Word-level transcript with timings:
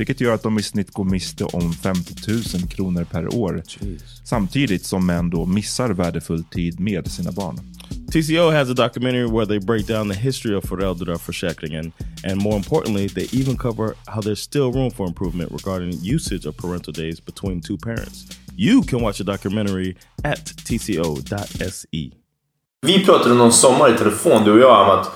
vilket 0.00 0.20
gör 0.20 0.34
att 0.34 0.42
de 0.42 0.58
i 0.58 0.62
snitt 0.62 0.92
går 0.92 1.04
miste 1.04 1.44
om 1.44 1.72
50 1.72 2.14
000 2.28 2.68
kronor 2.68 3.04
per 3.04 3.34
år. 3.34 3.62
Jeez. 3.66 4.02
Samtidigt 4.24 4.84
som 4.84 5.06
män 5.06 5.30
då 5.30 5.46
missar 5.46 5.90
värdefull 5.90 6.44
tid 6.44 6.80
med 6.80 7.10
sina 7.10 7.32
barn. 7.32 7.58
TCO 8.12 8.50
has 8.50 8.70
a 8.70 8.74
documentary 8.74 9.26
where 9.26 9.46
they 9.46 9.58
break 9.58 9.86
down 9.86 10.08
the 10.08 10.18
history 10.18 10.54
of 10.54 10.64
föräldraförsäkringen 10.64 11.92
and 12.24 12.42
more 12.42 12.56
importantly, 12.56 13.08
they 13.08 13.40
even 13.40 13.56
cover 13.56 13.92
how 14.06 14.22
there's 14.22 14.34
still 14.34 14.72
room 14.72 14.90
for 14.90 15.06
improvement 15.06 15.52
regarding 15.52 16.14
usage 16.14 16.46
of 16.46 16.56
parental 16.56 16.94
days 16.94 17.24
between 17.24 17.60
two 17.60 17.76
parents. 17.76 18.24
You 18.56 18.82
can 18.82 19.02
watch 19.02 19.18
the 19.18 19.24
documentary 19.24 19.96
at 20.24 20.46
tco.se. 20.46 22.10
Vi 22.86 23.04
pratade 23.04 23.34
någon 23.34 23.52
sommar 23.52 23.94
i 23.94 23.98
telefon, 23.98 24.44
du 24.44 24.52
och 24.52 24.60
jag, 24.60 24.88
om 24.88 25.00
att 25.00 25.10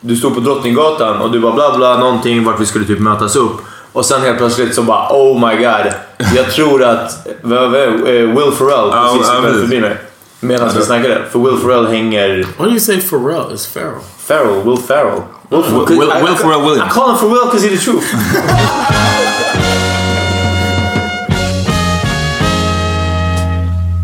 du 0.00 0.16
stod 0.16 0.34
på 0.34 0.40
Drottninggatan 0.40 1.20
och 1.20 1.32
du 1.32 1.40
bara 1.40 1.54
bla 1.54 1.76
bla 1.76 1.98
någonting 1.98 2.44
vart 2.44 2.60
vi 2.60 2.66
skulle 2.66 2.86
typ 2.86 3.00
mötas 3.00 3.36
upp. 3.36 3.60
Och 3.92 4.06
sen 4.06 4.22
helt 4.22 4.38
plötsligt 4.38 4.74
så 4.74 4.82
bara 4.82 5.08
oh 5.12 5.48
my 5.48 5.56
god. 5.56 5.92
Jag 6.36 6.50
tror 6.50 6.82
att 6.82 7.26
eh, 7.26 7.32
Will 7.42 8.52
Ferrell 8.58 8.90
precis 8.90 9.30
oh, 9.30 9.42
förbi 9.42 9.80
mig. 9.80 9.96
Medan 10.40 10.70
vi 10.76 10.82
snackade. 10.82 11.24
För 11.30 11.38
Will 11.38 11.58
Ferrell 11.58 11.86
hänger... 11.86 12.28
Why 12.36 12.64
do 12.64 12.70
you 12.70 12.80
say 12.80 13.00
Ferrell? 13.00 13.52
It's 13.52 13.72
Ferrell. 13.72 14.00
Ferrell, 14.18 14.62
Will 14.64 14.78
Ferrell. 14.78 15.22
Will, 15.48 15.62
Will, 15.62 15.98
Will, 15.98 16.08
Will 16.22 16.36
Ferrell 16.36 16.62
Williams. 16.62 16.92
I 16.92 16.94
call 16.94 17.10
him 17.10 17.18
Ferrell 17.18 17.44
because 17.44 17.64
he's 17.64 17.78
the 17.78 17.84
truth. 17.84 18.14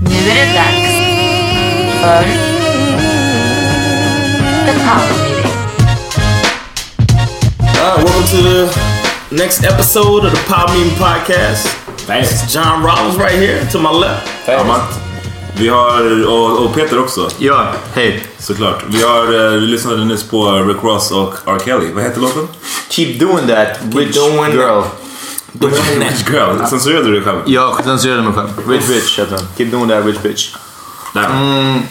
nu 0.00 0.16
är 0.16 0.34
det 0.34 0.52
dags 0.54 0.96
för 2.02 2.22
The 4.66 4.72
Power 4.84 5.12
Meeting. 5.22 5.52
Alright, 7.78 8.04
welcome 8.04 8.26
to 8.26 8.36
the 8.42 8.95
next 9.30 9.64
episode 9.64 10.24
of 10.24 10.30
the 10.30 10.42
Power 10.46 10.68
Meeting 10.72 10.92
Podcast. 10.98 11.66
Thanks. 12.06 12.32
It's 12.32 12.52
John 12.52 12.84
Rollins 12.84 13.16
right 13.16 13.34
here 13.34 13.64
to 13.72 13.78
my 13.78 13.90
left. 13.90 14.28
Thanks. 14.46 14.98
Vi 15.58 15.68
har, 15.68 16.26
och, 16.26 16.64
och, 16.64 16.74
Peter 16.74 16.98
också. 16.98 17.30
Ja, 17.38 17.72
hej. 17.94 18.26
Såklart. 18.38 18.84
Vi, 18.88 19.02
har, 19.02 19.44
eh, 19.44 19.60
vi 19.60 19.66
lyssnade 19.66 20.04
nyss 20.04 20.28
på 20.28 20.52
Rick 20.52 20.82
Ross 20.82 21.10
och 21.10 21.34
R. 21.46 21.58
Kelly. 21.64 21.92
Vad 21.92 22.04
heter 22.04 22.20
låten? 22.20 22.48
Keep 22.88 23.18
doing 23.18 23.46
that, 23.46 23.78
rich 23.94 24.16
doing 24.16 24.52
girl. 24.52 24.82
Rich, 25.60 25.98
rich 25.98 26.30
girl. 26.30 26.66
Censurerade 26.66 27.06
du 27.06 27.12
dig 27.12 27.22
själv? 27.22 27.40
Ja, 27.46 27.78
censurerade 27.84 28.22
mig 28.22 28.32
själv. 28.32 28.68
Rich 28.68 28.88
bitch 28.88 29.18
heter 29.18 29.36
den. 29.36 29.46
Keep 29.56 29.70
doing 29.70 29.88
that, 29.88 30.04
rich 30.06 30.22
bitch. 30.22 30.54
Mm. 31.14 31.82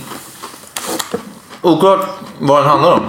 Oklart 1.62 2.08
vad 2.40 2.62
den 2.62 2.70
handlar 2.70 2.92
om. 2.92 3.04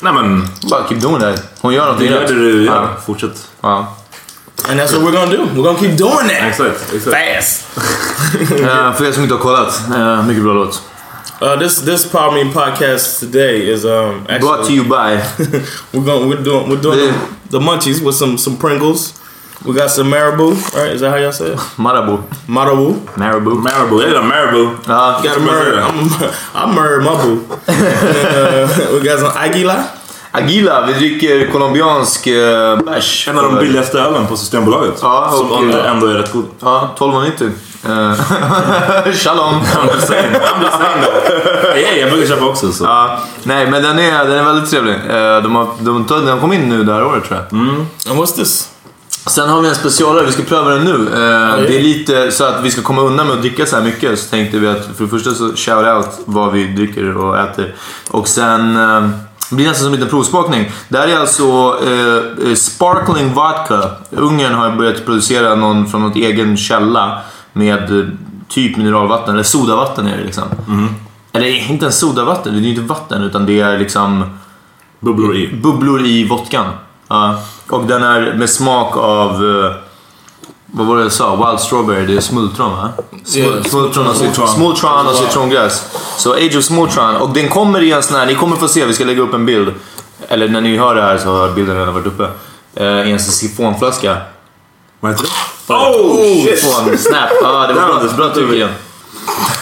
Nej 0.00 0.12
men... 0.12 0.48
Bara 0.70 0.88
keep 0.88 1.00
doing 1.00 1.20
that. 1.20 1.42
Hon 1.60 1.74
gör 1.74 1.84
någonting 1.84 2.10
rätt. 2.10 2.28
Det 2.28 2.34
gör 2.34 2.42
det 2.42 2.52
du 2.52 2.64
gör. 2.64 2.74
Ja. 2.74 2.88
Fortsätt. 3.06 3.48
Ja. 3.60 3.96
And 4.68 4.78
that's 4.78 4.92
what 4.92 5.02
we're 5.02 5.12
gonna 5.12 5.30
do. 5.30 5.46
We're 5.54 5.62
gonna 5.62 5.78
keep 5.78 5.96
doing 5.96 6.28
that. 6.28 6.48
Exakt. 6.48 6.94
exakt. 6.94 7.16
Fast. 7.16 7.64
uh, 8.52 8.92
för 8.96 9.04
er 9.04 9.12
som 9.12 9.22
inte 9.22 9.34
har 9.34 9.42
kollat. 9.42 9.80
Uh, 9.90 10.26
mycket 10.26 10.42
bra 10.42 10.52
låt. 10.52 10.82
Uh, 11.42 11.58
this 11.58 11.80
this 11.80 12.10
Power 12.10 12.32
Mean 12.32 12.52
podcast 12.52 13.20
today 13.20 13.72
is 13.72 13.84
um 13.84 14.26
actually, 14.28 14.38
brought 14.40 14.66
to 14.66 14.72
you 14.72 14.84
by. 14.84 15.20
we're 15.92 16.04
going 16.04 16.28
we're 16.28 16.44
doing 16.44 16.68
we're 16.68 16.82
doing 16.82 16.98
the, 16.98 17.14
the, 17.50 17.58
munchies 17.58 18.04
with 18.04 18.14
some 18.14 18.38
some 18.38 18.56
Pringles. 18.56 19.19
We 19.64 19.74
got 19.74 19.90
some 19.90 20.08
Marabou, 20.08 20.52
right? 20.74 20.92
Is 20.92 21.02
that 21.02 21.10
how 21.10 21.16
y'all 21.16 21.32
say 21.32 21.52
it? 21.52 21.58
Marabou. 21.76 22.24
Marabou. 22.48 22.94
Marabou. 23.16 23.60
Marabou. 23.60 24.00
Yeah, 24.00 24.22
Marabou. 24.22 24.74
Uh, 24.88 25.22
got 25.22 25.36
a 25.36 25.40
Marabou. 25.40 26.32
I'm, 26.54 26.70
I'm 26.70 26.74
Marabou. 26.74 27.44
uh, 27.68 28.94
we 28.94 29.04
got 29.04 29.18
some 29.18 29.32
Aguila. 29.32 30.00
Agila, 30.32 30.86
vi 30.86 30.92
dricker 30.92 31.52
colombiansk 31.52 32.26
eh, 32.26 32.78
bärs. 32.78 33.28
En 33.28 33.38
av 33.38 33.44
de 33.44 33.54
billigaste 33.54 33.98
ölen 33.98 34.26
på 34.26 34.36
Systembolaget. 34.36 34.98
Ja, 35.02 35.34
som 35.36 35.52
och, 35.52 35.86
ändå 35.86 36.06
är 36.06 36.14
rätt 36.14 36.32
god. 36.32 36.44
Ja, 36.60 36.94
12,90. 36.98 37.50
Eh, 37.84 39.12
shalom! 39.14 39.54
I'm 39.54 39.94
just 39.94 40.06
saying. 40.06 40.34
I'm 40.34 40.62
just 40.62 40.78
saying 40.78 41.04
yeah, 41.76 41.98
jag 41.98 42.10
brukar 42.10 42.26
köpa 42.26 42.46
också. 42.46 42.72
Så. 42.72 42.84
Ja, 42.84 43.18
nej, 43.42 43.70
men 43.70 43.82
den 43.82 43.98
är, 43.98 44.24
den 44.24 44.38
är 44.38 44.44
väldigt 44.44 44.70
trevlig. 44.70 44.94
Eh, 44.94 45.42
de, 45.42 45.56
har, 45.56 45.68
de, 45.80 46.06
de 46.26 46.40
kom 46.40 46.52
in 46.52 46.68
nu 46.68 46.84
det 46.84 46.92
här 46.92 47.04
året 47.04 47.24
tror 47.24 47.40
jag. 47.40 47.60
Mm. 47.60 47.86
And 48.10 48.18
what's 48.18 48.36
this? 48.36 48.68
Sen 49.26 49.48
har 49.48 49.60
vi 49.60 49.68
en 49.68 49.74
specialare, 49.74 50.26
vi 50.26 50.32
ska 50.32 50.42
pröva 50.42 50.70
den 50.70 50.84
nu. 50.84 50.94
Eh, 50.94 51.62
det 51.68 51.78
är 51.78 51.82
lite 51.82 52.30
så 52.32 52.44
att 52.44 52.64
vi 52.64 52.70
ska 52.70 52.82
komma 52.82 53.02
undan 53.02 53.26
med 53.26 53.36
att 53.36 53.42
dricka 53.42 53.66
så 53.66 53.76
här 53.76 53.82
mycket 53.82 54.18
så 54.18 54.30
tänkte 54.30 54.58
vi 54.58 54.68
att 54.68 54.84
för 54.96 55.04
det 55.04 55.10
första 55.10 55.30
så 55.30 55.56
shout 55.56 55.86
out 55.86 56.06
vad 56.24 56.52
vi 56.52 56.66
dricker 56.66 57.16
och 57.16 57.38
äter. 57.38 57.74
Och 58.10 58.28
sen 58.28 58.76
eh, 58.76 59.08
det 59.50 59.56
blir 59.56 59.66
nästan 59.66 59.84
som 59.84 59.86
en 59.86 59.92
liten 59.92 60.08
provsmakning. 60.10 60.70
Det 60.88 60.98
här 60.98 61.08
är 61.08 61.18
alltså 61.18 61.78
eh, 61.84 62.48
eh, 62.50 62.54
Sparkling 62.54 63.34
Vodka. 63.34 63.90
Ungern 64.10 64.54
har 64.54 64.70
börjat 64.70 65.04
producera 65.04 65.54
någon 65.54 65.86
från 65.86 66.00
något 66.02 66.16
egen 66.16 66.56
källa 66.56 67.18
med 67.52 67.98
eh, 68.00 68.06
typ 68.48 68.76
mineralvatten, 68.76 69.34
eller 69.34 69.42
sodavatten 69.44 70.06
är 70.06 70.16
det 70.16 70.24
liksom. 70.24 70.44
Eller 71.32 71.70
inte 71.70 71.84
ens 71.84 71.98
sodavatten, 71.98 72.52
det 72.52 72.58
är 72.58 72.62
ju 72.62 72.68
inte 72.70 72.80
vatten 72.80 73.22
utan 73.22 73.46
det 73.46 73.60
är 73.60 73.78
liksom 73.78 74.24
Bubblor 75.00 75.36
i. 75.36 75.54
bubblor 75.62 76.06
i 76.06 76.28
vodkan. 76.28 76.66
Ja. 77.08 77.42
Och 77.70 77.84
den 77.84 78.02
är 78.02 78.34
med 78.34 78.50
smak 78.50 78.96
av... 78.96 79.30
eh, 79.30 79.72
vad 80.72 80.86
var 80.86 80.96
det 80.96 81.02
jag 81.02 81.12
sa? 81.12 81.36
Wild 81.50 81.60
strawberry. 81.60 82.06
Det 82.06 82.16
är 82.16 82.20
smultron 82.20 82.70
va? 82.72 82.88
Smul- 83.24 83.68
smultron 83.68 84.06
och 84.06 84.16
citron. 84.16 84.48
Smultron 84.48 85.06
och 85.06 85.14
citrongräs. 85.14 85.84
Så 86.16 86.32
Age 86.34 86.56
of 86.56 86.64
Smultron. 86.64 87.16
Och 87.16 87.30
den 87.30 87.48
kommer 87.48 87.82
i 87.82 87.92
en 87.92 88.02
sån 88.02 88.16
här... 88.16 88.26
Ni 88.26 88.34
kommer 88.34 88.56
få 88.56 88.68
se, 88.68 88.84
vi 88.84 88.92
ska 88.94 89.04
lägga 89.04 89.22
upp 89.22 89.34
en 89.34 89.46
bild. 89.46 89.74
Eller 90.28 90.48
när 90.48 90.60
ni 90.60 90.76
hör 90.76 90.94
det 90.94 91.02
här 91.02 91.18
så 91.18 91.28
har 91.38 91.48
bilden 91.48 91.76
redan 91.76 91.94
varit 91.94 92.06
uppe. 92.06 92.28
Eh, 92.74 92.86
I 93.08 93.12
en 93.12 93.18
sån 93.20 93.32
sifonflaska. 93.32 94.16
Vad 95.00 95.12
heter 95.12 95.24
det? 95.24 95.74
Oh, 95.74 96.16
shit! 96.16 96.58
Sifon, 96.58 96.98
snap. 96.98 97.30
Ja, 97.42 97.66
det 97.66 97.74
var 97.74 97.86
bra, 97.86 98.12
bra 98.16 98.34
tryck 98.34 98.52
igen. 98.52 98.70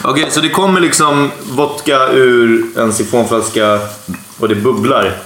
Okej, 0.04 0.26
så 0.30 0.40
det 0.40 0.48
kommer 0.48 0.80
liksom 0.80 1.30
vodka 1.50 2.08
ur 2.08 2.64
en 2.78 2.92
sifonflaska 2.92 3.78
och 4.40 4.48
det 4.48 4.54
bubblar. 4.54 5.16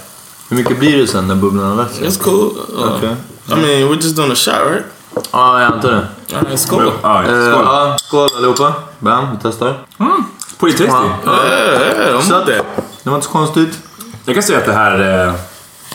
Hur 0.53 0.57
mycket 0.59 0.79
blir 0.79 0.99
det 0.99 1.07
sen 1.07 1.29
när 1.29 1.35
bubblan 1.35 1.69
har 1.69 1.77
lagt 1.77 1.95
sig? 1.95 2.07
It's 2.09 2.23
cool. 2.23 2.51
Uh, 2.79 2.97
Okej. 2.97 3.17
I 3.49 3.55
mean, 3.55 3.89
we're 3.89 3.95
just 4.03 4.17
doing 4.17 4.33
a 4.33 4.35
shot, 4.35 4.55
right? 4.71 4.85
Ja, 5.33 5.61
jag 5.63 5.73
antar 5.73 5.91
det. 5.91 6.07
Cool. 6.71 6.93
Ja, 7.03 7.23
Eh, 7.23 7.29
skål. 7.29 7.65
ja, 7.65 7.97
skål 7.99 8.29
allihopa. 8.37 8.73
Bam, 8.99 9.27
vi 9.31 9.37
testar. 9.43 9.87
Pretty 10.61 10.79
tasty. 10.79 10.93
Ja. 11.27 11.33
Yeah, 11.45 11.83
yeah, 11.99 12.19
I'm 12.19 12.23
Så 12.23 12.39
with 12.39 12.57
that. 12.57 12.67
det 13.03 13.11
var 13.11 13.17
inte 13.17 13.27
så 13.27 13.33
konstigt. 13.33 13.79
Jag 14.25 14.35
kan 14.35 14.43
säga 14.43 14.59
att 14.59 14.67
det 14.67 14.73
här, 14.73 15.27
eh, 15.27 15.33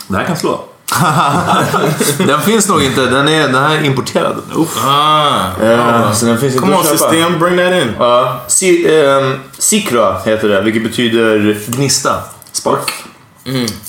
det 0.08 0.18
här 0.18 0.24
kan 0.26 0.38
slå. 0.38 0.64
Den 2.28 2.42
finns 2.42 2.70
nog 2.70 2.84
inte. 2.84 3.02
Den, 3.06 3.28
är, 3.28 3.48
den 3.48 3.64
här 3.64 3.76
är 3.76 3.84
importerad. 3.84 4.36
Uff. 4.56 4.86
Ah. 4.86 5.64
Eh, 5.64 6.12
så 6.14 6.26
den 6.26 6.38
finns 6.38 6.54
inte 6.56 6.60
Come 6.60 6.74
on, 6.76 6.80
att 6.82 6.86
köpa. 6.86 6.98
system, 7.12 7.40
bring 7.40 7.58
that 7.58 7.74
in. 7.84 7.94
Ja, 8.00 8.40
si, 8.48 8.96
ehm, 9.00 9.34
Sikra 9.58 10.20
heter 10.26 10.50
det, 10.50 10.62
vilket 10.62 10.84
betyder 10.84 11.58
gnista. 11.68 12.16
Spark. 12.52 12.94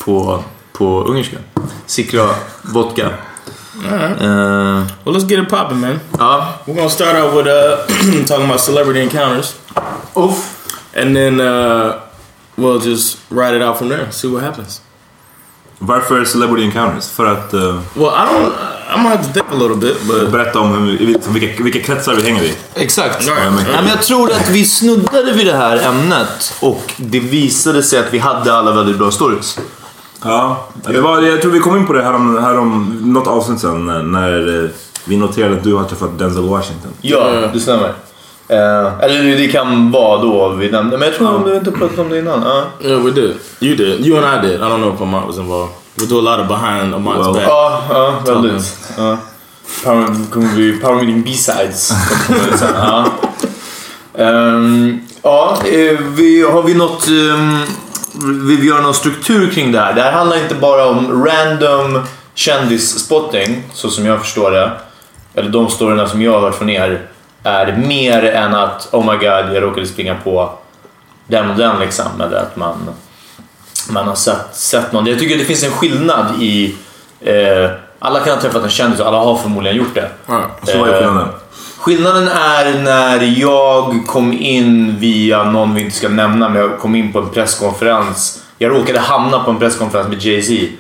På, 0.05 0.44
på 0.79 1.05
ungerska. 1.05 1.37
Sikra 1.87 2.29
vodka. 2.63 3.07
Eh, 3.91 4.83
Well, 5.05 5.15
let's 5.17 5.27
get 5.29 5.39
it 5.43 5.49
popping, 5.49 5.81
man. 5.81 6.01
ja. 6.19 6.55
We're 6.67 6.75
gonna 6.75 6.91
start 6.91 7.17
out 7.17 7.35
with 7.35 7.47
uh, 7.47 8.25
talking 8.27 8.45
about 8.45 8.61
celebrity 8.61 9.01
encounters, 9.03 9.55
Uff. 10.15 10.57
and 10.97 11.15
then 11.17 11.41
uh, 11.41 11.93
we'll 12.57 12.81
just 12.91 13.19
ride 13.31 13.57
it 13.57 13.63
out 13.63 13.79
from 13.79 13.89
there. 13.89 14.07
See 14.11 14.29
what 14.29 14.43
happens. 14.43 14.81
Varför 15.81 16.25
Celebrity 16.25 16.65
Encounters? 16.65 17.11
För 17.11 17.27
att 17.27 17.55
eh, 17.55 17.61
Well, 17.95 18.07
I 18.07 18.27
don't. 18.27 18.53
I'm 18.91 18.97
gonna 19.03 19.09
have 19.17 19.25
to 19.27 19.33
think 19.33 19.47
a 19.53 19.55
little 19.55 19.77
bit, 19.77 19.97
but 20.09 20.31
berätta 20.33 20.61
om 20.61 20.73
hur, 20.89 21.17
vilka, 21.33 21.63
vilka 21.63 21.81
kretsar 21.81 22.15
vi 22.15 22.23
hänger 22.23 22.43
i. 22.43 22.55
Exakt. 22.75 23.27
Right. 23.27 23.39
Ja, 23.73 23.81
men 23.81 23.87
jag 23.89 24.03
tror 24.03 24.33
att 24.33 24.49
vi 24.51 24.65
snuddade 24.65 25.33
vid 25.33 25.47
det 25.47 25.57
här 25.57 25.77
ämnet 25.89 26.55
och 26.61 26.93
det 26.97 27.21
visade 27.21 27.83
sig 27.83 27.99
att 27.99 28.07
vi 28.15 28.19
hade 28.19 28.55
alla 28.55 28.73
väldigt 28.73 28.99
bra 28.99 29.11
stories. 29.11 29.59
Ja, 30.25 30.69
det 30.87 31.00
var, 31.00 31.20
jag 31.23 31.43
tror 31.43 31.53
vi 31.53 31.59
kom 31.61 31.76
in 31.76 31.87
på 31.87 31.93
det 31.93 32.03
här 32.03 32.15
om, 32.15 32.38
här 32.38 32.59
om 32.59 32.99
något 33.05 33.26
avsnitt 33.26 33.61
sen 33.61 33.87
när, 34.12 34.65
eh, 34.65 34.70
vi 35.05 35.17
noterade 35.17 35.56
att 35.56 35.65
du 35.65 35.75
har 35.75 35.85
träffat 35.85 36.19
Denzel 36.19 36.49
Washington. 36.49 36.91
Ja, 37.00 37.31
det 37.53 37.61
stämmer. 37.61 37.93
Eh, 38.49 38.99
eller 39.05 39.23
det- 39.23 39.37
det 39.37 39.49
kan 39.49 39.91
vara 39.91 40.23
då 40.23 40.49
vi 40.49 40.70
nämnde, 40.70 40.99
men 40.99 41.09
jag 41.09 41.17
tror 41.17 41.37
att 41.37 41.44
du 41.44 41.56
inte 41.56 41.70
pratat 41.70 41.99
om 41.99 42.09
det 42.09 42.19
innan. 42.19 42.43
Ja. 42.43 42.62
yeah, 42.88 43.03
we 43.05 43.11
did. 43.11 43.35
You 43.61 43.76
did. 43.76 44.06
You 44.06 44.25
and 44.25 44.44
I 44.44 44.47
did. 44.49 44.61
I 44.61 44.62
don't 44.65 44.76
know 44.76 44.94
if 44.94 45.00
Amont 45.00 45.26
was 45.26 45.37
involved. 45.38 45.73
We 45.94 46.06
do 46.06 46.19
a 46.19 46.23
lot 46.23 46.41
of 46.41 46.49
behind 46.49 46.94
Amont's 46.94 47.19
Well, 47.25 47.32
back. 47.35 47.43
Ja, 47.49 47.82
ja 47.91 48.15
väldigt. 48.26 48.79
Power, 49.85 50.31
kommer 50.31 50.55
bli 50.55 50.73
Power 50.73 50.94
Meeting 50.94 51.23
B-sides. 51.23 51.93
ja. 52.75 53.05
Ehm, 54.15 55.00
eh, 55.65 55.99
vi, 56.17 56.43
har 56.53 56.62
vi 56.62 56.75
något... 56.75 57.09
Um, 57.09 57.62
vill 58.25 58.56
vi 58.61 58.67
göra 58.67 58.81
någon 58.81 58.94
struktur 58.94 59.50
kring 59.50 59.73
det 59.73 59.81
här? 59.81 59.94
Det 59.94 60.03
här 60.03 60.12
handlar 60.12 60.37
inte 60.37 60.55
bara 60.55 60.87
om 60.87 61.25
random 61.25 62.03
kändisspotting, 62.35 63.62
så 63.73 63.91
som 63.91 64.06
jag 64.06 64.20
förstår 64.20 64.50
det. 64.50 64.73
Eller 65.35 65.50
de 65.50 65.70
storyna 65.70 66.09
som 66.09 66.23
jag 66.23 66.32
har 66.32 66.41
hört 66.41 66.55
från 66.55 66.70
er. 66.70 67.03
Är 67.43 67.76
mer 67.76 68.25
än 68.25 68.55
att 68.55 68.88
oh 68.93 69.12
my 69.12 69.12
god, 69.12 69.55
jag 69.55 69.62
råkade 69.62 69.87
springa 69.87 70.15
på 70.25 70.59
den 71.26 71.50
och 71.50 71.56
den 71.56 71.79
liksom. 71.81 72.20
Eller 72.20 72.37
att 72.37 72.56
man 72.56 72.91
man 73.91 74.09
har 74.09 74.15
sett, 74.15 74.47
sett 74.56 74.93
någon. 74.93 75.06
Jag 75.06 75.19
tycker 75.19 75.37
det 75.37 75.44
finns 75.44 75.65
en 75.65 75.70
skillnad 75.70 76.43
i... 76.43 76.76
Eh, 77.20 77.70
alla 77.99 78.20
kan 78.20 78.35
ha 78.35 78.41
träffat 78.41 78.62
en 78.62 78.70
kändis 78.70 79.00
och 79.00 79.06
alla 79.06 79.19
har 79.19 79.37
förmodligen 79.37 79.79
gjort 79.79 79.94
det. 79.94 80.09
Alright. 80.26 80.50
Så 80.62 80.85
är 80.85 81.00
skillnaden? 81.00 81.29
Skillnaden 81.88 82.29
är 82.29 82.82
när 82.82 83.20
jag 83.20 84.06
kom 84.06 84.32
in 84.32 84.99
via 84.99 85.50
någon 85.50 85.75
vi 85.75 85.81
inte 85.81 85.96
ska 85.96 86.08
nämna, 86.08 86.49
men 86.49 86.62
jag 86.62 86.79
kom 86.79 86.94
in 86.94 87.12
på 87.12 87.19
en 87.19 87.29
presskonferens. 87.31 88.43
Jag 88.58 88.73
råkade 88.73 88.99
hamna 88.99 89.44
på 89.44 89.50
en 89.50 89.58
presskonferens 89.58 90.08
med 90.08 90.23
Jay-Z 90.23 90.73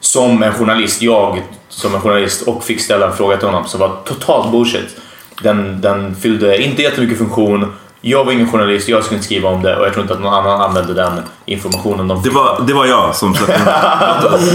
som 0.00 0.42
en 0.42 0.52
journalist. 0.52 1.02
Jag 1.02 1.42
som 1.68 1.94
en 1.94 2.00
journalist 2.00 2.42
och 2.42 2.64
fick 2.64 2.80
ställa 2.80 3.06
en 3.06 3.16
fråga 3.16 3.36
till 3.36 3.48
honom 3.48 3.64
som 3.64 3.80
var 3.80 3.96
totalt 4.04 4.52
bullshit. 4.52 4.96
Den, 5.42 5.80
den 5.80 6.16
fyllde 6.16 6.62
inte 6.62 6.82
jättemycket 6.82 7.18
funktion. 7.18 7.72
Jag 8.00 8.24
var 8.24 8.32
ingen 8.32 8.50
journalist, 8.50 8.88
jag 8.88 9.04
skulle 9.04 9.16
inte 9.16 9.26
skriva 9.26 9.48
om 9.48 9.62
det 9.62 9.76
och 9.76 9.86
jag 9.86 9.92
tror 9.92 10.02
inte 10.02 10.14
att 10.14 10.20
någon 10.20 10.34
annan 10.34 10.60
använde 10.60 10.94
den 10.94 11.12
informationen 11.46 12.08
de 12.08 12.22
Det 12.22 12.30
var, 12.30 12.64
det 12.66 12.74
var 12.74 12.86
jag 12.86 13.16
som. 13.16 13.34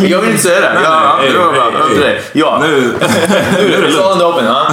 Jag 0.08 0.22
vill 0.22 0.30
inte 0.30 0.44
säga 0.44 0.62
det. 0.62 0.74
Nej, 0.74 0.84
ja, 0.84 1.18
nej, 1.20 1.32
det 1.32 1.38
var 1.38 1.54
bra. 1.54 1.72
Ja. 2.34 2.60
Nu, 2.62 2.94
Nu 3.58 3.74
är 3.74 3.82
det 3.82 3.92
Salen 3.92 4.28
open. 4.28 4.46
Ja. 4.46 4.68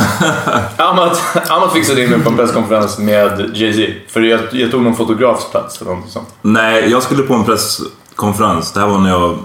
Amat, 0.85 1.23
Amat 1.51 1.73
fixade 1.73 2.05
in 2.05 2.11
mig 2.11 2.21
på 2.21 2.31
en 2.31 2.37
presskonferens 2.37 2.99
med 2.99 3.51
Jay-Z. 3.55 3.93
För 4.09 4.21
jag, 4.21 4.41
jag 4.51 4.71
tog 4.71 4.83
någon 4.83 4.97
fotografs 4.97 5.51
plats 5.51 5.81
eller 5.83 5.91
något 5.91 6.11
sånt. 6.11 6.29
nej, 6.43 6.91
jag 6.91 7.03
skulle 7.03 7.23
på 7.23 7.35
en 7.35 7.45
presskonferens. 7.45 8.73
Det 8.73 8.81
här 8.81 8.87
var 8.87 8.99
när 8.99 9.11
jag... 9.11 9.39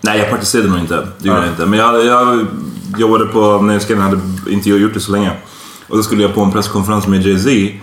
Nej, 0.00 0.18
jag 0.18 0.28
praktiserade 0.28 0.68
nog 0.68 0.78
inte. 0.78 1.06
Det 1.18 1.28
gjorde 1.28 1.40
jag 1.40 1.48
inte. 1.48 1.66
Men 1.66 1.78
jag, 1.78 2.04
jag 2.04 2.46
jobbade 2.98 3.24
på... 3.24 3.58
När 3.62 3.82
jag 3.88 3.96
hade 3.96 4.20
inte 4.50 4.70
gjort 4.70 4.94
det 4.94 5.00
så 5.00 5.12
länge. 5.12 5.30
Och 5.88 5.96
då 5.96 6.02
skulle 6.02 6.22
jag 6.22 6.34
på 6.34 6.40
en 6.40 6.52
presskonferens 6.52 7.06
med 7.06 7.26
Jay-Z. 7.26 7.78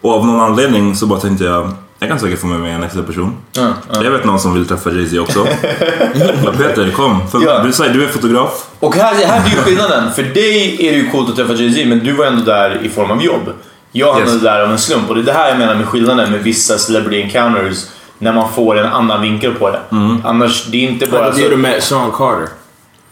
Och 0.00 0.14
av 0.14 0.26
någon 0.26 0.40
anledning 0.40 0.96
så 0.96 1.06
bara 1.06 1.20
tänkte 1.20 1.44
jag... 1.44 1.72
Jag 2.00 2.08
kan 2.10 2.18
säkert 2.20 2.38
få 2.40 2.46
med 2.46 2.60
mig 2.60 2.72
en 2.72 2.82
extra 2.82 3.02
person. 3.02 3.36
Ja, 3.52 3.68
ja. 3.92 4.04
Jag 4.04 4.10
vet 4.10 4.24
någon 4.24 4.40
som 4.40 4.54
vill 4.54 4.66
träffa 4.68 4.90
Jay-Z 4.90 5.20
också. 5.20 5.44
Men 6.44 6.56
Peter, 6.56 6.90
kom. 6.90 7.28
För 7.28 7.42
Ja. 7.44 7.58
du, 7.62 7.72
säger, 7.72 7.94
du 7.94 8.04
är 8.04 8.08
fotograf. 8.08 8.64
Och 8.80 8.94
här, 8.94 9.14
här 9.26 9.40
blir 9.42 9.50
ju 9.56 9.62
skillnaden. 9.62 10.12
För 10.12 10.22
dig 10.22 10.86
är 10.88 10.92
det 10.92 10.98
ju 10.98 11.10
coolt 11.10 11.28
att 11.30 11.36
träffa 11.36 11.52
Jay-Z, 11.52 11.86
men 11.88 11.98
du 12.04 12.12
var 12.12 12.24
ändå 12.26 12.44
där 12.44 12.80
i 12.82 12.88
form 12.88 13.10
av 13.10 13.22
jobb. 13.22 13.52
Jag 13.92 14.12
hamnade 14.12 14.32
Yes. 14.32 14.42
där 14.42 14.60
av 14.62 14.70
en 14.70 14.78
slump. 14.78 15.08
Och 15.08 15.14
det 15.14 15.20
är 15.20 15.24
det 15.24 15.32
här 15.32 15.48
jag 15.48 15.58
menar 15.58 15.74
med 15.74 15.86
skillnaden 15.86 16.30
med 16.32 16.40
vissa 16.42 16.78
celebrity 16.78 17.22
encounters. 17.22 17.84
När 18.18 18.32
man 18.32 18.52
får 18.52 18.78
en 18.78 18.86
annan 18.92 19.22
vinkel 19.22 19.54
på 19.54 19.70
det. 19.70 19.80
Annars, 20.24 20.66
det 20.66 20.76
är 20.86 20.88
inte 20.90 21.06
bara... 21.06 21.32
Så- 21.32 21.38
you'd 21.38 21.44
have 21.50 21.56
met 21.56 21.84
Sean 21.84 22.10
Carter. 22.12 22.48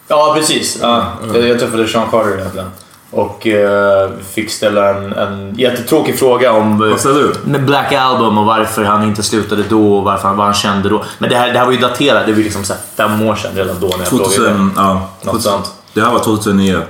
Ja, 0.09 0.33
precis. 0.39 0.79
Ja, 0.83 1.07
jag, 1.35 1.49
jag 1.49 1.59
träffade 1.59 1.89
Sean 1.89 2.07
Carter 2.11 2.39
egentligen. 2.39 2.71
Och 3.17 3.47
eh, 3.47 4.11
fick 4.35 4.51
ställa 4.51 4.95
en, 4.95 5.13
en 5.13 5.55
jättetråkig 5.55 6.19
fråga 6.19 6.53
om 6.53 6.83
eh, 6.83 6.89
Vad 6.89 7.01
ställde 7.01 7.33
du? 7.45 7.59
Black 7.59 7.93
Album 7.93 8.39
och 8.39 8.47
varför 8.47 8.85
han 8.85 9.03
inte 9.03 9.23
slutade 9.23 9.63
då 9.69 9.97
och 9.97 10.05
varför 10.05 10.29
han, 10.29 10.37
vad 10.37 10.47
han 10.47 10.55
kände 10.55 10.89
då. 10.89 11.05
Men 11.19 11.31
det 11.31 11.37
här, 11.37 11.53
det 11.53 11.59
här 11.59 11.67
var 11.67 11.73
ju 11.73 11.79
daterat. 11.79 12.27
Det 12.27 12.33
var 12.33 12.39
ju 12.39 12.45
liksom 12.45 12.65
så 12.65 12.75
fem 12.97 13.23
år 13.23 13.37
sedan 13.37 13.51
redan 13.55 13.81
då 13.81 13.87
när 13.87 13.99
jag 13.99 14.09
frågade. 14.09 14.29
2000, 14.31 14.73
ja, 14.77 15.11
Något 15.23 15.43
sånt. 15.43 15.73
Det 15.93 16.01
här 16.01 16.13
var 16.13 16.19
2009. 16.19 16.83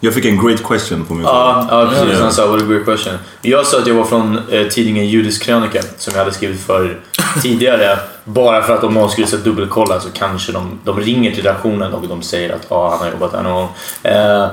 Jag 0.00 0.14
fick 0.14 0.24
en 0.24 0.46
great 0.46 0.62
question 0.62 1.04
på 1.04 1.14
min 1.14 1.26
fråga. 1.26 1.38
Ja, 1.38 1.66
ja 1.70 1.90
precis. 1.90 2.20
Han 2.20 2.32
sa 2.32 2.46
what 2.46 2.62
a 2.62 2.64
great 2.68 2.84
question. 2.84 3.14
Jag 3.42 3.66
sa 3.66 3.78
att 3.78 3.86
jag 3.86 3.94
var 3.94 4.04
från 4.04 4.40
eh, 4.50 4.66
tidningen 4.66 5.06
Judisk 5.06 5.42
krönika 5.42 5.82
som 5.98 6.12
jag 6.14 6.18
hade 6.18 6.34
skrivit 6.34 6.60
för 6.60 6.98
tidigare. 7.42 7.98
Bara 8.24 8.62
för 8.62 8.74
att 8.74 8.84
om 8.84 8.94
någon 8.94 9.10
skulle 9.10 9.26
så 9.26 9.36
dubbelkolla 9.36 10.00
så 10.00 10.08
kanske 10.10 10.52
de, 10.52 10.78
de 10.84 11.00
ringer 11.00 11.34
till 11.34 11.44
redaktionen 11.44 11.92
och 11.92 12.08
de 12.08 12.22
säger 12.22 12.54
att 12.54 12.72
ah, 12.72 12.90
han 12.90 12.98
har 12.98 13.10
jobbat 13.10 13.32
där 13.32 13.42
någon 13.42 13.54
gång. 13.54 13.68
Eh, 14.02 14.46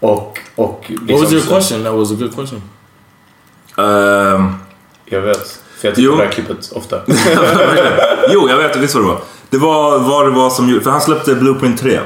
och, 0.00 0.38
och 0.56 0.84
liksom, 0.88 1.06
What 1.08 1.20
was 1.22 1.32
your 1.32 1.42
så- 1.42 1.48
question? 1.54 1.84
That 1.84 1.94
was 1.94 2.12
a 2.12 2.14
good 2.18 2.34
question. 2.34 2.62
Ehm, 3.76 4.54
Jag 5.04 5.20
vet. 5.20 5.60
För 5.78 5.88
jag 5.88 5.94
tittar 5.94 6.10
på 6.12 6.16
det 6.18 6.24
här 6.24 6.32
klippet 6.32 6.72
ofta. 6.74 6.96
jo, 8.28 8.48
jag 8.48 8.56
vet 8.56 8.76
visst 8.76 8.94
vad 8.94 9.04
det 9.04 9.08
var. 9.08 9.20
Det 9.50 9.58
var 9.58 9.98
vad 9.98 10.26
det 10.26 10.30
var 10.30 10.50
som 10.50 10.68
gjorde... 10.68 10.84
För 10.84 10.90
han 10.90 11.00
släppte 11.00 11.34
Blueprint 11.34 11.80
3. 11.80 12.00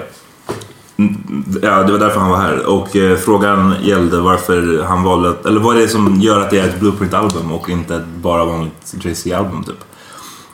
Mm, 0.97 1.45
Ja, 1.63 1.83
det 1.83 1.93
var 1.93 1.99
därför 1.99 2.21
han 2.21 2.31
var 2.31 2.37
här. 2.39 2.67
Och 2.67 2.97
eh, 2.97 3.17
frågan 3.17 3.75
gällde 3.83 4.21
varför 4.21 4.83
han 4.89 5.03
valde 5.03 5.29
att... 5.31 5.47
Eller 5.47 5.61
vad 5.61 5.77
är 5.77 5.81
det 5.81 5.89
som 5.89 6.21
gör 6.21 6.41
att 6.41 6.51
det 6.51 6.59
är 6.59 6.69
ett 6.69 6.81
Blueprint-album 6.81 7.53
och 7.53 7.69
inte 7.71 7.95
ett 7.97 8.07
bara 8.07 8.45
vanligt 8.45 8.95
Jay-Z-album 9.01 9.65
typ. 9.65 9.85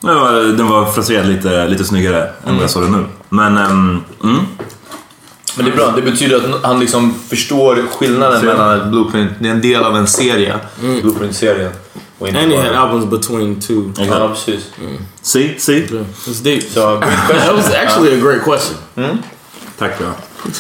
Det 0.00 0.14
var, 0.14 0.33
den 0.33 0.69
var 0.69 0.85
fraserad 0.93 1.26
lite, 1.26 1.69
lite 1.69 1.85
snyggare 1.85 2.31
än 2.47 2.55
vad 2.55 2.62
jag 2.62 2.71
såg 2.71 2.83
den 2.83 2.93
nu. 2.93 3.05
Men... 3.28 3.57
ehm, 3.59 4.00
mm. 4.25 4.37
Men 5.57 5.65
det 5.67 5.73
är 5.73 5.77
bra, 5.77 5.93
det 5.97 6.03
betyder 6.03 6.37
att 6.37 6.65
han 6.65 6.81
liksom 6.81 7.15
förstår 7.29 7.85
skillnaden 7.99 8.45
mellan 8.47 8.81
ett 8.81 8.87
blueprint, 8.87 9.31
det 9.41 9.49
är 9.49 9.53
en 9.53 9.61
del 9.61 9.85
av 9.85 9.97
en 9.97 10.07
serie, 10.07 10.55
blueprint-serien. 11.03 11.71
Och 12.19 12.29
inte 12.29 12.41
And 12.41 12.53
he 12.53 12.63
had 12.63 12.75
albums 12.77 13.11
between 13.11 13.61
two. 13.61 13.93
Ja, 13.99 14.29
precis. 14.29 14.67
See, 15.23 15.59
see. 15.59 15.89
It's 16.27 16.43
deep. 16.43 16.63
Question. 16.63 17.01
That 17.01 17.55
was 17.57 17.75
actually 17.75 18.15
a 18.19 18.21
great 18.23 18.43
question. 18.45 18.77
Tack 19.79 19.93
ja. 20.01 20.07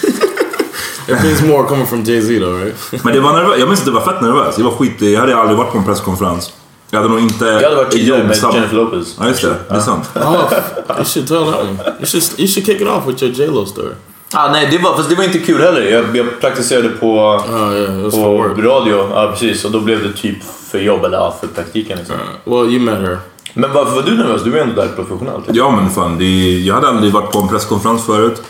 It 1.08 1.22
means 1.22 1.42
more 1.42 1.66
coming 1.68 1.86
from 1.86 2.02
Jay 2.04 2.20
Z 2.20 2.38
though, 2.40 2.64
right? 2.64 2.74
Men 3.04 3.14
det 3.14 3.20
var 3.20 3.32
nervöst. 3.32 3.58
Jag 3.60 3.68
minns 3.68 3.80
att 3.80 3.86
det 3.86 3.92
var 3.92 4.00
fett 4.00 4.20
nervös. 4.20 4.54
Jag 4.58 4.64
var 4.64 4.72
skit... 4.72 5.00
Jag 5.00 5.20
hade 5.20 5.36
aldrig 5.36 5.58
varit 5.58 5.72
på 5.72 5.78
en 5.78 5.84
presskonferens. 5.84 6.52
Jag 6.90 6.98
hade 6.98 7.10
nog 7.10 7.20
inte... 7.20 7.44
Jag 7.44 7.62
hade 7.62 7.76
varit 7.76 7.90
tidigare 7.90 8.24
med 8.24 8.36
jobb- 8.36 8.54
Jennifer 8.54 8.76
Lopez. 8.76 9.16
Ja, 9.20 9.28
just 9.28 9.42
det. 9.42 9.54
Det 9.68 9.74
är 9.74 9.80
sant. 9.80 10.04
Oh, 10.14 10.52
you 10.96 11.04
should 11.04 11.28
tell 11.28 11.44
that 11.52 11.60
one. 11.60 11.78
You 11.98 12.06
should 12.06 12.24
you 12.38 12.48
should 12.48 12.66
kick 12.66 12.80
it 12.80 12.88
off 12.88 13.06
with 13.06 13.22
your 13.22 13.34
J 13.34 13.46
Lo 13.46 13.66
story. 13.66 13.92
Ah, 14.32 14.50
nej, 14.52 14.68
det 14.70 14.78
var, 14.78 14.96
fast 14.96 15.08
det 15.08 15.14
var 15.14 15.24
inte 15.24 15.38
kul 15.38 15.62
heller. 15.62 15.82
Jag, 15.82 16.16
jag 16.16 16.40
praktiserade 16.40 16.88
på, 16.88 17.18
Oh 17.18 17.74
yeah, 17.76 18.10
på 18.10 18.62
radio, 18.62 19.08
ja 19.14 19.28
precis. 19.30 19.64
Och 19.64 19.70
då 19.70 19.80
blev 19.80 20.02
det 20.02 20.12
typ 20.12 20.38
för 20.70 20.78
jobb, 20.78 21.04
eller 21.04 21.16
ja, 21.16 21.36
för 21.40 21.46
praktiken 21.46 21.98
liksom. 21.98 22.16
Well, 22.44 22.70
you 22.70 22.80
met 22.80 22.98
her. 22.98 23.18
Men 23.54 23.72
varför 23.72 23.94
var 23.94 24.02
du 24.02 24.16
nervös? 24.16 24.42
Du 24.42 24.50
var 24.50 24.56
ju 24.56 24.62
ändå 24.62 24.74
där 24.82 24.88
professionellt. 24.88 25.44
Ja 25.52 25.70
men 25.70 25.90
fan, 25.90 26.18
det, 26.18 26.58
jag 26.58 26.74
hade 26.74 26.88
aldrig 26.88 27.12
varit 27.12 27.32
på 27.32 27.38
en 27.38 27.48
presskonferens 27.48 28.06
förut. 28.06 28.42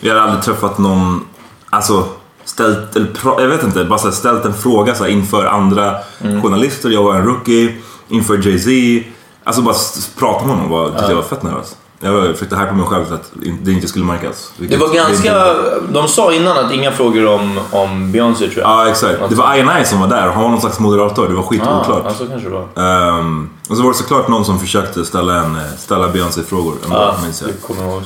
Jag 0.00 0.08
hade 0.14 0.22
aldrig 0.22 0.42
träffat 0.42 0.78
någon, 0.78 1.24
alltså 1.70 2.04
ställt, 2.44 2.96
eller 2.96 3.06
pra, 3.06 3.42
jag 3.42 3.48
vet 3.48 3.62
inte, 3.62 3.84
bara 3.84 3.98
så 3.98 4.12
ställt 4.12 4.44
en 4.44 4.54
fråga 4.54 4.94
så 4.94 5.04
här, 5.04 5.10
inför 5.10 5.44
andra 5.46 5.94
journalister. 6.42 6.90
Jag 6.90 7.02
var 7.02 7.14
en 7.14 7.24
rookie, 7.24 7.76
inför 8.08 8.36
Jay-Z. 8.46 9.08
Alltså 9.44 9.62
bara 9.62 9.74
prata 10.18 10.46
med 10.46 10.56
honom, 10.56 10.70
var, 10.70 10.92
jag 11.08 11.14
var 11.16 11.22
fett 11.22 11.42
nervös. 11.42 11.76
Jag 12.00 12.32
försökte 12.34 12.56
hypa 12.56 12.72
mig 12.72 12.86
själv 12.86 13.04
så 13.08 13.14
att 13.14 13.32
det 13.62 13.72
inte 13.72 13.88
skulle 13.88 14.04
märkas. 14.04 14.52
Det 14.56 14.76
var 14.76 14.94
ganska... 14.94 15.14
inte- 15.14 15.80
De 15.92 16.08
sa 16.08 16.32
innan 16.32 16.64
att 16.66 16.72
inga 16.72 16.92
frågor 16.92 17.26
om, 17.26 17.60
om 17.70 18.12
Beyoncé 18.12 18.48
tror 18.48 18.58
jag. 18.58 18.70
Ja 18.70 18.88
exakt. 18.90 19.18
Det 19.28 19.34
var 19.34 19.54
I&I 19.56 19.84
som 19.84 20.00
var 20.00 20.08
där, 20.08 20.28
han 20.28 20.42
var 20.42 20.50
någon 20.50 20.60
slags 20.60 20.78
moderator. 20.80 21.28
Det 21.28 21.34
var 21.34 21.42
ah, 21.42 21.46
skitoklart. 21.46 22.02
ja, 22.04 22.14
så 22.14 22.26
kanske 22.26 22.48
det 22.48 22.54
var. 22.54 23.18
Ehm, 23.18 23.50
och 23.68 23.76
så 23.76 23.82
var 23.82 23.90
det 23.90 23.96
såklart 23.96 24.28
någon 24.28 24.44
som 24.44 24.58
försökte 24.58 25.04
ställa, 25.04 25.34
en, 25.34 25.58
ställa 25.78 26.08
Beyoncé-frågor. 26.08 26.74
Ja, 26.90 27.16
jag. 27.40 27.48
det 27.48 27.62
kommer 27.66 27.82
jag 27.82 27.92
ihåg. 27.92 28.02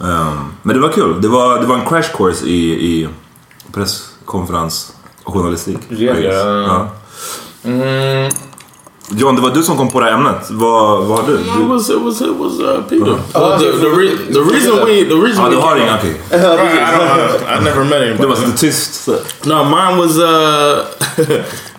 Ehm, 0.00 0.52
men 0.62 0.76
det 0.76 0.82
var 0.82 0.88
kul. 0.92 1.22
Det 1.22 1.28
var, 1.28 1.60
det 1.60 1.66
var 1.66 1.74
en 1.76 1.86
crash 1.86 2.16
course 2.16 2.46
i, 2.46 2.70
i 2.72 3.08
presskonferens 3.72 4.92
och 5.24 5.32
journalistik. 5.34 5.78
Regler. 5.88 6.62
Ja. 6.62 6.88
Mm, 7.64 8.30
John, 9.10 9.36
det 9.36 9.42
var 9.42 9.50
du 9.50 9.62
som 9.62 9.76
kom 9.76 9.88
på 9.90 10.00
det 10.00 10.06
här 10.06 10.12
ämnet. 10.12 10.50
Vad, 10.50 11.04
vad 11.04 11.18
har 11.20 11.26
du? 11.28 11.34
It 11.40 11.46
du 11.56 11.62
was 11.64 11.90
it 11.90 11.96
was 12.00 12.20
it 12.20 12.28
was 12.38 12.60
uh, 12.60 12.82
Peter. 12.88 13.12
Oh, 13.34 13.58
the, 13.58 13.64
the, 13.64 13.88
re 13.88 14.08
the 14.32 14.40
reason 14.40 14.86
we 14.86 15.04
the 15.04 15.14
reason 15.26 15.44
we 15.44 15.50
du 15.50 15.56
har 15.56 15.76
inga, 15.76 15.94
okej. 15.98 16.10
I, 16.30 16.36
don't, 16.36 17.60
I 17.60 17.64
never 17.64 17.84
met 17.84 17.90
Du 18.00 18.06
anybody. 18.08 18.28
var 18.28 18.36
så 18.36 18.56
tyst. 18.56 19.08
No, 19.44 19.64
mine 19.64 19.96
was 19.98 20.18
uh, 20.18 20.84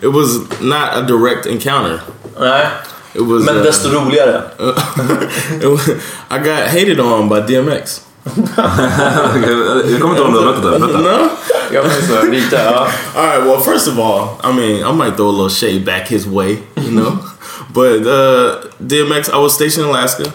it 0.00 0.12
was 0.12 0.38
not 0.60 0.88
a 0.94 1.00
direct 1.00 1.46
encounter. 1.46 2.00
nej, 2.40 2.66
It 3.14 3.20
was. 3.22 3.44
men 3.44 3.56
uh, 3.56 3.62
desto 3.62 3.88
roligare. 3.88 4.42
it 5.62 5.68
was, 5.68 5.88
I 6.30 6.38
got 6.38 6.68
hated 6.68 7.00
on 7.00 7.28
by 7.28 7.40
DMX. 7.40 8.00
jag 8.56 10.00
kommer 10.00 10.10
inte 10.10 10.22
ihåg 10.22 10.26
om 10.26 10.32
du 10.32 10.38
har 10.38 10.44
berättat 10.44 10.62
det. 10.62 10.78
Berätta. 10.78 10.98
No. 10.98 11.28
Jag 11.72 11.84
minns 11.84 12.08
det, 12.08 12.30
lite. 12.30 12.56
Ja. 12.56 12.88
All 13.14 13.26
right. 13.26 13.44
Well, 13.46 13.60
first 13.60 13.88
of 13.88 13.98
all, 13.98 14.40
I 14.42 14.52
mean, 14.56 14.84
I 14.84 14.92
might 14.92 15.16
throw 15.16 15.28
a 15.28 15.32
little 15.32 15.50
shade 15.50 15.84
back 15.84 16.08
his 16.08 16.26
way, 16.26 16.58
you 16.76 16.90
know. 16.90 17.18
but 17.74 18.06
uh, 18.06 18.64
DMX, 18.80 19.30
I 19.30 19.38
was 19.38 19.54
stationed 19.54 19.84
in 19.84 19.90
Alaska, 19.90 20.32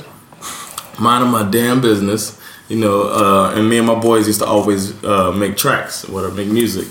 minding 0.99 1.31
my 1.31 1.43
damn 1.43 1.81
business, 1.81 2.39
you 2.67 2.77
know. 2.77 3.03
Uh, 3.03 3.53
and 3.55 3.67
me 3.67 3.77
and 3.77 3.87
my 3.87 3.99
boys 3.99 4.27
used 4.27 4.39
to 4.39 4.45
always 4.45 4.93
uh, 5.03 5.31
make 5.31 5.57
tracks, 5.57 6.07
whatever, 6.07 6.35
make 6.35 6.47
music. 6.47 6.87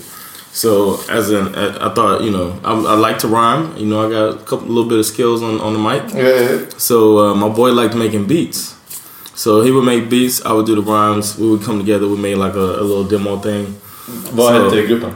So 0.51 0.99
as 1.09 1.29
an, 1.29 1.55
I 1.55 1.93
thought, 1.93 2.23
you 2.23 2.31
know, 2.31 2.59
I, 2.63 2.73
I 2.73 2.95
like 2.95 3.19
to 3.19 3.27
rhyme. 3.27 3.77
You 3.77 3.85
know, 3.85 4.05
I 4.05 4.09
got 4.09 4.41
a 4.41 4.43
couple, 4.43 4.67
little 4.67 4.89
bit 4.89 4.99
of 4.99 5.05
skills 5.05 5.41
on 5.43 5.61
on 5.61 5.73
the 5.73 5.79
mic. 5.79 6.13
Yeah. 6.13 6.77
So 6.77 7.19
uh, 7.19 7.35
my 7.35 7.49
boy 7.49 7.71
liked 7.71 7.95
making 7.95 8.25
beats. 8.27 8.75
So 9.39 9.61
he 9.61 9.71
would 9.71 9.85
make 9.85 10.09
beats. 10.09 10.41
I 10.45 10.51
would 10.51 10.65
do 10.65 10.75
the 10.75 10.81
rhymes. 10.81 11.37
We 11.37 11.49
would 11.49 11.63
come 11.63 11.79
together. 11.79 12.05
We 12.09 12.17
made 12.17 12.35
like 12.35 12.55
a, 12.55 12.69
a 12.81 12.83
little 12.83 13.05
demo 13.05 13.37
thing. 13.39 13.65
Vad 14.35 14.53
Så- 14.53 14.69
hette 14.69 14.87
gruppen? 14.87 15.15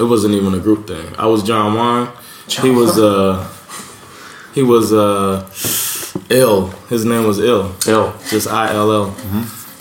It 0.00 0.02
wasn't 0.02 0.34
even 0.34 0.54
a 0.54 0.58
group 0.58 0.88
thing. 0.88 1.06
I 1.16 1.26
was 1.26 1.42
John 1.44 1.74
Juan. 1.74 2.08
He 2.48 2.70
was 2.70 2.98
uh 2.98 3.46
he 4.54 4.62
was 4.64 4.92
uh 4.92 5.46
ill. 6.30 6.66
His 6.88 7.04
name 7.04 7.26
was 7.28 7.38
ill. 7.38 7.70
Ill. 7.86 8.12
Just 8.28 8.48
I 8.48 8.72
L 8.74 8.90
L. 8.90 9.14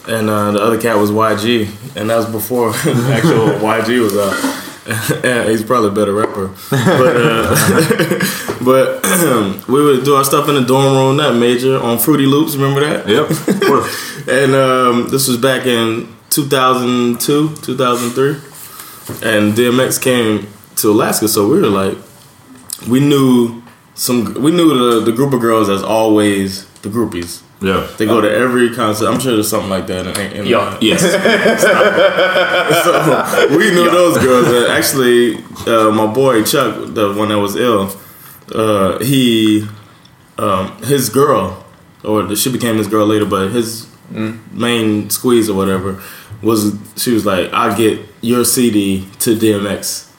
And 0.08 0.30
uh, 0.30 0.51
the 0.51 0.60
other 0.62 0.80
cat 0.80 0.98
was 0.98 1.10
YG, 1.12 1.68
and 1.96 2.10
that 2.10 2.18
was 2.18 2.25
before 2.27 2.72
the 2.86 3.13
actual 3.18 3.48
YG 3.60 4.01
was 4.01 4.15
out. 4.18 4.62
and 5.24 5.50
he's 5.50 5.63
probably 5.63 5.90
a 5.90 5.92
better 5.92 6.13
rapper, 6.13 6.48
but 6.70 7.16
uh, 7.16 7.56
but 8.66 9.68
we 9.70 9.82
would 9.82 10.04
do 10.04 10.16
our 10.16 10.25
stuff 10.25 10.50
in 10.50 10.56
the 10.56 10.62
dorm 10.62 10.94
room. 10.94 11.18
That 11.18 11.36
major 11.36 11.82
on 11.82 11.98
Fruity 12.00 12.25
Loops, 12.25 12.56
remember 12.56 12.82
that? 12.82 13.08
Yep. 13.08 13.30
And 14.25 14.56
um, 14.56 15.10
this 15.10 15.28
was 15.28 15.36
back 15.38 15.66
in 15.66 16.08
2002, 16.30 17.56
2003. 17.58 18.30
And 19.30 19.54
DMX 19.54 20.02
came 20.02 20.48
to 20.78 20.92
Alaska, 20.92 21.28
so 21.28 21.48
we 21.50 21.60
were 21.60 21.68
like, 21.68 21.98
we 22.88 23.02
knew 23.02 23.62
some, 23.96 24.34
we 24.36 24.52
knew 24.52 24.70
the, 24.70 25.02
the 25.02 25.12
group 25.12 25.34
of 25.34 25.42
girls 25.42 25.68
as 25.68 25.84
always 25.84 26.66
the 26.84 26.90
groupies. 26.90 27.42
Yeah. 27.62 27.88
They 27.98 28.06
go 28.06 28.20
to 28.22 28.30
every 28.30 28.75
concert. 28.75 29.08
I'm 29.08 29.20
sure 29.20 29.34
there's 29.34 29.50
something 29.50 29.70
like 29.70 29.88
that. 29.88 30.06
In, 30.06 30.32
in, 30.34 30.46
Ja. 30.46 30.78
Yes. 30.82 31.02
so 32.84 33.58
we 33.58 33.72
knew 33.72 33.90
those 33.90 34.18
girls. 34.18 34.70
Actually, 34.70 35.38
uh, 35.66 35.90
my 35.92 36.06
boy 36.13 36.44
Chuck, 36.44 36.94
the 36.94 37.13
one 37.13 37.30
that 37.30 37.40
was 37.40 37.56
ill, 37.56 37.90
uh, 38.54 39.00
he, 39.00 39.66
um, 40.38 40.78
his 40.84 41.10
girl, 41.10 41.66
or 42.04 42.36
she 42.36 42.52
became 42.52 42.78
his 42.78 42.88
girl 42.88 43.08
later, 43.08 43.25
but 43.25 43.52
his 43.52 43.88
main 44.12 45.10
squeeze 45.10 45.50
or 45.50 45.56
whatever 45.58 46.02
was 46.42 46.75
she 46.98 47.13
was 47.13 47.25
like, 47.25 47.52
"I 47.54 47.75
get 47.75 48.02
your 48.22 48.44
CD 48.46 49.08
to 49.20 49.36
DMX." 49.36 50.10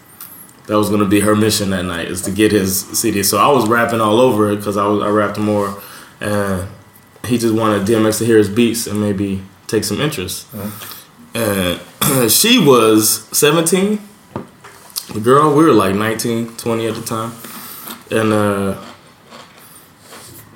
That 0.67 0.79
was 0.79 0.89
gonna 0.89 1.05
be 1.05 1.21
her 1.21 1.37
mission 1.37 1.71
that 1.71 1.85
night 1.85 2.09
is 2.09 2.23
to 2.23 2.31
get 2.31 2.51
his 2.51 2.81
CD. 2.99 3.23
So 3.23 3.37
I 3.39 3.49
was 3.49 3.69
rapping 3.69 4.01
all 4.01 4.19
over 4.19 4.51
it 4.51 4.57
because 4.57 4.79
I 4.79 4.87
was 4.87 5.03
I 5.03 5.09
rapped 5.09 5.39
more, 5.39 5.77
and 6.25 6.69
he 7.27 7.39
just 7.39 7.55
wanted 7.55 7.87
DMX 7.87 8.19
to 8.19 8.25
hear 8.25 8.39
his 8.39 8.49
beats 8.49 8.87
and 8.87 9.01
maybe 9.01 9.43
take 9.67 9.85
some 9.85 10.01
interest. 10.01 10.47
And 11.35 11.81
she 12.31 12.59
was 12.59 13.29
17. 13.37 14.01
The 15.13 15.21
girl, 15.21 15.55
we 15.55 15.65
were 15.65 15.73
like 15.73 15.95
19, 15.95 16.57
20 16.57 16.87
at 16.87 16.95
the 16.95 17.03
time. 17.03 17.33
And 18.11 18.33
uh, 18.33 18.83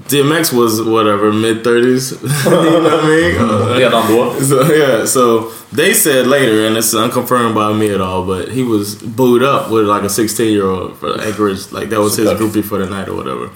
DMX 0.09 0.57
was 0.57 0.81
whatever, 0.81 1.33
mid 1.33 1.63
30s. 1.63 2.13
you 2.45 2.51
know 2.51 2.83
what 2.83 3.05
I 3.05 3.07
mean? 3.07 3.37
Uh, 3.37 3.75
Redan 3.77 4.09
då. 4.09 4.41
so 4.41 4.73
yeah, 4.73 5.05
so 5.05 5.53
they 5.73 5.93
said 5.93 6.27
later, 6.27 6.67
and 6.67 6.77
it's 6.79 6.95
unconfirmed 6.95 7.55
by 7.55 7.73
me 7.75 7.93
at 7.93 8.01
all, 8.01 8.25
but 8.25 8.49
he 8.49 8.63
was 8.63 8.95
booed 8.95 9.43
up 9.43 9.71
with 9.71 9.85
like 9.85 10.03
a 10.03 10.09
16 10.09 10.51
year 10.51 10.67
old 10.67 10.97
for 10.97 11.21
Anchorage, 11.21 11.73
like 11.73 11.91
that 11.91 12.01
was 12.01 12.17
his 12.17 12.29
groupie 12.31 12.65
for 12.65 12.79
the 12.79 12.89
night 12.89 13.09
or 13.09 13.17
whatever. 13.17 13.51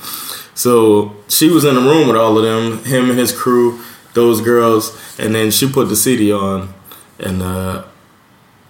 So 0.54 1.16
she 1.28 1.48
was 1.48 1.64
in 1.64 1.74
the 1.74 1.80
room 1.80 2.08
with 2.08 2.16
all 2.16 2.36
of 2.36 2.44
them, 2.44 2.84
him 2.84 3.10
and 3.10 3.18
his 3.18 3.32
crew, 3.32 3.80
those 4.14 4.40
girls, 4.40 4.98
and 5.18 5.34
then 5.34 5.50
she 5.50 5.70
put 5.70 5.88
the 5.88 5.96
CD 5.96 6.32
on, 6.32 6.74
and 7.18 7.42
uh, 7.42 7.84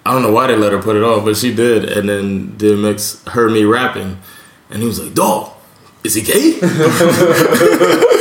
I 0.06 0.12
don't 0.12 0.22
know 0.22 0.32
why 0.32 0.46
they 0.46 0.56
let 0.56 0.72
her 0.72 0.80
put 0.80 0.96
it 0.96 1.02
on, 1.02 1.24
but 1.24 1.36
she 1.36 1.54
did, 1.54 1.84
and 1.84 2.08
then 2.08 2.52
DMX 2.52 3.28
heard 3.30 3.52
me 3.52 3.64
rapping, 3.64 4.18
and 4.70 4.80
he 4.80 4.86
was 4.86 5.00
like, 5.00 5.14
"Dog, 5.14 5.52
is 6.04 6.14
he 6.14 6.22
gay?" 6.22 6.58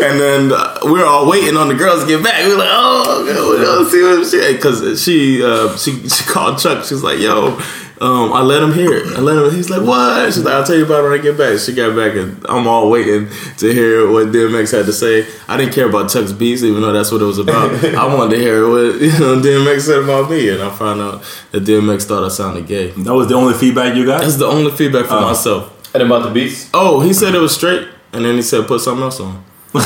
And 0.00 0.20
then 0.20 0.52
uh, 0.52 0.78
we 0.84 0.92
were 0.92 1.04
all 1.04 1.28
waiting 1.28 1.56
on 1.56 1.68
the 1.68 1.74
girls 1.74 2.02
to 2.02 2.08
get 2.08 2.22
back. 2.22 2.44
We 2.44 2.52
were 2.52 2.58
like, 2.58 2.68
"Oh, 2.70 3.22
okay, 3.22 3.40
we're 3.40 3.64
gonna 3.64 3.90
see 3.90 4.02
what 4.02 4.26
she." 4.26 4.52
Because 4.54 5.02
she, 5.02 5.42
uh, 5.42 5.76
she, 5.76 6.08
she 6.08 6.24
called 6.24 6.58
Chuck. 6.58 6.84
She's 6.84 7.02
like, 7.02 7.18
"Yo, 7.18 7.58
um, 8.00 8.32
I 8.32 8.42
let 8.42 8.62
him 8.62 8.72
hear 8.72 8.92
it. 8.92 9.16
I 9.16 9.20
let 9.20 9.36
him." 9.36 9.50
He's 9.54 9.70
like, 9.70 9.82
"What?" 9.82 10.32
She's 10.32 10.44
like, 10.44 10.54
"I'll 10.54 10.64
tell 10.64 10.76
you 10.76 10.84
about 10.84 11.04
it 11.04 11.08
when 11.10 11.18
I 11.18 11.22
get 11.22 11.36
back." 11.36 11.58
She 11.58 11.72
got 11.74 11.96
back, 11.96 12.14
and 12.16 12.44
I'm 12.48 12.66
all 12.66 12.90
waiting 12.90 13.28
to 13.58 13.72
hear 13.72 14.10
what 14.10 14.28
DMX 14.28 14.72
had 14.72 14.86
to 14.86 14.92
say. 14.92 15.26
I 15.48 15.56
didn't 15.56 15.72
care 15.74 15.88
about 15.88 16.10
Chuck's 16.10 16.32
beats, 16.32 16.62
even 16.62 16.82
though 16.82 16.92
that's 16.92 17.10
what 17.10 17.20
it 17.22 17.24
was 17.24 17.38
about. 17.38 17.72
I 17.84 18.06
wanted 18.14 18.36
to 18.36 18.42
hear 18.42 18.68
what 18.68 19.00
you 19.00 19.10
know 19.18 19.40
DMX 19.40 19.80
said 19.82 20.02
about 20.04 20.30
me, 20.30 20.48
and 20.50 20.62
I 20.62 20.70
found 20.70 21.00
out 21.00 21.22
that 21.52 21.64
DMX 21.64 22.04
thought 22.04 22.24
I 22.24 22.28
sounded 22.28 22.66
gay. 22.66 22.90
That 22.92 23.14
was 23.14 23.28
the 23.28 23.34
only 23.34 23.54
feedback 23.54 23.96
you 23.96 24.06
got? 24.06 24.20
That's 24.20 24.36
the 24.36 24.46
only 24.46 24.70
feedback 24.70 25.06
from 25.06 25.24
Oh. 25.24 25.28
myself. 25.28 25.74
And 25.94 26.02
about 26.02 26.22
the 26.24 26.30
beats? 26.30 26.68
Oh, 26.74 27.00
he 27.00 27.12
said 27.12 27.34
it 27.34 27.38
was 27.40 27.54
straight, 27.54 27.88
and 28.12 28.24
then 28.24 28.34
he 28.36 28.42
said 28.42 28.66
put 28.66 28.80
something 28.80 29.02
else 29.02 29.18
on. 29.20 29.42
so 29.74 29.78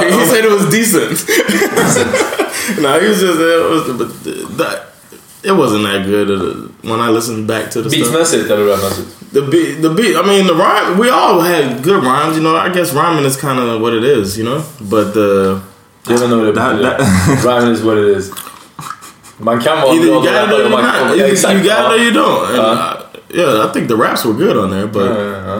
he, 0.00 0.12
he 0.12 0.26
said 0.26 0.44
it 0.44 0.50
was 0.50 0.68
decent. 0.70 1.10
no, 2.80 3.00
he 3.00 3.06
was 3.08 3.20
just 3.20 3.38
it 3.40 3.70
was, 3.70 3.98
but 3.98 4.56
that 4.58 4.93
it 5.44 5.52
wasn't 5.52 5.84
that 5.84 6.06
good. 6.06 6.28
When 6.82 7.00
I 7.00 7.08
listened 7.10 7.46
back 7.46 7.70
to 7.70 7.82
the 7.82 7.90
stuff, 7.90 8.02
Beatsmässigt 8.02 8.50
eller 8.50 8.64
rapmässigt? 8.66 9.08
the 9.32 9.40
beat, 9.42 9.82
the 9.82 9.88
beat. 9.90 10.16
I 10.16 10.22
mean, 10.22 10.46
the 10.46 10.54
rhyme. 10.54 10.98
We 10.98 11.10
all 11.10 11.40
had 11.40 11.82
good 11.82 12.02
rhymes, 12.02 12.36
you 12.36 12.42
know. 12.42 12.56
I 12.56 12.68
guess 12.68 12.92
rhyming 12.92 13.24
is 13.26 13.36
kind 13.36 13.58
of 13.58 13.80
what 13.80 13.94
it 13.94 14.04
is, 14.04 14.36
you 14.38 14.44
know. 14.44 14.62
But 14.80 15.14
the 15.14 15.60
Jag 16.06 16.12
vet 16.14 16.22
inte 16.22 16.36
vad 16.36 16.46
det 16.46 16.52
Det 16.52 16.60
här- 16.60 16.74
betyder. 16.74 16.96
Rhyme 17.60 17.72
is 17.72 17.80
what 17.82 17.96
it 17.98 18.16
is. 18.18 18.30
Man 19.38 19.60
kan 19.60 19.80
vara 19.80 19.94
Either 19.94 20.06
you 20.06 20.20
bra 20.22 20.32
got 20.32 20.48
it 20.48 20.54
or 20.54 20.62
you 20.62 20.68
not. 20.70 20.84
Either 21.16 21.52
you 21.54 21.62
got 21.62 21.92
it 21.92 21.92
or 21.92 22.04
you 22.04 22.10
don't. 22.12 22.48
And, 22.50 22.58
Uh. 22.58 23.03
Uh, 23.34 23.40
yeah, 23.40 23.64
I 23.66 23.72
think 23.72 23.88
the 23.88 23.96
raps 23.96 24.24
were 24.24 24.34
good 24.34 24.56
on 24.56 24.70
there, 24.70 24.86
but 24.86 25.08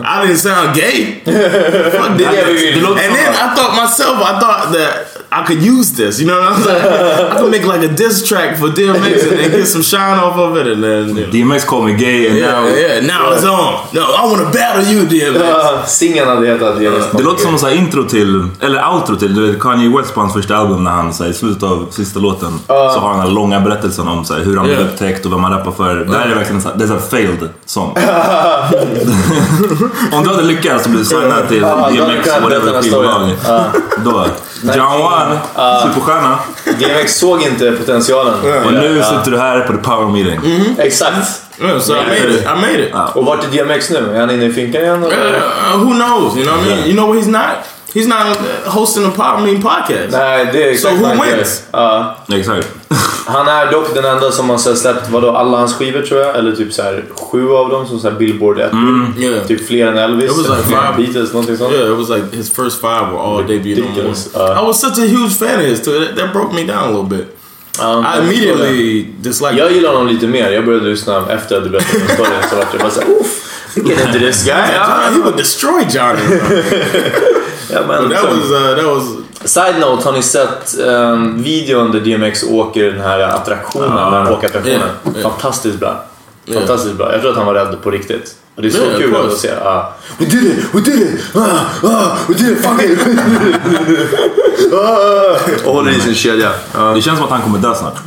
I 0.04 0.26
didn't 0.26 0.38
sound 0.38 0.74
gay. 0.74 1.20
Fuck 1.24 2.18
Det 2.18 2.24
är 2.24 2.52
vi 2.54 2.80
that. 2.80 2.90
And 3.04 3.14
then 3.16 3.34
I 3.34 3.54
thought 3.56 3.74
myself, 3.82 4.16
I 4.30 4.40
thought 4.40 4.72
that 4.72 4.90
I 5.32 5.44
could 5.46 5.62
use 5.62 5.90
this. 5.96 6.20
You 6.20 6.26
know 6.28 6.38
what 6.40 6.52
I'm 6.52 6.62
saying? 6.62 6.84
I 7.32 7.36
could 7.38 7.50
make 7.50 7.66
like 7.66 7.82
a 7.90 7.92
diss 8.02 8.28
track 8.28 8.56
for 8.58 8.68
DMX 8.68 9.16
and 9.30 9.38
then 9.40 9.50
get 9.50 9.66
some 9.66 9.82
shine 9.82 10.18
off 10.26 10.36
of 10.38 10.56
it, 10.60 10.66
and 10.72 10.82
then 10.84 11.08
you 11.16 11.26
know. 11.26 11.32
DMX 11.32 11.66
called 11.66 11.84
me 11.86 11.94
gay 11.96 12.28
and 12.28 12.36
yeah, 12.38 12.52
now... 12.52 12.68
yeah. 12.68 13.00
Now 13.00 13.32
it's 13.32 13.44
on. 13.44 13.72
No, 13.94 14.02
I 14.20 14.22
want 14.30 14.40
to 14.46 14.50
battle 14.58 14.84
you, 14.92 15.00
DMX. 15.06 15.40
Ja, 15.44 15.82
Singeln 15.86 16.28
hade 16.28 16.46
hetat 16.46 16.82
James 16.82 17.04
Det 17.12 17.22
låter 17.22 17.42
som 17.42 17.52
en 17.52 17.58
sån 17.58 17.68
här 17.68 17.76
intro 17.76 18.04
till, 18.04 18.48
eller 18.60 18.88
outro 18.94 19.16
till, 19.16 19.34
du 19.34 19.46
vet 19.52 19.60
Kanye 19.60 19.88
West 19.98 20.14
på 20.14 20.20
hans 20.20 20.32
första 20.32 20.56
album 20.56 20.84
när 20.84 20.90
han 20.90 21.14
så 21.14 21.24
här, 21.24 21.30
i 21.30 21.34
slutet 21.34 21.62
av 21.62 21.86
sista 21.90 22.20
låten 22.20 22.58
så 22.66 22.72
har 22.74 23.08
han 23.08 23.18
den 23.18 23.26
här 23.26 23.34
långa 23.34 23.60
berättelsen 23.60 24.08
om 24.08 24.24
så 24.24 24.34
här, 24.34 24.40
hur 24.40 24.56
han 24.56 24.66
blev 24.66 24.74
Yeah. 24.78 24.92
upptäckt 24.92 25.26
och 25.26 25.32
vem 25.32 25.44
han 25.44 25.52
rappar 25.52 25.72
för. 25.72 25.94
Det 25.94 26.18
här 26.18 26.26
är 26.30 26.34
verkligen 26.34 26.60
en 26.60 26.66
här- 26.66 26.74
det 26.76 26.84
är 26.84 26.92
en 26.92 27.00
failed 27.10 27.48
song. 27.66 27.97
om 30.12 30.25
du 30.25 30.30
hade 30.30 30.42
lyckats 30.42 30.85
så 30.85 30.90
blev 30.90 31.02
du 31.02 31.06
signad 31.09 31.49
till 31.49 31.61
DMX, 31.61 32.28
whatever 32.42 32.83
skivbolag. 32.83 33.30
Då. 34.04 34.26
John 34.62 35.00
Wan, 35.00 35.38
superstjärna. 35.83 36.38
DMX 36.78 37.18
såg 37.18 37.42
inte 37.42 37.73
potentialen. 37.73 38.35
Och 38.64 38.73
nu 38.73 39.02
sitter 39.02 39.30
du 39.30 39.38
här 39.38 39.61
på 39.61 39.73
the 39.73 39.78
power 39.78 40.12
meeting. 40.12 40.40
Exakt. 40.78 41.40
Yeah, 41.61 41.78
so 41.78 41.92
I 41.92 41.97
made 41.97 42.35
it. 42.35 42.42
I 42.42 42.54
made 42.54 42.88
it. 42.88 42.94
Och 43.14 43.26
vart 43.26 43.44
är 43.44 43.49
DMX 43.49 43.90
nu? 43.90 44.14
Är 44.14 44.21
han 44.21 44.30
inne 44.30 44.44
i 44.44 44.52
finkan 44.52 44.83
igen? 44.83 45.04
Uh, 45.04 45.11
who 45.76 45.92
knows? 45.94 46.37
You 46.37 46.44
know 46.44 46.56
what 46.56 46.66
I 46.66 46.68
mean? 46.68 46.85
You 46.87 46.94
know 46.94 47.09
what 47.09 47.16
he's 47.18 47.30
not? 47.30 47.59
He's 47.94 48.06
not 48.08 48.26
uh, 48.26 48.70
hosting 48.70 49.04
a 49.04 49.10
Power 49.10 49.40
Mean 49.40 49.62
podcast. 49.62 50.10
Nej, 50.10 50.50
det 50.52 50.62
är 50.64 50.70
exakt 50.70 50.94
So 50.94 51.00
who 51.00 51.16
vad 51.16 51.26
wins? 51.26 51.62
Ja. 51.70 52.16
Exakt. 52.32 52.68
Han 53.26 53.48
är 53.48 53.72
dock 53.72 53.94
den 53.94 54.04
enda 54.04 54.32
som 54.32 54.50
har 54.50 54.58
så 54.58 54.68
här 54.68 54.76
släppt 54.76 55.10
vadå, 55.10 55.30
alla 55.30 55.58
hans 55.58 55.74
skivor 55.74 56.02
tror 56.02 56.20
jag. 56.20 56.36
Eller 56.36 56.56
typ 56.56 56.72
så 56.72 56.82
här, 56.82 57.04
sju 57.30 57.50
av 57.50 57.68
dem 57.70 57.86
som 57.86 57.98
så 58.00 58.10
här 58.10 58.16
Billboard 58.16 58.58
1 58.60 58.72
Yeah. 59.18 59.46
Typ 59.46 59.66
fler 59.66 59.86
än 59.86 59.98
Elvis. 59.98 60.30
It 60.30 60.36
was 60.36 60.48
like 60.48 60.76
eller 60.76 60.92
five. 60.92 61.06
Beatles, 61.06 61.32
någonting 61.32 61.56
sånt. 61.56 61.72
Yeah, 61.72 61.92
it 61.92 61.98
was 61.98 62.08
like 62.08 62.36
his 62.36 62.50
first 62.50 62.80
five 62.80 63.06
were 63.12 63.18
all 63.18 63.42
debut 63.46 63.74
number 63.76 63.90
Ridiculous. 63.90 64.34
Uh, 64.34 64.62
I 64.62 64.66
was 64.66 64.80
such 64.80 64.98
a 64.98 65.06
huge 65.06 65.38
fan 65.38 65.60
of 65.60 65.66
his 65.66 65.82
too. 65.84 66.04
That, 66.04 66.16
that 66.16 66.32
broke 66.32 66.54
me 66.54 66.64
down 66.64 66.84
a 66.84 66.90
little 66.90 67.18
bit. 67.18 67.26
Ja, 67.78 68.04
I 68.14 68.18
immediately 68.18 69.06
disliked. 69.20 69.58
Jag 69.58 69.72
gillar 69.72 69.90
honom 69.92 70.06
lite 70.08 70.26
mer. 70.26 70.50
Jag 70.50 70.64
började 70.64 70.86
lyssna 70.86 71.24
efter 71.28 71.56
att 71.56 71.64
du 71.64 71.70
berättade 71.70 71.98
den 71.98 72.08
storyn. 72.08 72.42
Så 72.50 72.56
vart 72.56 72.72
jag 72.72 72.80
bara 72.80 72.90
såhär, 72.90 73.08
uff! 73.20 73.40
Get 73.76 74.06
into 74.06 74.18
this 74.18 74.44
guy. 74.44 74.72
Ja, 74.74 75.00
he 75.10 75.18
would 75.18 75.36
destroy 75.36 75.86
Johnny. 75.90 76.20
ja, 77.73 77.80
men, 77.88 78.11
that 78.11 78.25
was 78.25 78.50
uh, 78.50 78.76
that 78.76 78.84
was 78.84 79.25
Side 79.44 79.80
note, 79.80 80.04
har 80.04 80.12
ni 80.12 80.23
sett 80.23 80.75
um, 80.78 81.42
videon 81.42 81.92
där 81.92 82.00
DMX 82.00 82.42
åker 82.42 82.84
den 82.84 83.00
här 83.00 83.20
attraktionen? 83.20 83.90
Ja. 83.90 84.11
den 84.11 84.26
här 84.26 84.32
åkattraktionen? 84.32 84.80
Ja, 85.04 85.11
ja. 85.14 85.30
Fantastiskt 85.30 85.80
bra. 85.80 86.04
Fantastiskt 86.54 86.94
bra. 86.94 87.12
Jag 87.12 87.20
tror 87.20 87.30
att 87.30 87.37
han 87.37 87.46
var 87.46 87.54
rädd 87.54 87.82
på 87.82 87.90
riktigt. 87.90 88.34
Och 88.56 88.62
det 88.62 88.68
är 88.68 88.73
så 88.73 88.87
of 88.87 88.99
kul 88.99 89.16
att 89.16 89.38
se. 89.38 89.49
Uh, 89.49 89.84
we 90.18 90.25
did 90.25 90.44
it! 90.44 90.64
We 90.73 90.80
did 90.80 91.00
it! 91.00 91.20
Ah, 91.34 91.40
ah, 91.82 92.16
we 92.28 92.34
did 92.34 92.52
it! 92.52 92.58
Fuck 92.64 92.82
it! 92.82 92.99
ah, 94.75 95.37
och 95.64 95.75
håller 95.75 95.90
i 95.90 96.00
sin 96.00 96.14
kedja. 96.14 96.50
Ja. 96.75 96.80
Det 96.80 97.02
känns 97.02 97.18
som 97.18 97.25
att 97.25 97.32
han 97.32 97.42
kommer 97.42 97.58
dö 97.58 97.75
snart. 97.75 97.99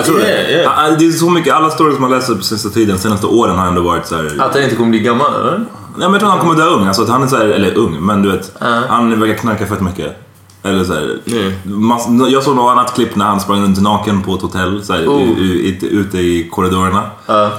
I 0.00 0.02
tror 0.04 0.20
yeah, 0.20 0.50
yeah. 0.50 0.78
Ah, 0.78 0.90
Det 0.90 1.06
är 1.06 1.10
så 1.10 1.30
mycket, 1.30 1.54
alla 1.54 1.70
stories 1.70 1.98
man 1.98 2.10
läser 2.10 2.34
på 2.34 2.42
senaste 2.42 2.70
tiden, 2.70 2.98
senaste 2.98 3.26
åren 3.26 3.58
har 3.58 3.66
ändå 3.66 3.82
varit 3.82 4.06
så 4.06 4.14
här. 4.16 4.36
Att 4.38 4.54
han 4.54 4.62
inte 4.62 4.76
kommer 4.76 4.90
bli 4.90 5.00
gammal, 5.00 5.40
eller? 5.40 5.64
Nej, 5.96 6.00
men 6.08 6.12
jag 6.12 6.20
tror 6.20 6.30
han 6.30 6.38
kommer 6.40 6.54
dö 6.54 6.64
ung. 6.64 6.86
Alltså, 6.86 7.02
att 7.02 7.08
han 7.08 7.22
är 7.22 7.26
så 7.26 7.36
här, 7.36 7.44
eller 7.46 7.74
ung, 7.78 8.00
men 8.06 8.22
du 8.22 8.30
vet. 8.30 8.52
Han 8.88 9.20
verkar 9.20 9.34
knarka 9.34 9.66
fett 9.66 9.80
mycket. 9.80 10.16
Eller 10.62 10.84
så 10.84 10.94
här, 10.94 11.18
Mm. 11.26 11.52
mass- 11.64 12.30
jag 12.32 12.42
såg 12.42 12.56
något 12.56 12.72
annat 12.72 12.94
klipp 12.94 13.16
när 13.16 13.24
han 13.24 13.40
sprang 13.40 13.62
runt 13.62 13.80
naken 13.82 14.22
på 14.22 14.34
ett 14.34 14.42
hotell. 14.42 14.84
Så 14.84 14.92
här, 14.92 15.06
Oh. 15.06 15.22
u- 15.22 15.34
u- 15.38 15.86
ute- 15.90 16.18
i 16.18 16.48
korridorerna. 16.52 17.10
Ja. 17.26 17.50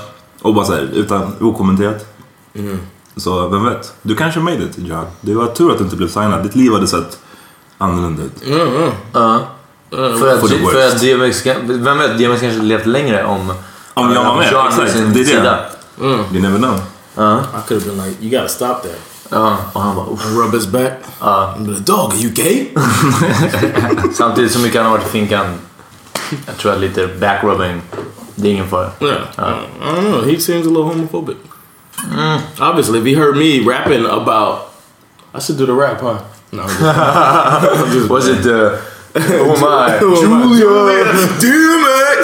Och 0.41 0.53
bara 0.53 0.65
så 0.65 0.73
här, 0.73 0.89
utan 0.93 1.35
okommenterat. 1.41 2.05
Mm. 2.55 2.79
Så 3.17 3.47
vem 3.47 3.65
vet? 3.65 3.93
Du 4.01 4.15
kanske 4.15 4.39
made 4.39 4.63
it 4.63 4.77
John. 4.77 5.05
Det 5.21 5.33
var 5.33 5.45
tur 5.47 5.71
att 5.71 5.77
du 5.77 5.83
inte 5.83 5.95
blev 5.95 6.07
signad. 6.07 6.43
Ditt 6.43 6.55
liv 6.55 6.73
hade 6.73 6.87
sett 6.87 7.19
annorlunda 7.77 8.23
ut. 8.23 8.31
Att, 9.13 9.41
For 10.41 10.47
the 10.47 10.57
worst. 10.57 10.71
för 10.73 10.87
att 10.87 11.01
DMX, 11.01 11.45
vem 11.63 11.97
vet, 11.97 12.17
DMX 12.17 12.41
kanske 12.41 12.61
levt 12.61 12.85
längre 12.85 13.23
om... 13.25 13.53
Om 13.93 14.13
jag 14.13 14.23
var 14.23 14.35
med, 14.35 14.45
exakt. 14.47 14.77
Det 14.93 15.01
är 15.01 15.07
det. 15.13 15.25
sida. 15.25 15.59
You 16.01 16.41
never 16.41 16.57
know. 16.57 16.79
Ja. 17.15 17.39
I 17.39 17.61
could 17.67 17.81
have 17.81 17.85
been 17.85 18.07
like, 18.07 18.21
you 18.21 18.31
gotta 18.31 18.47
stop 18.47 18.83
that. 18.83 18.99
Ja, 19.29 19.57
och 19.73 19.81
han. 19.81 19.97
And 19.97 20.19
rub 20.37 20.53
his 20.53 20.67
back. 20.67 20.91
Uh-huh. 20.91 21.15
Ja. 21.21 21.53
And 21.55 21.65
be 21.65 21.71
like, 21.71 21.85
dog, 21.85 22.13
are 22.13 22.19
you 22.19 22.29
gay? 22.29 22.67
Samtidigt 24.13 24.51
som 24.51 24.61
mycket 24.61 24.81
han 24.81 24.91
har 24.91 24.97
varit 24.97 25.07
i 25.07 25.11
finkan. 25.11 25.45
Jag 26.45 26.57
tror 26.57 26.71
att 26.71 26.79
lite 26.79 27.07
backrubbing, 27.07 27.81
det 28.35 28.47
är 28.47 28.51
ingen 28.51 28.67
fara. 28.67 28.91
Yeah. 28.99 29.17
Uh-huh. 29.37 29.63
I 29.81 29.95
don't 29.95 30.11
know. 30.11 30.23
He 30.23 30.39
seems 30.39 30.67
a 30.67 30.69
little 30.69 30.83
homophobic. 30.83 31.37
Mm. 32.09 32.39
Obviously, 32.59 32.99
if 32.99 33.05
he 33.05 33.13
heard 33.13 33.37
me 33.37 33.59
rapping 33.59 34.05
about, 34.05 34.59
I 35.35 35.39
should 35.39 35.57
do 35.57 35.65
the 35.65 35.73
rap, 35.73 36.01
huh? 36.01 36.17
No. 36.51 36.63
Was 38.09 38.27
it 38.27 38.45
uh, 38.45 38.77
Oh 39.15 39.57
my. 39.59 39.97
Who 39.99 40.15
am 40.15 40.33
I? 40.33 40.57
Julia! 40.57 41.05
DMX! 41.41 42.21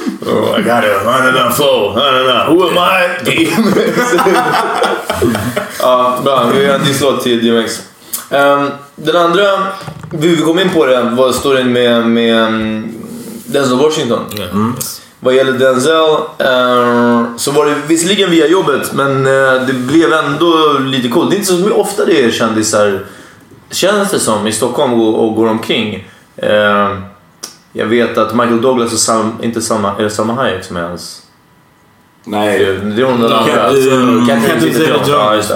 Oh, 0.26 0.58
I 0.58 0.62
got 0.62 0.82
don't 0.82 1.34
know, 1.34 1.50
flow. 1.50 1.94
I 1.94 2.10
don't 2.10 2.26
know. 2.26 2.44
Who 2.50 2.68
am 2.68 2.78
I? 2.78 3.48
Ja, 5.80 6.20
bra. 6.24 6.50
Vi 6.54 6.66
har 6.66 6.74
en 6.74 6.84
disslåt 6.84 7.22
till 7.22 7.46
DMX. 7.46 7.82
Um, 8.30 8.70
den 8.96 9.16
andra, 9.16 9.42
vi 10.10 10.36
kom 10.36 10.58
in 10.58 10.70
på 10.70 10.86
det, 10.86 11.02
var 11.02 11.32
storyn 11.32 11.72
med, 11.72 12.06
med 12.06 12.46
um, 12.46 12.92
Denzel 13.46 13.78
Washington. 13.78 14.20
Vad 15.20 15.34
gäller 15.34 15.52
Denzel 15.52 15.94
eh, 16.38 17.36
så 17.36 17.50
var 17.50 17.66
det 17.66 17.74
visserligen 17.86 18.30
via 18.30 18.46
jobbet 18.46 18.92
men 18.92 19.26
eh, 19.26 19.66
det 19.66 19.72
blev 19.72 20.12
ändå 20.12 20.78
lite 20.78 21.08
coolt. 21.08 21.30
Det 21.30 21.36
är 21.36 21.38
inte 21.38 21.52
så 21.52 21.74
ofta 21.74 22.04
det 22.04 22.24
är 22.24 22.30
kändisar, 22.30 23.06
känns 23.70 24.10
det 24.10 24.18
som, 24.18 24.46
i 24.46 24.52
Stockholm 24.52 25.00
och, 25.00 25.24
och 25.24 25.34
går 25.34 25.48
omkring. 25.48 26.08
Eh, 26.36 26.98
jag 27.76 27.86
vet 27.86 28.18
att 28.18 28.34
Michael 28.34 28.60
Douglas 28.60 28.92
och 28.92 28.98
Sam, 28.98 29.32
inte 29.42 29.62
Salma, 29.62 29.92
är 29.98 30.02
det 30.02 30.10
Salma 30.10 30.32
Hayek 30.34 30.64
som 30.64 30.76
är 30.76 30.82
hans... 30.82 31.22
Nej. 32.24 32.58
Det 32.58 33.02
är 33.02 33.04
hon 33.04 33.20
den 33.20 33.32
andra. 33.32 33.54
Cat- 33.54 33.56
Catherine 33.56 34.26
Catherine 34.26 34.74
Zeta-Jones. 34.74 35.52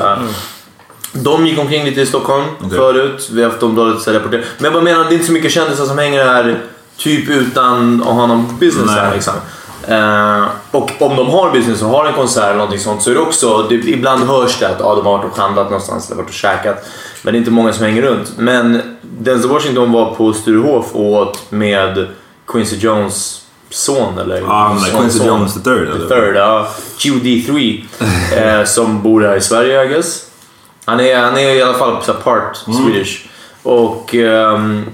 De 1.12 1.46
gick 1.46 1.58
omkring 1.58 1.84
lite 1.84 2.00
i 2.00 2.06
Stockholm 2.06 2.44
förut. 2.70 3.30
Vi 3.32 3.42
har 3.42 3.48
haft 3.48 3.54
Aftonbladet 3.56 4.02
så 4.02 4.12
rapporter. 4.12 4.44
Men 4.56 4.64
jag 4.64 4.72
bara 4.72 4.82
menar, 4.82 5.04
det 5.04 5.10
är 5.10 5.12
inte 5.12 5.26
så 5.26 5.32
mycket 5.32 5.52
kändisar 5.52 5.84
som 5.84 5.98
hänger 5.98 6.24
här 6.24 6.60
typ 6.96 7.28
utan 7.30 8.00
att 8.02 8.08
ha 8.08 8.26
någon 8.26 8.58
business 8.58 8.86
Nej. 8.86 9.00
här 9.00 9.14
liksom. 9.14 9.34
Eh, 9.90 10.44
och 10.70 10.90
om 11.02 11.16
de 11.16 11.30
har 11.30 11.50
business 11.52 11.82
och 11.82 11.88
har 11.88 12.06
en 12.06 12.12
konsert 12.14 12.44
eller 12.44 12.54
någonting 12.54 12.78
sånt 12.78 13.02
så 13.02 13.10
är 13.10 13.14
det 13.14 13.20
också, 13.20 13.62
det, 13.68 13.74
ibland 13.74 14.24
hörs 14.24 14.58
det 14.58 14.68
att 14.68 14.80
ah, 14.80 14.94
de 14.94 15.06
har 15.06 15.18
varit 15.18 15.32
och 15.32 15.38
handlat 15.38 15.70
någonstans 15.70 16.06
eller 16.06 16.16
varit 16.16 16.28
och 16.28 16.34
käkat. 16.34 16.84
Men 17.22 17.32
det 17.32 17.36
är 17.36 17.38
inte 17.38 17.50
många 17.50 17.72
som 17.72 17.84
hänger 17.84 18.02
runt. 18.02 18.32
Men 18.38 18.82
Denzel 19.02 19.50
Washington 19.50 19.92
var 19.92 20.14
på 20.14 20.32
Sturehof 20.32 20.86
och 20.94 21.12
åt 21.12 21.50
med 21.50 22.06
Quincy 22.46 22.76
Jones 22.76 23.42
son 23.70 24.18
eller 24.18 24.36
är 24.36 24.40
son- 24.40 24.98
Quincy 24.98 25.18
son. 25.18 25.26
Jones 25.26 25.54
the 25.54 25.60
third? 25.60 25.88
The 25.92 26.14
third, 26.14 26.36
ja. 26.36 26.68
QD3. 26.98 27.80
eh, 28.60 28.64
som 28.64 29.02
bor 29.02 29.20
här 29.20 29.36
i 29.36 29.40
Sverige, 29.40 29.84
I 29.84 29.88
guess. 29.88 30.26
Han 30.84 31.00
är, 31.00 31.18
han 31.18 31.36
är 31.36 31.54
i 31.54 31.62
alla 31.62 31.74
fall 31.74 31.96
part 32.24 32.56
Swedish. 32.56 33.26
Och 33.62 34.14
ehm, 34.14 34.84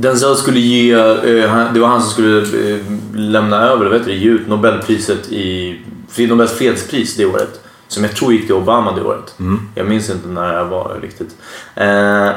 Denzel 0.00 0.36
skulle 0.36 0.60
ge, 0.60 0.92
eh, 0.92 1.50
han- 1.50 1.74
det 1.74 1.80
var 1.80 1.88
han 1.88 2.02
som 2.02 2.10
skulle 2.10 2.40
eh, 2.74 2.80
lämna 3.14 3.62
över, 3.62 3.86
vet 3.86 4.04
du, 4.04 4.12
ge 4.14 4.28
ut 4.30 4.48
Nobelpriset 4.48 5.28
i, 5.32 5.80
Nobels 6.18 6.52
fredspris 6.52 7.16
det 7.16 7.24
året. 7.26 7.60
Som 7.88 8.04
jag 8.04 8.16
tror 8.16 8.32
gick 8.32 8.46
till 8.46 8.54
Obama 8.54 8.92
det 8.92 9.02
året. 9.02 9.34
Jag 9.74 9.86
minns 9.86 10.10
inte 10.10 10.28
när 10.28 10.56
det 10.58 10.64
var 10.64 10.98
riktigt. 11.02 11.36
Eh, 11.74 12.30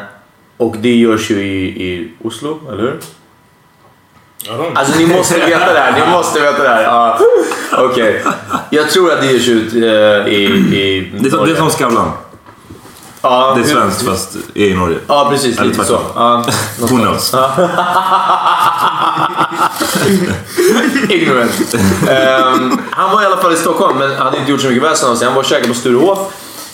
och 0.57 0.75
det 0.79 0.95
görs 0.95 1.31
ju 1.31 1.35
i, 1.41 1.65
i 1.87 2.11
Oslo, 2.23 2.59
eller 2.71 2.81
hur? 2.81 2.99
Alltså 4.75 4.99
ni 4.99 5.07
måste 5.07 5.39
veta 5.39 5.73
det 5.73 5.79
här, 5.79 6.05
ni 6.05 6.11
måste 6.11 6.39
veta 6.39 6.63
det 6.63 6.69
här. 6.69 6.83
Ja, 6.83 7.19
Okej. 7.77 8.23
Jag 8.69 8.89
tror 8.89 9.11
att 9.13 9.21
det 9.21 9.27
görs 9.31 9.47
ut 9.49 9.73
eh, 9.73 10.33
i, 10.33 10.43
i 10.43 11.11
Det 11.19 11.27
är, 11.27 11.29
som, 11.29 11.29
det 11.29 11.35
är 11.35 11.37
Norge. 11.37 11.55
som 11.55 11.69
Skavlan. 11.69 12.11
Ja, 13.21 13.53
Det 13.55 13.61
är 13.61 13.65
svenskt 13.65 14.01
fast 14.01 14.35
är 14.53 14.65
i 14.65 14.73
Norge. 14.73 14.97
Ja, 15.07 15.27
precis. 15.31 15.57
Eller 15.57 15.69
Lite 15.69 15.85
så. 15.85 15.99
Ja, 16.15 16.45
Who 16.79 16.87
knows? 16.87 17.33
Ignorant. 21.09 21.73
Ehm, 22.09 22.81
han 22.91 23.11
var 23.11 23.23
i 23.23 23.25
alla 23.25 23.37
fall 23.37 23.53
i 23.53 23.55
Stockholm, 23.55 23.97
men 23.97 24.09
han 24.09 24.25
hade 24.25 24.37
inte 24.37 24.51
gjort 24.51 24.61
så 24.61 24.67
mycket 24.67 24.83
väsen 24.83 25.09
av 25.09 25.15
sig. 25.15 25.25
Han 25.25 25.35
var 25.35 25.41
och 25.41 25.47
käkade 25.47 25.67
på 25.67 25.73
Sturehof. 25.73 26.19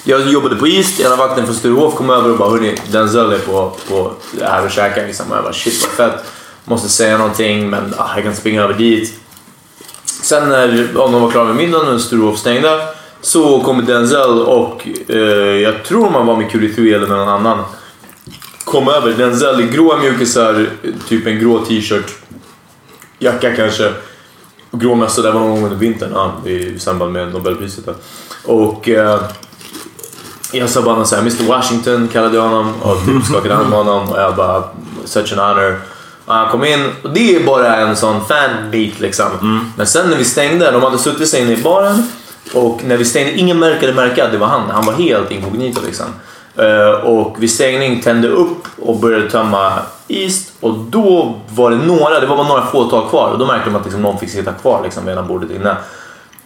Jag 0.04 0.22
jobbade 0.22 0.56
på 0.56 0.68
East, 0.68 1.00
ena 1.00 1.16
vakten 1.16 1.46
från 1.46 1.56
Sturehof 1.56 1.96
kom 1.96 2.10
över 2.10 2.32
och 2.32 2.38
bara 2.38 2.50
hörni, 2.50 2.76
Denzel 2.92 3.32
är 3.32 3.40
på, 3.40 3.74
på 3.90 4.12
det 4.32 4.46
här 4.46 4.66
och 4.66 4.72
käkar. 4.72 5.08
Liksom. 5.08 5.32
Och 5.32 5.38
jag 5.38 5.44
bara 5.44 5.54
shit 5.54 5.88
vad 5.88 5.92
fett. 6.12 6.26
Måste 6.66 6.90
säga 6.90 7.18
någonting 7.18 7.70
men 7.70 7.94
ah, 7.98 8.10
jag 8.16 8.24
kan 8.24 8.36
springa 8.36 8.64
över 8.64 8.74
dit. 8.74 9.20
Sen 10.06 10.50
när 10.50 10.88
de 10.94 11.22
var 11.22 11.32
klara 11.32 11.46
med 11.46 11.56
middagen 11.56 11.94
och 11.94 12.02
Sturehof 12.02 12.40
stängde 12.40 12.88
så 13.22 13.60
kom 13.60 13.86
Denzel 13.86 14.42
och 14.42 14.88
eh, 15.08 15.18
jag 15.62 15.84
tror 15.84 16.10
man 16.10 16.26
var 16.26 16.36
med 16.36 16.50
QD3 16.50 16.96
eller 16.96 17.08
någon 17.08 17.30
annan. 17.30 17.64
kom 18.64 18.88
över 18.88 19.12
Denzel 19.12 19.62
i 19.62 19.68
gråa 19.68 19.98
mjukisar, 19.98 20.70
typ 21.08 21.28
en 21.28 21.40
grå 21.40 21.66
t-shirt, 21.66 22.16
jacka 23.20 23.56
kanske. 23.56 23.94
Och 24.72 24.80
grå 24.80 24.96
mössa, 24.96 25.22
det 25.22 25.32
var 25.32 25.40
någon 25.40 25.50
gång 25.50 25.64
under 25.64 25.78
vintern 25.78 26.12
ja, 26.14 26.50
i 26.50 26.80
samband 26.80 27.12
med 27.12 27.34
Nobelpriset. 27.34 27.86
Där. 27.86 27.96
Och 28.46 28.90
eh, 28.90 29.20
jag 30.52 30.70
sa 30.70 30.82
bara 30.82 30.96
någon 30.96 31.08
så 31.08 31.16
här, 31.16 31.22
Mr 31.22 31.48
Washington 31.48 32.08
kallade 32.08 32.36
jag 32.36 32.44
honom 32.44 32.74
och 32.82 33.06
typ 33.06 33.26
skakade 33.26 33.56
hand 33.56 33.70
med 33.70 33.78
honom 33.78 34.10
och 34.10 34.20
jag 34.20 34.36
bara 34.36 34.64
such 35.06 35.34
an 35.34 35.40
honor. 35.40 35.80
Och 36.26 36.34
han 36.34 36.50
kom 36.50 36.64
in 36.66 36.86
och 37.04 37.14
det 37.14 37.36
är 37.36 37.46
bara 37.46 37.76
en 37.76 37.96
sån 37.96 38.26
fan-beat 38.26 39.00
liksom. 39.00 39.26
Men 39.78 39.88
sen 39.88 40.10
när 40.10 40.18
vi 40.18 40.26
stängde, 40.26 40.72
de 40.72 40.84
hade 40.84 40.98
suttit 40.98 41.30
sig 41.30 41.42
inne 41.42 41.54
i 41.54 41.64
baren 41.64 42.04
och 42.54 42.84
när 42.84 42.98
vi 42.98 43.06
stängde, 43.06 43.32
ingen 43.32 43.60
märkade 43.60 43.94
märka 43.94 44.26
att 44.26 44.32
det 44.32 44.38
var 44.38 44.48
han. 44.48 44.70
Han 44.70 44.86
var 44.86 44.94
helt 44.94 45.32
inkognito 45.32 45.82
liksom. 45.86 46.06
Eh, 46.56 46.90
och 46.90 47.44
vid 47.44 47.52
stängning 47.52 48.02
tände 48.02 48.28
upp 48.28 48.68
och 48.82 49.00
började 49.00 49.30
tömma 49.30 49.74
is 50.08 50.52
och 50.60 50.74
då 50.74 51.36
var 51.50 51.72
det 51.72 51.78
några, 51.78 52.20
det 52.20 52.26
var 52.26 52.38
bara 52.38 52.48
några 52.48 52.66
fåtal 52.66 53.10
kvar 53.10 53.32
och 53.32 53.40
då 53.40 53.46
märkte 53.46 53.70
de 53.70 53.76
att 53.76 53.84
liksom 53.84 54.02
någon 54.02 54.18
fick 54.18 54.30
sitta 54.30 54.52
kvar 54.54 54.84
liksom 54.84 55.06
medan 55.06 55.28
bordet 55.28 55.52
inne. 55.52 55.76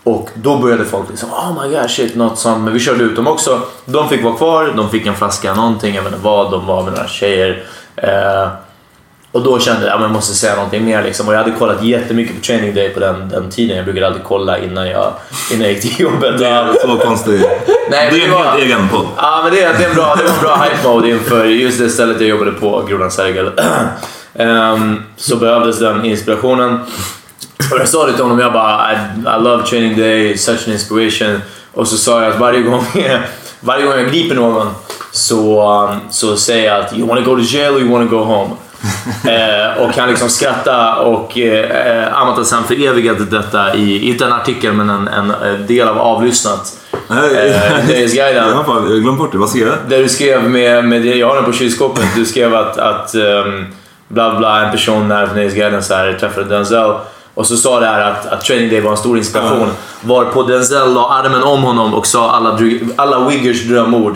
Och 0.03 0.29
då 0.33 0.57
började 0.57 0.85
folk 0.85 1.09
liksom 1.09 1.29
oh 1.29 1.63
my 1.63 1.75
god 1.75 1.89
shit, 1.89 2.15
något 2.15 2.39
som, 2.39 2.63
men 2.63 2.73
vi 2.73 2.79
körde 2.79 3.03
ut 3.03 3.15
dem 3.15 3.27
också. 3.27 3.61
De 3.85 4.09
fick 4.09 4.23
vara 4.23 4.35
kvar, 4.35 4.73
de 4.75 4.89
fick 4.89 5.05
en 5.05 5.15
flaska 5.15 5.53
någonting, 5.53 5.95
jag 5.95 6.03
vet 6.03 6.13
inte 6.13 6.25
vad, 6.25 6.51
de 6.51 6.65
var 6.65 6.83
med 6.83 6.93
några 6.93 7.07
tjejer. 7.07 7.63
Eh, 7.95 8.47
och 9.32 9.41
då 9.41 9.60
kände 9.60 9.88
jag 9.88 9.96
att 9.96 10.02
jag 10.02 10.12
måste 10.12 10.34
säga 10.34 10.56
någonting 10.56 10.86
mer. 10.86 11.04
Liksom. 11.04 11.28
Och 11.28 11.34
jag 11.34 11.38
hade 11.38 11.52
kollat 11.52 11.84
jättemycket 11.84 12.36
på 12.36 12.41
training 12.41 12.74
day 12.74 12.89
på 12.89 13.00
den, 13.00 13.30
den 13.30 13.50
tiden. 13.50 13.78
Jag 13.78 13.86
brukade 13.86 14.08
alltid 14.08 14.24
kolla 14.24 14.60
innan 14.60 14.89
jag, 14.89 15.13
innan 15.52 15.62
jag 15.62 15.72
gick 15.72 15.82
till 15.82 16.06
jobbet. 16.06 16.39
Det 16.39 16.48
är 16.48 16.74
så 16.82 16.98
konstigt. 16.98 17.48
Nej, 17.91 18.10
det 18.12 18.24
är 18.24 18.28
en 18.28 18.34
helt 18.34 18.60
egen 18.60 18.89
podd. 18.89 19.06
Ja, 19.17 19.41
men 19.44 19.54
det, 19.54 19.60
det, 19.60 19.84
är 19.84 19.89
en 19.89 19.96
bra, 19.96 20.15
det 20.15 20.24
var 20.24 20.34
en 20.34 20.41
bra 20.41 20.56
hype 20.56 20.88
mode 20.88 21.10
inför 21.10 21.46
just 21.46 21.80
det 21.80 21.89
stället 21.89 22.22
jag 22.22 22.30
jobbade 22.30 22.52
på, 22.52 22.86
Grodan 22.89 23.12
Sergel. 23.12 23.52
Ehm, 24.36 25.04
så 25.17 25.36
behövdes 25.36 25.80
den 25.80 26.06
inspirationen. 26.06 26.80
Och 27.72 27.80
jag 27.80 27.88
sa 27.88 28.06
det 28.06 28.13
till 28.13 28.24
honom, 28.24 28.39
jag 28.39 28.54
bara 28.54 28.94
I, 28.94 28.96
I 29.20 29.44
love 29.44 29.63
training 29.63 29.98
day, 29.98 30.38
such 30.38 30.67
an 30.67 30.74
inspiration. 30.74 31.41
Och 31.74 31.88
så 31.88 31.98
sa 31.98 32.24
jag 32.24 32.34
att 32.34 32.39
varje 32.39 32.62
gång, 32.62 32.86
varje 33.60 33.86
gång 33.86 33.94
jag 33.94 34.12
griper 34.12 34.36
någon 34.36 34.67
så, 35.12 35.72
um, 35.84 36.00
så 36.12 36.38
säger 36.38 36.74
jag 36.74 36.86
att 36.86 36.94
you 36.98 37.08
wanna 37.08 37.22
go 37.22 37.36
to 37.36 37.41
jail 37.41 37.74
or 37.74 37.80
you 37.80 37.89
wanna 37.89 38.06
go 38.06 38.17
home. 38.17 38.50
Eh, 39.26 39.84
och 39.84 39.98
han 39.98 40.10
liksom 40.10 40.30
skrattade 40.30 41.02
och 41.02 41.38
eh, 41.38 42.22
Amatas 42.22 42.52
han 42.52 42.63
förevigade 42.63 43.26
detta 43.26 43.76
i, 43.76 44.10
inte 44.10 44.26
en 44.26 44.34
artikel 44.34 44.74
men 44.74 44.89
en, 44.89 45.08
en 45.08 45.32
eh, 45.32 45.54
del 45.54 45.88
av 45.88 45.98
avlyssnat. 45.98 46.78
Eh, 47.10 47.15
Nöjesguiden. 47.88 48.36
Jag 48.36 48.54
har 48.54 49.00
glömt 49.00 49.17
bort 49.17 49.32
det. 49.32 49.38
Vad 49.38 49.50
ska 49.50 49.60
jag? 49.60 49.74
Där 49.88 49.98
du 50.00 50.10
skrev 50.10 50.50
med, 50.50 50.86
med 50.86 51.06
jag 51.06 51.28
har 51.28 51.36
den 51.36 51.46
på 51.46 51.54
kylskåpet, 51.54 52.04
du 52.15 52.26
skrev 52.26 52.56
att, 52.56 52.78
att 52.78 53.15
um, 53.15 53.65
bla 54.08 54.38
bla, 54.38 54.65
en 54.65 54.72
person 54.72 55.08
när 55.08 55.36
Nöjesguiden 55.36 55.84
så 55.84 55.94
här 55.94 56.13
träffade 56.13 56.56
Denzel 56.56 56.94
och 57.36 57.48
så 57.48 57.58
sa 57.58 57.80
det 57.80 57.86
här 57.86 58.02
att, 58.12 58.26
att 58.26 58.41
Training 58.41 58.70
Day 58.70 58.82
var 58.82 58.91
en 58.91 58.98
stor 58.98 59.17
inspiration. 59.17 59.70
Varpå 60.04 60.44
Denzel 60.44 60.94
la 60.94 61.10
armen 61.10 61.44
om 61.44 61.63
honom 61.63 61.94
och 61.94 62.08
sa 62.08 62.32
alla, 62.32 62.60
alla 62.96 63.20
Wiggers 63.28 63.63
drömord. 63.63 64.15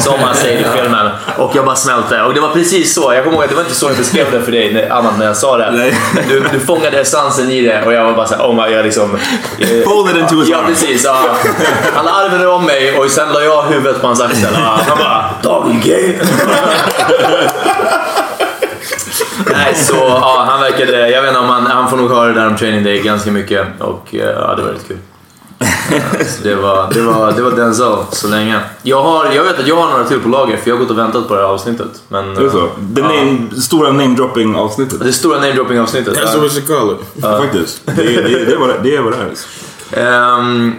Som 0.00 0.14
han 0.20 0.34
säger 0.34 0.60
i 0.60 0.64
filmen. 0.82 1.08
Och 1.38 1.50
jag 1.56 1.64
bara 1.64 1.76
smälte. 1.76 2.22
Och 2.22 2.34
det 2.34 2.40
var 2.40 2.48
precis 2.48 2.94
så. 2.94 3.14
Jag 3.14 3.24
kommer 3.24 3.36
ihåg 3.36 3.44
att 3.44 3.50
det 3.50 3.56
var 3.56 3.62
inte 3.62 3.74
så 3.74 3.86
jag 3.86 3.96
beskrev 3.96 4.30
det 4.32 4.40
för 4.40 4.52
dig 4.52 4.74
när- 4.74 4.90
Anna 4.92 5.10
när 5.18 5.26
jag 5.26 5.36
sa 5.36 5.56
det. 5.56 5.92
Du, 6.28 6.40
du 6.52 6.60
fångade 6.60 7.00
essensen 7.00 7.50
i 7.50 7.60
det 7.62 7.82
och 7.86 7.92
jag 7.92 8.04
var 8.04 8.12
bara 8.12 8.26
såhär, 8.26 8.44
oh 8.44 8.54
my 8.68 8.74
god 8.76 8.84
liksom. 8.84 9.10
Fold 9.84 10.10
it 10.10 10.16
into 10.16 10.34
his 10.40 10.48
Ja 10.48 10.58
arm. 10.58 10.66
precis. 10.66 11.04
Ja. 11.04 11.16
Han 11.94 12.04
la 12.04 12.10
armen 12.10 12.48
om 12.48 12.64
mig 12.66 12.98
och 12.98 13.10
sen 13.10 13.32
la 13.32 13.40
jag 13.42 13.62
huvudet 13.62 14.00
på 14.00 14.06
hans 14.06 14.20
axel. 14.20 14.48
Ja, 14.54 14.78
Han 14.88 14.98
bara, 14.98 15.72
gay. 15.84 16.14
Nej, 19.52 19.74
så 19.74 19.94
ja, 19.96 20.44
han 20.48 20.60
verkade... 20.60 21.10
Jag 21.10 21.22
vet 21.22 21.28
inte 21.28 21.40
om 21.40 21.48
han... 21.48 21.66
Han 21.66 21.90
får 21.90 21.96
nog 21.96 22.10
höra 22.10 22.26
det 22.28 22.34
där 22.40 22.46
om 22.46 22.56
training 22.56 22.84
day 22.84 23.00
ganska 23.02 23.30
mycket 23.30 23.66
och 23.80 24.08
eh, 24.14 24.20
ja, 24.20 24.54
det 24.56 24.62
var 24.62 24.68
väldigt 24.68 24.88
kul. 24.88 24.98
Eh, 25.60 26.26
Så 26.26 26.42
det 26.42 26.54
var, 26.54 26.90
det 26.94 27.00
var, 27.02 27.32
det 27.32 27.42
var 27.42 27.50
Denzel 27.50 27.96
så 28.12 28.28
länge. 28.28 28.60
Jag, 28.82 29.02
har, 29.02 29.32
jag 29.32 29.44
vet 29.44 29.58
att 29.60 29.66
jag 29.66 29.76
har 29.76 29.90
några 29.90 30.04
till 30.04 30.20
på 30.20 30.28
lager 30.28 30.56
för 30.56 30.70
jag 30.70 30.76
har 30.76 30.80
gått 30.80 30.90
och 30.90 30.98
väntat 30.98 31.28
på 31.28 31.34
det 31.34 31.40
här 31.40 31.48
avsnittet. 31.48 31.88
Men, 32.08 32.34
Det 32.34 32.44
är 32.44 32.48
så. 32.50 32.58
eh, 32.64 32.70
Det 32.78 33.00
ja. 33.00 33.60
stora 33.60 33.92
namedropping 33.92 34.54
avsnittet. 34.56 35.00
Det 35.00 35.12
stora 35.12 35.38
namedropping 35.40 35.80
avsnittet. 35.80 36.16
Should 36.18 36.66
call 36.68 36.90
it. 36.92 37.22
Faktiskt. 37.22 37.80
Det, 37.84 37.92
är- 38.02 38.22
det, 38.22 38.40
är- 38.40 38.46
det, 38.46 38.52
är 38.52 38.58
vad 38.58 38.68
det, 38.82 38.96
är 38.96 39.02
det. 39.10 40.00
Ehm, 40.00 40.72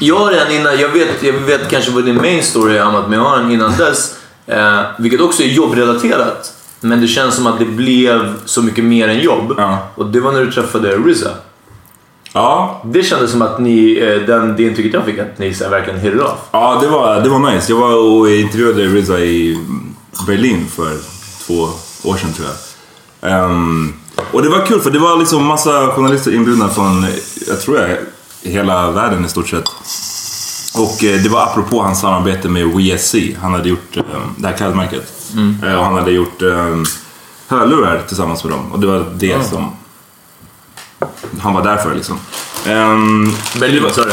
jag 0.00 0.16
har 0.16 0.32
en 0.32 0.52
innan, 0.52 0.78
jag 0.80 0.88
vet, 0.88 1.22
jag 1.22 1.32
vet 1.32 1.70
kanske 1.70 1.90
vad 1.90 2.04
din 2.04 2.16
main 2.16 2.42
story 2.42 2.76
är 2.76 2.82
Amat, 2.82 3.08
men 3.08 3.18
jag 3.18 3.26
har 3.28 3.36
en 3.38 3.50
innan 3.50 3.72
dess. 3.76 4.14
eh, 4.46 4.80
vilket 4.98 5.20
också 5.20 5.42
är 5.42 5.46
jobbrelaterat. 5.46 6.52
Men 6.84 7.00
det 7.00 7.08
känns 7.08 7.34
som 7.34 7.46
att 7.46 7.58
det 7.58 7.64
blev 7.64 8.34
så 8.44 8.62
mycket 8.62 8.84
mer 8.84 9.08
än 9.08 9.20
jobb. 9.20 9.54
Ja. 9.56 9.78
Och 9.94 10.06
det 10.06 10.20
var 10.20 10.32
när 10.32 10.40
du 10.40 10.52
träffade 10.52 10.96
RZA. 10.96 11.30
Ja, 12.32 12.82
Det 12.84 13.02
kändes 13.02 13.30
som 13.30 13.42
att 13.42 13.58
ni, 13.58 13.98
eh, 13.98 14.26
den, 14.26 14.56
det 14.56 14.62
intrycket 14.62 14.94
jag 14.94 15.04
fick, 15.04 15.18
att 15.18 15.38
ni 15.38 15.54
så 15.54 15.68
verkligen 15.68 16.00
hit 16.00 16.14
it 16.14 16.20
off. 16.20 16.38
ja 16.50 16.78
det, 16.80 16.88
var, 16.88 17.20
det 17.20 17.28
var 17.28 17.52
nice. 17.52 17.72
Jag 17.72 17.78
var 17.78 17.94
och 17.94 18.30
intervjuade 18.30 18.86
RZA 18.86 19.18
i 19.18 19.58
Berlin 20.26 20.66
för 20.66 20.90
två 21.46 21.68
år 22.10 22.16
sedan 22.16 22.32
tror 22.32 22.48
jag. 22.48 23.30
Ehm, 23.32 23.94
och 24.32 24.42
det 24.42 24.48
var 24.48 24.66
kul 24.66 24.80
för 24.80 24.90
det 24.90 24.98
var 24.98 25.18
liksom 25.18 25.44
massa 25.44 25.86
journalister 25.86 26.34
inbjudna 26.34 26.68
från, 26.68 27.06
jag 27.48 27.60
tror 27.60 27.78
jag, 27.78 27.96
hela 28.52 28.90
världen 28.90 29.24
i 29.24 29.28
stort 29.28 29.48
sett. 29.48 29.68
Och 30.74 31.04
eh, 31.04 31.22
det 31.22 31.28
var 31.28 31.42
apropå 31.42 31.82
hans 31.82 32.00
samarbete 32.00 32.48
med 32.48 32.66
WeSC. 32.66 33.14
Han 33.40 33.52
hade 33.52 33.68
gjort 33.68 33.96
eh, 33.96 34.02
det 34.36 34.48
här 34.48 34.56
klädmärket. 34.56 35.23
Eh, 35.62 35.74
och 35.74 35.84
han 35.84 35.94
hade 35.94 36.10
gjort 36.10 36.42
eh, 36.42 36.76
hörlurar 37.48 38.02
tillsammans 38.08 38.44
med 38.44 38.52
dem. 38.52 38.72
Och 38.72 38.80
det 38.80 38.86
var 38.86 39.06
det 39.14 39.44
som 39.44 39.76
han 41.40 41.54
var 41.54 41.62
där 41.62 41.76
för 41.76 41.94
liksom. 41.94 42.18
Ehm, 42.66 43.32
Berlin, 43.60 43.82
sa 43.92 44.04
du? 44.04 44.12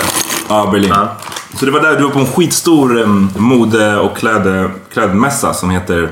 Ja, 0.49 0.69
Berlin. 0.71 0.89
Ja. 0.89 1.17
Så 1.59 1.65
det 1.65 1.71
var 1.71 1.79
där 1.79 1.97
du 1.97 2.03
var 2.03 2.11
på 2.11 2.19
en 2.19 2.27
skitstor 2.27 2.97
um, 2.97 3.29
mode 3.37 3.97
och 3.97 4.17
kläd, 4.17 4.71
klädmässa 4.93 5.53
som 5.53 5.69
heter, 5.69 6.09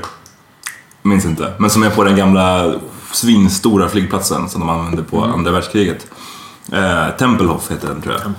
minns 1.02 1.24
inte, 1.24 1.52
men 1.58 1.70
som 1.70 1.82
är 1.82 1.90
på 1.90 2.04
den 2.04 2.16
gamla 2.16 2.74
svinstora 3.12 3.88
flygplatsen 3.88 4.48
som 4.48 4.60
de 4.60 4.68
använde 4.68 5.02
på 5.02 5.24
andra 5.24 5.50
världskriget. 5.50 6.06
Eh, 6.72 7.16
Tempelhof 7.18 7.70
heter 7.70 7.88
den 7.88 8.02
tror 8.02 8.14
jag. 8.14 8.32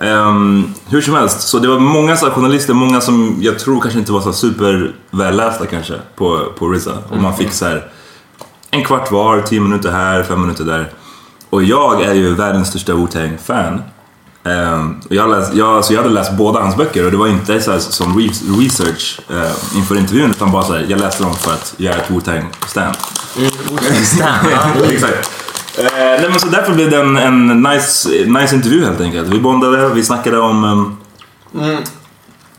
Ehm, 0.00 0.74
hur 0.88 1.00
som 1.00 1.14
helst, 1.14 1.40
så 1.48 1.58
det 1.58 1.68
var 1.68 1.78
många 1.78 2.16
så 2.16 2.30
journalister, 2.30 2.74
många 2.74 3.00
som 3.00 3.36
jag 3.40 3.58
tror 3.58 3.80
kanske 3.80 3.98
inte 3.98 4.12
var 4.12 4.20
så 4.20 4.32
super 4.32 4.94
vällästa 5.10 5.66
kanske 5.66 5.94
på, 6.16 6.52
på 6.58 6.68
RZA. 6.72 6.92
Och 7.08 7.16
man 7.18 7.36
fick 7.36 7.52
så 7.52 7.64
här 7.64 7.88
en 8.70 8.84
kvart 8.84 9.10
var, 9.10 9.40
tio 9.40 9.60
minuter 9.60 9.90
här, 9.90 10.22
fem 10.22 10.40
minuter 10.40 10.64
där. 10.64 10.90
Och 11.50 11.62
jag 11.62 12.02
är 12.02 12.14
ju 12.14 12.34
världens 12.34 12.68
största 12.68 12.92
Wu-Tang-fan. 12.94 13.82
Ehm, 14.44 15.00
och 15.08 15.14
jag, 15.14 15.30
läst, 15.30 15.54
jag, 15.54 15.84
så 15.84 15.92
jag 15.94 16.02
hade 16.02 16.14
läst 16.14 16.32
båda 16.32 16.60
hans 16.60 16.76
böcker 16.76 17.04
och 17.04 17.10
det 17.10 17.16
var 17.16 17.26
inte 17.28 17.60
så 17.60 17.72
här, 17.72 17.78
som 17.78 18.18
re- 18.18 18.60
research 18.64 19.20
eh, 19.30 19.76
inför 19.78 19.96
intervjun 19.98 20.30
utan 20.30 20.52
bara 20.52 20.62
så 20.62 20.72
här, 20.72 20.86
jag 20.88 21.00
läste 21.00 21.22
dem 21.22 21.34
för 21.34 21.52
att 21.52 21.74
göra 21.76 21.94
ett 21.96 22.10
Wu-Tang-stan. 22.10 22.94
Exakt. 24.90 25.30
Eh, 25.78 25.84
nej, 25.94 26.26
men 26.30 26.40
så 26.40 26.46
därför 26.48 26.74
blev 26.74 26.90
det 26.90 26.96
en, 27.00 27.16
en 27.16 27.62
nice, 27.62 28.08
nice 28.26 28.54
intervju 28.56 28.84
helt 28.84 29.00
enkelt. 29.00 29.28
Vi 29.28 29.38
bondade, 29.40 29.88
vi 29.88 30.04
snackade 30.04 30.38
om... 30.38 30.64
ehm, 31.60 31.76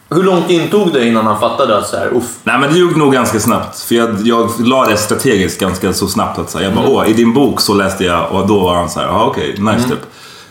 Hur 0.09 0.23
långt 0.23 0.49
in 0.49 0.69
tog 0.69 0.93
det 0.93 1.05
innan 1.07 1.25
han 1.25 1.39
fattade 1.39 1.77
att 1.77 1.87
så 1.87 1.97
här, 1.97 2.07
uff, 2.17 2.23
Nej 2.43 2.59
men 2.59 2.73
det 2.73 2.79
gick 2.79 2.95
nog 2.95 3.13
ganska 3.13 3.39
snabbt. 3.39 3.79
För 3.79 3.95
jag, 3.95 4.09
jag 4.23 4.49
la 4.59 4.85
det 4.85 4.97
strategiskt 4.97 5.59
ganska 5.59 5.93
så 5.93 6.07
snabbt. 6.07 6.39
Att, 6.39 6.49
så 6.49 6.57
här, 6.57 6.65
jag 6.65 6.73
bara, 6.73 6.85
Mm. 6.85 6.95
åh, 6.97 7.09
i 7.09 7.13
din 7.13 7.33
bok 7.33 7.61
så 7.61 7.73
läste 7.73 8.03
jag 8.03 8.31
och 8.31 8.47
då 8.47 8.59
var 8.59 8.75
han 8.75 8.89
så 8.89 8.99
här, 8.99 9.07
ja 9.07 9.23
okej, 9.25 9.49
nice 9.51 9.61
Mm. 9.85 9.89
typ. 9.89 9.99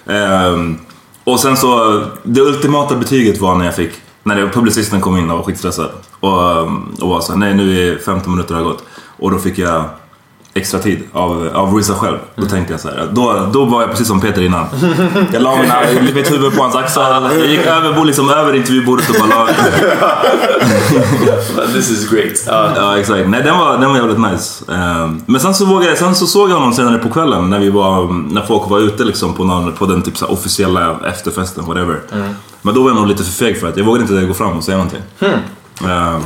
Ehm, 0.07 0.79
och 1.25 1.41
sen 1.41 1.57
så, 1.57 2.03
det 2.23 2.41
ultimata 2.41 2.95
betyget 2.95 3.41
var 3.41 3.55
när 3.55 3.65
jag 3.65 3.75
fick, 3.75 3.91
när 4.23 4.37
det, 4.37 4.49
publicisten 4.49 5.01
kom 5.01 5.17
in 5.17 5.31
och 5.31 5.37
var 5.39 5.45
skitstressad. 5.45 5.91
Och, 6.21 6.51
ehm, 6.51 6.95
och 7.01 7.09
var 7.09 7.21
så 7.21 7.33
här, 7.33 7.39
nej 7.39 7.55
nu 7.55 7.93
är 7.93 7.99
15 7.99 8.33
minuter 8.33 8.55
har 8.55 8.63
gått. 8.63 8.83
Och 9.19 9.31
då 9.31 9.39
fick 9.39 9.59
jag 9.59 9.85
extra 10.57 10.81
tid 10.81 11.03
av, 11.13 11.49
av 11.55 11.75
RZA 11.79 11.95
själv. 11.95 12.17
Då 12.35 12.43
Mm. 12.43 12.51
tänkte 12.55 12.73
jag 12.73 12.81
så 12.81 12.89
här, 12.89 13.09
då, 13.13 13.49
då 13.53 13.65
var 13.65 13.81
jag 13.81 13.91
precis 13.91 14.09
som 14.09 14.21
Peter 14.21 14.43
innan. 14.43 14.67
Jag 15.33 15.43
la 15.43 15.57
mina, 15.57 15.75
mitt 16.15 16.31
huvud 16.33 16.57
på 16.57 16.63
hans 16.63 16.75
axel, 16.75 17.03
jag 17.39 17.47
gick 17.47 17.61
över, 17.67 18.05
liksom, 18.05 18.31
över 18.31 18.55
intervjubordet 18.57 19.09
och 19.11 19.17
bara 19.29 19.39
la... 19.39 19.49
this 21.73 21.91
is 21.91 22.11
great. 22.11 22.43
Ja. 22.47 22.71
Ja 22.77 22.99
exakt, 22.99 23.29
nej 23.29 23.43
den 23.43 23.59
var, 23.59 23.79
den 23.79 23.91
var 23.91 23.97
jävligt 23.97 24.19
nice. 24.33 24.73
Ehm, 24.73 25.23
men 25.27 25.41
sen 25.41 25.55
så, 25.55 25.65
vågade, 25.65 25.87
jag- 25.89 25.99
sen 25.99 26.15
så 26.15 26.27
såg 26.27 26.51
jag 26.51 26.55
honom 26.55 26.73
senare 26.73 26.99
på 26.99 27.09
kvällen 27.09 27.51
när 27.51 27.59
vi 27.59 27.71
var, 27.71 28.13
när 28.33 28.43
folk 28.43 28.71
var 28.71 28.79
ute 28.81 29.05
liksom 29.05 29.35
på, 29.35 29.45
någon, 29.45 29.73
på 29.73 29.87
den 29.87 30.03
typ 30.03 30.17
så 30.17 30.27
officiella 30.27 30.97
efterfesten, 31.09 31.65
whatever. 31.67 32.01
Men 32.63 32.75
då 32.75 32.83
var 32.83 32.91
jag 32.91 32.97
nog 32.97 33.07
lite 33.07 33.25
för 33.25 33.33
feg 33.33 33.61
för 33.61 33.69
att 33.69 33.77
jag 33.77 33.85
vågade 33.85 34.03
inte 34.15 34.27
gå 34.27 34.35
fram 34.35 34.57
och 34.57 34.65
säga 34.65 34.77
någonting. 34.77 35.03
Ehm, 35.89 36.21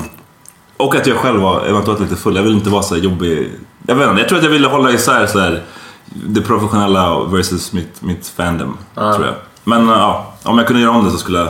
och 0.80 0.94
att 0.94 1.06
jag 1.06 1.16
själv 1.16 1.40
var 1.40 1.64
eventuellt 1.66 2.00
lite 2.00 2.16
full. 2.16 2.36
Jag 2.36 2.42
ville 2.42 2.54
inte 2.54 2.70
vara 2.70 2.82
så 2.82 2.96
jobbig. 2.96 3.50
Jag 3.86 3.94
vet 3.94 4.08
inte, 4.08 4.20
jag 4.20 4.28
tror 4.28 4.38
att 4.38 4.44
jag 4.44 4.50
ville 4.50 4.68
hålla 4.68 4.92
isär 4.92 5.26
så 5.26 5.38
här, 5.38 5.62
det 6.04 6.40
professionella 6.40 7.24
versus 7.24 7.72
mitt, 7.72 8.02
mitt 8.02 8.26
fandom. 8.26 8.78
Ah. 8.94 9.14
Tror 9.14 9.26
jag. 9.26 9.34
Men 9.64 9.88
ja, 9.88 10.34
om 10.42 10.58
jag 10.58 10.66
kunde 10.66 10.82
göra 10.82 10.92
om 10.92 11.04
det 11.04 11.10
så 11.10 11.18
skulle 11.18 11.38
jag... 11.38 11.48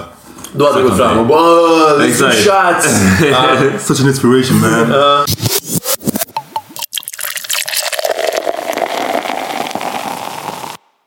Då 0.53 0.67
hade 0.67 0.83
du 0.83 0.89
gått 0.89 0.99
fram 0.99 1.19
och 1.19 1.27
bara 1.27 1.41
oh, 1.41 2.05
exactly. 2.05 2.43
shots! 2.45 3.03
uh. 3.23 3.79
Such 3.79 4.01
an 4.01 4.09
inspiration 4.09 4.61
man. 4.61 4.93
Uh. 4.93 5.25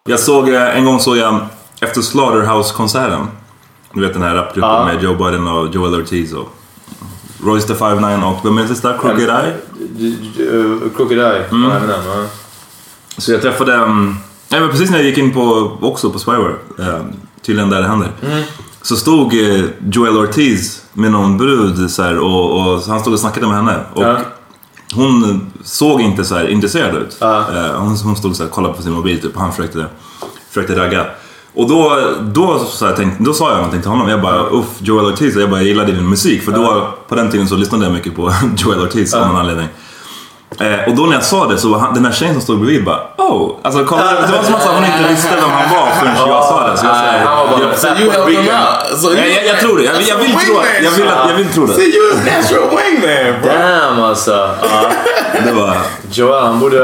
Jag 0.10 0.20
såg, 0.20 0.50
eh, 0.50 0.78
en 0.78 0.86
gång 0.86 1.00
såg 1.00 1.18
jag 1.18 1.40
efter 1.82 2.02
Slaughterhouse-konserten. 2.02 3.28
Du 3.94 4.02
vet 4.02 4.14
den 4.14 4.24
här 4.24 4.36
rapgruppen 4.36 4.72
uh. 4.72 4.86
med 4.86 5.04
Joe 5.04 5.16
Biden 5.16 5.48
och 5.48 5.76
Joel 5.76 6.02
Ortiz 6.02 6.34
och 6.34 6.50
Royce 7.46 7.68
the 7.68 7.74
5'9 7.74 8.24
och 8.24 8.46
vem 8.46 8.58
är 8.58 8.62
det 8.62 8.68
sista? 8.68 8.98
Crooked 8.98 9.30
Eye? 9.30 9.54
Uh. 10.40 10.90
Mm. 11.52 11.72
Ja, 11.72 11.80
ja. 11.90 12.26
Så 13.18 13.32
jag 13.32 13.42
träffade, 13.42 13.76
um, 13.76 14.18
nej, 14.50 14.62
men 14.62 14.70
precis 14.70 14.90
när 14.90 14.98
jag 14.98 15.06
gick 15.08 15.18
in 15.18 15.34
på, 15.34 15.72
också 15.82 16.10
på 16.10 16.20
Spyware, 16.20 16.56
um, 16.78 17.14
tydligen 17.46 17.70
där 17.70 17.82
det 17.82 17.88
händer. 17.88 18.12
Så 18.82 18.96
stod 18.96 19.34
eh, 19.34 19.66
Joel 19.92 20.18
Ortiz 20.18 20.82
med 20.94 21.12
någon 21.12 21.38
brud 21.38 21.92
så 21.92 22.04
här, 22.04 22.18
och, 22.20 22.52
och 22.74 22.82
han 22.82 23.00
stod 23.00 23.14
och 23.14 23.20
snackade 23.20 23.48
med 23.48 23.56
henne. 23.56 23.80
Och 23.94 24.04
Ja. 24.04 24.18
hon 24.96 25.52
såg 25.64 26.02
inte 26.02 26.24
så 26.26 26.36
här 26.36 26.48
intresserad 26.48 26.96
ut. 26.96 27.18
Eh, 27.56 27.80
hon, 27.80 27.98
hon 27.98 28.16
stod 28.16 28.42
och 28.42 28.52
kollade 28.52 28.74
på 28.74 28.82
sin 28.82 28.92
mobil 28.92 29.22
typ, 29.22 29.36
och 29.36 29.42
han 29.42 29.52
försökte, 29.52 29.86
försökte 30.50 30.76
ragga. 30.80 31.06
Och 31.56 31.70
då, 31.70 32.00
då, 32.22 32.60
så 32.60 32.86
här, 32.86 32.96
tänkte, 32.96 33.24
då 33.24 33.34
sa 33.34 33.50
jag 33.50 33.56
någonting 33.58 33.82
till 33.82 33.90
honom. 33.90 34.10
Jag 34.10 34.22
bara, 34.22 34.50
uff, 34.50 34.66
Joel 34.80 35.14
Ortiz. 35.14 35.36
Jag 35.36 35.50
bara, 35.50 35.60
jag 35.60 35.68
gillade 35.68 35.92
din 35.92 36.10
musik. 36.10 36.42
För 36.42 36.52
då, 36.52 36.94
på 37.08 37.16
den 37.16 37.32
tiden 37.32 37.48
så 37.48 37.56
lyssnade 37.56 37.86
jag 37.86 37.94
mycket 37.94 38.16
på 38.16 38.34
Joel 38.58 38.80
Ortiz 38.80 39.14
av 39.14 39.28
någon 39.28 39.36
anledning. 39.36 39.68
Eh, 40.60 40.88
och 40.88 40.96
då 40.96 41.06
när 41.06 41.14
jag 41.14 41.24
sa 41.24 41.48
det 41.48 41.58
så 41.58 41.68
var 41.70 41.80
han, 41.80 41.94
den 41.94 42.06
här 42.06 42.12
tjejen 42.12 42.34
som 42.34 42.42
stod 42.42 42.60
bredvid 42.60 42.84
bara 42.84 43.00
oh! 43.18 43.52
Alltså 43.62 43.86
kolla, 43.86 44.04
det 44.04 44.32
var 44.38 44.44
som 44.44 44.56
att 44.56 44.64
hon 44.64 44.86
inte 44.86 45.10
visste 45.10 45.36
vem 45.36 45.50
han 45.50 45.70
var 45.76 45.88
förrän 46.00 46.16
jag 46.16 46.44
sa 46.44 46.68
det. 46.68 46.78
Så 46.78 46.86
jag, 46.86 46.94
Nej, 46.94 47.22
så 47.24 47.30
han 47.30 47.38
var 47.38 47.48
bara 47.48 47.62
jag, 47.62 47.80
So 47.80 47.88
you 47.88 48.12
helped 48.12 48.34
him 48.34 48.40
out. 48.40 49.00
So 49.02 49.14
jag, 49.14 49.30
jag, 49.30 49.46
jag 49.46 49.60
tror 49.60 49.78
det. 49.78 49.84
Jag, 49.84 50.02
jag 50.02 50.18
vill 50.18 50.32
tro 50.32 50.60
det. 50.60 50.84
Jag 50.84 50.92
vill, 50.92 51.06
jag 51.30 51.36
vill 51.36 51.48
tro 51.54 51.66
det. 51.66 51.74
See, 51.74 51.92
you're 51.92 52.14
a 52.14 52.24
natural 52.26 52.70
wingman, 52.70 53.42
bro. 53.42 53.52
Damn 53.52 54.04
alltså. 54.04 54.50
Det 55.46 55.52
var... 55.52 55.78
Joel, 56.12 56.44
han 56.44 56.60
borde 56.60 56.80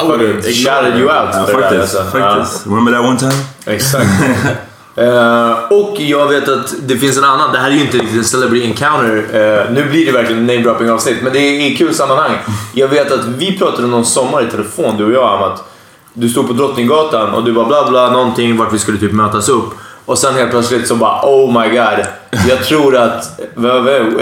fucking 0.00 0.42
shouted 0.42 0.98
you 0.98 1.08
out. 1.08 1.28
Ja, 1.32 1.46
där, 1.46 1.52
faktiskt. 1.52 1.96
alltså. 1.96 2.18
faktiskt. 2.18 2.66
Remember 2.66 2.92
that 2.92 3.04
one 3.04 3.18
time? 3.18 3.44
Exakt. 3.66 4.06
Eh, 4.96 5.52
och 5.70 6.00
jag 6.00 6.28
vet 6.28 6.48
att 6.48 6.74
det 6.82 6.96
finns 6.96 7.18
en 7.18 7.24
annan, 7.24 7.52
det 7.52 7.58
här 7.58 7.70
är 7.70 7.74
ju 7.74 7.80
inte 7.80 7.96
riktigt 7.96 8.18
en 8.18 8.24
celebrity 8.24 8.66
encounter. 8.66 9.16
Eh, 9.16 9.72
nu 9.72 9.84
blir 9.84 10.06
det 10.06 10.12
verkligen 10.12 10.40
en 10.40 10.46
namedropping 10.46 10.90
avsnitt, 10.90 11.16
men 11.22 11.32
det 11.32 11.38
är 11.38 11.70
i 11.70 11.76
kul 11.76 11.94
sammanhang. 11.94 12.32
Jag 12.72 12.88
vet 12.88 13.12
att 13.12 13.24
vi 13.24 13.58
pratade 13.58 13.86
någon 13.86 14.04
sommar 14.04 14.42
i 14.42 14.50
telefon, 14.50 14.96
du 14.96 15.04
och 15.04 15.12
jag, 15.12 15.34
om 15.34 15.42
att 15.42 15.72
du 16.12 16.28
stod 16.28 16.46
på 16.46 16.52
Drottninggatan 16.52 17.34
och 17.34 17.44
du 17.44 17.52
bara 17.52 17.66
bla 17.66 17.90
bla 17.90 18.10
någonting 18.10 18.56
vart 18.56 18.72
vi 18.72 18.78
skulle 18.78 18.98
typ 18.98 19.12
mötas 19.12 19.48
upp. 19.48 19.74
Och 20.04 20.18
sen 20.18 20.34
helt 20.34 20.50
plötsligt 20.50 20.88
så 20.88 20.94
bara 20.94 21.20
oh 21.22 21.62
my 21.62 21.68
god, 21.68 22.06
jag 22.48 22.64
tror 22.64 22.96
att 22.96 23.40
eh, 23.40 23.62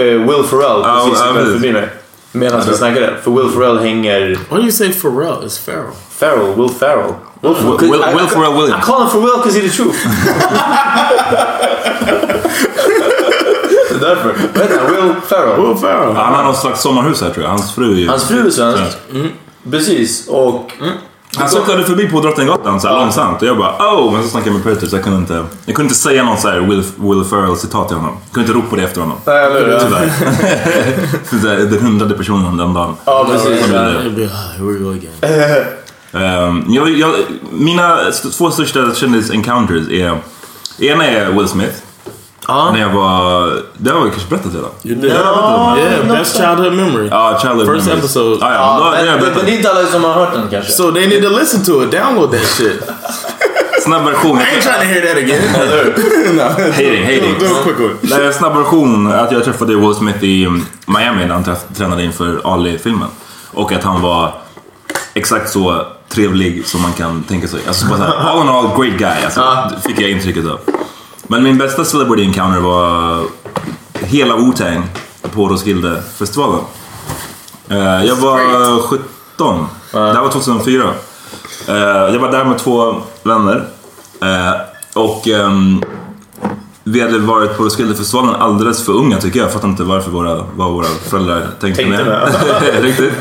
Will 0.01 0.43
Ferrell 0.49 0.83
precis 0.83 1.25
gick 1.25 1.51
förbi 1.51 1.71
mig. 1.73 1.89
Medan 2.35 2.61
vi 2.69 2.75
snackade. 2.77 3.13
För 3.23 3.31
Will 3.31 3.49
Ferrell 3.51 3.79
hänger... 3.79 4.19
Why 4.27 4.35
do 4.49 4.61
you 4.61 4.71
say 4.71 4.93
Pharrell? 4.93 5.43
It's 5.45 5.59
Farrell. 5.65 5.91
Ferrell, 6.19 6.55
Will 6.55 6.69
Ferrell. 6.69 7.13
Will, 7.41 7.53
Will- 7.53 7.77
Will- 7.91 8.03
I- 8.11 8.15
Will 8.15 8.27
Ferrell 8.27 8.53
Williams. 8.53 8.83
I 8.83 8.91
call 8.91 9.01
him 9.01 9.09
for 9.09 9.19
Will 9.21 9.37
because 9.37 9.55
he's 9.59 9.69
the 9.71 9.83
truth. 9.83 9.95
Det 13.89 13.95
är 13.95 14.09
därför. 14.09 14.35
Vad 14.53 14.61
heter 14.63 14.79
han? 14.79 14.91
Will 14.95 15.13
Ferrell. 15.29 15.61
Will 15.67 15.77
Farrell. 15.77 16.15
Han 16.15 16.33
har 16.33 16.43
något 16.43 16.57
slags 16.57 16.81
sommarhus 16.81 17.21
här 17.21 17.29
tror 17.29 17.43
jag. 17.43 17.51
Hans 17.51 17.75
fru 17.75 17.93
är 17.93 17.97
ju... 17.99 18.07
Hans 18.07 18.27
fru 18.27 18.47
är 18.47 18.51
svensk. 18.51 18.97
Precis. 19.71 20.27
Och... 20.27 20.71
Han 21.37 21.49
cyklade 21.49 21.83
förbi 21.83 22.09
på 22.09 22.21
Drottninggatan 22.21 22.81
så 22.81 22.87
här 22.87 22.95
långsamt 22.95 23.41
och 23.41 23.47
jag 23.47 23.57
bara 23.57 23.93
oh! 23.93 24.13
Men 24.13 24.23
så 24.23 24.29
snackade 24.29 24.49
jag 24.55 24.65
med 24.65 24.73
Peter 24.73 24.87
så 24.87 24.95
jag 24.95 25.03
kunde 25.03 25.19
inte... 25.19 25.45
Jag 25.65 25.75
kunde 25.75 25.87
inte 25.87 25.95
säga 25.95 26.23
någon 26.23 26.37
så 26.37 26.47
här 26.49 26.59
Will, 26.59 26.83
Will 26.95 27.23
Ferrell 27.29 27.57
citat 27.57 27.87
till 27.87 27.97
honom. 27.97 28.17
Jag 28.23 28.33
kunde 28.33 28.49
inte 28.49 28.59
ropa 28.59 28.75
det 28.75 28.83
efter 28.83 29.01
honom. 29.01 29.17
Nej, 29.25 29.45
eller 29.45 29.67
hur? 29.67 29.79
Tyvärr. 29.85 30.09
För 31.25 31.35
det 31.47 31.53
är 31.53 31.57
Den 31.57 31.79
hundrade 31.79 32.13
personen 32.13 32.57
den 32.57 32.73
dagen. 32.73 32.95
Ja, 33.05 33.27
precis. 33.31 33.67
Here 33.67 34.29
we 34.59 34.79
go 34.79 34.91
again. 34.91 35.65
Ehm, 36.15 36.65
jag, 36.67 36.89
jag, 36.89 37.11
mina 37.51 37.97
två 38.37 38.51
största 38.51 38.79
kändis-encounters 38.79 39.91
är... 39.91 40.17
Ena 40.79 41.05
är 41.05 41.31
Will 41.31 41.47
Smith. 41.47 41.84
När 42.47 42.79
jag 42.79 42.89
var... 42.89 43.53
Det 43.77 43.91
har 43.91 43.99
jag 43.99 44.09
kanske 44.11 44.29
berättat 44.29 44.53
redan. 44.53 44.69
You 44.83 44.95
did. 44.95 45.11
Ja, 45.11 45.77
yeah, 45.77 46.07
best 46.07 46.37
childhood 46.37 46.73
memory. 46.73 47.07
Ja, 47.11 47.39
Childhood 47.41 47.67
First 47.67 47.85
Memories. 47.87 48.03
episode. 48.03 48.37
Ja, 48.41 48.53
ja, 48.53 48.59
Ja, 48.59 48.83
har 48.83 48.91
men, 48.91 49.05
men, 49.05 49.33
men 49.35 49.45
det 49.45 49.51
är 49.51 49.57
inte 49.57 49.71
alla 49.71 49.85
som 49.85 50.03
har 50.03 50.13
hört 50.13 50.33
den 50.33 50.47
kanske. 50.51 50.71
So 50.71 50.91
they 50.91 51.07
need 51.07 51.23
to 51.23 51.29
listen 51.29 51.63
to 51.65 51.83
it. 51.83 51.91
Download 51.91 52.31
that 52.31 52.45
shit. 52.47 52.83
Snabb 53.83 54.05
version. 54.05 54.37
I 54.37 54.41
ain't 54.41 54.61
trying 54.61 54.79
to 54.79 54.85
hear 54.85 55.01
that 55.01 55.17
again. 55.17 55.41
no. 56.35 56.43
Hating, 56.71 57.03
hating. 57.05 57.35
Do 57.39 57.45
a 57.45 57.63
quick 57.63 57.79
one. 57.79 58.33
Snabb 58.33 58.55
version 58.55 59.07
att 59.13 59.31
jag 59.31 59.43
träffade 59.43 59.75
Will 59.75 59.95
Smith 59.95 60.23
i 60.23 60.45
um, 60.45 60.65
Miami 60.85 61.25
när 61.25 61.33
han 61.33 61.55
tränade 61.75 62.03
inför 62.03 62.41
Ali-filmen. 62.43 63.07
Och 63.51 63.71
att 63.71 63.83
han 63.83 64.01
var 64.01 64.33
exakt 65.13 65.49
så 65.49 65.87
trevlig 66.09 66.65
som 66.65 66.81
man 66.81 66.93
kan 66.93 67.23
tänka 67.23 67.47
sig. 67.47 67.59
Alltså 67.67 67.85
bara 67.85 67.97
såhär, 67.97 68.13
all 68.13 68.41
in 68.41 68.49
all 68.49 68.67
great 68.67 68.97
guy. 68.99 69.25
Alltså, 69.25 69.71
Fick 69.87 70.01
jag 70.01 70.09
intrycket 70.09 70.45
av. 70.45 70.59
Men 71.27 71.43
min 71.43 71.57
bästa 71.57 71.85
celebrity 71.85 72.23
encounter 72.23 72.59
var 72.59 73.23
hela 73.93 74.35
Wu-Tang 74.37 74.81
på 75.21 75.47
Roskilde-festivalen. 75.47 76.59
Eh, 77.69 78.05
jag 78.05 78.15
var 78.15 78.81
17. 78.81 79.67
Det 79.91 79.97
här 79.97 80.21
var 80.21 80.29
2004. 80.29 80.83
Eh, 81.67 81.75
jag 81.75 82.19
var 82.19 82.31
där 82.31 82.45
med 82.45 82.57
två 82.57 82.95
vänner. 83.23 83.67
Eh, 84.21 84.53
och 84.93 85.27
ehm, 85.27 85.83
vi 86.83 87.01
hade 87.01 87.19
varit 87.19 87.57
på 87.57 87.63
Roskildefestivalen 87.63 88.35
alldeles 88.35 88.85
för 88.85 88.93
unga 88.93 89.17
tycker 89.17 89.39
jag. 89.39 89.45
Jag 89.45 89.53
fattar 89.53 89.67
inte 89.67 89.83
varför 89.83 90.11
våra, 90.11 90.43
vad 90.55 90.71
våra 90.71 90.85
föräldrar 90.85 91.47
tänkte, 91.59 91.83
Tänkte 91.83 92.03
med. 92.03 92.35
Riktigt. 92.83 93.13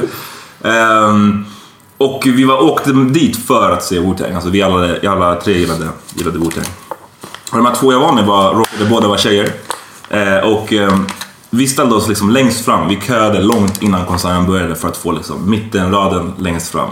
Ehm, 0.63 1.45
och 1.99 2.23
vi 2.25 2.45
var, 2.45 2.63
åkte 2.63 2.93
dit 2.93 3.47
för 3.47 3.71
att 3.71 3.85
se 3.85 3.99
Wu-Tang. 3.99 4.35
Alltså 4.35 4.51
vi 4.51 4.63
alla, 4.63 4.97
alla 5.11 5.41
tre 5.41 5.59
gillade, 5.59 5.89
gillade 6.15 6.39
Wu-Tang. 6.39 6.69
Och 7.55 7.59
de 7.59 7.67
här 7.67 7.75
två 7.75 7.93
jag 7.93 8.01
var 8.01 8.13
med 8.13 8.25
var, 8.25 8.55
råkade 8.55 8.85
båda 8.91 9.09
vara 9.09 9.19
tjejer. 9.19 9.51
Eh, 10.11 10.37
och 10.39 10.73
ehm, 10.73 11.07
vi 11.51 11.67
ställde 11.69 11.95
oss 11.95 12.09
liksom 12.09 12.31
längst 12.31 12.65
fram. 12.65 12.89
Vi 12.89 13.01
köade 13.01 13.43
långt 13.43 13.83
innan 13.83 14.07
konserten 14.07 14.47
började 14.47 14.75
för 14.75 14.89
att 14.89 14.97
få 14.97 15.13
liksom 15.13 15.51
mittenraden 15.51 16.33
längst 16.39 16.73
fram. 16.73 16.89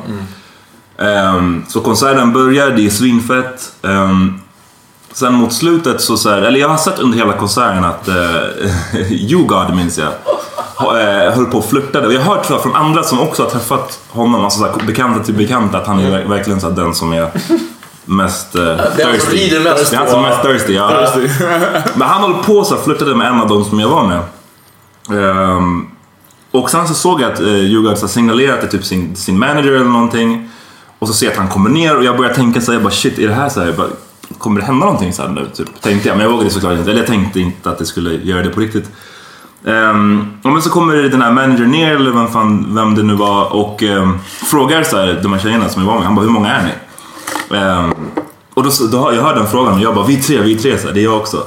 Ehm, 0.98 1.64
så 1.68 1.80
konserten 1.80 2.32
börjar, 2.32 2.70
det 2.70 2.86
är 2.86 2.90
svinfett. 2.90 3.72
Ehm, 3.82 4.40
sen 5.12 5.34
mot 5.34 5.52
slutet 5.52 6.00
så, 6.00 6.16
så 6.16 6.30
här, 6.30 6.42
eller 6.42 6.60
jag 6.60 6.68
har 6.68 6.76
sett 6.76 6.98
under 6.98 7.18
hela 7.18 7.32
konserten 7.32 7.84
att 7.84 8.08
uh, 8.08 9.12
You 9.12 9.44
God 9.46 9.76
minns 9.76 9.98
jag, 9.98 10.08
eh, 10.78 11.32
höll 11.34 11.46
på 11.46 11.58
och 11.58 11.64
flörtade. 11.64 12.06
Och 12.06 12.12
jag 12.12 12.20
har 12.20 12.34
hört 12.36 12.46
tror 12.46 12.56
jag, 12.58 12.62
från 12.62 12.74
andra 12.76 13.02
som 13.02 13.20
också 13.20 13.42
har 13.42 13.50
träffat 13.50 14.00
honom, 14.08 14.44
alltså 14.44 14.58
så 14.58 14.66
här, 14.66 14.86
bekanta 14.86 15.24
till 15.24 15.34
bekanta, 15.34 15.78
att 15.78 15.86
han 15.86 15.98
är 16.00 16.10
ver- 16.10 16.28
verkligen 16.28 16.60
så 16.60 16.68
här, 16.68 16.76
den 16.76 16.94
som 16.94 17.12
är 17.12 17.30
mest 18.04 18.56
uh, 18.56 18.62
Den 18.96 19.20
som 19.20 19.30
rider 19.30 19.60
mest 19.60 19.90
Det 19.90 19.96
är 19.96 20.00
han 20.00 20.10
som 20.10 20.24
är 20.24 20.28
mest 20.28 20.42
thirsty, 20.42 20.74
ja. 20.74 21.08
Men 21.94 22.08
han 22.08 22.22
höll 22.22 22.42
på 22.44 22.64
så 22.64 22.76
flörtade 22.76 23.14
med 23.14 23.26
en 23.26 23.40
av 23.40 23.48
dem 23.48 23.64
som 23.64 23.80
jag 23.80 23.88
var 23.88 24.06
med. 24.06 24.22
Ehm, 25.10 25.86
och 26.50 26.70
sen 26.70 26.88
så 26.88 26.94
såg 26.94 27.20
jag 27.20 27.32
att 27.32 27.40
uh, 27.40 27.64
Djurgården 27.64 27.98
har 28.00 28.08
signalerat 28.08 28.60
till 28.60 28.68
typ 28.68 28.84
sin, 28.84 29.16
sin 29.16 29.38
manager 29.38 29.72
eller 29.72 29.84
någonting. 29.84 30.50
Och 30.98 31.08
så 31.08 31.14
ser 31.14 31.26
jag 31.26 31.32
att 31.32 31.38
han 31.38 31.48
kommer 31.48 31.70
ner 31.70 31.96
och 31.96 32.04
jag 32.04 32.16
börjar 32.16 32.34
tänka 32.34 32.60
så 32.60 32.66
här, 32.72 32.76
jag 32.76 32.82
bara 32.82 32.92
shit, 32.92 33.18
är 33.18 33.28
det 33.28 33.34
här 33.34 33.48
så 33.48 33.60
här? 33.60 33.72
Bara, 33.72 33.88
kommer 34.38 34.60
det 34.60 34.66
hända 34.66 34.84
någonting 34.84 35.12
så 35.12 35.22
här 35.22 35.28
nu? 35.28 35.46
Typ, 35.54 35.80
tänkte 35.80 36.08
jag, 36.08 36.16
men 36.16 36.26
jag 36.26 36.32
vågade 36.32 36.50
såklart 36.50 36.78
inte. 36.78 36.90
Eller 36.90 37.00
jag 37.00 37.08
tänkte 37.08 37.40
inte 37.40 37.70
att 37.70 37.78
det 37.78 37.86
skulle 37.86 38.14
göra 38.14 38.42
det 38.42 38.50
på 38.50 38.60
riktigt. 38.60 38.90
Um, 39.64 40.32
och 40.42 40.52
men 40.52 40.62
så 40.62 40.70
kommer 40.70 40.94
den 40.94 41.22
här 41.22 41.32
managern 41.32 41.70
ner, 41.70 41.96
eller 41.96 42.10
vem, 42.10 42.28
fan, 42.28 42.74
vem 42.74 42.94
det 42.94 43.02
nu 43.02 43.14
var, 43.14 43.52
och 43.52 43.82
ehm, 43.82 44.18
frågar 44.26 44.82
så 44.82 44.96
här, 44.96 45.20
de 45.22 45.32
här 45.32 45.40
tjejerna 45.40 45.68
som 45.68 45.82
jag 45.82 45.86
var 45.86 45.94
med, 45.94 46.04
han 46.04 46.14
bara, 46.14 46.22
hur 46.24 46.32
många 46.32 46.54
är 46.54 46.62
ni? 46.62 46.70
Ehm, 47.54 47.94
och 48.54 48.62
då, 48.62 48.70
då, 48.92 48.98
har- 48.98 49.12
jag 49.12 49.22
hörde 49.22 49.38
den 49.38 49.48
frågan 49.48 49.74
och 49.74 49.80
jag 49.80 49.94
bara, 49.94 50.06
vi 50.06 50.22
tre, 50.22 50.38
vi 50.42 50.56
tre, 50.56 50.78
så 50.78 50.86
här, 50.86 50.94
det 50.94 51.00
är 51.00 51.04
jag 51.04 51.16
också. 51.16 51.44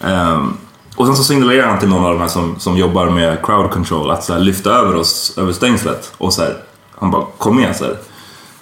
Ehm, 0.00 0.56
och 0.96 1.06
sen 1.06 1.16
så 1.16 1.24
signalerar 1.24 1.66
han 1.68 1.78
till 1.78 1.88
någon 1.88 2.04
av 2.04 2.12
de 2.12 2.20
här 2.20 2.28
som, 2.28 2.54
som 2.58 2.76
jobbar 2.76 3.10
med 3.10 3.38
crowd 3.46 3.70
control 3.70 4.10
att 4.10 4.24
så 4.24 4.32
här, 4.32 4.40
lyfta 4.40 4.70
över 4.70 4.96
oss 4.96 5.34
över 5.38 5.52
stängslet. 5.52 6.12
Och 6.18 6.32
så 6.32 6.42
här, 6.42 6.56
han 6.98 7.10
bara, 7.10 7.24
kom 7.38 7.58
igen 7.58 7.74
så 7.74 7.84
här. 7.84 7.96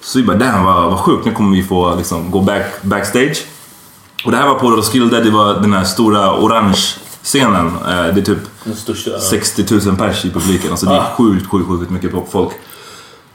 Så 0.02 0.18
vi 0.18 0.24
bara, 0.24 0.36
damn 0.36 0.64
vad, 0.64 0.90
vad 0.90 0.98
sjukt, 0.98 1.24
nu 1.26 1.32
kommer 1.32 1.56
vi 1.56 1.62
få 1.62 1.94
liksom, 1.96 2.30
gå 2.30 2.40
back, 2.40 2.82
backstage. 2.82 3.44
Och 4.24 4.30
det 4.30 4.36
här 4.36 4.46
var 4.48 4.54
på 4.54 4.70
Roskilde, 4.70 5.20
det 5.24 5.30
var 5.30 5.54
den 5.54 5.72
här 5.72 5.84
stora 5.84 6.34
orange 6.40 6.78
scenen. 7.22 7.66
Eh, 7.66 8.14
det 8.14 8.20
är 8.20 8.22
typ 8.24 8.38
Den 8.64 8.76
största. 8.76 9.18
60 9.18 9.64
000 9.86 9.96
pers 9.96 10.24
i 10.24 10.30
publiken. 10.30 10.70
Alltså 10.70 10.86
det 10.86 10.94
är 10.94 11.14
sjukt, 11.16 11.50
sjukt, 11.50 11.68
sjukt 11.68 11.90
mycket 11.90 12.10
folk. 12.32 12.50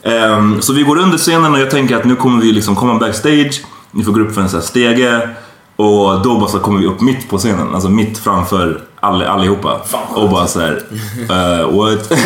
Ehm, 0.06 0.62
så 0.62 0.74
vi 0.74 0.84
går 0.84 0.98
under 0.98 1.18
scenen 1.18 1.54
och 1.54 1.60
jag 1.60 1.72
tänker 1.72 1.96
att 1.96 2.06
nu 2.06 2.16
kommer 2.16 2.42
vi 2.42 2.52
liksom 2.52 2.76
komma 2.76 3.00
backstage. 3.00 3.62
Ni 3.92 4.04
får 4.04 4.12
gå 4.12 4.20
upp 4.20 4.34
för 4.34 4.42
en 4.42 4.50
sån 4.50 4.60
här 4.60 4.68
stege. 4.68 5.30
Och 5.76 6.22
då 6.22 6.40
bara 6.40 6.50
så 6.50 6.60
kommer 6.60 6.80
vi 6.80 6.88
upp 6.88 7.02
mitt 7.02 7.30
på 7.30 7.38
scenen. 7.38 7.74
Alltså 7.74 7.90
mitt 7.90 8.18
framför 8.18 8.82
all, 9.00 9.24
allihopa. 9.24 9.82
och 10.10 10.30
bara 10.30 10.48
så 10.48 10.60
här, 10.60 10.82
eh, 11.30 11.78
what? 11.78 12.12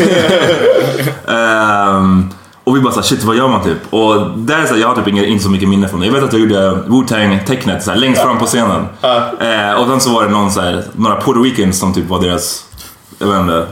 Ehm, 1.28 2.30
och 2.64 2.76
vi 2.76 2.82
bara 2.82 2.94
såhär, 2.94 3.08
shit 3.08 3.24
vad 3.24 3.36
gör 3.36 3.48
man 3.48 3.64
typ? 3.64 3.94
Och 3.94 4.38
där 4.38 4.58
är 4.58 4.66
så 4.66 4.74
här, 4.74 4.82
jag 4.82 4.88
har 4.88 4.96
typ 4.96 5.08
inget, 5.08 5.26
inte 5.26 5.44
så 5.44 5.50
mycket 5.50 5.70
minne 5.70 5.88
från 5.88 6.00
det. 6.00 6.06
Jag 6.06 6.14
vet 6.14 6.24
att 6.24 6.34
jag 6.34 6.42
gjorde 6.42 6.84
Wu-Tang-tecknet 6.88 7.84
så 7.84 7.92
här, 7.92 7.98
längst 7.98 8.22
fram 8.22 8.40
på 8.40 8.46
scenen. 8.46 8.86
Eh, 9.40 9.74
och 9.82 9.88
sen 9.88 10.02
så 10.02 10.14
var 10.14 10.24
det 10.24 10.30
någon 10.30 10.52
så 10.52 10.62
här, 10.62 10.84
några 10.96 11.16
Puerto 11.22 11.42
Ricans 11.44 11.80
som 11.80 11.94
typ 11.94 12.10
var 12.10 12.22
deras, 12.22 12.66
jag 13.20 13.28
vet 13.28 13.40
inte, 13.42 13.68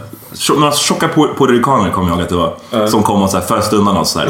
några 0.57 0.71
tjocka 0.71 1.07
pu- 1.07 1.37
puertoricaner 1.37 1.91
kommer 1.91 2.07
jag 2.09 2.15
ihåg 2.15 2.23
att 2.23 2.29
det 2.29 2.35
var. 2.35 2.87
Som 2.87 3.03
kom 3.03 3.21
och 3.23 3.29
så 3.29 3.37
här 3.37 3.45
föste 3.45 3.75
undan 3.75 3.97
oss 3.97 4.11
så 4.11 4.19
här. 4.19 4.27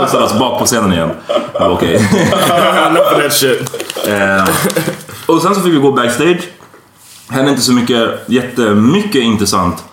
Skjutsade 0.00 0.24
oss 0.24 0.38
bak 0.38 0.58
på 0.58 0.66
scenen 0.66 0.92
igen. 0.92 1.10
Okej. 1.54 1.94
Enough 2.86 3.12
of 3.16 3.22
that 3.22 3.32
shit. 3.32 3.86
Eh, 4.08 4.48
och 5.26 5.42
sen 5.42 5.54
så 5.54 5.60
fick 5.60 5.72
vi 5.72 5.78
gå 5.78 5.92
backstage. 5.92 6.40
Hände 7.28 7.50
inte 7.50 7.62
så 7.62 7.72
mycket, 7.72 8.10
jättemycket 8.26 9.22
intressant 9.22 9.84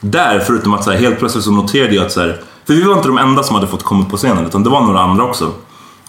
där, 0.00 0.40
förutom 0.46 0.74
att 0.74 0.84
så 0.84 0.90
här, 0.90 0.98
helt 0.98 1.18
plötsligt 1.18 1.44
så 1.44 1.50
noterade 1.50 1.94
jag 1.94 2.06
att 2.06 2.12
så 2.12 2.20
här, 2.20 2.40
för 2.66 2.74
vi 2.74 2.82
var 2.82 2.94
inte 2.96 3.08
de 3.08 3.18
enda 3.18 3.42
som 3.42 3.54
hade 3.54 3.66
fått 3.66 3.82
komma 3.82 4.04
upp 4.04 4.10
på 4.10 4.16
scenen, 4.16 4.46
utan 4.46 4.62
det 4.64 4.70
var 4.70 4.80
några 4.80 5.00
andra 5.00 5.24
också. 5.24 5.52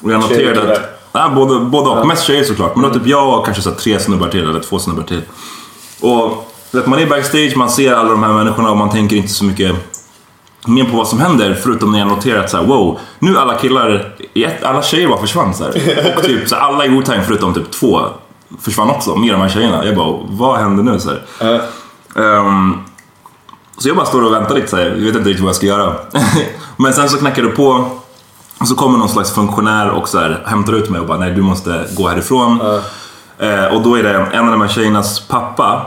Och 0.01 0.12
jag 0.12 0.19
noterade 0.21 0.73
att, 0.73 0.99
ja, 1.12 1.29
både, 1.36 1.60
både 1.60 1.89
och, 1.89 2.07
mest 2.07 2.23
tjejer 2.23 2.43
såklart, 2.43 2.75
men 2.75 2.83
då 2.83 2.99
typ 2.99 3.07
jag 3.07 3.39
och 3.39 3.45
kanske 3.45 3.63
så 3.63 3.69
här, 3.69 3.77
tre 3.77 3.99
snubbar 3.99 4.27
till, 4.27 4.49
eller 4.49 4.60
två 4.60 4.79
snubbar 4.79 5.03
till. 5.03 5.21
Och 6.01 6.51
man 6.71 6.99
är 6.99 7.06
backstage, 7.06 7.58
man 7.58 7.69
ser 7.69 7.93
alla 7.93 8.10
de 8.10 8.23
här 8.23 8.34
människorna 8.34 8.71
och 8.71 8.77
man 8.77 8.89
tänker 8.89 9.15
inte 9.15 9.34
så 9.34 9.45
mycket 9.45 9.75
mer 10.67 10.84
på 10.84 10.97
vad 10.97 11.08
som 11.08 11.19
händer 11.19 11.60
förutom 11.63 11.91
när 11.91 11.99
jag 11.99 12.08
noterar 12.08 12.43
att 12.43 12.49
så 12.49 12.58
här, 12.58 12.63
wow, 12.63 12.99
nu 13.19 13.38
alla 13.38 13.56
killar, 13.56 14.15
alla 14.63 14.82
tjejer 14.82 15.08
bara 15.08 15.21
försvann 15.21 15.53
så 15.53 15.63
här. 15.63 16.13
Och 16.17 16.23
typ 16.23 16.49
så 16.49 16.56
här, 16.56 16.62
alla 16.62 16.86
i 16.86 16.89
Wu-Tang 16.89 17.23
förutom 17.25 17.53
typ 17.53 17.71
två 17.71 18.01
försvann 18.62 18.89
också 18.89 19.15
med 19.15 19.34
de 19.34 19.41
här 19.41 19.49
tjejerna. 19.49 19.86
Jag 19.86 19.95
bara, 19.95 20.17
vad 20.27 20.60
händer 20.60 20.84
nu? 20.84 20.99
Så, 20.99 21.10
här. 21.10 21.62
Ehm, 22.15 22.73
så 23.77 23.89
jag 23.89 23.95
bara 23.97 24.06
står 24.06 24.23
och 24.23 24.34
väntar 24.34 24.56
lite 24.56 24.67
så 24.67 24.77
här. 24.77 24.86
jag 24.86 24.91
vet 25.06 25.15
inte 25.15 25.30
riktigt 25.30 25.39
vad 25.39 25.49
jag 25.49 25.56
ska 25.56 25.65
göra. 25.65 25.95
Men 26.77 26.93
sen 26.93 27.10
så 27.10 27.17
knackar 27.17 27.43
det 27.43 27.49
på 27.49 27.89
och 28.60 28.67
så 28.67 28.75
kommer 28.75 28.97
någon 28.97 29.10
slags 29.10 29.32
funktionär 29.32 29.89
och 29.89 30.10
så 30.10 30.19
här, 30.19 30.43
hämtar 30.45 30.73
ut 30.73 30.89
mig 30.89 31.01
och 31.01 31.08
bara, 31.08 31.17
nej 31.17 31.32
du 31.32 31.41
måste 31.41 31.86
gå 31.97 32.08
härifrån. 32.08 32.62
Eh, 33.39 33.65
och 33.65 33.82
då 33.82 33.95
är 33.95 34.03
det 34.03 34.13
en 34.34 34.45
av 34.45 34.51
de 34.51 34.62
här 34.62 34.67
tjejernas 34.67 35.19
pappa, 35.19 35.82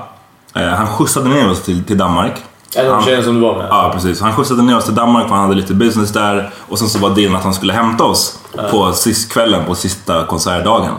han 0.54 0.86
skjutsade 0.86 1.28
ner 1.28 1.50
oss 1.50 1.62
till, 1.62 1.84
till 1.84 1.98
Danmark. 1.98 2.32
En 2.76 2.86
av 2.86 2.92
Han- 2.92 3.00
de 3.00 3.04
tjejerna 3.04 3.24
som 3.24 3.34
du 3.34 3.40
var 3.40 3.56
med? 3.56 3.66
Ja, 3.70 3.90
precis. 3.94 4.20
Han 4.20 4.32
skjutsade 4.32 4.62
ner 4.62 4.76
oss 4.76 4.84
till 4.84 4.94
Danmark 4.94 5.28
för 5.28 5.34
han 5.34 5.44
hade 5.44 5.54
lite 5.60 5.74
business 5.74 6.12
där. 6.12 6.50
Och 6.68 6.78
sen 6.78 6.88
så 6.88 6.98
var 6.98 7.10
dealen 7.10 7.36
att 7.36 7.44
han 7.44 7.54
skulle 7.54 7.72
hämta 7.72 8.04
oss 8.04 8.38
på 8.70 8.92
sist 8.92 9.32
kvällen 9.32 9.64
på 9.66 9.74
sista 9.74 10.24
konsertdagen. 10.26 10.92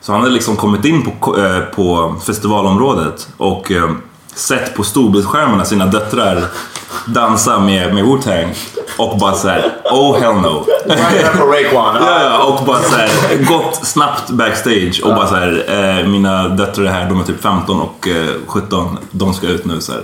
Så 0.00 0.12
han 0.12 0.20
hade 0.20 0.32
liksom 0.32 0.56
kommit 0.56 0.84
in 0.84 1.10
på, 1.20 1.38
eh, 1.38 1.60
på 1.60 2.14
festivalområdet 2.26 3.28
och 3.36 3.72
eh, 3.72 3.90
sett 4.34 4.74
på 4.76 4.82
storbildsskärmarna 4.84 5.64
sina 5.64 5.86
döttrar 5.86 6.44
dansa 7.06 7.58
med, 7.58 7.94
med 7.94 8.04
Wu-Tang. 8.04 8.54
Och 8.96 9.18
bara 9.18 9.32
såhär, 9.34 9.72
oh 9.84 10.18
hell 10.20 10.34
no. 10.34 10.64
Ja, 12.00 12.22
ja, 12.22 12.42
och 12.44 12.64
bara 12.66 12.78
så 12.78 12.94
här, 12.96 13.44
gått 13.44 13.86
snabbt 13.86 14.30
backstage 14.30 15.00
och 15.04 15.14
bara 15.14 15.26
så 15.26 15.34
här, 15.34 15.64
eh, 15.68 16.06
mina 16.08 16.48
döttrar 16.48 16.84
är 16.84 16.88
här, 16.90 17.08
de 17.08 17.20
är 17.20 17.24
typ 17.24 17.42
15 17.42 17.80
och 17.80 18.08
eh, 18.08 18.34
17, 18.46 18.98
de 19.10 19.34
ska 19.34 19.46
ut 19.46 19.64
nu 19.64 19.80
så 19.80 19.92
här. 19.92 20.02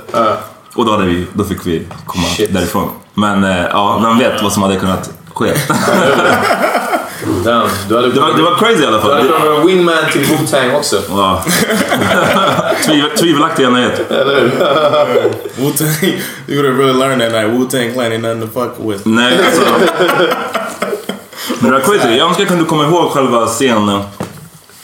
Och 0.74 0.84
då, 0.84 0.92
hade 0.92 1.04
vi, 1.04 1.26
då 1.32 1.44
fick 1.44 1.66
vi 1.66 1.86
komma 2.06 2.24
Shit. 2.24 2.54
därifrån. 2.54 2.88
Men 3.14 3.44
eh, 3.44 3.64
ja, 3.70 4.00
vem 4.02 4.18
vet 4.18 4.42
vad 4.42 4.52
som 4.52 4.62
hade 4.62 4.76
kunnat 4.76 5.10
ske. 5.34 5.52
Damn, 7.44 7.68
du 7.88 7.96
hade 7.96 8.08
det, 8.12 8.20
var, 8.20 8.32
det 8.36 8.42
var 8.42 8.54
crazy 8.58 8.82
i 8.82 8.86
alla 8.86 8.96
Du 8.96 9.02
fall. 9.02 9.10
hade 9.12 9.24
kunnat 9.28 9.42
vara 9.42 9.60
en 9.60 9.66
wingman 9.66 9.94
till 10.12 10.22
Wu-Tang 10.24 10.74
också. 10.76 10.96
Ja. 11.10 11.44
Tvivel, 12.86 13.10
tvivelaktiga 13.10 13.70
nyhet. 13.70 14.00
Wu 15.56 15.70
Tang, 15.70 16.12
you 16.46 16.56
would 16.62 16.66
have 16.66 16.78
really 16.84 16.98
learned 16.98 17.20
that 17.20 17.32
night. 17.32 17.58
Wu 17.60 17.64
Tang 17.70 17.92
Clan 17.92 18.12
ain't 18.12 18.18
nothing 18.22 18.40
to 18.40 18.60
fuck 18.60 18.72
with. 18.90 19.06
Nej, 19.06 19.38
alltså. 19.46 19.62
Men 21.58 21.70
det 21.72 21.78
var 21.78 21.80
crazy. 21.80 22.16
Jag 22.16 22.26
önskar 22.28 22.42
jag 22.42 22.48
kunde 22.48 22.64
komma 22.64 22.84
ihåg 22.84 23.10
själva 23.10 23.46
scenen. 23.46 24.00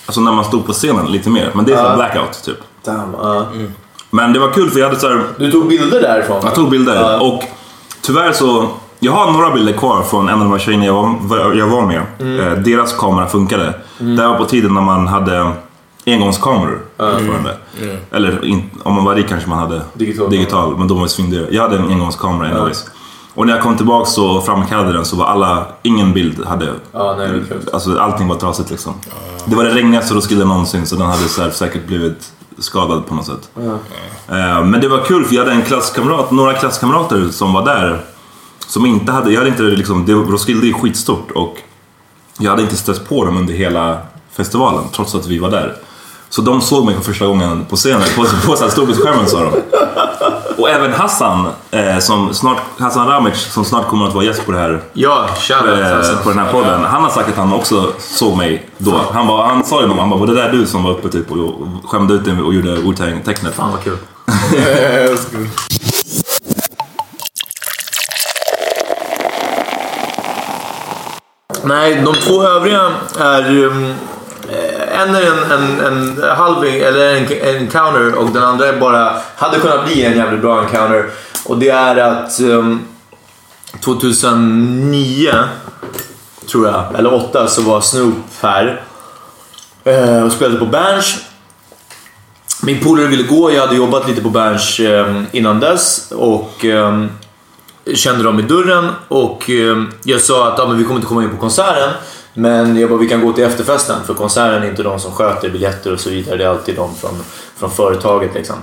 Alltså 0.07 0.20
när 0.20 0.33
man 0.33 0.44
stod 0.44 0.66
på 0.66 0.72
scenen 0.72 1.07
lite 1.07 1.29
mer. 1.31 1.50
Men 1.55 1.64
det 1.64 1.72
är 1.72 1.85
uh. 1.90 1.94
blackout 1.96 2.42
typ. 2.44 2.57
Damn, 2.85 3.14
uh. 3.14 3.42
Men 4.11 4.33
det 4.33 4.38
var 4.38 4.50
kul 4.53 4.70
för 4.70 4.81
jag 4.81 4.87
hade 4.88 5.00
så 5.00 5.09
här, 5.09 5.22
Du 5.38 5.50
tog 5.53 5.68
bilder 5.68 6.00
därifrån? 6.03 6.40
Jag 6.44 6.55
tog 6.55 6.70
bilder 6.70 6.94
Ja. 6.94 7.20
och 7.20 7.42
tyvärr 8.03 8.33
så... 8.33 8.68
Jag 9.02 9.12
har 9.12 9.32
några 9.32 9.50
bilder 9.50 9.72
kvar 9.72 10.02
från 10.02 10.28
en 10.28 10.34
av 10.34 10.40
de 10.40 10.50
här 10.52 10.58
tjejerna 10.58 10.84
jag 10.84 11.14
var, 11.20 11.52
jag 11.54 11.66
var 11.66 11.86
med. 11.86 12.02
Mm. 12.20 12.40
Eh, 12.40 12.58
deras 12.58 12.92
kamera 12.92 13.26
funkade. 13.26 13.74
Det 13.98 14.22
här 14.22 14.28
var 14.28 14.36
på 14.36 14.44
tiden 14.44 14.74
när 14.74 14.80
man 14.80 15.06
hade 15.06 15.52
engångskameror 16.06 16.80
fortfarande. 16.98 17.56
Eller 18.10 18.44
in, 18.44 18.70
om 18.82 18.94
man 18.94 19.04
var 19.04 19.14
rik 19.14 19.28
kanske 19.28 19.48
man 19.48 19.58
hade 19.58 19.82
Digital. 19.94 20.30
digital 20.30 20.76
men 20.78 20.88
de 20.88 21.00
var 21.00 21.06
svindyra. 21.06 21.46
Jag 21.50 21.62
hade 21.62 21.76
en 21.76 21.84
engångskamera 21.90 22.48
anyways. 22.48 22.84
Och 23.34 23.46
när 23.46 23.52
jag 23.52 23.62
kom 23.62 23.76
tillbaka 23.76 24.06
så 24.06 24.40
framkallade 24.40 24.92
den 24.92 25.04
så 25.04 25.16
var 25.16 25.26
alla, 25.26 25.64
ingen 25.82 26.12
bild 26.12 26.44
hade... 26.46 26.68
Ja, 26.92 27.14
nej, 27.18 27.28
det. 27.28 27.72
Alltså 27.74 27.98
allting 27.98 28.28
var 28.28 28.36
trasigt 28.36 28.70
liksom. 28.70 28.92
Det 29.44 29.56
var 29.56 29.64
det 29.64 29.74
regnigaste 29.74 30.14
Roskilde 30.14 30.44
någonsin 30.44 30.86
så 30.86 30.96
den 30.96 31.06
hade 31.06 31.28
så 31.28 31.42
här, 31.42 31.50
säkert 31.50 31.86
blivit 31.86 32.32
skadad 32.58 33.06
på 33.06 33.14
något 33.14 33.26
sätt. 33.26 33.50
Eh, 34.28 34.64
Men 34.64 34.80
det 34.80 34.88
var 34.88 34.98
kul 35.04 35.24
för 35.24 35.34
jag 35.34 35.44
hade 35.44 35.54
en 35.56 35.62
klasskamrat, 35.62 36.30
några 36.30 36.52
klasskamrater 36.52 37.28
som 37.30 37.52
var 37.52 37.64
där. 37.64 38.00
Som 38.70 38.87
inte 38.87 39.12
hade, 39.12 39.30
jag 39.30 39.38
hade 39.38 39.50
inte 39.50 39.62
liksom, 39.62 40.06
det, 40.06 40.12
Roskilde 40.12 40.66
är 40.68 40.72
skitstort 40.72 41.30
och 41.30 41.56
jag 42.38 42.50
hade 42.50 42.62
inte 42.62 42.76
stött 42.76 43.09
på 43.09 43.24
dem 43.24 43.37
under 43.37 43.54
hela 43.54 43.98
festivalen 44.33 44.85
trots 44.92 45.14
att 45.14 45.26
vi 45.26 45.38
var 45.38 45.50
där. 45.50 45.76
Så 46.28 46.42
de 46.42 46.61
såg 46.61 46.85
mig 46.85 46.94
för 46.94 47.02
första 47.02 47.26
gången 47.26 47.64
på 47.64 47.76
scenen, 47.76 48.02
på, 48.16 48.24
på 48.46 48.56
storbildsskärmen 48.56 49.26
sa 49.28 49.40
de. 49.44 49.50
Och 50.59 50.70
även 50.70 50.92
Hassan, 50.92 51.46
eh, 51.70 51.98
som 51.98 52.35
snart, 52.35 52.59
Hassan 52.78 53.09
Ramic 53.09 53.35
som 53.37 53.64
snart 53.64 53.88
kommer 53.88 54.06
att 54.09 54.14
vara 54.14 54.24
gäst 54.24 54.46
på 54.46 54.52
det 54.52 54.59
här 54.59 54.83
Ja, 54.92 55.28
shoutout. 55.38 55.78
eh, 55.78 55.96
alltså. 55.96 56.16
på 56.16 56.28
den 56.28 56.38
här 56.38 56.52
podden. 56.52 56.85
Han 56.85 57.02
har 57.02 57.11
sagt 57.11 57.28
att 57.28 57.37
han 57.37 57.52
också 57.52 57.92
såg 57.98 58.37
mig 58.37 58.66
då. 58.78 59.00
Han, 59.12 59.26
bara, 59.26 59.46
han 59.46 59.64
sa 59.64 59.80
ju 59.80 59.87
någon, 59.87 59.98
han 59.98 60.11
bara, 60.11 60.20
var 60.20 60.26
det 60.26 60.35
där 60.35 60.52
du 60.52 60.66
som 60.66 60.83
var 60.83 60.90
uppe 60.90 61.09
typ 61.09 61.33
och, 61.33 61.38
och 61.38 61.68
skämde 61.90 62.14
ut 62.14 62.24
dig 62.24 62.40
och 62.42 62.54
gjorde 62.54 62.76
Wu-Tang-tecknet? 62.76 63.54
Fan 63.54 63.70
vad 63.70 63.83
kul. 63.85 63.96
Yeah, 64.54 65.11
that's 65.14 65.37
good. 65.37 65.48
Nej, 71.64 72.03
de 72.05 72.14
två 72.14 72.42
övriga 72.42 72.92
är... 73.18 73.64
Um, 73.64 73.94
eh, 74.49 75.01
en 75.01 75.14
är 75.14 75.23
en, 75.23 75.53
en, 75.53 75.81
en 75.81 76.23
halving, 76.37 76.75
eller 76.75 77.14
en, 77.14 77.57
en 77.57 77.68
counter 77.68 78.14
och 78.14 78.31
den 78.31 78.42
andra 78.42 78.66
är 78.66 78.81
bara... 78.81 79.16
Hade 79.37 79.59
kunnat 79.59 79.85
bli 79.87 80.05
en 80.05 80.16
jävligt 80.16 80.40
bra 80.40 80.61
encounter. 80.61 81.11
Och 81.44 81.59
det 81.59 81.68
är 81.68 81.96
att 81.96 82.40
um, 82.40 82.81
2009, 83.85 85.35
tror 86.51 86.66
jag, 86.66 86.85
eller 86.99 87.14
8 87.14 87.49
så 87.49 87.62
var 87.62 87.81
Snoop 87.81 88.14
här. 88.40 88.83
Uh, 89.87 90.23
Och 90.25 90.33
spelade 90.33 90.59
på 90.59 90.66
Berns. 90.66 91.16
Min 92.62 92.81
polare 92.81 93.07
ville 93.07 93.23
gå, 93.23 93.53
jag 93.53 93.61
hade 93.61 93.77
jobbat 93.77 94.09
lite 94.09 94.23
på 94.23 94.31
Berns 94.31 94.81
um, 94.81 95.27
innan 95.33 95.61
dess. 95.61 96.12
Och... 96.12 96.64
Um, 96.64 97.11
kände 97.96 98.24
dem 98.24 98.40
i 98.40 98.42
dörren 98.42 98.90
och 99.09 99.50
eh, 99.50 99.85
jag 100.03 100.20
sa 100.20 100.53
att 100.53 100.59
ja, 100.59 100.66
men 100.66 100.79
vi 100.79 100.85
kommer 100.85 100.96
inte 100.96 101.09
komma 101.09 101.22
in 101.22 101.31
på 101.31 101.37
konserten. 101.37 101.90
Men 102.35 102.76
jag 102.76 102.90
bara, 102.90 102.98
vi 102.98 103.09
kan 103.09 103.26
gå 103.26 103.33
till 103.33 103.44
efterfesten 103.44 104.05
för 104.07 104.14
konserten 104.14 104.62
är 104.62 104.66
inte 104.66 104.83
de 104.83 105.00
som 105.00 105.12
sköter 105.12 105.50
biljetter 105.50 105.92
och 105.92 106.00
så 106.00 106.11
vidare. 106.11 106.37
Det 106.37 106.44
är 106.44 106.48
alltid 106.48 106.76
de 106.76 106.94
från, 106.94 107.22
från 107.57 107.70
företaget 107.70 108.35
liksom. 108.35 108.57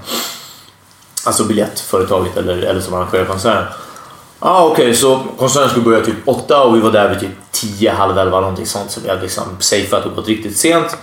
Alltså 1.26 1.44
biljettföretaget 1.44 2.38
eller, 2.38 2.58
eller 2.58 2.82
som 2.82 2.94
arrangerar 2.94 3.26
konserten. 3.26 3.64
Ja 4.40 4.50
ah, 4.50 4.66
okej, 4.66 4.96
så 4.96 5.24
konserten 5.38 5.70
skulle 5.70 5.86
börja 5.86 6.06
typ 6.06 6.16
åtta 6.26 6.64
och 6.64 6.76
vi 6.76 6.80
var 6.80 6.92
där 6.92 7.10
vid 7.10 7.20
typ 7.20 7.32
tio, 7.52 7.92
halv 7.92 8.18
elva 8.18 8.40
någonting 8.40 8.66
sånt. 8.66 8.92
Så 8.92 9.02
vi 9.02 9.10
hade 9.10 9.22
liksom 9.22 9.44
safeat 9.60 10.06
och 10.06 10.16
gått 10.16 10.28
riktigt 10.28 10.58
sent. 10.58 10.98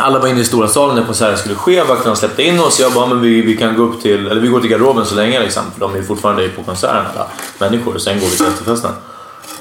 Alla 0.00 0.18
var 0.18 0.28
inne 0.28 0.40
i 0.40 0.44
stora 0.44 0.68
salen 0.68 0.96
när 0.96 1.04
konserten 1.04 1.38
skulle 1.38 1.54
ske. 1.54 1.82
Vakterna 1.82 2.16
släppte 2.16 2.42
in 2.42 2.60
oss. 2.60 2.80
Jag 2.80 2.92
bara, 2.92 3.06
men 3.06 3.20
vi, 3.20 3.42
vi 3.42 3.56
kan 3.56 3.76
gå 3.76 3.82
upp 3.82 4.02
till, 4.02 4.26
eller 4.26 4.40
vi 4.40 4.48
går 4.48 4.60
till 4.60 4.70
garderoben 4.70 5.06
så 5.06 5.14
länge 5.14 5.40
liksom. 5.40 5.62
För 5.72 5.80
de 5.80 5.94
är 5.96 6.02
fortfarande 6.02 6.48
på 6.48 6.62
konserten 6.62 6.96
alla 7.14 7.26
människor. 7.58 7.94
Och 7.94 8.00
sen 8.00 8.20
går 8.20 8.26
vi 8.26 8.36
till 8.36 8.46
efterfesten. 8.46 8.90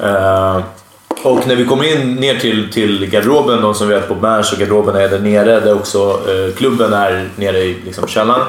Uh, 0.04 0.64
och 1.24 1.48
när 1.48 1.56
vi 1.56 1.66
kommer 1.66 1.84
in 1.84 2.16
ner 2.16 2.40
till, 2.40 2.72
till 2.72 3.06
garderoben, 3.06 3.62
de 3.62 3.74
som 3.74 3.88
vet 3.88 4.08
på 4.08 4.16
Berns 4.16 4.54
och 4.54 4.60
garderoben 4.60 4.96
är 4.96 5.10
där 5.10 5.20
nere. 5.20 5.60
Där 5.60 5.76
också 5.76 6.20
uh, 6.30 6.56
klubben 6.56 6.94
är 6.94 7.30
nere 7.36 7.60
i 7.60 7.78
liksom, 7.86 8.08
källaren. 8.08 8.48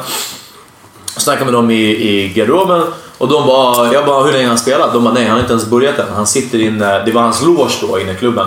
Snackade 1.16 1.44
med 1.44 1.55
dem 1.55 1.70
i, 1.70 1.85
i 1.85 2.29
garderoben 2.29 2.83
och 3.18 3.29
de 3.29 3.46
bara, 3.46 3.92
jag 3.92 4.07
bara 4.07 4.24
hur 4.24 4.33
länge 4.33 4.44
har 4.44 4.48
han 4.48 4.59
spelat? 4.59 4.92
De 4.92 5.05
bara 5.05 5.14
nej 5.14 5.24
han 5.24 5.33
har 5.33 5.40
inte 5.40 5.53
ens 5.53 5.67
börjat 5.67 5.98
än. 5.98 6.06
Han 6.15 6.27
sitter 6.27 6.58
inne, 6.58 7.04
det 7.04 7.13
var 7.13 7.23
hans 7.23 7.42
loge 7.42 7.75
då 7.81 8.00
inne 8.00 8.13
i 8.13 8.15
klubben. 8.15 8.46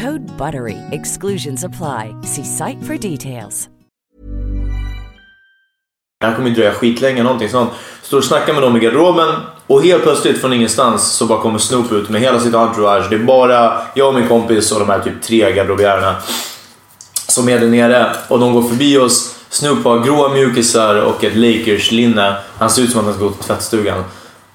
Code 0.00 0.22
BUTTERY. 0.38 0.78
Exclusions 0.90 1.64
apply. 1.64 2.14
See 2.22 2.44
site 2.44 2.78
for 2.86 3.10
details. 3.10 3.68
Det 6.20 6.26
här 6.26 6.34
kommer 6.34 6.48
ju 6.48 6.54
dröja 6.54 6.72
skitlänge, 6.72 7.22
någonting 7.22 7.48
sånt. 7.48 7.70
Står 8.02 8.18
och 8.18 8.24
snackar 8.24 8.52
med 8.52 8.62
dem 8.62 8.76
i 8.76 8.80
garderoben 8.80 9.28
och 9.66 9.82
helt 9.82 10.02
plötsligt 10.02 10.40
från 10.40 10.52
ingenstans 10.52 11.12
så 11.12 11.26
bara 11.26 11.42
kommer 11.42 11.58
Snoop 11.58 11.92
ut 11.92 12.08
med 12.08 12.20
hela 12.20 12.40
sitt 12.40 12.54
entourage. 12.54 13.10
Det 13.10 13.16
är 13.16 13.24
bara 13.24 13.82
jag 13.94 14.08
och 14.08 14.14
min 14.14 14.28
kompis 14.28 14.72
och 14.72 14.78
de 14.80 14.88
här 14.88 15.00
typ 15.00 15.22
tre 15.22 15.52
garderobiärerna 15.52 16.16
som 17.28 17.48
är 17.48 17.60
där 17.60 17.68
nere 17.68 18.16
och 18.28 18.38
de 18.38 18.52
går 18.52 18.62
förbi 18.62 18.98
oss. 18.98 19.36
Snoop 19.48 19.84
har 19.84 19.98
gråa 19.98 20.28
mjukisar 20.28 20.94
och 20.94 21.24
ett 21.24 21.36
Lakers-linne. 21.36 22.36
Han 22.58 22.70
ser 22.70 22.82
ut 22.82 22.90
som 22.90 23.00
att 23.00 23.06
han 23.06 23.14
ska 23.14 23.24
gå 23.24 23.30
till 23.30 23.44
tvättstugan. 23.44 24.04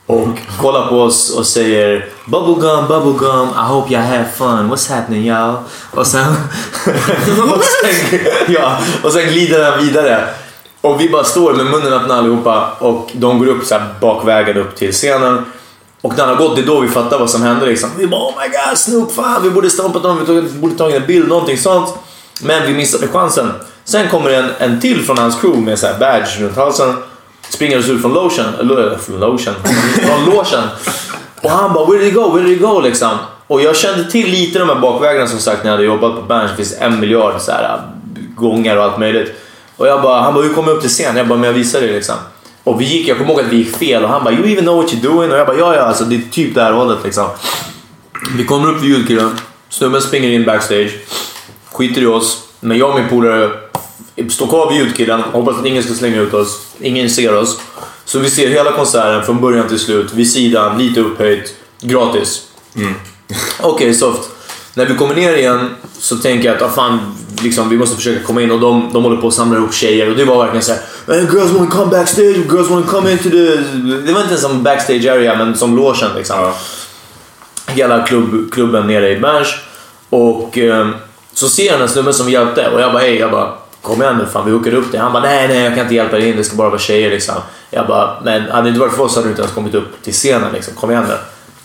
Och 0.07 0.27
kollar 0.61 0.87
på 0.87 1.01
oss 1.01 1.29
och 1.29 1.45
säger 1.45 2.05
Bubblegum, 2.25 2.87
bubblegum, 2.87 3.49
I 3.49 3.67
hope 3.67 3.93
you 3.93 4.01
have 4.01 4.25
fun, 4.37 4.71
what's 4.71 4.93
happening 4.93 5.31
y'all? 5.31 5.55
Och 5.91 6.07
sen, 6.07 6.25
och 7.53 7.63
sen, 7.63 8.19
ja, 8.47 8.77
och 9.03 9.11
sen 9.11 9.27
glider 9.27 9.71
han 9.71 9.85
vidare. 9.85 10.27
Och 10.81 11.01
vi 11.01 11.09
bara 11.09 11.23
står 11.23 11.53
med 11.53 11.65
munnen 11.65 11.93
öppna 11.93 12.15
allihopa 12.15 12.71
och 12.79 13.11
de 13.13 13.39
går 13.39 13.47
upp 13.47 13.65
så 13.65 13.79
bakvägen 14.01 14.57
upp 14.57 14.75
till 14.75 14.91
scenen. 14.91 15.45
Och 16.01 16.17
när 16.17 16.25
han 16.25 16.35
har 16.35 16.47
gått, 16.47 16.55
det 16.55 16.61
är 16.61 16.65
då 16.65 16.79
vi 16.79 16.87
fattar 16.87 17.19
vad 17.19 17.29
som 17.29 17.41
hände 17.41 17.65
liksom. 17.65 17.89
Vi 17.97 18.07
bara 18.07 18.21
oh 18.21 18.33
my 18.41 18.47
god 18.47 18.77
Snoop, 18.77 19.11
fan 19.11 19.43
vi 19.43 19.49
borde 19.49 19.69
stampat 19.69 20.01
honom, 20.01 20.25
vi 20.27 20.59
borde 20.59 20.75
tagit 20.75 20.95
en 20.95 21.07
bild, 21.07 21.27
någonting 21.27 21.57
sånt. 21.57 21.93
Men 22.41 22.67
vi 22.67 22.73
missade 22.73 23.07
chansen. 23.07 23.51
Sen 23.83 24.09
kommer 24.09 24.29
en, 24.29 24.49
en 24.57 24.81
till 24.81 25.05
från 25.05 25.17
hans 25.17 25.39
crew 25.41 25.65
med 25.65 25.79
så 25.79 25.87
här 25.87 25.99
badge 25.99 26.39
runt 26.39 26.55
halsen. 26.55 26.95
Springer 27.49 27.79
oss 27.79 27.89
ut 27.89 28.01
från 28.01 28.13
lotion, 28.13 28.45
från 28.99 29.15
eh, 29.15 29.29
lotion, 29.29 29.53
från 30.05 30.35
lotion. 30.35 30.63
Och 31.41 31.49
han 31.49 31.73
bara 31.73 31.85
where 31.85 31.99
did 31.99 32.07
it 32.07 32.13
go, 32.13 32.29
where 32.29 32.47
did 32.47 32.57
it 32.57 32.61
go 32.61 32.79
liksom. 32.79 33.11
Och 33.47 33.61
jag 33.61 33.75
kände 33.75 34.11
till 34.11 34.31
lite 34.31 34.59
de 34.59 34.69
här 34.69 34.75
bakvägarna 34.75 35.27
som 35.27 35.39
sagt 35.39 35.63
när 35.63 35.71
jag 35.71 35.77
hade 35.77 35.87
jobbat 35.87 36.15
på 36.15 36.21
Berns. 36.21 36.51
Det 36.51 36.57
finns 36.57 36.75
en 36.79 36.99
miljard 36.99 37.41
så 37.41 37.51
här, 37.51 37.63
äh, 37.63 37.79
gångar 38.35 38.77
och 38.77 38.83
allt 38.83 38.99
möjligt. 38.99 39.31
Och 39.77 39.87
jag 39.87 40.01
bara, 40.01 40.21
han 40.21 40.33
bara 40.33 40.43
hur 40.43 40.53
kommer 40.53 40.69
jag 40.69 40.75
upp 40.75 40.81
till 40.81 40.89
scen? 40.89 41.17
Jag 41.17 41.27
bara, 41.27 41.39
men 41.39 41.47
jag 41.47 41.53
visar 41.53 41.81
dig 41.81 41.93
liksom. 41.93 42.15
Och 42.63 42.81
vi 42.81 42.85
gick, 42.85 43.07
jag 43.07 43.17
kommer 43.17 43.31
ihåg 43.31 43.39
att 43.39 43.47
vi 43.47 43.57
gick 43.57 43.77
fel 43.77 44.03
och 44.03 44.09
han 44.09 44.23
bara, 44.23 44.33
you 44.33 44.51
even 44.51 44.63
know 44.63 44.75
what 44.75 44.93
you're 44.93 45.03
doing? 45.03 45.31
Och 45.31 45.37
jag 45.37 45.47
bara, 45.47 45.57
ja 45.57 45.75
ja, 45.75 45.81
alltså 45.81 46.03
det 46.03 46.15
är 46.15 46.21
typ 46.31 46.55
det 46.55 46.61
här 46.61 46.71
hållet 46.71 46.97
liksom. 47.03 47.27
Vi 48.37 48.45
kommer 48.45 48.69
upp 48.69 48.81
vid 48.83 48.89
ljudkillen, 48.89 49.37
snubben 49.69 50.01
springer 50.01 50.29
in 50.29 50.45
backstage, 50.45 50.91
skiter 51.71 52.01
i 52.01 52.05
oss. 52.05 52.43
Men 52.59 52.77
jag 52.77 52.89
och 52.89 52.99
min 52.99 53.09
polare 53.09 53.49
står 54.29 54.47
kvar 54.47 54.69
vid 54.69 54.79
ljudkillen, 54.79 55.21
hoppas 55.21 55.57
att 55.57 55.65
ingen 55.65 55.83
ska 55.83 55.93
slänga 55.93 56.21
ut 56.21 56.33
oss. 56.33 56.67
Ingen 56.79 57.09
ser 57.09 57.35
oss. 57.35 57.59
Så 58.05 58.19
vi 58.19 58.29
ser 58.29 58.47
hela 58.47 58.71
konserten 58.71 59.23
från 59.23 59.41
början 59.41 59.67
till 59.67 59.79
slut, 59.79 60.13
vid 60.13 60.31
sidan, 60.31 60.77
lite 60.77 60.99
upphöjt, 60.99 61.53
gratis. 61.81 62.47
Okej, 63.59 63.73
okay, 63.73 63.93
soft. 63.93 64.29
När 64.73 64.85
vi 64.85 64.95
kommer 64.95 65.15
ner 65.15 65.33
igen 65.33 65.69
så 65.99 66.17
tänker 66.17 66.47
jag 66.47 66.55
att 66.55 66.61
ah, 66.61 66.69
fan, 66.69 66.99
liksom, 67.41 67.69
vi 67.69 67.77
måste 67.77 67.95
försöka 67.95 68.23
komma 68.23 68.41
in 68.41 68.51
och 68.51 68.59
de, 68.59 68.89
de 68.93 69.03
håller 69.03 69.17
på 69.17 69.27
att 69.27 69.33
samla 69.33 69.57
ihop 69.57 69.73
tjejer 69.73 70.09
och 70.09 70.17
det 70.17 70.25
var 70.25 70.37
verkligen 70.37 70.63
såhär 70.63 70.81
hey, 71.07 71.19
“Girls 71.19 71.51
wanna 71.51 71.71
come 71.71 71.91
backstage, 71.91 72.35
girls 72.51 72.69
wanna 72.69 72.85
come 72.87 73.11
into 73.11 73.29
the...” 73.29 73.55
Det 74.05 74.13
var 74.13 74.21
inte 74.21 74.37
som 74.37 74.63
backstage 74.63 75.05
area 75.05 75.35
men 75.35 75.57
som 75.57 75.75
logen 75.75 76.09
liksom. 76.15 76.39
Ja. 76.39 76.55
Hela 77.67 78.03
klubb, 78.03 78.51
klubben 78.51 78.87
nere 78.87 79.09
i 79.09 79.19
Berns. 79.19 79.47
Och 80.09 80.57
eh, 80.57 80.87
så 81.33 81.49
ser 81.49 81.65
jag 81.65 81.81
en 81.81 81.89
snubbe 81.89 82.13
som 82.13 82.29
hjälpte 82.29 82.69
och 82.69 82.81
jag 82.81 82.93
bara 82.93 83.01
hej, 83.01 83.15
jag 83.15 83.31
bara 83.31 83.53
kom 83.87 84.01
igen 84.01 84.17
nu 84.17 84.25
fan 84.25 84.45
vi 84.45 84.51
hookade 84.51 84.77
upp 84.77 84.91
det. 84.91 84.97
Han 84.97 85.13
bara 85.13 85.23
nej 85.23 85.47
nej 85.47 85.63
jag 85.63 85.73
kan 85.73 85.83
inte 85.83 85.95
hjälpa 85.95 86.17
dig 86.17 86.29
in, 86.29 86.37
det 86.37 86.43
ska 86.43 86.55
bara 86.55 86.69
vara 86.69 86.79
tjejer 86.79 87.09
liksom. 87.09 87.35
Jag 87.69 87.87
bara 87.87 88.17
men 88.23 88.41
hade 88.51 88.63
det 88.63 88.67
inte 88.67 88.79
varit 88.79 88.93
för 88.93 89.03
oss 89.03 89.15
hade 89.15 89.27
du 89.27 89.29
inte 89.29 89.41
ens 89.41 89.53
kommit 89.55 89.75
upp 89.75 90.03
till 90.03 90.13
scenen 90.13 90.53
liksom, 90.53 90.73
kom 90.73 90.91
igen 90.91 91.05
nu. 91.07 91.15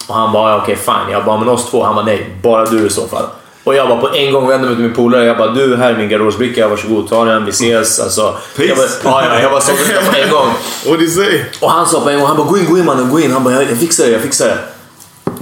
Och 0.07 0.15
han 0.15 0.33
bara 0.33 0.57
okej 0.57 0.73
okay, 0.73 0.85
fine, 0.85 1.13
jag 1.13 1.25
bara 1.25 1.39
men 1.39 1.49
oss 1.49 1.71
två, 1.71 1.85
han 1.85 1.95
bara 1.95 2.05
nej, 2.05 2.37
bara 2.43 2.65
du 2.65 2.87
i 2.87 2.91
så 2.91 3.07
fall. 3.07 3.25
Och 3.65 3.75
jag 3.75 3.89
bara 3.89 4.01
på 4.01 4.15
en 4.15 4.33
gång 4.33 4.49
vände 4.49 4.67
mig 4.67 4.77
till 4.77 4.85
min 4.85 4.95
polare. 4.95 5.25
Jag 5.25 5.39
bara 5.39 5.51
du, 5.51 5.77
här 5.77 5.93
är 5.93 5.97
min 5.97 6.09
garderobsbricka. 6.09 6.69
Varsågod, 6.69 7.09
ta 7.09 7.25
den. 7.25 7.45
Vi 7.45 7.51
ses. 7.51 8.01
Alltså, 8.01 8.35
Peace. 8.57 8.69
Jag 8.69 8.77
bara, 9.05 9.25
ja, 9.25 9.35
ja, 9.35 9.41
jag 9.41 9.51
bara 9.51 9.61
sa 9.61 9.73
det 9.73 10.11
på 10.11 10.17
en 10.17 10.31
gång. 10.31 10.49
What 10.87 10.99
did 10.99 11.09
you 11.09 11.11
say? 11.11 11.45
Och 11.61 11.71
han 11.71 11.87
sa 11.87 12.01
på 12.01 12.11
en 12.11 12.19
gång, 12.19 12.27
han 12.27 12.37
bara 12.37 12.47
gå 12.47 12.59
in, 12.59 12.67
gå 12.71 12.79
in 12.79 12.85
mannen, 12.85 13.11
gå 13.11 13.21
in. 13.21 13.33
Han 13.33 13.45
bara 13.45 13.55
jag, 13.55 13.71
jag 13.71 13.79
fixar 13.79 14.05
det, 14.05 14.11
jag 14.11 14.21
fixar 14.21 14.47
det. 14.47 14.59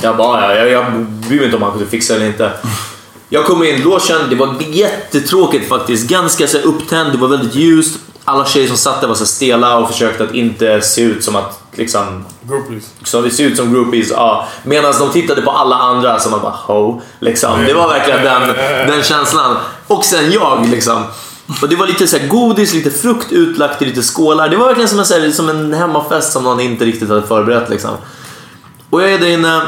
Jag 0.03 0.17
bara 0.17 0.55
ja, 0.55 0.55
jag, 0.55 0.71
jag 0.71 0.93
bryr 1.03 1.37
mig 1.37 1.45
inte 1.45 1.57
om 1.57 1.63
han 1.63 1.73
kunde 1.73 1.87
fixa 1.87 2.13
det 2.13 2.17
eller 2.17 2.27
inte. 2.27 2.51
Jag 3.33 3.47
kom 3.47 3.65
in 3.65 3.75
i 3.75 3.79
logen, 3.79 4.19
det 4.31 4.37
var 4.37 4.57
jättetråkigt 4.61 5.69
faktiskt. 5.69 6.09
Ganska 6.09 6.47
så 6.47 6.59
upptänd, 6.59 7.13
det 7.13 7.19
var 7.19 7.29
väldigt 7.29 7.55
ljust. 7.55 7.99
Alla 8.25 8.47
tjejer 8.47 8.69
som 8.69 8.77
satt 8.77 9.01
där 9.01 9.09
var 9.09 9.15
så 9.15 9.27
stela 9.27 9.79
och 9.79 9.91
försökte 9.91 10.25
att 10.25 10.35
inte 10.35 10.81
se 10.81 11.03
ut 11.03 11.25
som 11.25 11.37
att 11.37 11.61
liksom... 11.73 12.25
Groupies. 12.43 12.91
Så 13.05 13.21
det 13.21 13.31
ser 13.31 13.45
ut 13.45 13.57
som 13.57 13.73
groupies, 13.73 14.11
ja. 14.11 14.49
Medan 14.63 14.95
de 14.99 15.11
tittade 15.11 15.43
på 15.43 15.51
alla 15.51 15.77
andra 15.77 16.19
som 16.19 16.31
man 16.31 16.41
bara 16.41 16.57
ho. 16.67 17.01
Liksom. 17.21 17.65
Det 17.67 17.73
var 17.73 17.89
verkligen 17.89 18.25
den, 18.25 18.49
den 18.87 19.03
känslan. 19.03 19.57
Och 19.87 20.05
sen 20.05 20.33
jag 20.33 20.69
liksom. 20.69 21.05
Och 21.63 21.69
det 21.69 21.77
var 21.77 21.87
lite 21.87 22.07
så 22.07 22.19
godis, 22.29 22.75
lite 22.75 22.91
frukt 22.91 23.33
utlagt 23.33 23.83
i 23.83 23.85
lite 23.85 24.03
skålar. 24.03 24.49
Det 24.49 24.57
var 24.57 24.67
verkligen 24.67 24.89
som 24.89 24.99
en, 24.99 25.07
så 25.07 25.15
här, 25.15 25.31
som 25.31 25.49
en 25.49 25.75
hemmafest 25.75 26.33
som 26.33 26.45
någon 26.45 26.61
inte 26.61 26.85
riktigt 26.85 27.09
hade 27.09 27.27
förberett 27.27 27.71
liksom. 27.71 27.91
Och 28.91 29.03
jag 29.03 29.13
är 29.13 29.19
där 29.19 29.29
inne. 29.29 29.63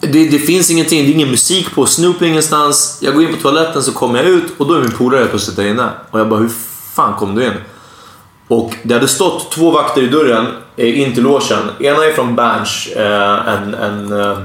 Det, 0.00 0.28
det 0.28 0.38
finns 0.38 0.70
ingenting, 0.70 1.04
det 1.04 1.10
är 1.10 1.14
ingen 1.14 1.30
musik 1.30 1.74
på, 1.74 1.86
Snoop 1.86 2.22
ingenstans. 2.22 2.98
Jag 3.00 3.14
går 3.14 3.22
in 3.22 3.34
på 3.34 3.42
toaletten 3.42 3.82
så 3.82 3.92
kommer 3.92 4.18
jag 4.18 4.28
ut 4.28 4.44
och 4.58 4.66
då 4.66 4.74
är 4.74 4.80
min 4.80 4.92
polare 4.92 5.26
plötsligt 5.26 5.56
där 5.56 5.66
inne. 5.66 5.90
Och 6.10 6.20
jag 6.20 6.28
bara, 6.28 6.40
hur 6.40 6.50
fan 6.94 7.14
kom 7.18 7.34
du 7.34 7.44
in? 7.44 7.52
Och 8.48 8.74
det 8.82 8.94
hade 8.94 9.08
stått 9.08 9.50
två 9.50 9.70
vakter 9.70 10.02
i 10.02 10.06
dörren 10.06 10.46
eh, 10.76 11.00
in 11.00 11.14
till 11.14 11.22
logen. 11.22 11.70
Ena 11.80 12.04
är 12.04 12.12
från 12.12 12.36
Berns, 12.36 12.86
eh, 12.96 13.48
en, 13.48 13.74
en 13.74 14.20
eh, 14.20 14.38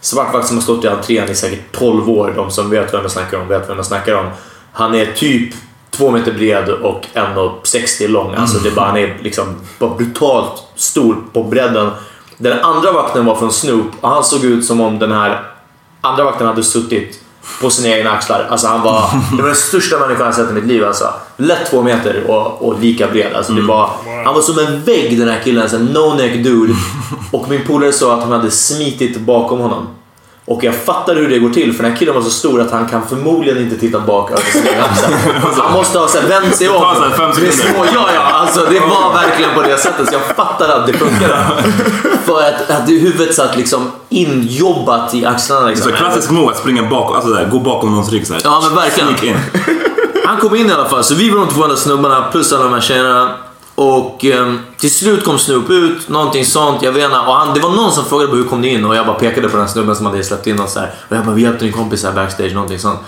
svart 0.00 0.32
vakt 0.32 0.46
som 0.48 0.56
har 0.56 0.62
stått 0.62 0.84
i 0.84 0.88
entrén 0.88 1.30
i 1.30 1.34
säkert 1.34 1.72
12 1.72 2.10
år. 2.10 2.32
De 2.36 2.50
som 2.50 2.70
vet 2.70 2.94
vem 2.94 3.02
jag 3.02 3.10
snackar 3.10 3.40
om 3.40 3.48
vet 3.48 3.68
vem 3.68 3.76
jag 3.76 3.86
snackar 3.86 4.14
om. 4.14 4.26
Han 4.72 4.94
är 4.94 5.06
typ 5.06 5.54
två 5.90 6.10
meter 6.10 6.32
bred 6.32 6.68
och 6.68 7.06
1,60 7.14 8.08
lång. 8.08 8.34
Alltså 8.34 8.58
det 8.58 8.68
är 8.68 8.74
bara, 8.74 8.86
han 8.86 8.96
är 8.96 9.18
liksom 9.22 9.44
bara 9.78 9.94
brutalt 9.94 10.62
stor 10.74 11.16
på 11.32 11.44
bredden. 11.44 11.90
Den 12.38 12.60
andra 12.60 12.92
vakten 12.92 13.24
var 13.24 13.34
från 13.36 13.52
Snoop 13.52 13.86
och 14.00 14.08
han 14.08 14.24
såg 14.24 14.44
ut 14.44 14.64
som 14.64 14.80
om 14.80 14.98
den 14.98 15.12
här 15.12 15.42
andra 16.00 16.24
vakten 16.24 16.46
hade 16.46 16.62
suttit 16.62 17.20
på 17.60 17.70
sina 17.70 17.88
egna 17.88 18.10
axlar. 18.10 18.46
Alltså 18.50 18.66
han 18.66 18.82
var, 18.82 19.10
det 19.36 19.42
var 19.42 19.48
den 19.48 19.56
största 19.56 19.98
människan 19.98 20.26
jag 20.26 20.34
sett 20.34 20.50
i 20.50 20.52
mitt 20.52 20.64
liv. 20.64 20.84
Alltså. 20.84 21.14
Lätt 21.36 21.70
två 21.70 21.82
meter 21.82 22.24
och, 22.30 22.62
och 22.62 22.80
lika 22.80 23.08
bred. 23.08 23.34
Alltså, 23.34 23.52
det 23.52 23.62
var, 23.62 23.90
han 24.24 24.34
var 24.34 24.42
som 24.42 24.58
en 24.58 24.82
vägg 24.82 25.18
den 25.18 25.28
här 25.28 25.40
killen, 25.44 25.62
alltså, 25.62 25.76
en 25.76 25.88
no-neck 25.88 26.44
dude. 26.44 26.74
Och 27.32 27.48
min 27.48 27.66
polare 27.66 27.92
sa 27.92 28.14
att 28.14 28.22
hon 28.22 28.32
hade 28.32 28.50
smitit 28.50 29.20
bakom 29.20 29.58
honom. 29.58 29.86
Och 30.46 30.64
jag 30.64 30.74
fattar 30.74 31.14
hur 31.14 31.28
det 31.28 31.38
går 31.38 31.50
till 31.50 31.72
för 31.72 31.82
den 31.82 31.92
här 31.92 31.98
killen 31.98 32.14
var 32.14 32.22
så 32.22 32.30
stor 32.30 32.60
att 32.60 32.70
han 32.70 32.88
kan 32.88 33.08
förmodligen 33.08 33.58
inte 33.58 33.76
titta 33.76 34.00
bak 34.00 34.30
över 34.30 34.42
sin. 34.42 34.62
Han 35.58 35.72
måste 35.72 35.98
ha 35.98 36.08
så 36.08 36.18
här, 36.20 36.28
vänt 36.28 36.56
sig 36.56 36.68
om. 36.68 36.80
tar 36.80 36.94
här 36.94 37.10
fem 37.10 37.32
sekunder. 37.32 37.90
Ja, 37.94 38.08
ja, 38.14 38.20
alltså 38.20 38.60
det 38.60 38.80
var 38.80 39.12
verkligen 39.12 39.54
på 39.54 39.62
det 39.62 39.78
sättet. 39.78 40.08
Så 40.08 40.14
jag 40.14 40.36
fattar 40.36 40.68
att 40.68 40.86
det 40.86 40.92
funkade. 40.92 41.46
För 42.24 42.42
att, 42.42 42.70
att 42.70 42.88
huvudet 42.88 43.34
satt 43.34 43.56
liksom 43.56 43.90
injobbat 44.08 45.14
i 45.14 45.26
axlarna. 45.26 45.66
Liksom. 45.66 45.90
Så 45.90 45.96
klassisk 45.96 46.30
move 46.30 46.52
att 46.52 46.58
springa 46.58 46.82
bakom, 46.82 47.16
alltså 47.16 47.30
där, 47.30 47.44
gå 47.44 47.58
bakom 47.58 47.90
någons 47.90 48.12
rygg 48.12 48.26
såhär. 48.26 48.40
Ja 48.44 48.62
men 48.64 48.74
verkligen. 48.74 49.36
Han 50.24 50.36
kom 50.36 50.54
in 50.56 50.70
i 50.70 50.72
alla 50.72 50.88
fall, 50.88 51.04
så 51.04 51.14
vi 51.14 51.30
var 51.30 51.40
de 51.40 51.48
två 51.48 51.62
andra 51.62 51.76
snubbarna 51.76 52.22
plus 52.32 52.52
alla 52.52 52.64
de 52.64 52.72
här 52.72 52.80
tjejerna. 52.80 53.30
Och 53.74 54.24
eh, 54.24 54.54
till 54.78 54.94
slut 54.94 55.24
kom 55.24 55.38
Snoop 55.38 55.70
ut, 55.70 56.08
någonting 56.08 56.44
sånt, 56.44 56.82
jag 56.82 56.92
vet 56.92 57.04
inte. 57.04 57.18
Och 57.18 57.34
han, 57.34 57.54
det 57.54 57.60
var 57.60 57.70
någon 57.70 57.92
som 57.92 58.04
frågade 58.04 58.36
hur 58.36 58.44
kom 58.44 58.60
ni 58.60 58.68
in? 58.68 58.84
Och 58.84 58.96
jag 58.96 59.06
bara 59.06 59.16
pekade 59.18 59.48
på 59.48 59.56
den 59.56 59.66
här 59.66 59.72
snubben 59.72 59.96
som 59.96 60.06
hade 60.06 60.24
släppt 60.24 60.46
in 60.46 60.60
oss 60.60 60.76
här. 60.76 60.90
Och 61.08 61.16
jag 61.16 61.24
bara, 61.24 61.34
vi 61.34 61.42
hjälpte 61.42 61.64
din 61.64 61.72
kompis 61.72 62.04
här 62.04 62.12
backstage, 62.12 62.52
någonting 62.52 62.78
sånt. 62.78 63.00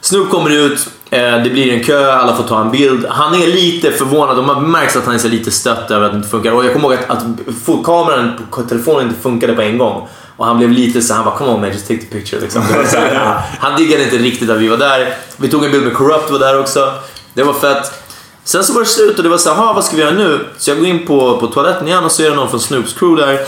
Snoop 0.00 0.30
kommer 0.30 0.50
ut, 0.50 0.88
eh, 1.10 1.20
det 1.20 1.50
blir 1.50 1.72
en 1.72 1.84
kö, 1.84 2.12
alla 2.12 2.36
får 2.36 2.44
ta 2.44 2.60
en 2.60 2.70
bild. 2.70 3.06
Han 3.08 3.34
är 3.34 3.46
lite 3.46 3.92
förvånad 3.92 4.38
och 4.38 4.44
man 4.44 4.70
märks 4.70 4.96
att 4.96 5.04
han 5.04 5.14
är 5.14 5.28
lite 5.28 5.50
stött 5.50 5.90
över 5.90 6.06
att 6.06 6.12
det 6.12 6.16
inte 6.16 6.28
funkar. 6.28 6.52
Och 6.52 6.64
jag 6.64 6.72
kommer 6.72 6.88
ihåg 6.88 6.98
att, 7.08 7.10
att 7.10 7.84
kameran 7.84 8.32
på 8.50 8.62
telefonen 8.62 9.08
inte 9.08 9.20
funkade 9.20 9.52
på 9.52 9.62
en 9.62 9.78
gång. 9.78 10.08
Och 10.36 10.46
han 10.46 10.58
blev 10.58 10.70
lite 10.70 11.02
så 11.02 11.14
han 11.14 11.24
bara 11.24 11.36
“Come 11.36 11.50
on 11.50 11.60
man, 11.60 11.70
just 11.70 11.88
take 11.88 12.00
the 12.00 12.06
picture”. 12.06 12.40
Liksom. 12.40 12.62
Det 12.68 12.78
var 12.78 12.84
så 12.84 12.96
här, 12.96 13.40
han 13.60 13.76
diggade 13.76 14.04
inte 14.04 14.16
riktigt 14.16 14.50
att 14.50 14.58
vi 14.58 14.68
var 14.68 14.76
där. 14.76 15.14
Vi 15.36 15.48
tog 15.48 15.64
en 15.64 15.70
bild 15.70 15.84
med 15.84 15.94
Corrupt 15.94 16.30
var 16.30 16.38
där 16.38 16.60
också. 16.60 16.92
Det 17.34 17.42
var 17.42 17.52
fett. 17.52 18.07
Sen 18.48 18.64
så 18.64 18.72
var 18.72 18.80
det 18.80 18.86
slut 18.86 19.16
och 19.16 19.22
det 19.22 19.28
var 19.28 19.38
så 19.38 19.48
här, 19.48 19.56
"Ha, 19.56 19.72
vad 19.72 19.84
ska 19.84 19.96
vi 19.96 20.02
göra 20.02 20.14
nu? 20.14 20.46
Så 20.58 20.70
jag 20.70 20.78
går 20.78 20.86
in 20.86 21.06
på, 21.06 21.38
på 21.40 21.46
toaletten 21.46 21.88
igen 21.88 22.04
och 22.04 22.12
så 22.12 22.22
är 22.22 22.30
det 22.30 22.36
någon 22.36 22.50
från 22.50 22.60
Snoops 22.60 22.92
crew 22.92 23.26
där. 23.26 23.40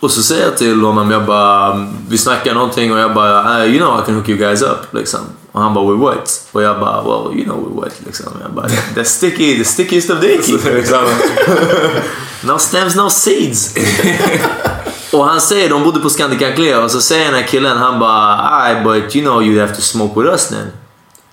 Och 0.00 0.10
så 0.10 0.22
säger 0.22 0.44
jag 0.44 0.56
till 0.56 0.80
honom, 0.80 1.10
jag 1.10 1.24
bara, 1.24 1.86
vi 2.08 2.18
snackar 2.18 2.54
någonting 2.54 2.92
och 2.92 2.98
jag 2.98 3.14
bara, 3.14 3.58
"Uh, 3.64 3.70
you 3.70 3.78
know 3.78 4.00
I 4.00 4.06
can 4.06 4.14
hook 4.14 4.28
you 4.28 4.38
guys 4.38 4.62
up 4.62 4.78
liksom. 4.94 5.20
Och 5.52 5.60
han 5.60 5.74
bara, 5.74 5.90
with 5.92 6.02
what? 6.04 6.40
Och 6.52 6.62
jag 6.62 6.80
bara, 6.80 7.02
well 7.02 7.38
you 7.38 7.44
know 7.44 7.64
with 7.64 7.76
what 7.80 7.92
liksom. 8.06 8.26
Jag 8.42 8.50
bara, 8.52 8.68
the 8.94 9.04
sticky, 9.04 9.58
the 9.58 9.64
stickiest 9.64 10.10
of 10.10 10.20
the 10.20 10.34
icky. 10.34 10.52
Liksom. 10.74 11.04
no 12.44 12.58
stems, 12.58 12.94
no 12.96 13.10
seeds. 13.10 13.74
och 15.12 15.24
han 15.24 15.40
säger, 15.40 15.68
de 15.70 15.82
bodde 15.84 16.00
på 16.00 16.10
Scandic 16.10 16.42
Aglea 16.42 16.84
och 16.84 16.90
så 16.90 17.00
säger 17.00 17.24
den 17.24 17.34
här 17.34 17.46
killen, 17.46 17.76
han 17.78 17.98
bara, 17.98 18.70
I 18.70 18.84
but 18.84 19.16
you 19.16 19.24
know 19.24 19.42
you 19.42 19.60
have 19.60 19.74
to 19.74 19.82
smoke 19.82 20.20
with 20.20 20.32
us 20.32 20.48
then. 20.48 20.66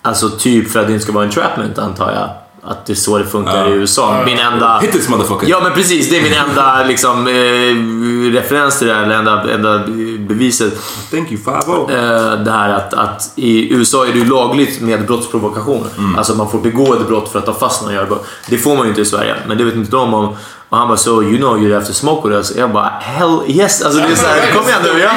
Alltså 0.02 0.30
typ 0.30 0.72
för 0.72 0.80
att 0.80 0.88
det 0.88 0.94
inte 0.94 1.04
ska 1.04 1.14
vara 1.14 1.26
entrapment 1.26 1.78
antar 1.80 2.12
jag. 2.12 2.30
Att 2.64 2.86
det 2.86 2.94
är 2.94 2.96
så 2.96 3.18
det 3.18 3.26
funkar 3.26 3.70
i 3.70 3.72
USA. 3.72 4.24
Min 4.26 4.40
enda... 4.40 4.80
Hit 4.80 4.92
this 4.92 5.10
motherfucker. 5.10 5.48
Ja 5.50 5.60
men 5.64 5.74
precis, 5.74 6.10
det 6.10 6.18
är 6.18 6.22
min 6.22 6.34
enda 6.34 6.84
liksom, 6.88 7.28
eh, 7.28 8.34
referens 8.34 8.80
till 8.80 8.88
det 8.88 8.94
här, 8.94 9.04
eller 9.04 9.16
enda, 9.16 9.54
enda 9.54 9.84
beviset. 10.20 10.74
Thank 11.12 11.32
you, 11.32 11.42
Favo. 11.42 11.92
Eh, 11.92 12.44
det 12.44 12.52
här 12.52 12.70
att, 12.70 12.94
att 12.94 13.32
i 13.36 13.74
USA 13.74 14.06
är 14.06 14.12
det 14.12 14.20
ju 14.20 14.26
lagligt 14.26 14.82
med 14.82 15.06
brottsprovokation. 15.06 15.88
Alltså 16.18 16.36
man 16.36 16.50
får 16.50 16.60
begå 16.60 16.94
ett 16.94 17.08
brott 17.08 17.32
för 17.32 17.40
att 17.40 17.46
ta 17.46 17.54
fast 17.54 17.84
någon 17.84 17.94
gör 17.94 18.06
brott. 18.06 18.26
Det 18.48 18.58
får 18.58 18.76
man 18.76 18.84
ju 18.84 18.90
inte 18.90 19.02
i 19.02 19.06
Sverige, 19.06 19.36
men 19.48 19.58
det 19.58 19.64
vet 19.64 19.76
inte 19.76 19.92
de 19.92 20.14
om. 20.14 20.36
Och 20.70 20.78
han 20.78 20.88
bara 20.88 20.98
so 20.98 21.24
you 21.24 21.38
know 21.38 21.64
you 21.64 21.74
have 21.74 21.86
to 21.86 21.94
smoke 21.94 22.30
with 22.30 22.38
us. 22.38 22.56
Jag 22.58 22.72
bara 22.72 22.90
hell 23.00 23.40
yes. 23.48 23.82
Alltså 23.82 24.00
det 24.00 24.08
är 24.12 24.16
såhär, 24.16 24.52
kom 24.54 24.68
igen 24.68 24.80
nu. 24.84 25.00
Ja, 25.00 25.12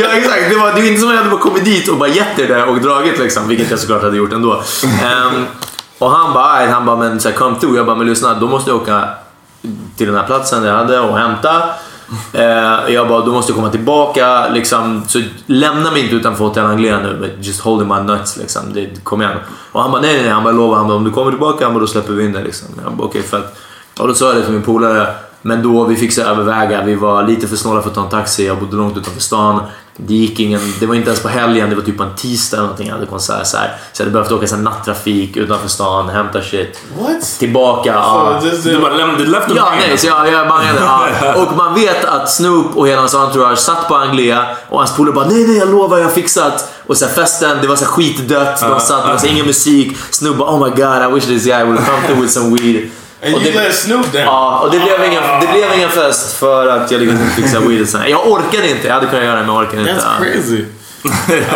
ja 0.00 0.08
exakt. 0.12 0.50
Det 0.50 0.56
var, 0.56 0.72
det 0.72 0.80
var 0.80 0.88
inte 0.88 1.00
som 1.00 1.08
att 1.08 1.14
jag 1.14 1.22
hade 1.22 1.30
bara 1.30 1.40
kommit 1.40 1.64
dit 1.64 1.88
och 1.88 1.96
bara 1.96 2.08
gett 2.08 2.36
det 2.36 2.64
och 2.64 2.80
dragit 2.80 3.18
liksom. 3.18 3.48
Vilket 3.48 3.70
jag 3.70 3.78
såklart 3.78 4.02
hade 4.02 4.16
gjort 4.16 4.32
ändå. 4.32 4.52
Ehm, 4.84 5.44
och 6.04 6.10
han 6.10 6.34
bara, 6.34 6.52
"Aj", 6.52 6.68
han 6.70 6.86
bara 6.86 6.96
men 6.96 7.20
så 7.20 7.28
här, 7.28 7.36
come 7.36 7.56
through. 7.60 7.76
Jag 7.76 7.86
bara 7.86 7.96
men 7.96 8.06
lyssna 8.06 8.34
då 8.34 8.46
måste 8.48 8.70
jag 8.70 8.80
åka 8.80 9.08
till 9.96 10.06
den 10.06 10.16
här 10.16 10.26
platsen 10.26 10.64
jag 10.64 10.74
hade 10.74 11.00
och 11.00 11.18
hämta. 11.18 11.62
Eh, 12.32 12.94
jag 12.94 13.08
bara, 13.08 13.20
då 13.24 13.32
måste 13.32 13.52
jag 13.52 13.56
komma 13.56 13.70
tillbaka. 13.70 14.48
Liksom, 14.48 15.04
så 15.08 15.22
lämna 15.46 15.90
mig 15.90 16.02
inte 16.02 16.14
utanför 16.14 16.44
Hotel 16.44 16.64
Anglia 16.66 16.98
nu. 17.00 17.16
But 17.20 17.46
just 17.46 17.60
holding 17.60 17.88
my 17.88 18.00
nuts. 18.00 18.36
Liksom. 18.36 18.62
Det, 18.72 19.04
kom 19.04 19.22
igen. 19.22 19.36
Och 19.72 19.82
han 19.82 19.90
bara, 19.92 20.00
nej, 20.02 20.12
nej, 20.14 20.22
nej. 20.22 20.32
Han 20.32 20.44
bara, 20.44 20.52
lovar. 20.52 20.76
Han 20.76 20.88
bara, 20.88 20.96
om 20.96 21.04
du 21.04 21.10
kommer 21.10 21.30
tillbaka, 21.30 21.64
han 21.64 21.74
bara, 21.74 21.80
då 21.80 21.86
släpper 21.86 22.12
vi 22.12 22.24
in 22.24 22.32
dig. 22.32 22.44
Liksom. 22.44 22.68
Jag 22.84 22.92
bara, 22.92 23.06
okej, 23.06 23.22
fett. 23.22 23.56
Och 24.00 24.08
då 24.08 24.14
sa 24.14 24.26
jag 24.26 24.36
det 24.36 24.42
till 24.42 24.52
min 24.52 24.62
polare. 24.62 25.06
Men 25.42 25.62
då, 25.62 25.84
vi 25.84 25.96
fick 25.96 26.12
så 26.12 26.22
överväga. 26.22 26.82
Vi 26.82 26.94
var 26.94 27.22
lite 27.22 27.48
för 27.48 27.56
snåla 27.56 27.82
för 27.82 27.88
att 27.88 27.94
ta 27.94 28.02
en 28.02 28.08
taxi. 28.08 28.46
Jag 28.46 28.58
bodde 28.58 28.76
långt 28.76 28.96
utanför 28.96 29.20
stan. 29.20 29.60
Det 29.96 30.14
gick 30.14 30.40
ingen, 30.40 30.60
det 30.80 30.86
var 30.86 30.94
inte 30.94 31.10
ens 31.10 31.22
på 31.22 31.28
helgen, 31.28 31.70
det 31.70 31.76
var 31.76 31.82
typ 31.82 31.96
på 31.96 32.02
en 32.02 32.14
tisdag 32.16 32.56
eller 32.56 32.66
någonting. 32.66 32.86
Jag 32.86 32.94
hade 32.94 33.06
konsert 33.06 33.46
så 33.46 33.56
här. 33.56 33.76
Så 33.92 34.02
jag 34.02 34.06
hade 34.06 34.12
behövt 34.12 34.32
åka 34.32 34.46
så 34.46 34.54
här 34.54 34.62
nattrafik 34.62 35.36
utanför 35.36 35.68
stan, 35.68 36.08
hämta 36.08 36.42
shit. 36.42 36.80
What? 36.98 37.36
Tillbaka. 37.38 37.90
ja. 37.90 38.38
So 38.42 38.48
just 38.48 38.64
Du 38.64 38.78
bara 38.80 38.94
lämnade, 38.94 39.24
left 39.24 39.48
Ja, 39.56 39.72
nej, 39.88 39.98
så 39.98 40.06
jag, 40.06 40.32
jag 40.32 40.48
bangade. 40.48 40.80
Ja. 40.80 41.34
Och 41.42 41.56
man 41.56 41.74
vet 41.74 42.04
att 42.04 42.30
Snoop 42.30 42.76
och 42.76 42.88
hela 42.88 43.00
hans 43.00 43.14
entourage 43.14 43.58
satt 43.58 43.88
på 43.88 43.94
Anglia 43.94 44.46
och 44.68 44.78
hans 44.78 44.96
polare 44.96 45.14
bara 45.14 45.28
nej, 45.28 45.46
nej, 45.46 45.56
jag 45.56 45.68
lovar, 45.70 45.98
jag 45.98 46.04
har 46.04 46.12
fixat. 46.12 46.72
Och 46.86 46.96
så 46.96 47.06
här, 47.06 47.12
festen, 47.12 47.58
det 47.62 47.68
var 47.68 47.76
så 47.76 47.84
här 47.84 47.92
skitdött. 47.92 48.60
De 48.60 48.80
satt, 48.80 49.04
det 49.04 49.12
var 49.12 49.18
så 49.18 49.26
här, 49.26 49.32
ingen 49.32 49.46
musik. 49.46 49.96
Snoop 50.10 50.36
bara 50.36 50.50
oh 50.50 50.64
my 50.64 50.70
god, 50.70 51.10
I 51.10 51.14
wish 51.14 51.24
this 51.26 51.44
guy 51.44 51.64
would 51.64 51.78
come 51.78 52.02
through 52.06 52.20
with 52.22 52.32
some 52.32 52.56
weed. 52.56 52.90
And 53.26 53.34
Och 53.34 53.40
you 53.42 53.52
det- 53.52 53.58
let 53.62 53.74
Snoop 53.74 54.12
down. 54.12 54.22
Ja, 54.24 54.58
och 54.60 54.70
det 54.70 54.78
blev, 54.78 55.04
ingen, 55.04 55.22
det 55.40 55.46
blev 55.52 55.72
ingen 55.76 55.90
fest 55.90 56.36
för 56.36 56.66
att 56.66 56.90
jag 56.90 57.00
lyckades 57.00 57.22
inte 57.22 57.34
fixa 57.42 57.60
weed. 57.60 57.82
och 57.82 57.88
så 57.88 57.98
här. 57.98 58.06
Jag 58.08 58.26
orkade 58.28 58.70
inte, 58.70 58.86
jag 58.86 58.94
hade 58.94 59.06
kunnat 59.06 59.24
göra 59.24 59.36
det 59.40 59.46
men 59.46 59.54
jag 59.54 59.62
orkade 59.64 59.80
inte. 59.80 59.92
That's 59.92 60.04
Ja. 60.18 60.24
crazy. 60.24 60.64
I 61.06 61.08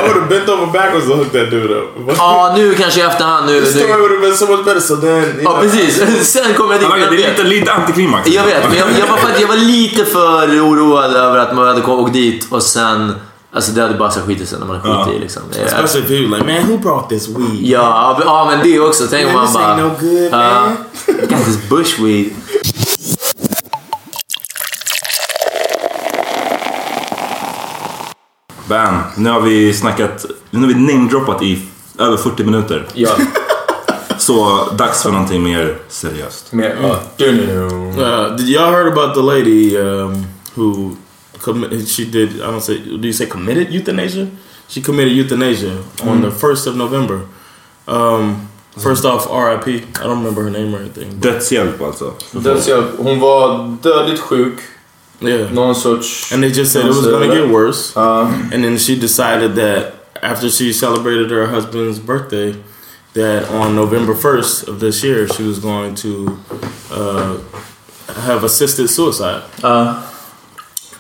would 0.03 0.17
have 0.17 0.27
bent 0.29 0.49
over 0.49 0.67
backwards 0.67 1.07
to 1.07 1.15
hook 1.15 1.33
that 1.33 1.51
dude 1.51 1.75
up. 1.75 1.85
Ja, 2.19 2.53
nu 2.57 2.75
kanske 2.75 3.01
i 3.01 3.03
efterhand. 3.03 3.47
Nu, 3.47 3.61
The 3.61 3.67
story 3.67 3.87
nu. 3.93 3.99
would 3.99 4.11
have 4.11 4.21
been 4.21 4.37
so 4.37 4.47
much 4.47 4.65
better. 4.65 4.81
So 4.81 4.97
then, 4.97 5.35
Ja, 5.45 5.51
know, 5.51 5.61
precis. 5.63 6.03
Sen 6.33 6.55
kom 6.55 6.71
jag 6.71 6.81
dit. 6.81 6.89
Det 7.11 7.25
är 7.25 7.29
lite, 7.31 7.43
lite 7.43 7.73
antiklimax. 7.73 8.29
Jag 8.29 8.45
vet, 8.45 8.69
men 8.69 8.79
jag, 8.79 8.87
jag, 9.01 9.07
var, 9.07 9.17
faktiskt- 9.17 9.41
jag 9.41 9.49
var 9.49 9.57
lite 9.57 10.05
för 10.05 10.47
oroad 10.61 11.17
över 11.17 11.39
att 11.39 11.55
man 11.55 11.67
hade 11.69 11.83
åkt 11.83 12.13
dit 12.13 12.47
och 12.51 12.63
sen... 12.63 13.15
Alltså 13.53 13.73
det 13.73 13.83
hade 13.83 13.95
bara 13.95 14.11
så 14.11 14.21
skitit 14.21 14.49
sig 14.49 14.59
när 14.59 14.67
man 14.67 14.81
skiter 14.81 15.17
i 15.17 15.19
liksom. 15.19 15.43
Är- 15.59 15.65
especially 15.65 16.05
if 16.25 16.31
was 16.31 16.41
like, 16.41 16.53
man, 16.61 16.71
who 16.71 16.79
brought 16.79 17.09
this 17.09 17.29
weed? 17.29 17.61
Ja, 17.63 18.21
ja, 18.25 18.51
men 18.51 18.67
det 18.71 18.81
också. 18.81 19.07
Tänk 19.11 19.27
om 19.29 19.35
Man, 19.35 19.53
bara... 19.53 19.65
ain't 19.77 19.83
no 19.83 19.91
good, 20.01 20.29
ja, 20.33 20.39
man. 20.39 20.77
got 21.29 21.45
this 21.45 21.69
bushweed. 21.71 22.31
Bam. 28.69 28.95
Nu 29.17 29.31
har 29.31 29.41
vi 29.41 29.73
snackat, 29.75 30.27
nu 30.51 30.61
har 30.61 30.67
vi 30.69 30.75
namedroppat 30.75 31.43
i 31.43 31.63
över 31.99 32.17
40 32.17 32.45
minuter. 32.45 32.87
Ja, 32.95 33.11
Så 34.19 34.65
dags 34.79 35.03
för 35.03 35.11
någonting 35.13 35.43
mer 35.43 35.79
seriöst. 35.89 36.53
mer... 36.53 36.77
Ja. 36.83 36.99
Du, 37.17 37.33
nu, 37.33 37.47
nu. 37.47 38.03
Uh, 38.03 38.37
did 38.37 38.47
y'all 38.49 38.71
heard 38.71 38.93
about 38.99 39.15
the 39.15 39.21
lady 39.23 39.77
um, 39.79 40.27
who 40.55 40.97
committed? 41.43 41.89
She 41.89 42.05
did. 42.11 42.41
I 42.43 42.51
don't 42.51 42.61
say. 42.61 42.79
Do 42.79 43.07
you 43.07 43.13
say 43.13 43.27
committed 43.27 43.73
euthanasia? 43.73 44.27
She 44.69 44.81
committed 44.83 45.13
euthanasia 45.17 45.83
on 46.03 46.21
the 46.23 46.31
first 46.31 46.67
of 46.67 46.77
November. 46.77 47.21
Um, 47.87 48.49
first 48.77 49.05
off, 49.05 49.27
R.I.P. 49.31 49.83
I 50.01 50.03
don't 50.05 50.19
remember 50.19 50.43
her 50.43 50.51
name 50.51 50.75
or 50.75 50.79
anything. 50.81 51.11
but- 51.19 51.23
Dödshjälp 51.23 51.81
alltså. 51.83 52.15
Dödshjälp. 52.33 52.99
Hon 52.99 53.21
var 53.21 53.77
dödligt 53.83 54.21
sjuk. 54.21 54.61
yeah. 55.21 55.51
Någon 55.53 55.75
sorts... 55.75 56.33
And 56.33 56.43
they 56.43 56.51
just 56.51 56.73
said 56.73 56.85
it 56.85 56.89
was 56.95 57.07
going 57.07 57.31
to 57.31 57.35
get 57.37 57.49
worse. 57.51 57.93
Ja. 57.97 58.21
And 58.53 58.63
then 58.65 58.79
she 58.79 58.95
decided 58.95 59.55
that 59.57 59.93
after 60.23 60.51
she 60.51 60.73
celebrated 60.73 61.31
her 61.31 61.47
husband's 61.47 61.99
birthday, 61.99 62.55
that 63.15 63.49
on 63.51 63.75
November 63.75 64.15
1st 64.15 64.69
of 64.69 64.79
this 64.81 65.03
year, 65.03 65.27
she 65.29 65.43
was 65.43 65.59
going 65.59 65.95
to 65.97 66.39
uh, 66.93 67.37
have 68.27 68.45
assisted 68.45 68.89
suicide. 68.91 69.43
Ja. 69.63 69.95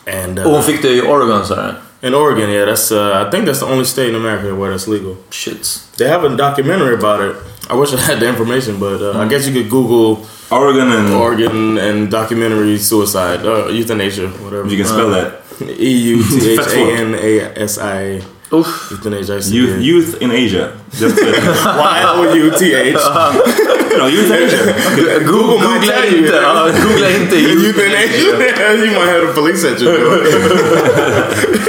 And 0.09 0.39
uh, 0.39 0.63
fick 0.63 0.83
det 0.83 0.93
i 0.93 1.03
Oregon 1.03 1.43
här. 1.43 1.75
in 2.01 2.15
Oregon, 2.15 2.51
yeah, 2.51 2.65
that's 2.65 2.93
uh, 2.93 3.27
I 3.27 3.31
think 3.31 3.47
that's 3.47 3.61
the 3.61 3.67
only 3.67 3.85
state 3.85 4.09
in 4.09 4.15
America 4.15 4.55
where 4.55 4.71
that's 4.71 4.87
legal. 4.87 5.17
Shits. 5.31 5.95
They 5.97 6.09
have 6.09 6.25
a 6.25 6.37
documentary 6.37 6.95
about 6.95 7.21
it. 7.21 7.37
I 7.69 7.75
wish 7.75 7.93
I 7.93 8.01
had 8.01 8.21
the 8.21 8.29
information, 8.29 8.79
but 8.79 9.03
uh, 9.03 9.19
I 9.19 9.29
guess 9.29 9.47
you 9.47 9.53
could 9.53 9.69
Google 9.69 10.27
Oregon 10.51 10.91
and... 10.93 11.13
Oregon 11.13 11.77
and 11.77 12.11
documentary 12.11 12.79
suicide, 12.79 13.45
uh, 13.45 13.69
euthanasia, 13.69 14.29
whatever. 14.29 14.69
You 14.69 14.77
can 14.77 14.87
spell 14.87 15.11
that. 15.11 15.43
E 15.61 15.91
U 16.15 16.23
T 16.23 16.53
H 16.53 16.61
A 16.61 16.97
N 16.97 17.15
A 17.15 17.61
S 17.61 17.79
I 17.79 18.23
Uff. 18.51 18.91
euthanasia. 18.91 19.41
Youth, 19.41 19.83
youth 19.83 20.23
in 20.23 20.31
Asia. 20.31 20.79
Y 21.01 22.03
O 22.07 22.35
U 22.35 22.51
T 22.59 22.75
H. 22.75 23.75
no, 23.99 24.07
youth 24.07 24.27
in 24.27 24.33
Asia. 24.33 25.21
Google 25.25 25.59
might 25.59 25.81
Googla 25.81 25.93
tell 25.93 26.13
you. 26.13 26.19
inte. 26.19 26.37
Ja, 26.37 26.69
googla 26.83 27.11
inte. 27.11 27.37
Euthanasia. 27.37 28.21
you 28.85 28.93
might 28.93 29.09
have 29.09 29.27
the 29.27 29.33
police 29.35 29.65
at 29.65 29.79
door. 29.79 30.25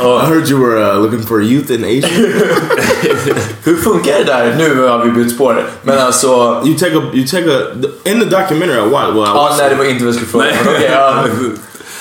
I 0.00 0.26
heard 0.26 0.48
you 0.48 0.58
were 0.58 0.78
uh, 0.78 0.96
looking 0.98 1.22
for 1.22 1.40
euthanasia. 1.40 2.08
Hur 3.64 3.76
funkar 3.76 4.18
det 4.18 4.24
där? 4.24 4.54
Nu 4.58 4.82
har 4.82 5.04
vi 5.04 5.10
bytt 5.10 5.34
spår. 5.34 5.64
Men 5.82 5.98
alltså... 5.98 6.62
You 6.64 6.78
take 6.78 6.96
a 6.96 7.02
you 7.12 7.26
take 7.26 7.50
a 7.50 7.60
in 8.04 8.20
the 8.20 8.26
documentary 8.26 8.78
I 8.78 8.88
watched. 8.90 9.14
Well, 9.14 9.24
I 9.24 9.56
nej, 9.58 9.70
det 9.70 9.74
var 9.76 9.84
inte 9.84 10.04
vad 10.04 10.14
jag 10.14 10.14
skulle 10.14 10.30
fråga. 10.30 10.46
Okej, 10.66 10.88
ja. 10.92 11.24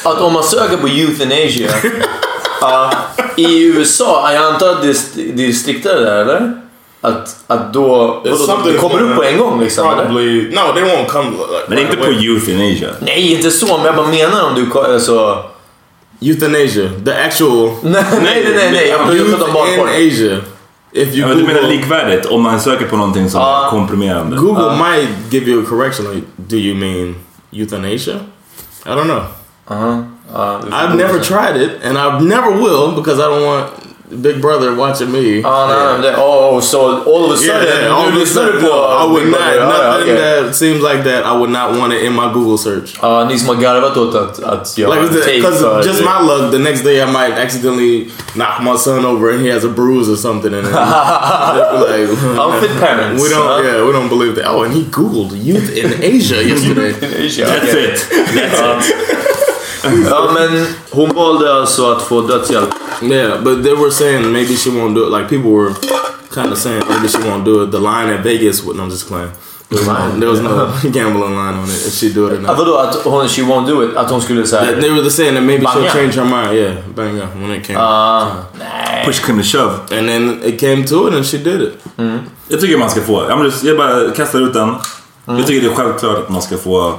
Att 0.03 0.22
om 0.22 0.34
man 0.34 0.43
söker 0.43 0.78
på 0.78 0.88
euthanasia 0.88 1.70
ja, 2.62 2.91
i 3.36 3.64
USA, 3.68 4.34
jag 4.34 4.53
antar 4.53 4.70
att 4.70 4.82
det 5.16 5.47
är 5.47 5.51
striktare 5.51 5.99
där, 5.99 6.22
eller? 6.22 6.62
Att, 7.08 7.36
att 7.47 7.74
då... 7.74 7.88
Vadå, 8.24 8.62
det 8.66 8.78
kommer 8.78 9.01
upp 9.01 9.16
på 9.16 9.24
en 9.24 9.38
gång 9.38 9.62
liksom, 9.62 9.88
eller? 9.88 10.05
Probably 10.05 10.41
no, 10.41 10.74
they 10.74 10.84
won't 10.84 11.08
come. 11.08 11.30
Like, 11.30 11.39
Men 11.68 11.78
inte 11.78 11.91
right 11.91 12.05
på 12.05 12.12
away. 12.12 12.26
youth 12.26 12.49
in 12.49 12.76
Asia. 12.76 12.89
Nej, 12.99 13.34
inte 13.34 13.51
så, 13.51 13.78
men 13.78 13.86
jag 13.86 13.95
bara 13.95 14.08
menar 14.08 14.43
om 14.43 14.55
du... 14.55 14.80
Alltså, 14.80 15.43
euthanasia. 16.22 16.89
The 17.05 17.12
actual 17.12 17.70
nej, 17.84 18.05
nej, 18.24 18.53
nej, 18.55 18.72
nej. 18.72 18.88
Jag 18.88 18.99
pratar 18.99 19.47
om 19.47 19.53
barnporr. 19.53 19.88
Asia. 19.88 20.38
If 20.91 21.16
you 21.16 21.20
Ja, 21.20 21.28
men 21.28 21.38
du 21.38 21.43
menar 21.43 21.62
Google, 21.62 21.76
likvärdigt? 21.76 22.26
Om 22.26 22.41
man 22.41 22.60
söker 22.62 22.86
på 22.86 22.97
någonting 22.97 23.30
som 23.30 23.41
är 23.41 23.70
komprimerande? 23.70 24.38
Google 24.38 24.78
might 24.78 25.10
give 25.34 25.51
you 25.51 25.64
a 25.64 25.66
correction. 25.70 26.14
Like, 26.14 26.28
do 26.38 26.55
you 26.55 26.76
mean 26.76 27.16
euthanasia? 27.51 28.16
I 28.86 28.89
don't 28.89 29.03
know. 29.03 29.24
Ja, 29.70 30.60
vi 30.66 30.72
får 30.72 30.78
I've 30.78 30.95
never 30.95 31.20
tried 31.20 31.62
it, 31.62 31.72
and 31.84 31.97
I 31.97 32.26
never 32.26 32.51
will 32.51 32.95
because 32.95 33.20
I 33.20 33.26
don't 33.26 33.45
want 33.45 33.66
Big 34.10 34.41
Brother 34.41 34.74
watching 34.74 35.12
me. 35.12 35.41
Ah, 35.43 35.68
nej, 35.68 36.01
det, 36.01 36.16
oh, 36.18 36.62
so 36.62 36.78
all 37.05 37.26
of 37.26 37.32
a 37.32 37.38
sudden, 37.38 37.68
Yeah, 37.68 37.82
yeah, 37.82 37.95
all 37.97 38.08
of 38.08 38.16
a 38.22 38.26
sudden, 38.26 38.62
no, 38.62 38.70
I 38.70 39.05
would 39.12 39.28
not. 39.28 39.39
Brother. 39.39 39.66
Nothing 39.66 40.16
okej. 40.16 40.43
that 40.45 40.55
seems 40.55 40.82
like 40.82 41.03
that. 41.03 41.26
I 41.26 41.34
would 41.34 41.49
not 41.49 41.78
want 41.80 41.93
it 41.93 42.03
in 42.03 42.14
my 42.14 42.32
Google 42.34 42.58
search. 42.58 42.95
Ja, 43.01 43.26
ni 43.26 43.39
som 43.39 43.47
har 43.49 43.55
garvat 43.55 43.97
åt 43.97 44.16
att, 44.16 44.43
att 44.43 44.78
jag 44.78 44.88
har 44.89 45.01
Like, 45.01 45.36
because 45.36 45.60
för... 45.60 45.84
just 45.84 46.01
my 46.01 46.20
luck, 46.28 46.51
the 46.51 46.60
next 46.60 46.84
day 46.84 47.01
I 47.01 47.05
might 47.05 47.34
accidentally 47.45 48.08
knock 48.34 48.62
my 48.62 48.78
son 48.78 49.05
over 49.05 49.30
and 49.34 49.41
he 49.45 49.53
has 49.53 49.66
a 49.66 49.70
bruise 49.70 50.10
or 50.14 50.16
something, 50.18 50.53
and 50.53 50.64
then 50.66 50.74
they'll 50.74 51.72
be 51.72 51.97
like, 51.97 52.10
Unfit 52.45 52.80
parents, 52.80 53.24
We 53.24 53.30
don't, 53.30 53.45
huh? 53.45 53.62
yeah, 53.66 53.86
we 53.86 53.91
don't 53.91 54.10
believe 54.10 54.36
that. 54.36 54.47
Oh, 54.47 54.64
and 54.64 54.74
he 54.74 54.84
googled 54.86 55.32
youth 55.43 55.70
in 55.76 56.01
Asia 56.03 56.41
yesterday. 56.51 56.91
That's 56.93 57.74
it. 57.74 59.34
Ja, 60.09 60.29
men 60.33 60.65
hon 60.91 61.15
valde 61.15 61.53
alltså 61.53 61.91
att 61.91 62.01
få 62.01 62.21
dödshjälp. 62.21 62.69
Yeah, 63.01 63.41
but 63.43 63.63
they 63.63 63.73
were 63.73 63.91
saying 63.91 64.31
maybe 64.31 64.55
she 64.55 64.69
won't 64.69 64.95
do 64.95 65.03
it. 65.07 65.11
Like 65.11 65.29
people 65.29 65.51
were 65.51 65.73
kind 66.33 66.51
of 66.51 66.57
saying 66.57 66.83
maybe 66.89 67.07
she 67.07 67.17
won't 67.17 67.45
do 67.45 67.63
it. 67.63 67.71
The 67.71 67.79
line 67.79 68.09
at 68.17 68.23
Vegas, 68.23 68.65
no, 68.65 68.71
I'm 68.83 68.89
just 68.89 69.07
playing. 69.07 69.29
There 69.69 69.79
was 69.79 69.88
no, 69.88 70.19
there 70.19 70.29
was 70.29 70.41
no 70.41 70.89
gambling 70.91 71.35
line 71.35 71.55
on 71.55 71.65
it 71.65 71.88
if 71.88 71.93
she 71.93 72.09
do 72.13 72.27
it 72.27 72.33
or 72.33 72.41
not. 72.41 72.57
vadå 72.57 72.75
att 72.77 72.95
hon, 73.03 73.27
she 73.27 73.41
won't 73.41 73.67
do 73.67 73.83
it? 73.83 73.95
Att 73.97 74.09
hon 74.09 74.21
skulle 74.21 74.47
säga... 74.47 74.81
They 74.81 74.89
were 74.89 75.09
saying 75.09 75.33
that 75.35 75.43
maybe 75.43 75.63
Banga. 75.63 75.81
she'll 75.81 75.91
change 75.91 76.15
her 76.15 76.25
mind. 76.25 76.53
Yeah, 76.57 76.73
bang 76.95 77.17
up 77.21 77.35
when 77.35 77.51
it 77.51 77.67
came. 77.67 77.79
Ah, 77.81 78.27
nej. 78.59 79.05
Push 79.05 79.19
came 79.25 79.38
to 79.41 79.43
shove. 79.47 79.73
and 79.99 80.07
then 80.09 80.39
it 80.43 80.59
came 80.59 80.85
to 80.85 81.07
it, 81.07 81.13
and 81.13 81.25
she 81.25 81.38
did 81.38 81.61
it. 81.61 81.73
Jag 82.47 82.59
tycker 82.61 82.77
man 82.77 82.89
ska 82.89 83.01
få, 83.01 83.25
jag, 83.29 83.39
bara- 83.39 83.51
jag 83.63 83.77
bara 83.77 84.11
kastar 84.11 84.39
ut 84.41 84.53
den. 84.53 84.75
Jag 85.25 85.47
tycker 85.47 85.67
det 85.67 85.73
är 85.73 85.75
självklart 85.75 86.17
att 86.17 86.29
man 86.29 86.41
ska 86.41 86.57
få 86.57 86.95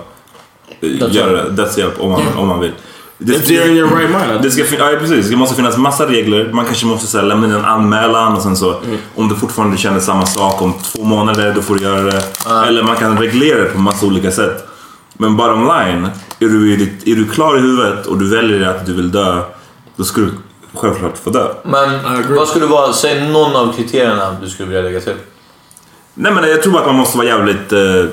eh, 0.81 1.15
göra 1.15 1.33
det, 1.33 1.51
dödshjälp 1.51 2.01
om 2.01 2.11
man, 2.11 2.23
om 2.37 2.49
man 2.49 2.61
vill. 2.61 2.73
Det, 3.19 3.35
If 3.35 3.51
you're 3.51 3.69
in 3.69 3.77
your 3.77 3.97
right 3.97 4.11
mind. 4.11 4.43
det 4.43 4.51
ska, 4.51 4.77
ja, 4.79 4.99
precis. 4.99 5.31
Det 5.31 5.37
måste 5.37 5.57
finnas 5.57 5.77
massa 5.77 6.07
regler. 6.07 6.53
Man 6.53 6.65
kanske 6.65 6.87
måste 6.87 7.07
så 7.07 7.19
här, 7.19 7.25
lämna 7.25 7.47
in 7.47 7.53
en 7.53 7.65
anmälan 7.65 8.37
och 8.37 8.43
sen 8.43 8.57
så 8.57 8.81
om 9.15 9.29
du 9.29 9.35
fortfarande 9.35 9.77
känner 9.77 10.01
samma 10.01 10.27
sak 10.27 10.63
om 10.63 10.75
två 10.93 11.05
månader 11.05 11.53
då 11.55 11.63
får 11.63 11.75
du 11.75 11.83
göra 11.83 12.03
det. 12.03 12.23
Eller 12.67 12.83
man 12.83 12.97
kan 12.97 13.19
reglera 13.19 13.59
det 13.59 13.65
på 13.65 13.79
massa 13.79 14.07
olika 14.07 14.31
sätt. 14.31 14.69
Men 15.13 15.37
bottom 15.37 15.61
line, 15.61 16.09
är 16.41 16.49
du, 16.49 16.73
är 17.07 17.17
du 17.17 17.29
klar 17.29 17.57
i 17.59 17.61
huvudet 17.61 18.07
och 18.07 18.19
du 18.19 18.31
väljer 18.37 18.69
att 18.69 18.87
du 18.87 18.95
vill 18.95 19.11
dö, 19.11 19.43
då 19.97 20.05
ska 20.05 20.21
du 20.21 20.31
självklart 20.75 21.19
få 21.19 21.31
dö. 21.31 21.49
Men 21.63 21.91
vad 22.37 22.49
skulle 22.49 22.67
vara... 22.67 22.93
Säg 22.93 23.29
någon 23.29 23.57
av 23.57 23.73
kriterierna 23.77 24.37
du 24.43 24.51
skulle 24.51 24.69
vilja 24.69 24.83
lägga 24.83 25.01
till. 25.01 25.15
Nej 26.15 26.33
men 26.33 26.51
jag 26.51 26.63
tror 26.63 26.73
bara 26.73 26.81
att 26.83 26.89
man 26.89 26.97
måste 26.97 27.19
vara 27.19 27.27
jävligt 27.27 27.73
eh, 27.73 28.05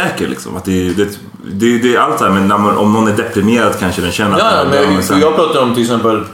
säker 0.00 0.28
liksom. 0.28 0.56
Att 0.56 0.64
det, 0.64 0.88
det, 0.90 1.08
det, 1.44 1.78
det 1.78 1.94
är 1.96 2.00
allt 2.00 2.18
det 2.18 2.24
här 2.24 2.32
men 2.32 2.48
man, 2.48 2.76
om 2.78 2.92
någon 2.92 3.08
är 3.08 3.12
deprimerad 3.16 3.78
kanske 3.80 4.00
den 4.02 4.12
känner 4.12 4.38
Ja, 4.38 4.44
att 4.44 4.68
men 4.68 4.76
den 4.84 4.94
jag, 4.94 5.04
sen- 5.04 5.20
jag 5.20 5.34
pratar 5.36 5.60
om 5.62 5.74
till 5.74 5.82
exempel... 5.82 6.24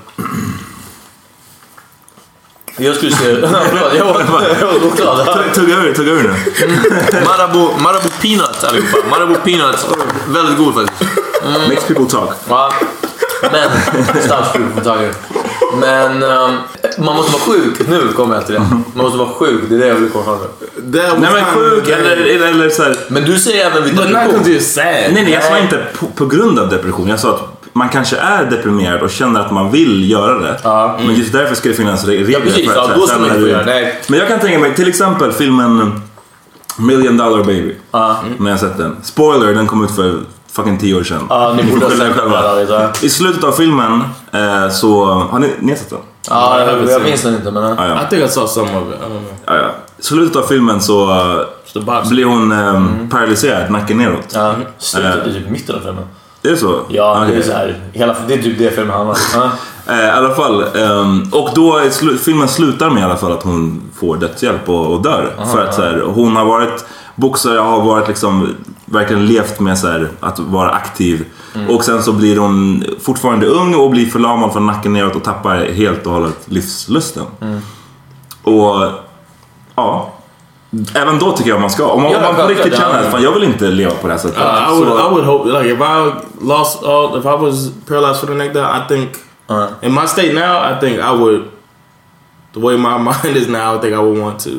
Jag 2.76 2.96
skulle 2.96 3.12
säga... 3.16 3.48
Förlåt, 3.70 3.94
jag 3.96 4.04
var 4.04 4.86
oklart. 4.86 5.26
Tugga- 5.54 5.84
ur, 5.84 5.94
tugga 5.94 6.12
ur 6.12 6.22
nu. 6.22 6.34
Marabou, 7.26 7.70
Marabou 7.78 8.08
peanuts 8.20 8.64
allihopa. 8.64 9.08
Marabou 9.10 9.34
peanuts. 9.44 9.86
Väldigt 10.28 10.58
god 10.58 10.74
faktiskt. 10.74 11.10
Makes 11.68 11.84
people 11.84 12.06
talk. 12.06 12.30
Ja. 12.48 12.72
Men... 13.52 13.70
Starkt 14.22 14.52
fruktaget. 14.52 15.18
Men 15.80 16.22
um, 16.22 16.56
man 16.98 17.16
måste 17.16 17.32
vara 17.32 17.42
sjuk. 17.42 17.88
Nu 17.88 18.12
kommer 18.12 18.34
jag 18.34 18.46
till 18.46 18.54
det. 18.54 18.60
Man 18.94 19.04
måste 19.04 19.18
vara 19.18 19.28
sjuk. 19.28 19.60
Det 19.68 19.74
är 19.74 19.78
det 19.78 19.86
jag 19.86 19.94
vill 19.94 20.10
komma 20.10 20.24
fram 20.24 20.38
till. 20.38 20.68
Nej 21.20 21.30
men 21.32 21.44
sjuk 21.44 21.88
eller, 21.88 22.16
eller, 22.16 22.46
eller 22.46 22.70
så 22.70 22.82
här, 22.82 22.96
Men 23.08 23.24
du 23.24 23.38
säger 23.38 23.66
även 23.66 23.84
vid 23.84 23.94
depression. 24.12 24.42
Nej 25.14 25.24
nej 25.24 25.32
jag 25.32 25.44
sa 25.44 25.58
inte 25.58 25.84
på, 25.98 26.06
på 26.06 26.26
grund 26.26 26.58
av 26.58 26.68
depression. 26.68 27.08
Jag 27.08 27.20
sa 27.20 27.34
att 27.34 27.48
man 27.72 27.88
kanske 27.88 28.16
är 28.16 28.44
deprimerad 28.44 29.02
och 29.02 29.10
känner 29.10 29.40
att 29.40 29.50
man 29.50 29.70
vill 29.70 30.10
göra 30.10 30.38
det. 30.38 30.60
Men 31.06 31.14
just 31.14 31.32
därför 31.32 31.54
ska 31.54 31.68
det 31.68 31.74
finnas 31.74 32.04
re- 32.04 32.08
regler. 32.08 32.30
Ja, 32.32 32.40
precis. 32.44 32.70
för 32.72 32.80
att, 32.80 32.88
Ja, 32.90 32.94
då 32.96 33.06
ska 33.06 33.18
man 33.18 33.36
inte 33.36 33.50
göra 33.50 33.64
det. 33.64 33.92
Men 34.08 34.18
jag 34.18 34.28
kan 34.28 34.40
tänka 34.40 34.58
mig 34.58 34.74
till 34.74 34.88
exempel 34.88 35.32
filmen 35.32 36.00
Million 36.78 37.16
Dollar 37.16 37.44
Baby. 37.44 37.74
När 38.38 38.50
jag 38.50 38.60
sett 38.60 38.78
den. 38.78 38.96
Spoiler, 39.02 39.54
den 39.54 39.66
kom 39.66 39.84
ut 39.84 39.90
för 39.90 40.18
fucking 40.53 40.78
tio 40.78 40.94
år 40.94 41.03
sedan. 41.05 41.26
Ja, 41.28 41.53
ni 41.57 41.62
borde 41.72 41.84
ha 41.86 41.90
sett 41.92 42.68
den. 42.68 42.90
I 43.03 43.09
slutet 43.11 43.44
av 43.44 43.53
filmen 43.53 44.03
eh, 44.32 44.68
så... 44.70 45.05
Har 45.05 45.38
ni, 45.38 45.50
ni 45.61 45.72
har 45.72 45.76
sett 45.78 45.90
den? 45.90 45.98
Ja, 46.30 46.61
jag, 46.61 46.90
jag 46.90 47.03
minns 47.03 47.22
den 47.22 47.34
inte 47.34 47.50
men... 47.50 47.62
Ja, 47.62 47.88
ja. 47.88 47.94
I 47.94 48.07
think 48.11 48.22
I 48.24 48.28
saw 48.28 48.48
some 48.48 48.78
of 48.78 48.94
it. 48.94 48.98
Know. 49.00 49.22
ja. 49.46 49.70
I 49.98 50.03
slutet 50.03 50.36
av 50.36 50.42
filmen 50.42 50.80
så 50.80 51.11
eh, 51.74 51.82
box. 51.82 52.09
blir 52.11 52.24
hon 52.24 52.53
eh, 52.53 53.09
paralyserad, 53.11 53.70
nacken 53.70 53.98
neråt. 53.98 54.26
Ja, 54.34 54.55
slutet 54.78 55.26
i 55.26 55.32
typ 55.34 55.50
mitten 55.50 55.74
av 55.76 55.80
filmen. 55.80 56.05
Är 56.42 56.50
det 56.50 56.57
så? 56.57 56.80
Ja, 56.88 57.24
det 57.28 57.36
är 57.36 57.42
så 57.42 57.53
här, 57.53 57.80
hela, 57.92 58.16
det 58.28 58.34
är 58.34 58.42
typ 58.42 58.59
det 58.59 58.70
filmen 58.70 58.96
handlar 58.96 59.16
om. 59.44 59.50
Eh, 59.86 59.98
I 60.05 60.11
alla 60.11 60.34
fall. 60.34 60.64
ehm, 60.76 61.28
och 61.32 61.50
då 61.55 61.76
är 61.76 61.84
slu- 61.90 62.16
filmen 62.16 62.48
slutar 62.48 62.90
med 62.90 63.00
i 63.00 63.05
alla 63.05 63.16
fall 63.16 63.32
att 63.32 63.42
hon 63.42 63.82
får 64.00 64.16
dödshjälp 64.16 64.68
och, 64.68 64.86
och 64.94 65.03
dör. 65.03 65.30
för 65.53 65.64
att 65.64 65.74
så 65.74 65.82
här, 65.82 66.03
hon 66.07 66.36
har 66.36 66.44
varit 66.44 66.84
boxare, 67.14 67.59
har 67.59 67.80
varit 67.82 68.09
liksom 68.09 68.48
verkligen 68.93 69.26
levt 69.26 69.61
med 69.61 69.78
så 69.78 69.86
här, 69.86 70.09
att 70.20 70.38
vara 70.38 70.70
aktiv. 70.70 71.24
Och 71.68 71.84
sen 71.84 72.03
så 72.03 72.12
blir 72.12 72.38
hon 72.38 72.84
fortfarande 73.01 73.47
ung 73.47 73.74
och 73.74 73.90
blir 73.90 74.07
förlamad 74.07 74.53
från 74.53 74.66
nacken 74.66 74.93
neråt 74.93 75.16
och 75.16 75.24
tappar 75.24 75.57
helt 75.72 76.07
och 76.07 76.12
hållet 76.12 76.36
livslusten. 76.45 77.24
Och 78.43 78.90
ja. 79.74 80.12
Även 80.95 81.18
då 81.18 81.32
tycker 81.32 81.51
jag 81.51 81.61
man 81.61 81.70
ska. 81.70 81.86
Om 81.86 82.03
man, 82.03 82.12
Ja, 82.12 82.18
om 82.18 82.22
man 82.24 82.34
på 82.36 82.47
riktigt 82.49 82.76
känner 82.76 82.99
att 83.03 83.11
fan, 83.11 83.22
jag 83.22 83.32
vill 83.32 83.43
inte 83.45 83.64
leva 83.70 83.90
på 83.95 84.07
det 84.07 84.12
här 84.12 84.20
sättet. 84.20 84.38
Uh, 84.38 84.72
I 84.72 84.74
would, 84.76 84.88
så- 84.88 84.99
I 84.99 85.11
would 85.11 85.24
hope, 85.24 85.49
like, 85.49 85.68
if 85.74 85.80
I 85.80 86.12
lost 86.47 86.82
all, 86.84 87.18
if 87.18 87.24
I 87.24 87.36
was 87.45 87.70
paralyzed 87.88 88.20
for 88.20 88.26
the 88.26 88.34
neck 88.34 88.55
down, 88.55 88.64
I 88.82 88.88
think, 88.88 89.11
Uh. 89.51 89.66
in 89.82 89.93
my 89.95 90.07
state 90.07 90.32
now, 90.34 90.57
I 90.72 90.80
think 90.80 90.99
I 90.99 91.12
would, 91.20 91.43
the 92.55 92.61
way 92.61 92.76
my 92.76 92.99
mind 92.99 93.36
is 93.36 93.49
now, 93.49 93.76
I 93.76 93.80
think 93.80 93.93
I 93.95 93.99
would 93.99 94.18
want 94.22 94.38
to, 94.45 94.51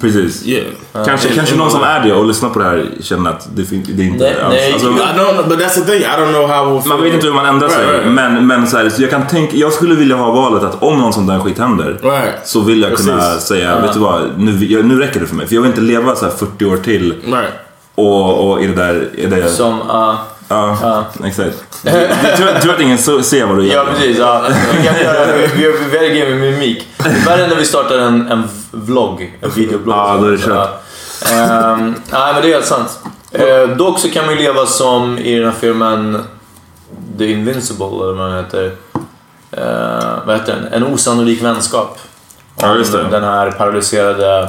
Precis. 0.00 0.46
yeah. 0.46 0.64
Kanske, 1.06 1.28
Uh, 1.28 1.34
kanske 1.34 1.56
någon 1.56 1.70
som 1.70 1.82
är 1.82 2.00
det 2.04 2.12
och 2.12 2.26
lyssnar 2.26 2.48
på 2.50 2.58
det 2.58 2.64
här 2.64 2.86
känner 3.00 3.30
att 3.30 3.48
det, 3.54 3.64
fin- 3.64 3.86
det 3.88 4.02
är 4.02 4.06
inte 4.06 4.24
Nej, 4.24 4.40
alls... 4.42 4.54
nej, 4.54 4.72
alltså, 4.72 4.88
I 4.88 4.90
don't 4.92 5.34
know, 5.34 5.48
but 5.48 5.58
that's 5.58 5.74
the 5.74 5.80
thing. 5.80 6.00
I 6.00 6.04
don't 6.18 6.32
know 6.32 6.48
how 6.48 6.82
man 6.88 7.02
vet 7.02 7.14
inte 7.14 7.26
hur 7.26 7.34
man 7.34 7.46
ändrar 7.46 7.68
sig. 7.68 7.86
Right. 7.86 8.12
Men, 8.12 8.46
men 8.46 8.66
så, 8.66 8.76
här, 8.76 8.88
så 8.88 9.02
jag 9.02 9.10
kan 9.10 9.26
tänka, 9.26 9.56
jag 9.56 9.72
skulle 9.72 9.94
vilja 9.94 10.16
ha 10.16 10.30
valet 10.32 10.62
att 10.62 10.82
om 10.82 10.98
någon 10.98 11.12
sån 11.12 11.26
där 11.26 11.38
skit 11.38 11.58
händer 11.58 11.98
Right. 12.02 12.34
så 12.44 12.60
vill 12.60 12.82
jag 12.82 12.96
kunna 12.96 13.16
Precis. 13.18 13.42
säga, 13.46 13.80
vet 13.80 13.92
du 13.92 13.98
vad, 14.00 14.22
nu, 14.38 14.64
jag, 14.64 14.84
nu 14.84 14.98
räcker 14.98 15.20
det 15.20 15.26
för 15.26 15.34
mig. 15.34 15.46
För 15.46 15.54
jag 15.54 15.62
vill 15.62 15.70
inte 15.70 15.80
leva 15.82 16.16
så 16.16 16.24
här 16.24 16.32
40 16.32 16.64
år 16.64 16.76
till 16.76 17.14
Right. 17.26 17.52
och, 17.94 18.50
och 18.52 18.62
i 18.62 18.66
det 18.66 18.74
där... 18.74 19.08
I 19.14 19.26
det, 19.26 19.48
Som... 19.48 19.80
Uh, 19.80 20.14
ja, 20.48 21.06
exakt. 21.24 21.64
Du, 21.82 21.90
du, 21.90 22.36
tror, 22.36 22.60
tror 22.60 22.74
att 22.74 22.80
ingen 22.80 22.98
ser 22.98 23.46
vad 23.46 23.56
du 23.56 23.66
gör? 23.66 23.74
ja, 23.74 23.84
precis. 23.92 24.18
Ja. 24.18 24.44
Vi 24.76 24.86
kan 24.86 25.00
göra... 25.00 25.26
Vi 25.26 25.46
vi 25.46 25.62
gör 25.62 25.72
väldigt 25.72 26.28
med 26.28 26.38
mimik. 26.38 26.88
Värre 27.26 27.46
när 27.46 27.56
vi 27.56 27.64
startar 27.64 27.98
en, 27.98 28.28
en 28.28 28.48
vlogg. 28.70 29.38
En 29.40 29.50
videoblogg. 29.50 29.96
Ja, 29.96 30.16
då 30.20 30.26
är 30.26 30.30
det 30.30 30.38
kört. 30.38 30.54
Ja. 30.54 30.80
Ehm, 31.32 31.94
nej, 32.10 32.32
men 32.32 32.42
det 32.42 32.48
är 32.48 32.52
helt 32.52 32.66
sant. 32.66 32.98
Uh, 33.38 33.76
dock 33.76 33.98
så 33.98 34.10
kan 34.10 34.26
man 34.26 34.34
ju 34.34 34.40
leva 34.40 34.66
som 34.66 35.18
i 35.18 35.34
den 35.34 35.44
här 35.44 35.54
filmen 35.60 36.22
The 37.18 37.30
Invincible, 37.30 37.86
eller 37.86 38.12
vad 38.12 38.30
den 38.30 38.44
heter. 38.44 38.64
Uh, 39.58 40.26
vad 40.26 40.36
heter 40.36 40.54
den? 40.54 40.72
En 40.72 40.94
osannolik 40.94 41.42
vänskap. 41.42 41.98
Ja, 42.60 42.74
just 42.74 42.92
det. 42.92 43.02
Den 43.02 43.24
här 43.24 43.50
paralyserade, 43.50 44.48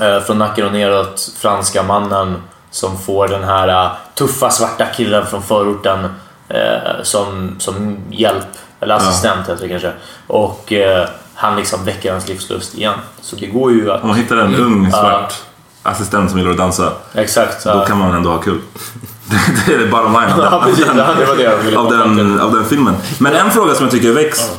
eh, 0.00 0.20
från 0.20 0.38
nacken 0.38 0.66
och 0.66 0.72
neråt, 0.72 1.32
franska 1.38 1.82
mannen 1.82 2.42
som 2.76 2.98
får 2.98 3.28
den 3.28 3.44
här 3.44 3.68
eh, 3.68 3.90
tuffa 4.14 4.50
svarta 4.50 4.86
killen 4.86 5.26
från 5.26 5.42
förorten 5.42 6.04
eh, 6.48 7.02
som, 7.02 7.56
som 7.58 7.96
hjälp, 8.10 8.46
eller 8.80 8.94
assistent 8.94 9.48
heter 9.48 9.62
det 9.62 9.68
kanske. 9.68 9.92
Och 10.26 10.72
eh, 10.72 11.08
han 11.34 11.56
liksom 11.56 11.84
väcker 11.84 12.12
hans 12.12 12.28
livslust 12.28 12.74
igen. 12.74 12.94
Så 13.20 13.36
det 13.36 13.46
går 13.46 13.72
ju 13.72 13.92
att... 13.92 14.02
Om 14.02 14.08
man 14.08 14.16
hittar 14.16 14.36
en 14.36 14.54
ung 14.54 14.90
svart 14.90 15.34
assistent 15.82 16.30
som 16.30 16.38
gillar 16.38 16.50
att 16.50 16.58
dansa, 16.58 16.92
Exakt. 17.14 17.64
då 17.64 17.70
ja. 17.70 17.84
kan 17.84 17.98
man 17.98 18.14
ändå 18.14 18.30
ha 18.30 18.38
kul. 18.38 18.60
det 19.66 19.74
är 19.74 19.90
bottom 19.90 20.12
line 20.12 20.32
av 20.32 20.38
Ja, 20.52 20.62
precis. 20.64 20.86
Ja, 20.86 20.92
det 20.92 21.96
det 21.96 21.96
den, 21.96 22.16
till. 22.16 22.40
av 22.40 22.52
den 22.52 22.64
filmen. 22.64 22.94
Men 23.18 23.34
en 23.34 23.50
fråga 23.50 23.74
som 23.74 23.84
jag 23.84 23.92
tycker 23.92 24.12
väcks 24.12 24.50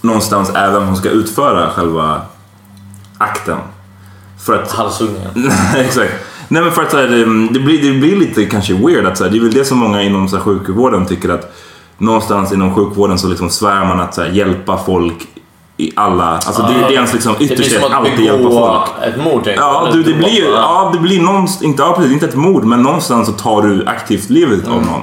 någonstans 0.00 0.50
är 0.54 0.70
vem 0.70 0.86
som 0.86 0.96
ska 0.96 1.08
utföra 1.08 1.70
själva 1.70 2.22
akten. 3.18 3.58
För 4.46 4.62
att... 4.62 4.72
Halshuggningen. 4.72 5.52
Exakt. 5.76 6.12
Nej 6.48 6.62
men 6.62 6.72
för 6.72 6.82
att 6.82 6.90
så 6.90 6.96
här, 6.96 7.06
det, 7.08 7.48
det, 7.48 7.60
blir, 7.60 7.92
det 7.92 7.98
blir 7.98 8.16
lite 8.16 8.44
kanske 8.44 8.74
weird 8.74 9.06
att 9.06 9.18
så 9.18 9.24
här, 9.24 9.30
det 9.30 9.38
är 9.38 9.40
väl 9.40 9.52
det 9.52 9.64
som 9.64 9.78
många 9.78 10.02
inom 10.02 10.28
så 10.28 10.36
här, 10.36 10.42
sjukvården 10.42 11.06
tycker 11.06 11.28
att 11.28 11.56
någonstans 11.98 12.52
inom 12.52 12.74
sjukvården 12.74 13.18
så 13.18 13.28
liksom 13.28 13.50
svär 13.50 13.84
man 13.84 14.00
att 14.00 14.14
så 14.14 14.22
här, 14.22 14.28
hjälpa 14.28 14.78
folk 14.86 15.28
i 15.80 15.92
alla, 15.96 16.24
alltså 16.24 16.62
det, 16.62 16.68
det 16.68 16.84
är 16.84 16.90
ens 16.92 17.12
liksom 17.12 17.34
som 17.34 17.84
att 17.84 17.92
alltid 17.92 18.24
hjälpa 18.24 18.50
folk. 18.50 18.90
ett 19.06 19.24
mord, 19.24 19.44
tänker 19.44 19.60
Ja, 19.60 19.88
du, 19.92 20.02
det 20.02 20.14
blir 20.14 20.28
ju, 20.28 20.44
ja, 20.44 20.90
det 20.94 20.98
blir 20.98 21.22
någonstans, 21.22 21.62
inte, 21.62 21.82
ja, 21.82 21.92
precis, 21.96 22.12
inte 22.12 22.26
ett 22.26 22.34
mord, 22.34 22.64
men 22.64 22.82
någonstans 22.82 23.26
så 23.26 23.32
tar 23.32 23.62
du 23.62 23.86
aktivt 23.86 24.30
livet 24.30 24.68
av 24.68 24.82
någon. 24.82 25.00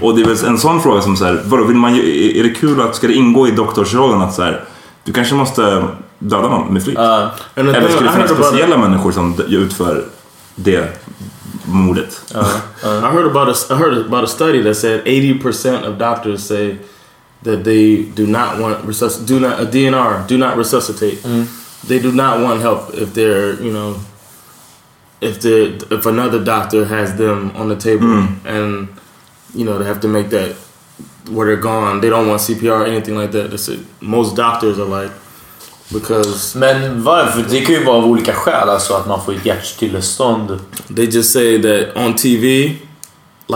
Och 0.00 0.16
det 0.16 0.22
är 0.22 0.26
väl 0.26 0.44
en 0.46 0.58
sån 0.58 0.80
fråga 0.80 1.00
som 1.00 1.16
så 1.16 1.24
här, 1.24 1.42
vadå, 1.44 1.64
vill 1.64 1.76
man, 1.76 1.94
är 1.94 2.42
det 2.42 2.50
kul 2.50 2.80
att, 2.80 2.96
ska 2.96 3.06
det 3.06 3.14
ingå 3.14 3.48
i 3.48 3.50
doktorsrollen 3.50 4.22
att 4.22 4.34
så 4.34 4.42
här, 4.42 4.64
du 5.04 5.12
kanske 5.12 5.34
måste 5.34 5.84
döda 6.18 6.48
någon 6.48 6.72
med 6.72 6.84
flit? 6.84 6.96
The 6.96 7.60
Eller 7.60 7.88
ska 7.90 8.04
det 8.04 8.12
finnas 8.12 8.30
speciella 8.30 8.76
människor 8.76 9.12
som 9.12 9.34
utför 9.48 10.04
det 10.62 10.98
mordet? 11.64 12.32
Uh, 12.34 12.60
uh, 12.84 13.04
I 13.04 13.12
heard 13.12 13.26
about 13.26 13.48
a 13.48 13.74
I 13.74 13.78
heard 13.78 14.06
about 14.06 14.24
a 14.24 14.26
study 14.26 14.62
that 14.62 14.74
said 14.74 15.02
eighty 15.06 15.38
percent 15.38 15.84
of 15.84 15.98
doctors 15.98 16.42
say 16.46 16.78
that 17.42 17.64
they 17.64 18.02
do 18.02 18.26
not 18.26 18.60
want 18.60 18.86
resusc- 18.86 19.26
do 19.26 19.40
not 19.40 19.60
a 19.60 19.66
DNR 19.66 20.26
do 20.26 20.38
not 20.38 20.56
resuscitate. 20.56 21.18
Mm-hmm. 21.18 21.88
They 21.88 21.98
do 21.98 22.12
not 22.12 22.40
want 22.40 22.60
help 22.60 22.94
if 22.94 23.14
they're 23.14 23.60
you 23.62 23.72
know 23.72 24.00
if 25.20 25.40
they 25.40 25.78
if 25.96 26.06
another 26.06 26.42
doctor 26.44 26.84
has 26.84 27.16
them 27.16 27.50
on 27.56 27.68
the 27.68 27.76
table 27.76 28.06
mm. 28.06 28.44
and 28.44 28.88
you 29.54 29.64
know 29.64 29.78
they 29.78 29.84
have 29.84 30.00
to 30.00 30.08
make 30.08 30.30
that 30.30 30.56
where 31.28 31.46
they're 31.46 31.56
gone. 31.56 32.00
They 32.00 32.08
don't 32.08 32.28
want 32.28 32.40
CPR 32.40 32.80
or 32.80 32.86
anything 32.86 33.14
like 33.14 33.32
that. 33.32 33.50
That's 33.50 33.68
it. 33.68 33.80
Most 34.00 34.36
doctors 34.36 34.78
are 34.78 34.84
like 34.84 35.12
because 35.92 36.58
Men 36.58 37.02
varför? 37.02 37.44
Det 37.50 37.60
kan 37.60 37.74
ju 37.74 37.84
vara 37.84 37.96
av 37.96 38.04
olika 38.04 38.32
skäl. 38.32 38.68
Alltså 38.68 38.94
att 38.94 39.06
man 39.06 39.24
får 39.24 39.32
ett 39.32 39.46
hjärtstillestånd. 39.46 40.58
they 40.96 41.04
just 41.04 41.32
say 41.32 41.62
that 41.62 41.96
on 41.96 42.14
TV 42.14 42.76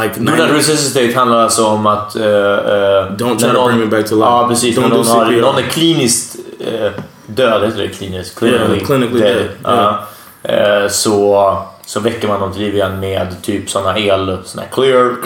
like 0.03 0.15
Do 0.21 0.25
not 0.25 0.39
90 0.39 0.55
resuscitate 0.55 1.19
handlar 1.19 1.39
alltså 1.39 1.67
om 1.67 1.87
att... 1.87 2.17
Uh, 2.17 2.23
Don't 2.23 3.39
try 3.39 3.53
to 3.53 3.67
bring 3.67 3.79
me 3.79 3.87
back 3.87 4.07
to 4.09 4.15
life. 4.15 4.27
Ja, 4.27 4.47
precis. 4.49 4.77
Don't 4.77 4.81
När 4.81 4.89
do 4.89 4.97
någon, 4.97 5.07
har, 5.07 5.27
CPR. 5.27 5.41
någon 5.41 5.59
är 5.59 5.63
kliniskt 5.63 6.37
uh, 6.61 6.91
död, 7.27 7.65
heter 7.65 7.79
det 7.79 7.89
kliniskt? 7.89 8.43
Yeah, 8.43 8.79
clinically 8.79 9.21
dead, 9.21 9.49
Ja. 9.63 10.05
Eh, 10.43 10.89
så, 10.89 11.59
så 11.87 12.01
väcker 12.01 12.29
man 12.29 12.41
dem 12.41 12.53
till 12.53 12.63
liv 12.63 12.75
igen 12.75 13.01
med 13.01 13.43
typ 13.43 13.71
såna 13.71 13.99
el... 13.99 14.39
Såna 14.45 14.63
här 14.63 14.71
clear... 14.71 15.17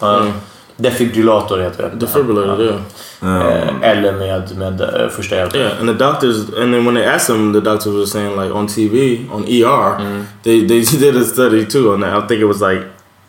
Ja. 0.00 0.22
Defibrillator 0.80 1.58
heter 1.60 1.82
det. 1.82 1.96
defibrillator. 2.06 2.64
Yeah. 2.64 2.82
Eh, 3.22 3.90
eller 3.90 4.12
med, 4.12 4.56
med 4.56 4.80
eh, 4.80 5.08
första 5.08 5.36
hjälpen. 5.36 5.60
Yeah, 5.60 5.80
and 5.80 5.88
the 5.88 6.04
doctors, 6.04 6.36
and 6.36 6.72
then 6.74 6.84
when 6.84 6.94
they 6.94 7.04
asked 7.04 7.26
them, 7.36 7.52
the 7.52 7.60
doctors 7.60 7.94
were 7.94 8.06
saying 8.06 8.36
like 8.36 8.54
on 8.54 8.66
TV, 8.68 9.26
on 9.30 9.42
ER, 9.44 10.24
they 10.42 10.66
they 10.66 10.80
did 10.98 11.16
a 11.16 11.24
study 11.24 11.66
too 11.66 11.92
on 11.92 12.00
that. 12.00 12.24
I 12.24 12.26
think 12.28 12.40
it 12.40 12.46
was 12.46 12.60
like 12.60 12.86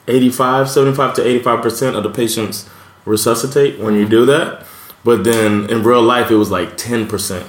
85, 0.07 0.69
75 0.69 1.13
to 1.15 1.21
85 1.27 1.61
percent 1.61 1.95
of 1.95 2.03
the 2.03 2.09
patients 2.09 2.69
resuscitate 3.05 3.79
when 3.79 3.95
you 3.95 4.07
do 4.07 4.25
that, 4.25 4.63
but 5.03 5.23
then 5.23 5.69
in 5.69 5.83
real 5.83 6.03
life 6.03 6.29
it 6.31 6.35
was 6.37 6.51
like 6.51 6.77
10 6.77 7.07
percent. 7.07 7.45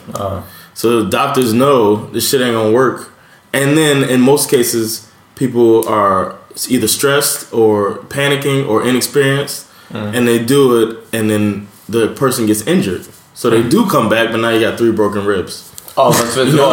So 0.75 1.03
the 1.03 1.11
doctors 1.11 1.53
know 1.53 2.07
this 2.13 2.31
shit 2.31 2.41
ain't 2.41 2.55
gonna 2.55 2.73
work, 2.73 3.11
and 3.53 3.77
then 3.77 4.03
in 4.09 4.21
most 4.23 4.51
cases, 4.51 5.11
people 5.35 5.87
are 5.89 6.37
either 6.69 6.89
stressed 6.89 7.53
or 7.53 7.99
panicking 8.09 8.67
or 8.67 8.83
inexperienced, 8.89 9.67
and 9.93 10.27
they 10.29 10.39
do 10.39 10.83
it, 10.83 10.97
and 11.13 11.31
then 11.31 11.67
the 11.89 12.09
person 12.09 12.47
gets 12.47 12.67
injured. 12.67 13.03
So 13.35 13.51
they 13.51 13.63
do 13.63 13.87
come 13.87 14.09
back, 14.09 14.31
but 14.31 14.41
now 14.41 14.51
you 14.51 14.61
got 14.61 14.79
three 14.79 14.93
broken 14.93 15.25
ribs. 15.27 15.67
Ja, 15.97 16.13
fast 16.13 16.37
vet 16.37 16.51
du? 16.53 16.61
Om, 16.63 16.71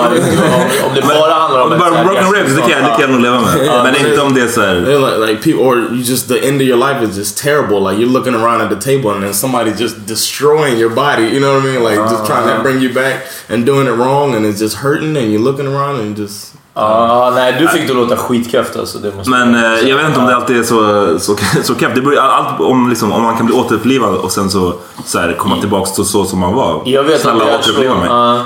om 0.89 0.95
det 0.95 1.01
bara 1.01 1.33
handlar 1.33 1.61
om... 1.61 1.71
Om 1.71 1.79
bara 1.79 2.03
broken 2.03 2.31
ribs, 2.33 2.55
det 2.55 2.61
kan, 2.61 2.69
jag- 2.69 2.83
det 2.83 2.89
kan 2.89 3.01
jag 3.01 3.09
nog 3.09 3.21
leva 3.21 3.41
med. 3.41 3.83
Men 3.83 3.95
inte 4.07 4.21
om 4.21 4.33
det 4.33 4.41
är 4.41 4.47
så 4.47 4.61
här... 4.61 4.75
They're 4.75 4.99
like, 4.99 5.31
like 5.31 5.41
people, 5.43 5.63
or 5.65 5.77
you 5.77 6.01
just 6.03 6.27
the 6.27 6.47
end 6.47 6.61
of 6.61 6.67
your 6.67 6.77
life 6.77 7.01
is 7.09 7.17
just 7.17 7.37
terrible. 7.37 7.79
Like 7.81 7.97
you're 7.99 8.11
looking 8.11 8.35
around 8.35 8.61
at 8.61 8.69
the 8.69 8.91
table 8.91 9.11
and 9.11 9.23
then 9.23 9.33
somebody 9.33 9.71
just 9.71 10.05
destroying 10.07 10.77
your 10.77 10.89
body. 10.95 11.23
You 11.23 11.39
know 11.39 11.53
what 11.55 11.63
I 11.65 11.71
mean? 11.71 11.83
Like 11.83 11.97
just 12.11 12.25
trying 12.25 12.47
to 12.57 12.61
bring 12.63 12.79
you 12.81 12.93
back 12.93 13.25
and 13.49 13.65
doing 13.65 13.87
it 13.87 13.95
wrong, 13.97 14.35
and 14.35 14.45
it's 14.45 14.59
just 14.59 14.75
hurting, 14.77 15.17
and 15.17 15.31
you're 15.31 15.43
looking 15.43 15.67
around 15.67 15.99
and 15.99 16.15
just. 16.17 16.53
Ja, 16.79 17.31
nej, 17.35 17.55
du 17.59 17.67
fick 17.67 17.87
det 17.87 17.93
låta 17.93 18.17
skitkraftigt 18.17 18.79
alltså. 18.79 18.97
Det 18.97 19.15
måste 19.15 19.31
Men 19.31 19.55
eh, 19.55 19.89
jag 19.89 19.97
vet 19.97 20.07
inte 20.07 20.19
om 20.19 20.25
det 20.25 20.35
alltid 20.35 20.57
är 20.57 20.63
så, 20.63 21.19
så, 21.19 21.35
så 21.63 21.75
kept. 21.75 21.95
Det 21.95 22.01
beror 22.01 22.17
allt 22.17 22.59
om, 22.59 22.89
liksom, 22.89 23.11
om 23.11 23.23
man 23.23 23.37
kan 23.37 23.45
bli 23.45 23.55
återupplivad 23.55 24.15
och 24.15 24.31
sen 24.31 24.49
så, 24.49 24.73
så 25.05 25.19
här, 25.19 25.33
komma 25.33 25.59
tillbaks 25.59 25.91
till 25.91 26.05
så 26.05 26.25
som 26.25 26.39
man 26.39 26.53
var. 26.53 26.81
Jag 26.85 27.03
vet, 27.03 27.21
Snälla 27.21 27.45
det 27.45 27.51
är 27.51 27.53
så, 27.53 27.59
återuppliva 27.59 27.95
mig. 27.95 28.07
ja. 28.09 28.45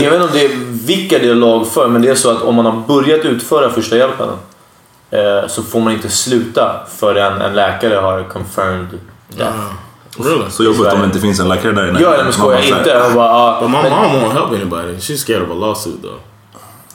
jag 0.00 0.10
vet 0.10 0.22
inte 0.22 0.24
om 0.24 0.30
det 0.32 0.44
är 0.44 0.56
vilka 0.86 1.18
det 1.18 1.28
är 1.28 1.34
lag 1.34 1.66
för, 1.66 1.88
men 1.88 2.02
det 2.02 2.08
är 2.08 2.14
så 2.14 2.30
att 2.30 2.42
om 2.42 2.54
man 2.54 2.66
har 2.66 2.82
börjat 2.88 3.24
utföra 3.24 3.70
första 3.70 3.96
hjälpen 3.96 4.28
eh, 5.10 5.48
så 5.48 5.62
får 5.62 5.80
man 5.80 5.92
inte 5.92 6.08
sluta 6.08 6.70
förrän 6.98 7.40
en 7.40 7.54
läkare 7.54 7.94
har 7.94 8.22
confirmed 8.22 8.86
death. 9.28 9.56
Really? 10.18 10.50
Så 10.50 10.64
jobbigt 10.64 10.92
om 10.92 10.98
det 10.98 11.04
inte 11.04 11.20
finns 11.20 11.40
en 11.40 11.48
läkare 11.48 11.72
där 11.72 11.88
inne. 11.88 12.00
Ja, 12.00 12.14
men 12.24 12.32
skojar 12.32 12.78
inte. 12.78 12.90
Jag 12.90 13.14
bara, 13.14 13.26
ja, 13.26 13.58
But 13.60 13.70
my 13.70 13.90
mom 13.90 14.22
won't 14.22 14.32
help 14.32 14.50
anybody. 14.50 14.92
She's 14.96 15.16
scared 15.16 15.42
of 15.42 15.50
a 15.50 15.54
lawsuit 15.54 16.02
though. 16.02 16.31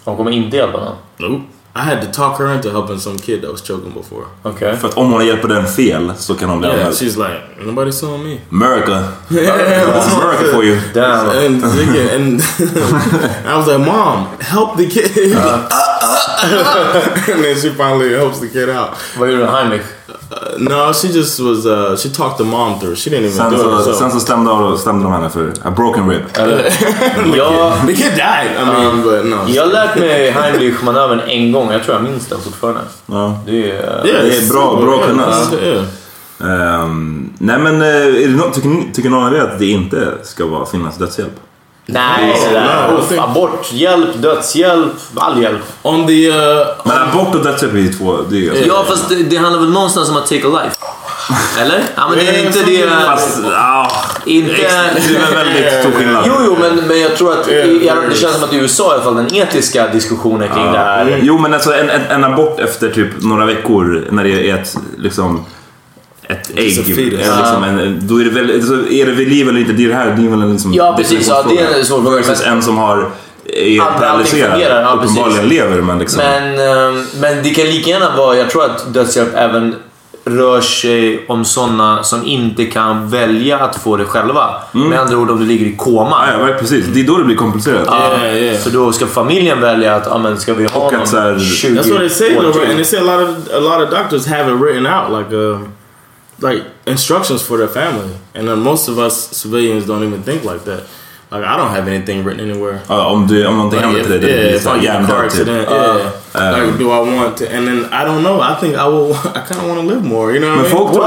De 0.07 0.17
kommer 0.17 0.31
inte 0.31 0.57
hjälpa 0.57 0.77
någon. 0.79 0.95
Nope. 1.17 1.43
I 1.75 1.79
had 1.79 2.01
to 2.01 2.07
talk 2.11 2.39
her 2.39 2.53
into 2.55 2.69
helping 2.71 2.99
some 2.99 3.17
kid 3.17 3.41
that 3.41 3.51
was 3.51 3.61
choking 3.61 3.93
before. 3.93 4.23
Okej. 4.43 4.77
För 4.77 4.87
att 4.87 4.97
om 4.97 5.11
hon 5.11 5.25
hjälper 5.25 5.47
den 5.47 5.67
fel 5.67 6.13
så 6.17 6.35
kan 6.35 6.49
hon 6.49 6.59
bli 6.59 6.67
Yeah, 6.69 6.79
anmäld. 6.79 6.95
she's 6.95 7.17
like, 7.17 7.41
nobody 7.65 7.91
suing 7.91 8.23
me. 8.23 8.37
America. 8.51 9.03
Yeah, 9.29 9.57
That's 9.57 10.15
America 10.15 10.43
for 10.53 10.63
you. 10.63 10.77
Damn. 10.93 11.29
And, 11.29 11.63
and 11.63 12.41
I 13.45 13.57
was 13.57 13.67
like, 13.67 13.79
Mom, 13.85 14.25
help 14.39 14.77
the 14.77 14.89
kid. 14.89 15.11
and 16.43 17.43
then 17.43 17.55
she 17.61 17.69
finally 17.69 18.13
helps 18.15 18.39
the 18.39 18.47
kid 18.49 18.69
out. 18.69 18.89
Vad 19.17 19.29
gjorde 19.29 19.45
Heimlich? 19.47 19.81
Uh, 20.31 20.57
no, 20.57 20.93
she 20.93 21.07
just 21.07 21.39
was, 21.39 21.65
uh, 21.65 21.95
she 21.97 22.09
talked 22.09 22.37
the 22.37 22.43
mom 22.43 22.79
through. 22.79 22.95
She 22.97 23.09
didn't 23.09 23.25
even 23.25 23.37
Sen 23.37 23.49
do 23.51 23.55
it 23.55 23.61
så, 23.61 23.75
herself. 23.75 23.97
sen 23.97 24.11
så 24.11 24.19
stämde, 24.19 24.51
de- 24.51 24.77
stämde 24.77 25.03
de 25.03 25.11
henne 25.13 25.29
för 25.29 25.53
a 25.63 25.71
broken 25.75 26.09
rib. 26.09 26.21
Jag, 27.35 27.73
the 27.87 27.93
kid 27.95 28.11
died. 28.15 28.51
I 28.61 28.65
mean, 28.65 29.01
but 29.03 29.25
no. 29.25 29.37
jag 29.47 29.67
lärt 29.73 29.95
mig 29.99 30.31
Heimlich-manövern 30.31 31.19
en 31.27 31.51
gång. 31.51 31.71
Jag 31.71 31.83
tror 31.83 31.95
jag 31.95 32.03
minns 32.03 32.27
den 32.27 32.39
fortfarande. 32.39 32.81
Ja. 33.05 33.39
Det 33.45 33.51
är... 33.51 33.65
Yeah, 33.65 34.03
det 34.03 34.11
är 34.11 34.41
it's 34.41 34.51
bra- 34.51 34.81
bra 34.81 34.95
Yeah, 34.95 35.07
kunnat. 35.07 35.53
Yeah. 35.63 35.83
Ehm, 36.83 37.29
nej 37.37 37.59
men, 37.59 37.81
eh, 37.81 37.87
är 37.87 38.27
det 38.27 38.35
något, 38.35 38.53
tycker, 38.53 38.69
ni- 38.69 38.89
tycker 38.93 39.09
någon 39.09 39.25
av 39.27 39.33
er 39.35 39.39
att 39.41 39.59
det 39.59 39.65
inte 39.65 40.13
ska 40.23 40.45
vara, 40.45 40.65
finnas 40.65 40.97
dödshjälp? 40.97 41.39
Nej, 41.89 42.37
sådär. 42.45 42.93
Uff, 42.99 43.09
think- 43.11 43.23
Aborthjälp, 43.23 44.21
dödshjälp, 44.21 44.93
all 45.15 45.41
hjälp. 45.41 45.61
On 45.81 46.07
the, 46.07 46.29
uh, 46.29 46.35
Men 46.83 46.97
abort 46.97 47.35
och 47.35 47.43
dödshjälp 47.43 47.73
är 47.73 47.77
ju 47.77 47.93
två... 47.93 48.17
Det 48.29 48.35
är 48.35 48.39
ju 48.39 48.65
Ja, 48.67 48.85
fast 48.87 49.09
det, 49.09 49.15
det 49.15 49.37
handlar 49.37 49.59
väl 49.59 49.69
någonstans 49.69 50.09
om 50.09 50.17
att 50.17 50.27
take 50.27 50.47
a 50.47 50.61
life? 50.63 50.75
Eller? 51.61 51.83
Ja, 51.95 52.09
men 52.09 52.17
det 52.19 52.27
är 52.27 52.45
inte 52.45 52.63
det... 52.63 52.89
Fast, 53.05 53.39
ja, 53.43 53.91
Inte... 54.25 54.53
det 54.55 54.65
är 54.65 55.19
väl 55.19 55.45
väldigt 55.45 55.79
stor 55.79 55.91
skillnad. 55.99 56.23
Jo, 56.27 56.33
jo, 56.45 56.57
men, 56.59 56.75
men 56.75 57.01
jag 57.01 57.15
tror 57.15 57.33
att 57.33 57.47
i, 57.47 57.91
det 58.09 58.15
känns 58.15 58.33
som 58.35 58.43
att 58.43 58.53
i 58.53 58.57
USA 58.57 58.91
i 58.91 58.93
alla 58.93 59.03
fall, 59.03 59.15
den 59.15 59.33
etiska 59.35 59.87
diskussionen 59.87 60.47
kring 60.47 60.71
det 60.71 60.77
här. 60.77 61.19
Jo 61.21 61.37
men 61.37 61.53
alltså 61.53 61.73
en, 61.73 61.89
en, 61.89 62.01
en 62.01 62.23
abort 62.23 62.59
efter 62.59 62.89
typ 62.89 63.23
några 63.23 63.45
veckor 63.45 64.07
när 64.11 64.23
det 64.23 64.49
är 64.49 64.55
ett 64.55 64.75
liksom 64.97 65.45
ett 66.27 66.49
ägg. 66.55 66.79
a 66.79 66.91
är 67.13 67.37
liksom 67.37 67.63
en, 67.63 67.99
då 68.07 68.21
är 68.21 68.23
det 68.23 68.29
väl, 68.29 68.49
är 68.91 69.05
det 69.05 69.11
vid 69.11 69.27
liv 69.27 69.49
eller 69.49 69.59
inte? 69.59 69.73
Det 69.73 69.83
är 69.83 69.87
det 69.87 69.95
här, 69.95 70.15
det 70.17 70.25
är 70.25 70.29
väl 70.29 70.41
en 70.41 70.51
liksom 70.51 70.73
Ja, 70.73 70.93
precis. 70.97 71.27
Ja, 71.27 71.45
det 71.49 71.59
är 71.59 71.79
en 71.79 71.85
svår 71.85 72.01
fråga. 72.01 72.15
Versus 72.15 72.45
en 72.45 72.61
som 72.61 72.77
har 72.77 73.09
är 73.53 73.79
paralyserad, 73.79 74.61
ja, 74.61 74.97
precis. 75.01 75.17
uppenbarligen 75.17 75.49
lever 75.49 75.81
men 75.81 75.99
liksom. 75.99 76.23
Men, 76.23 76.59
ehm, 76.59 77.05
men 77.19 77.43
det 77.43 77.49
kan 77.49 77.65
lika 77.65 77.89
gärna 77.89 78.17
vara, 78.17 78.37
jag 78.37 78.49
tror 78.49 78.65
att 78.65 78.93
dödshjälp 78.93 79.29
även 79.35 79.75
rör 80.25 80.61
sig 80.61 81.25
om 81.27 81.45
sådana 81.45 82.03
som 82.03 82.25
inte 82.25 82.65
kan 82.65 83.09
välja 83.09 83.57
att 83.59 83.75
få 83.75 83.97
det 83.97 84.05
själva. 84.05 84.49
Med 84.71 84.99
andra 84.99 85.17
ord 85.17 85.29
om 85.29 85.39
du 85.39 85.45
ligger 85.45 85.65
i 85.65 85.75
koma. 85.75 86.27
Mm. 86.27 86.41
ja, 86.41 86.49
ja, 86.49 86.55
precis. 86.59 86.85
Det 86.85 86.99
är 86.99 87.03
då 87.03 87.17
det 87.17 87.23
blir 87.23 87.35
komplicerat. 87.35 87.83
Ja, 87.85 88.17
Yeah, 88.17 88.37
yeah. 88.37 88.57
Så 88.59 88.69
då 88.69 88.91
ska 88.91 89.07
familjen 89.07 89.61
välja 89.61 89.95
att 89.95 90.07
ja, 90.09 90.17
men 90.17 90.37
ska 90.39 90.53
vi 90.53 90.65
ha 90.65 90.91
någon 90.91 91.07
så 91.07 91.17
här- 91.19 91.39
20 91.39 91.79
That's 91.79 91.89
what 91.89 91.99
they 91.99 92.09
say 92.09 92.37
år 92.37 92.51
till? 92.51 92.61
and 92.61 92.75
they 92.75 92.85
say 92.85 92.99
a 92.99 93.03
lot 93.03 93.29
of 93.29 93.53
a 93.53 93.59
lot 93.59 93.83
of 93.83 93.89
doctors 93.99 94.27
have 94.27 94.53
it 94.53 94.61
written 94.61 94.87
out 94.87 95.19
like 95.19 95.35
uh, 95.35 95.59
like 96.39 96.63
instructions 96.85 97.41
for 97.41 97.57
their 97.57 97.67
family, 97.67 98.15
and 98.35 98.47
then 98.47 98.59
most 98.59 98.89
of 98.89 98.97
us 98.97 99.29
civilians 99.31 99.85
don't 99.85 100.03
even 100.03 100.23
think 100.23 100.43
like 100.43 100.63
that. 100.65 100.83
Like 101.29 101.43
I 101.43 101.57
don't 101.57 101.71
have 101.71 101.89
anything 101.89 102.23
written 102.23 102.49
anywhere. 102.49 102.79
Ja, 102.87 103.07
om, 103.07 103.27
du, 103.27 103.47
om 103.47 103.57
någonting 103.57 103.79
Like, 103.79 103.87
händer 103.87 104.01
if, 104.01 104.07
till 104.07 104.21
dig, 104.21 104.29
det 104.29 104.37
yeah, 104.37 104.47
blir 104.47 104.55
if 104.55 104.63
så 104.63 104.69
här 104.69 104.77
I 104.77 104.81
get 104.81 104.95
in 104.95 105.03
a 105.03 105.07
car 105.07 105.15
hjärndöd 105.15 105.31
typ. 105.31 105.39
accident, 105.39 105.69
yeah. 105.69 106.67
like, 106.67 106.77
do 106.79 106.85
I 106.85 107.17
want 107.17 107.37
to? 107.37 107.45
And 107.55 107.67
then 107.67 107.79
I 107.91 108.05
don't 108.05 108.21
know. 108.21 108.39
I 108.41 108.55
think 108.59 108.75
I 108.75 108.87
will. 108.87 109.11
I 109.35 109.41
kind 109.47 109.59
of 109.61 109.67
want 109.67 109.79
to 109.81 109.87
live 109.93 110.03
more. 110.03 110.31
You 110.31 110.39
know 110.39 110.49
what 110.49 110.57
Men 110.57 110.65
I 110.65 110.69
mean? 110.69 110.77
folk 110.77 110.93
tror... 110.93 111.03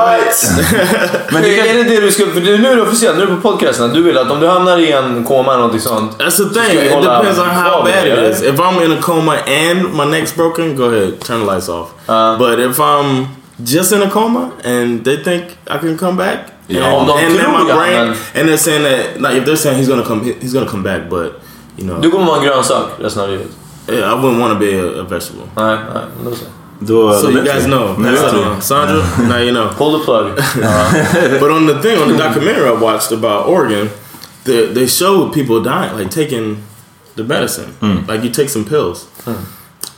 Men 1.32 1.42
det 1.42 1.58
är 1.58 1.66
kan, 1.66 1.76
det 1.76 1.84
det 1.84 2.00
du 2.00 2.12
ska... 2.12 2.26
För 2.26 2.40
nu 2.40 2.66
är 2.66 2.76
det 2.76 2.82
officiellt, 2.82 3.16
nu 3.16 3.22
är 3.22 3.26
det 3.26 3.34
på 3.34 3.40
podcasten. 3.40 3.92
Du 3.92 4.02
vill 4.02 4.18
att 4.18 4.30
om 4.30 4.40
du 4.40 4.46
hamnar 4.46 4.78
i 4.78 4.92
en 4.92 5.24
koma 5.24 5.50
eller 5.52 5.62
någonting 5.62 5.80
sånt. 5.80 6.18
That's 6.18 6.36
the 6.36 6.60
thing. 6.60 6.78
It 6.78 7.02
depends 7.02 7.38
on 7.38 7.46
how 7.46 7.82
bad 7.84 8.06
it 8.06 8.18
is. 8.30 8.42
If 8.42 8.58
I'm 8.60 8.84
in 8.84 8.92
a 8.92 9.00
coma 9.00 9.36
and 9.36 9.94
my 9.94 10.04
neck's 10.04 10.36
broken, 10.36 10.76
go 10.76 10.84
ahead, 10.84 11.20
turn 11.20 11.40
the 11.40 11.46
lights 11.52 11.68
off. 11.68 11.88
Uh. 12.08 12.38
but 12.38 12.58
if 12.58 12.78
I'm 12.78 13.39
just 13.64 13.92
in 13.92 14.02
a 14.02 14.11
coma 14.11 14.52
and 14.64 15.04
they 15.04 15.16
think 15.22 15.42
I 15.66 15.78
can 15.78 15.96
come 15.98 16.16
back, 16.16 16.38
Yeah. 16.68 16.84
and, 16.84 16.96
Om 16.96 17.06
de 17.06 17.12
and 17.26 17.34
then 17.38 17.50
my 17.52 17.64
brain, 17.74 18.14
and 18.34 18.48
they're 18.48 18.56
saying 18.58 18.82
that 18.82 19.20
like 19.20 19.36
if 19.38 19.44
they're 19.44 19.56
saying 19.56 19.76
he's 19.78 19.88
gonna 19.88 20.04
come, 20.04 20.22
he's 20.40 20.52
gonna 20.52 20.70
come 20.70 20.82
back, 20.82 21.08
but 21.11 21.40
you 21.76 21.84
know, 21.84 22.00
Du 22.00 22.11
kommer 22.11 22.26
vara 22.26 22.38
en 22.38 22.44
grönsak 22.44 22.84
resten 22.98 23.22
av 23.22 23.28
livet. 23.30 23.46
yeah, 23.88 24.12
I 24.12 24.14
wouldn't 24.14 24.40
want 24.40 24.52
to 24.52 24.58
be 24.58 24.72
a, 24.78 25.00
a 25.00 25.04
vegetable. 25.04 25.46
Nej, 25.56 25.78
nej. 25.94 26.04
men 26.24 26.34
Då 26.82 27.12
så. 27.12 27.20
So 27.20 27.30
you 27.30 27.42
guys 27.44 27.64
know, 27.64 27.94
Nu 27.98 28.11
vet 28.11 28.20
That's, 28.20 28.32
vi. 28.34 28.40
uh, 28.40 28.61
Sandra. 28.61 29.02
now 29.28 29.38
you 29.38 29.52
know. 29.52 29.68
Pull 29.78 29.98
the 29.98 30.04
plug. 30.04 30.26
But 31.40 31.50
on 31.50 31.66
the 31.66 31.82
thing, 31.82 32.02
on 32.02 32.08
the 32.12 32.18
documentary 32.18 32.68
I 32.68 32.72
watched 32.82 33.12
about 33.12 33.46
Oregon, 33.46 33.88
they, 34.44 34.72
they 34.72 34.86
showed 34.86 35.32
people 35.32 35.61
dying, 35.62 35.98
like 35.98 36.11
taking 36.11 36.56
the 37.16 37.24
medicine. 37.24 37.74
Like 38.08 38.22
you 38.24 38.30
take 38.30 38.48
some 38.48 38.64
pills. 38.64 39.06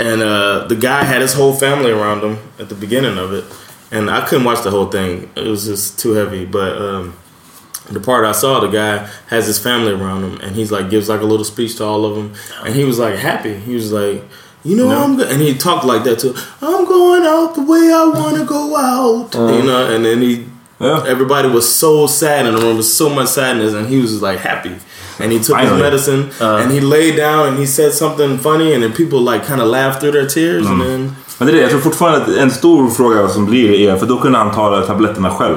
And 0.06 0.22
uh, 0.22 0.66
the 0.66 0.76
guy 0.76 1.04
had 1.04 1.22
his 1.22 1.32
whole 1.32 1.54
family 1.54 1.90
around 1.90 2.22
him 2.24 2.38
at 2.58 2.68
the 2.68 2.74
beginning 2.74 3.18
of 3.18 3.32
it. 3.32 3.44
And 3.90 4.10
I 4.10 4.26
couldn't 4.26 4.44
watch 4.44 4.62
the 4.62 4.70
whole 4.70 4.86
thing, 4.90 5.30
it 5.36 5.46
was 5.46 5.66
just 5.66 5.98
too 5.98 6.12
heavy. 6.12 6.44
But 6.46 6.80
um, 6.80 7.14
the 7.90 8.00
part 8.00 8.24
I 8.24 8.32
saw, 8.32 8.60
the 8.60 8.68
guy 8.68 9.06
has 9.28 9.46
his 9.46 9.58
family 9.58 9.92
around 9.92 10.24
him, 10.24 10.40
and 10.40 10.56
he's 10.56 10.72
like, 10.72 10.88
gives 10.88 11.08
like 11.08 11.20
a 11.20 11.24
little 11.24 11.44
speech 11.44 11.76
to 11.76 11.84
all 11.84 12.04
of 12.06 12.16
them. 12.16 12.34
And 12.64 12.74
he 12.74 12.84
was 12.84 12.98
like 12.98 13.16
happy. 13.16 13.54
He 13.54 13.74
was 13.74 13.92
like, 13.92 14.24
you 14.64 14.76
know, 14.76 14.88
I'm 14.90 15.16
go-, 15.16 15.28
and 15.28 15.42
he 15.42 15.54
talked 15.54 15.84
like 15.84 16.04
that 16.04 16.20
too. 16.20 16.34
I'm 16.62 16.84
going 16.86 17.24
out 17.26 17.54
the 17.54 17.62
way 17.62 17.92
I 17.92 18.06
want 18.06 18.38
to 18.38 18.44
go 18.44 18.76
out, 18.76 19.34
you 19.34 19.62
know. 19.64 19.94
And 19.94 20.04
then 20.04 20.22
he 20.22 20.46
Yeah. 20.80 21.04
Everybody 21.06 21.48
was 21.48 21.72
so 21.72 22.06
sad 22.08 22.46
in 22.46 22.54
the 22.54 22.60
room. 22.60 22.68
There 22.70 22.76
was 22.76 22.96
so 22.96 23.08
much 23.08 23.28
sadness, 23.28 23.72
and 23.74 23.86
he 23.88 23.98
was 24.00 24.22
like 24.22 24.40
happy. 24.40 24.76
And 25.20 25.32
he 25.32 25.38
took 25.38 25.58
his 25.58 25.68
Finally. 25.68 25.82
medicine, 25.82 26.24
and 26.40 26.72
he 26.72 26.80
laid 26.80 27.16
down, 27.16 27.48
and 27.48 27.58
he 27.58 27.66
said 27.66 27.92
something 27.92 28.38
funny, 28.38 28.74
and 28.74 28.82
then 28.82 28.92
people 28.92 29.32
like 29.32 29.46
kind 29.46 29.60
of 29.60 29.68
laughed 29.68 30.00
through 30.00 30.12
their 30.12 30.28
tears, 30.28 30.66
and 30.66 30.82
then 30.82 31.16
Men 31.38 31.46
det 31.46 31.52
är 31.52 31.56
det, 31.56 31.60
jag 31.62 31.70
tror 31.70 31.80
fortfarande 31.80 32.18
att 32.18 32.28
en 32.28 32.50
stor 32.50 32.90
fråga 32.90 33.28
som 33.28 33.46
blir 33.46 33.72
är, 33.72 33.96
för 33.96 34.06
då 34.06 34.16
kunde 34.16 34.38
han 34.38 34.50
ta 34.50 34.80
tabletterna 34.82 35.30
själv. 35.30 35.56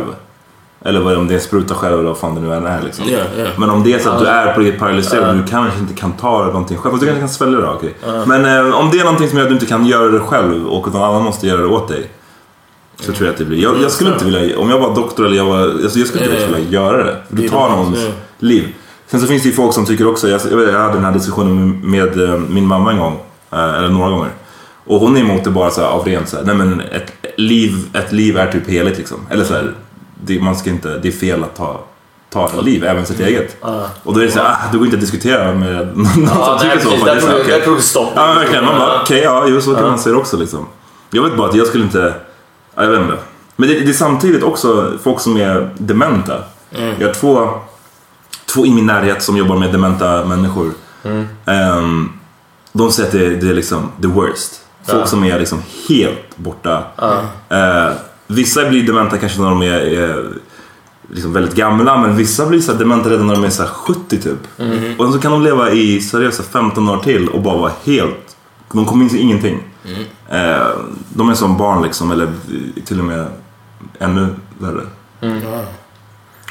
Eller 0.86 1.00
vad 1.00 1.18
om 1.18 1.28
det 1.28 1.34
är 1.34 1.36
en 1.36 1.42
spruta 1.44 1.76
själv 1.76 1.94
eller 1.94 2.08
vad 2.08 2.18
fan 2.18 2.36
det 2.36 2.42
nu 2.42 2.54
än 2.54 2.66
är 2.66 2.82
liksom. 2.82 3.06
Ja, 3.08 3.20
ja. 3.38 3.46
Men 3.58 3.70
om 3.70 3.84
det 3.84 3.94
är 3.94 4.00
så 4.00 4.10
att 4.10 4.20
du 4.20 4.26
är 4.26 4.54
på 4.54 4.60
riktigt 4.60 4.80
paralyserad 4.80 5.30
och 5.30 5.36
du 5.36 5.44
kanske 5.52 5.80
inte 5.80 5.94
kan 5.94 6.12
ta 6.14 6.46
någonting 6.46 6.78
själv. 6.78 6.92
Fast 6.92 7.02
du 7.02 7.08
kanske 7.08 7.20
kan 7.20 7.30
svälja 7.30 7.60
det, 7.60 7.68
okej. 7.70 7.96
Men 8.26 8.46
eh, 8.46 8.76
om 8.80 8.90
det 8.92 9.00
är 9.00 9.04
någonting 9.04 9.30
som 9.30 9.38
gör 9.38 9.46
att 9.46 9.50
du 9.50 9.54
inte 9.54 9.66
kan 9.66 9.86
göra 9.86 10.12
det 10.12 10.20
själv 10.20 10.68
och 10.68 10.94
någon 10.94 11.04
annan 11.04 11.24
måste 11.24 11.48
göra 11.48 11.62
det 11.62 11.68
åt 11.68 11.88
dig. 11.88 12.10
Så 13.00 13.12
tror 13.12 13.28
jag 13.28 13.34
att 13.34 13.38
det 13.40 13.46
blir. 13.46 13.64
Jag, 13.64 13.82
jag 13.82 13.92
skulle 13.92 14.14
inte 14.14 14.26
vilja, 14.26 14.60
om 14.60 14.70
jag 14.70 14.80
var 14.80 14.96
doktor 14.96 15.26
eller 15.26 15.38
jag 15.38 15.46
var, 15.46 15.60
alltså 15.62 16.00
jag 16.00 16.08
skulle 16.08 16.24
inte 16.24 16.36
Ja, 16.36 16.42
ja. 16.50 16.56
vilja 16.56 16.72
göra 16.82 17.04
det. 17.04 17.18
Du 17.30 17.50
tar 17.50 17.70
någons 17.70 18.08
liv. 18.40 18.68
Sen 19.16 19.22
så 19.22 19.28
finns 19.28 19.44
det 19.44 19.50
ju 19.50 19.56
folk 19.56 19.74
som 19.74 19.86
tycker 19.86 20.08
också, 20.08 20.30
jag, 20.30 20.42
jag 20.52 20.80
hade 20.82 20.94
den 20.94 21.06
här 21.06 21.12
diskussionen 21.12 21.80
med, 21.84 22.16
med 22.18 22.30
eh, 22.30 22.40
min 22.40 22.66
mamma 22.68 22.92
en 22.92 23.00
gång. 23.00 23.20
eh, 23.52 23.60
Eller 23.78 23.90
några 23.90 24.10
gånger. 24.10 24.30
Och 24.86 25.00
hon 25.00 25.18
är 25.18 25.22
emot 25.22 25.44
det 25.44 25.50
bara 25.50 25.70
så 25.70 25.82
här, 25.82 25.88
av 25.88 26.06
rent 26.06 26.30
så 26.30 26.38
här, 26.38 26.44
nej 26.44 26.56
men 26.56 26.80
ett 26.82 27.12
liv, 27.38 27.86
ett 27.94 28.12
liv 28.12 28.38
är 28.38 28.52
typ 28.52 28.70
heligt 28.70 28.98
liksom. 28.98 29.18
Eller 29.30 29.44
så 29.44 29.54
här, 29.54 29.72
det, 30.24 30.42
man 30.42 30.56
ska 30.56 30.70
inte, 30.70 30.98
det 30.98 31.08
är 31.08 31.12
fel 31.12 31.44
att 31.44 31.56
ta, 31.56 31.80
ta 32.30 32.46
ett 32.46 32.64
liv, 32.66 32.84
även 32.84 33.06
sitt 33.06 33.20
eget. 33.20 33.58
Och 34.04 34.14
då 34.14 34.20
är 34.20 34.26
det 34.26 34.32
så 34.32 34.40
här, 34.40 34.52
ah, 34.52 34.58
det 34.72 34.78
går 34.78 34.86
inte 34.86 34.98
att 34.98 35.02
diskutera 35.02 35.54
med 35.54 35.88
någon 35.98 36.06
som 36.06 36.24
Ja, 36.36 36.60
tycker 36.62 36.80
så. 36.80 37.06
Där 37.06 37.16
där 37.48 37.66
tog 37.66 37.76
det 37.78 37.82
stopp. 37.82 38.12
Ja 38.16 38.28
men 38.28 38.36
verkligen, 38.36 38.66
man 38.66 38.78
bara 38.80 39.02
okej, 39.02 39.22
ja 39.24 39.46
jo 39.48 39.62
så 39.62 39.76
kan 39.76 39.84
man 39.84 40.00
se 40.00 40.10
det 40.10 40.16
också 40.16 40.38
liksom. 40.38 40.66
Jag 41.12 41.24
vet 41.24 41.38
bara 41.38 41.50
att 41.50 41.56
jag 41.56 41.68
skulle 41.68 41.84
inte, 41.84 42.14
ja, 42.76 42.84
jag 42.84 42.90
vet 42.92 43.02
inte. 43.02 43.18
Men 43.56 43.70
det, 43.70 43.80
det 43.80 43.90
är 43.90 43.94
samtidigt 43.94 44.44
också 44.44 44.92
folk 45.04 45.20
som 45.20 45.38
är 45.38 45.70
dementa. 45.78 46.34
Jag 47.00 47.08
har 47.08 47.14
två, 47.14 47.50
två 48.56 48.66
i 48.66 48.72
min 48.74 48.86
närhet 48.86 49.24
som 49.24 49.38
jobbar 49.38 49.58
med 49.58 49.72
dementa 49.72 50.26
människor. 50.26 50.72
Ehm, 51.46 52.10
de 52.74 52.92
säger 52.92 53.08
att 53.08 53.14
det, 53.14 53.36
det 53.36 53.50
är 53.50 53.54
liksom 53.54 53.92
the 54.02 54.08
worst. 54.08 54.62
Folk 54.86 55.08
som 55.08 55.24
är 55.24 55.40
liksom 55.40 55.62
helt 55.90 56.38
borta. 56.38 56.84
Eh, 57.50 57.94
vissa 58.28 58.70
blir 58.70 58.88
dementa 58.88 59.18
kanske 59.18 59.42
när 59.42 59.50
de 59.50 59.62
är, 59.62 59.80
är 59.80 60.26
liksom 61.12 61.34
väldigt 61.34 61.56
gamla 61.56 61.98
men 61.98 62.16
vissa 62.16 62.46
blir 62.46 62.60
så 62.62 62.72
här 62.72 62.80
dementa 62.80 63.10
redan 63.10 63.28
när 63.28 63.36
de 63.36 63.44
är 63.44 63.50
så 63.50 63.64
här 63.64 63.70
70 63.70 64.22
typ. 64.22 64.40
Och 65.00 65.14
så 65.14 65.20
kan 65.20 65.32
de 65.32 65.44
leva 65.44 65.72
i 65.72 66.02
seriösa 66.02 66.44
15 66.44 66.90
år 66.90 66.98
till 66.98 67.28
och 67.30 67.42
bara 67.42 67.58
vara 67.58 67.72
helt... 67.86 68.36
De 68.74 68.86
kommer 68.86 69.00
minns 69.00 69.14
ingenting. 69.16 69.64
Eh, 70.30 70.68
de 71.10 71.30
är 71.30 71.34
som 71.34 71.58
barn 71.58 71.84
liksom 71.84 72.12
eller 72.12 72.34
till 72.86 73.00
och 73.00 73.06
med 73.06 73.28
ännu 74.00 74.28
värre. 74.60 74.82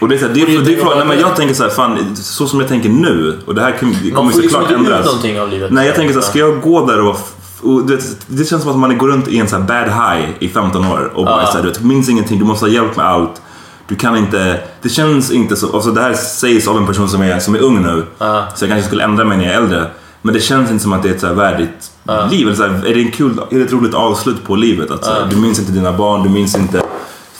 Och 0.00 0.08
det 0.08 0.14
är 0.14 0.18
så 0.18 0.26
här, 0.26 0.34
det, 0.34 0.40
det 0.46 0.52
är 0.56 0.64
think 0.64 0.78
frågan, 0.78 0.88
nej, 0.98 1.02
about 1.02 1.08
men 1.08 1.18
jag 1.20 1.36
tänker 1.36 1.54
så 1.54 1.62
här, 1.62 1.70
fan, 1.70 2.16
så 2.16 2.46
som 2.46 2.60
jag 2.60 2.68
tänker 2.68 2.88
nu, 2.88 3.38
och 3.46 3.54
det 3.54 3.60
här 3.60 3.72
det 4.04 4.10
kommer 4.10 4.32
får 4.32 4.40
liksom 4.42 4.60
såklart 4.60 4.62
inte 4.62 4.74
ut 4.74 4.78
ändras. 4.90 5.06
någonting 5.06 5.40
av 5.40 5.48
livet. 5.50 5.70
Nej, 5.72 5.86
jag 5.86 5.94
tänker 5.96 6.14
så 6.14 6.20
här, 6.20 6.26
ska 6.26 6.38
jag 6.38 6.60
gå 6.62 6.86
där 6.86 7.00
och, 7.00 7.16
och 7.62 7.86
du 7.86 7.96
vet, 7.96 8.16
det 8.26 8.44
känns 8.44 8.62
som 8.62 8.70
att 8.70 8.78
man 8.78 8.98
går 8.98 9.08
runt 9.08 9.28
i 9.28 9.38
en 9.38 9.48
så 9.48 9.56
här 9.56 9.62
bad 9.62 9.84
high 9.88 10.28
i 10.38 10.48
15 10.48 10.86
år 10.86 11.10
och 11.14 11.24
bara 11.24 11.40
Ja. 11.42 11.46
så 11.46 11.52
här, 11.56 11.62
du 11.62 11.68
vet, 11.68 11.80
minns 11.82 12.08
ingenting, 12.08 12.38
du 12.38 12.44
måste 12.44 12.64
ha 12.64 12.70
hjälp 12.72 12.96
med 12.96 13.06
allt. 13.06 13.42
Du 13.88 13.94
kan 13.94 14.16
inte, 14.16 14.60
det 14.82 14.88
känns 14.88 15.30
inte 15.30 15.56
så, 15.56 15.72
alltså 15.74 15.90
det 15.90 16.00
här 16.00 16.12
sägs 16.14 16.68
av 16.68 16.76
en 16.76 16.86
person 16.86 17.08
som 17.08 17.22
är, 17.22 17.38
som 17.38 17.54
är 17.54 17.58
ung 17.58 17.82
nu, 17.82 18.04
Ja. 18.18 18.44
så 18.54 18.64
jag 18.64 18.70
kanske 18.70 18.86
skulle 18.86 19.04
ändra 19.04 19.24
mig 19.24 19.38
när 19.38 19.44
jag 19.44 19.54
är 19.54 19.58
äldre. 19.58 19.86
Men 20.22 20.34
det 20.34 20.40
känns 20.40 20.70
inte 20.70 20.82
som 20.82 20.92
att 20.92 21.02
det 21.02 21.08
är 21.08 21.14
ett 21.14 21.20
så 21.20 21.26
här 21.26 21.34
värdigt 21.34 21.90
liv. 22.30 22.46
Eller 22.46 22.56
så 22.56 22.62
här, 22.62 22.86
är, 22.86 22.94
det 22.94 23.00
en 23.00 23.10
kul, 23.10 23.38
är 23.50 23.58
det 23.58 23.64
ett 23.64 23.72
roligt 23.72 23.94
avslut 23.94 24.44
på 24.44 24.56
livet? 24.56 24.90
Att, 24.90 25.04
så 25.04 25.10
här, 25.10 25.26
Du 25.30 25.36
minns 25.36 25.58
inte 25.58 25.72
dina 25.72 25.92
barn, 25.92 26.22
du 26.22 26.28
minns 26.28 26.56
inte 26.56 26.82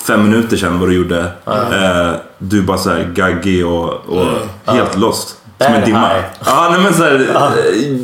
fem 0.07 0.23
minuter 0.23 0.57
sedan 0.57 0.79
vad 0.81 0.89
du 0.89 0.95
gjorde. 0.95 1.19
Eh, 1.47 2.13
du 2.39 2.63
bara 2.63 2.79
så 2.79 2.91
här 2.91 3.09
gaggig 3.15 3.67
och, 3.67 3.89
och 4.07 4.27
helt 4.67 4.99
lost. 4.99 5.37
Som 5.59 5.75
en 5.75 5.85
dimma. 5.85 6.11
Ja, 6.47 6.69
nej, 6.71 6.81
men 6.81 6.95
så 6.95 7.03
här, 7.03 7.15
eh, 7.15 7.51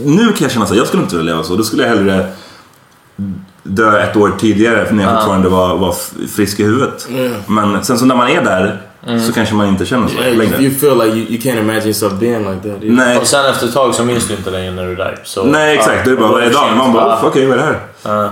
Nu 0.04 0.24
kan 0.26 0.36
jag 0.40 0.50
känna 0.50 0.66
så 0.66 0.72
här, 0.74 0.78
jag 0.80 0.86
skulle 0.86 1.02
inte 1.02 1.16
vilja 1.16 1.32
leva 1.32 1.44
så. 1.44 1.56
Då 1.56 1.62
skulle 1.62 1.82
jag 1.82 1.88
hellre 1.90 2.26
dö 3.62 4.00
ett 4.00 4.16
år 4.16 4.32
tidigare 4.38 4.84
för 4.84 4.94
när 4.94 5.04
jag 5.04 5.12
fortfarande 5.14 5.48
var, 5.48 5.76
var 5.76 5.94
frisk 6.28 6.60
i 6.60 6.64
huvudet. 6.64 7.08
Men 7.46 7.84
sen 7.84 7.98
så 7.98 8.04
när 8.04 8.14
man 8.14 8.28
är 8.28 8.42
där 8.44 8.80
så 9.26 9.32
kanske 9.32 9.54
man 9.54 9.68
inte 9.68 9.86
känner 9.86 10.08
så 10.08 10.14
like, 10.16 10.30
längre. 10.36 10.62
you 10.62 10.74
feel 10.74 10.98
like 10.98 11.16
you, 11.16 11.26
you 11.28 11.38
can't 11.40 11.58
imagine 11.60 11.84
yourself 11.84 12.12
being 12.12 12.38
like 12.50 12.68
that. 12.68 12.78
Nej, 12.82 13.16
Och 13.18 13.26
sen 13.26 13.46
efter 13.46 13.66
ett 13.66 13.74
tag 13.74 13.94
så 13.94 14.04
minns 14.04 14.28
du 14.28 14.34
inte 14.34 14.50
längre 14.50 14.70
när 14.70 14.84
du 14.84 14.92
är 14.92 14.96
där. 14.96 15.18
Så, 15.24 15.44
nej 15.44 15.76
exakt. 15.78 16.04
Det 16.04 16.10
är 16.10 16.16
bara 16.16 16.32
varje 16.32 16.50
dag. 16.50 16.76
Man 16.76 16.92
bara, 16.92 17.06
Ja. 17.06 17.16
"Uff, 17.16 17.24
okej 17.24 17.46
vad 17.46 17.58
är 17.58 17.62
det 17.62 17.66
här? 17.66 17.78
Ja. 18.02 18.30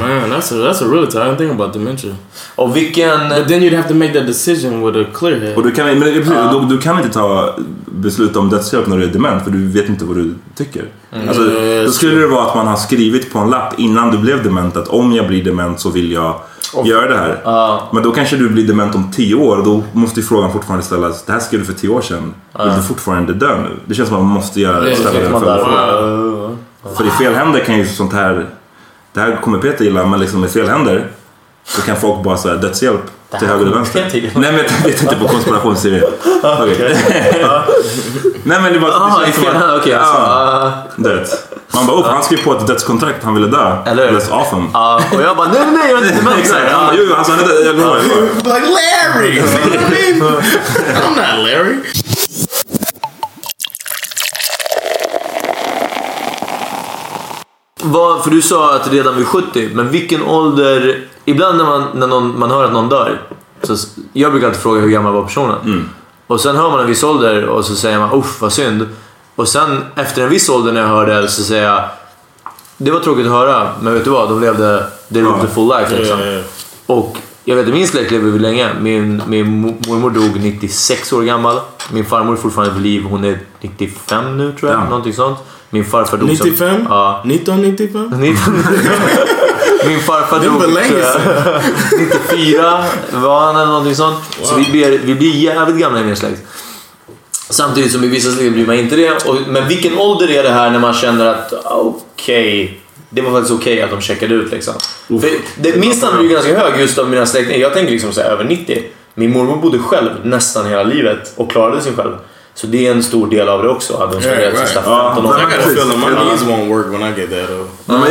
Man, 0.00 0.30
that's 0.30 0.52
a 0.52 0.56
that's 0.56 0.82
a 0.82 0.88
really 0.88 1.06
didn't 1.06 1.36
think 1.36 1.52
about 1.52 1.72
dementia. 1.72 2.14
Och 2.56 2.76
vilken... 2.76 3.28
But 3.28 3.48
then 3.48 3.62
you'd 3.62 3.76
have 3.76 3.88
to 3.88 3.94
make 3.94 4.12
that 4.12 4.26
decision 4.26 4.86
with 4.86 4.98
a 4.98 5.04
clear 5.14 5.40
head. 5.40 5.56
Och 5.56 5.62
du 5.62 5.70
kan, 5.70 5.86
men 5.86 6.00
precis, 6.00 6.26
du, 6.26 6.66
du 6.68 6.78
kan 6.78 6.96
inte 6.98 7.10
ta 7.10 7.54
beslut 7.86 8.36
om 8.36 8.50
dödshjälp 8.50 8.86
när 8.86 8.96
du 8.96 9.04
är 9.04 9.08
dement 9.08 9.44
för 9.44 9.50
du 9.50 9.68
vet 9.68 9.88
inte 9.88 10.04
vad 10.04 10.16
du 10.16 10.34
tycker. 10.54 10.84
Alltså, 11.28 11.42
Mm, 11.42 11.84
då 11.84 11.92
skulle 11.92 12.20
det 12.20 12.26
vara 12.26 12.46
att 12.46 12.54
man 12.54 12.66
har 12.66 12.76
skrivit 12.76 13.32
på 13.32 13.38
en 13.38 13.50
lapp 13.50 13.78
innan 13.78 14.10
du 14.10 14.18
blev 14.18 14.42
dement 14.42 14.76
att 14.76 14.88
om 14.88 15.12
jag 15.12 15.26
blir 15.28 15.44
dement 15.44 15.80
så 15.80 15.90
vill 15.90 16.12
jag 16.12 16.34
göra 16.84 17.08
det 17.08 17.16
här. 17.16 17.40
Ja. 17.44 17.88
Men 17.92 18.02
då 18.02 18.10
kanske 18.12 18.36
du 18.36 18.48
blir 18.48 18.66
dement 18.66 18.94
om 18.94 19.10
tio 19.12 19.34
år 19.34 19.56
och 19.56 19.64
då 19.64 19.82
måste 19.92 20.20
ju 20.20 20.26
frågan 20.26 20.52
fortfarande 20.52 20.84
ställas. 20.84 21.22
Det 21.24 21.32
här 21.32 21.40
skrev 21.40 21.60
du 21.60 21.66
för 21.66 21.72
tio 21.72 21.88
år 21.90 22.00
sedan. 22.00 22.34
Vill 22.58 22.76
du 22.76 22.82
fortfarande 22.82 23.32
dö 23.34 23.56
nu? 23.62 23.68
Det 23.86 23.94
känns 23.94 24.08
som 24.08 24.16
att 24.18 24.22
man 24.24 24.32
måste 24.32 24.60
göra, 24.60 24.96
ställa 24.96 25.20
den 25.20 25.30
följdfrågan. 25.40 26.58
För 26.96 27.06
i 27.06 27.10
fel 27.10 27.34
händer 27.34 27.60
kan 27.60 27.78
ju 27.78 27.86
sånt 27.86 28.12
här... 28.12 28.46
Det 29.12 29.20
här 29.20 29.40
kommer 29.42 29.58
Peter 29.58 29.84
gilla, 29.84 30.06
men 30.06 30.20
liksom 30.20 30.44
i 30.44 30.48
fel 30.48 30.68
händer 30.68 31.06
så 31.64 31.82
kan 31.82 31.96
folk 31.96 32.22
bara 32.22 32.36
säga 32.36 32.54
dödshjälp 32.54 33.00
till 33.38 33.48
höger 33.48 33.68
och 33.70 33.76
vänster. 33.76 34.10
Nej 34.12 34.30
men 34.52 34.54
jag 34.54 34.84
vet 34.90 35.02
inte 35.02 35.16
på 35.16 35.28
konspirationsteorier. 35.28 36.04
Okej. 36.42 36.96
Nej 38.44 38.60
men 38.62 38.72
det 38.72 38.78
var... 38.78 38.88
Ah, 38.88 39.20
det 39.24 39.28
i 39.28 39.32
fel 39.32 39.46
att- 39.48 39.52
händer, 39.60 39.80
okej. 39.80 39.94
alltså. 39.94 40.16
Ah. 40.16 40.72
Man 41.74 41.86
bara, 41.86 41.96
oh, 41.96 42.06
han 42.06 42.22
skrev 42.22 42.44
på 42.44 42.52
ett 42.52 42.66
dödskontrakt, 42.66 43.24
han 43.24 43.34
ville 43.34 43.46
dö. 43.46 43.76
Eller 43.86 44.10
hur? 44.10 44.16
Off 44.32 44.52
him. 44.52 44.68
Ja, 44.72 45.00
och 45.12 45.22
jag 45.22 45.36
bara, 45.36 45.48
nej 45.48 45.62
nej 45.72 45.90
jag 45.90 46.02
är 46.02 46.06
inte 46.06 46.16
dement. 46.18 46.36
Exakt. 46.38 46.72
Jo, 46.92 47.14
han 47.16 47.38
död. 47.38 47.66
Jag 47.66 47.76
lovar. 47.76 47.98
like 48.00 48.66
Larry. 48.78 49.40
I'm 49.40 51.16
not 51.16 51.46
Larry. 51.46 51.76
Vad, 57.82 58.24
för 58.24 58.30
du 58.30 58.42
sa 58.42 58.74
att 58.74 58.92
redan 58.92 59.16
vid 59.16 59.26
70, 59.26 59.70
men 59.74 59.90
vilken 59.90 60.22
ålder... 60.22 61.04
Ibland 61.24 61.58
när 61.58 61.64
man, 61.64 61.84
när 61.94 62.06
någon, 62.06 62.38
man 62.38 62.50
hör 62.50 62.64
att 62.64 62.72
någon 62.72 62.88
dör, 62.88 63.20
så 63.62 63.76
jag 64.12 64.30
brukar 64.32 64.46
alltid 64.48 64.62
fråga 64.62 64.80
hur 64.80 64.88
gammal 64.88 65.12
var 65.12 65.22
personen. 65.22 65.88
Och 66.26 66.40
sen 66.40 66.56
hör 66.56 66.70
man 66.70 66.80
en 66.80 66.86
viss 66.86 67.02
ålder 67.02 67.44
och 67.44 67.64
så 67.64 67.74
säger 67.74 67.98
man 67.98 68.12
uff 68.12 68.40
vad 68.40 68.52
synd. 68.52 68.88
Och 69.36 69.48
sen 69.48 69.84
efter 69.94 70.22
en 70.22 70.28
viss 70.28 70.48
ålder 70.48 70.72
när 70.72 70.80
jag 70.80 70.88
hör 70.88 71.06
det 71.06 71.28
så 71.28 71.42
säger 71.42 71.64
jag 71.68 71.82
det 72.76 72.90
var 72.90 73.00
tråkigt 73.00 73.26
att 73.26 73.32
höra, 73.32 73.68
men 73.80 73.94
vet 73.94 74.04
du 74.04 74.10
vad? 74.10 74.28
De 74.28 74.40
levde 74.40 74.86
they 75.12 75.22
lived 75.22 75.38
Ja. 75.40 75.44
a 75.44 75.50
full 75.54 75.68
life. 75.68 75.96
Liksom. 75.98 76.20
Ja, 76.20 76.26
ja. 76.26 76.40
Och 76.86 77.16
jag 77.44 77.56
vet 77.56 77.66
att 77.68 77.74
min 77.74 77.88
släkt 77.88 78.10
lever 78.10 78.38
länge. 78.38 78.68
Min, 78.80 79.22
min 79.26 79.46
mo- 79.46 79.88
mormor 79.88 80.10
dog 80.10 80.40
96 80.40 81.12
år 81.12 81.22
gammal. 81.22 81.60
Min 81.92 82.04
farmor 82.04 82.32
är 82.32 82.36
fortfarande 82.36 82.74
vid 82.74 82.82
liv. 82.82 83.04
Hon 83.10 83.24
är 83.24 83.38
95 83.60 84.36
nu 84.38 84.52
tror 84.52 84.70
jag. 84.72 84.80
Ja. 84.80 84.84
Någonting 84.88 85.12
sånt. 85.14 85.38
Min 85.74 85.84
farfar 85.84 86.16
dog 86.16 86.36
som... 86.36 86.48
95? 86.48 86.86
Ja. 86.88 87.22
1995? 87.24 88.10
19... 88.20 88.54
Min 89.86 90.00
farfar 90.00 90.40
dog 90.40 90.62
jag, 90.62 91.62
94 92.30 92.84
var 93.12 93.40
han 93.40 93.56
eller 93.56 93.66
någonting 93.66 93.94
sånt. 93.94 94.16
Så 94.42 94.54
vi 94.54 94.70
blir, 94.70 94.98
vi 94.98 95.14
blir 95.14 95.34
jävligt 95.34 95.76
gamla 95.76 96.00
i 96.00 96.04
min 96.04 96.16
släkt. 96.16 96.42
Samtidigt 97.50 97.92
som 97.92 98.04
i 98.04 98.06
vissa 98.06 98.30
släkter 98.30 98.50
blir 98.50 98.66
man 98.66 98.76
inte 98.76 98.96
det. 98.96 99.26
Och, 99.26 99.36
men 99.48 99.68
vilken 99.68 99.98
ålder 99.98 100.30
är 100.30 100.42
det 100.42 100.50
här 100.50 100.70
när 100.70 100.78
man 100.78 100.94
känner 100.94 101.26
att 101.26 101.52
okej, 101.64 102.80
det 103.10 103.22
var 103.22 103.30
faktiskt 103.30 103.60
okej 103.60 103.82
att 103.82 103.90
de 103.90 104.00
checkade 104.00 104.34
ut 104.34 104.52
liksom. 104.52 104.74
För 105.08 105.30
det, 105.56 105.76
min 105.76 105.94
standard 105.94 106.20
är 106.20 106.24
ju 106.24 106.30
ganska 106.30 106.58
hög 106.58 106.80
just 106.80 106.98
av 106.98 107.10
mina 107.10 107.26
släktingar. 107.26 107.58
Jag 107.58 107.72
tänker 107.72 107.92
liksom 107.92 108.12
så 108.12 108.20
här, 108.20 108.30
över 108.30 108.44
90. 108.44 108.82
Min 109.14 109.32
mormor 109.32 109.56
bodde 109.56 109.78
själv 109.78 110.10
nästan 110.24 110.66
hela 110.66 110.82
livet 110.82 111.32
och 111.36 111.50
klarade 111.50 111.80
sig 111.80 111.92
själv. 111.92 112.12
Så 112.54 112.66
det 112.66 112.86
är 112.86 112.92
en 112.92 113.02
stor 113.02 113.26
del 113.26 113.48
av 113.48 113.62
det 113.62 113.68
också. 113.68 113.98
Hade 113.98 114.14
hon 114.14 114.22
Yeah, 114.22 114.34
spenderat 114.34 114.54
right. 114.54 114.68
sista 114.68 114.82
Ja, 114.90 115.12
15 115.14 115.24
I 115.24 115.28
åren. 115.28 115.40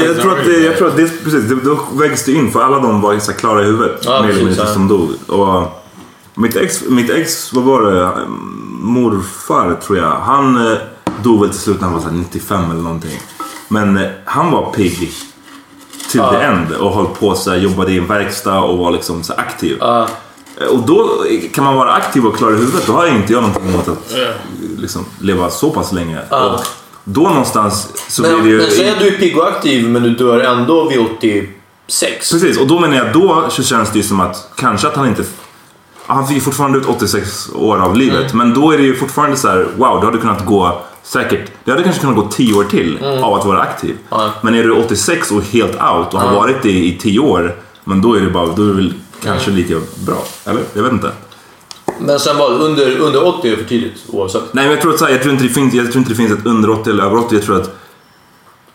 jag, 0.06 0.22
tror 0.22 0.40
att 0.40 0.46
det, 0.46 0.60
jag 0.60 0.78
tror 0.78 0.88
att 0.88 0.98
det 0.98 1.24
precis, 1.24 1.50
det, 1.50 1.56
då 1.56 1.80
vägs 1.94 2.26
det 2.26 2.32
in 2.32 2.52
för 2.52 2.62
alla 2.62 2.80
de 2.80 3.02
var 3.02 3.20
så 3.20 3.34
klara 3.34 3.62
i 3.62 3.66
huvudet. 3.66 4.02
Ja, 4.06 4.22
mer 4.22 4.30
eller 4.30 4.40
precis, 4.40 4.58
mindre 4.58 4.74
som 4.74 4.88
dog. 4.88 5.10
Och 5.28 5.84
mitt 6.34 6.56
ex, 6.56 6.84
mitt 6.88 7.10
ex, 7.10 7.54
vad 7.54 7.64
var 7.64 7.82
det? 7.92 8.10
Morfar 8.82 9.78
tror 9.86 9.98
jag. 9.98 10.12
Han 10.12 10.72
eh, 10.72 10.78
dog 11.24 11.42
väl 11.42 11.50
till 11.50 11.60
slut 11.60 11.82
när 11.82 11.88
han 11.88 11.94
var 11.94 12.02
så 12.02 12.08
här 12.10 12.16
95 12.16 12.72
eller 12.72 12.82
någonting. 12.82 13.20
Men 13.68 13.98
eh, 13.98 14.10
han 14.26 14.52
var 14.52 14.72
pigg 14.72 15.12
till 16.12 16.20
the 16.20 16.46
end 16.46 16.72
och 16.72 16.96
höll 16.96 17.06
på 17.20 17.36
så 17.36 17.50
här, 17.50 17.58
jobbade 17.58 17.92
i 17.92 17.98
en 17.98 18.08
verkstad 18.08 18.60
och 18.60 18.78
var 18.78 18.92
liksom 18.92 19.24
så 19.24 19.34
aktiv. 19.34 19.78
Ja. 19.80 20.08
Eh, 20.62 20.68
Och 20.68 20.80
då 20.80 21.24
kan 21.54 21.64
man 21.64 21.76
vara 21.76 21.92
aktiv 21.94 22.26
och 22.26 22.38
klar 22.38 22.52
i 22.52 22.56
huvudet. 22.56 22.88
Då 22.88 22.94
har 22.94 23.06
jag 23.06 23.16
inte 23.16 23.34
jag 23.34 23.42
någonting 23.44 23.70
emot 23.70 23.88
att 23.88 24.16
liksom, 24.78 25.06
leva 25.20 25.50
så 25.50 25.70
pass 25.70 25.92
länge. 25.92 26.18
Och 26.30 26.60
då 27.04 27.22
någonstans 27.22 27.88
så 28.10 28.22
Men, 28.22 28.42
blir 28.42 28.44
det 28.44 28.50
ju... 28.50 28.58
men 28.58 28.72
säg 28.72 28.90
att 28.90 29.00
du 29.00 29.08
är 29.08 29.12
pigg 29.18 29.38
och 29.38 29.48
aktiv 29.48 29.90
men 29.90 30.04
du 30.04 30.10
dör 30.10 30.40
ändå 30.40 30.90
vid 30.90 31.00
86. 31.18 32.32
Precis, 32.32 32.58
och 32.58 32.68
då 32.68 32.80
menar 32.80 32.96
jag 32.96 33.14
då 33.14 33.46
så 33.50 33.64
känns 33.64 33.92
det 33.92 33.98
ju 33.98 34.04
som 34.04 34.20
att 34.20 34.50
kanske 34.56 34.88
att 34.88 34.96
han 34.96 35.08
inte 35.08 35.24
han 36.06 36.28
fick 36.28 36.44
fortfarande 36.44 36.78
ut 36.78 36.86
86 36.86 37.50
år 37.56 37.78
av 37.78 37.96
livet. 37.96 38.34
Men 38.34 38.54
då 38.54 38.72
är 38.72 38.78
det 38.78 38.84
ju 38.84 38.96
fortfarande 38.96 39.38
så 39.38 39.48
här: 39.48 39.68
wow, 39.78 40.00
du 40.00 40.06
hade 40.06 40.18
kunnat 40.18 40.46
gå 40.46 40.82
säkert, 41.04 41.52
det 41.64 41.72
hade 41.72 41.84
kanske 41.84 42.02
kunnat 42.02 42.16
gå 42.16 42.28
10 42.28 42.54
år 42.54 42.64
till 42.64 43.00
av 43.24 43.34
att 43.34 43.46
vara 43.46 43.60
aktiv. 43.62 43.98
Ja. 44.10 44.30
Men 44.42 44.56
är 44.56 44.64
du 44.64 44.72
86 44.72 45.32
och 45.32 45.44
helt 45.44 45.72
out 45.72 46.14
och 46.14 46.20
har 46.20 46.36
varit 46.36 46.62
det 46.64 46.70
i 46.72 46.98
10 47.02 47.20
år, 47.20 47.56
men 47.84 48.02
då 48.02 48.14
är 48.14 48.22
det 48.22 48.30
bara, 48.30 48.46
då 48.46 48.64
är 48.64 48.68
det 48.68 48.74
väl 48.74 48.94
kanske 49.24 49.52
lika 49.52 49.76
bra. 50.06 50.24
Eller? 50.46 50.62
Jag 50.74 50.84
vet 50.84 50.92
inte. 50.92 51.12
Men 52.00 52.20
sen 52.20 52.38
vad, 52.38 52.52
under, 52.52 52.98
under 52.98 53.28
80 53.28 53.52
är 53.52 53.56
för 53.56 53.64
tidigt 53.64 54.04
oavsett. 54.08 54.54
Nej 54.54 54.64
men 54.64 54.72
jag 54.72 54.82
tror, 54.82 54.94
att, 54.94 55.00
så 55.00 55.06
här, 55.06 55.12
jag, 55.12 55.22
tror 55.22 55.34
inte 55.34 55.44
det 55.46 55.50
finns, 55.50 55.74
jag 55.74 55.86
tror 55.86 55.98
inte 55.98 56.12
det 56.12 56.16
finns 56.16 56.32
ett 56.32 56.46
under 56.46 56.70
80 56.70 56.90
eller 56.90 57.04
över 57.04 57.18
80. 57.18 57.36
Jag 57.36 57.44
tror 57.44 57.62
att 57.62 57.76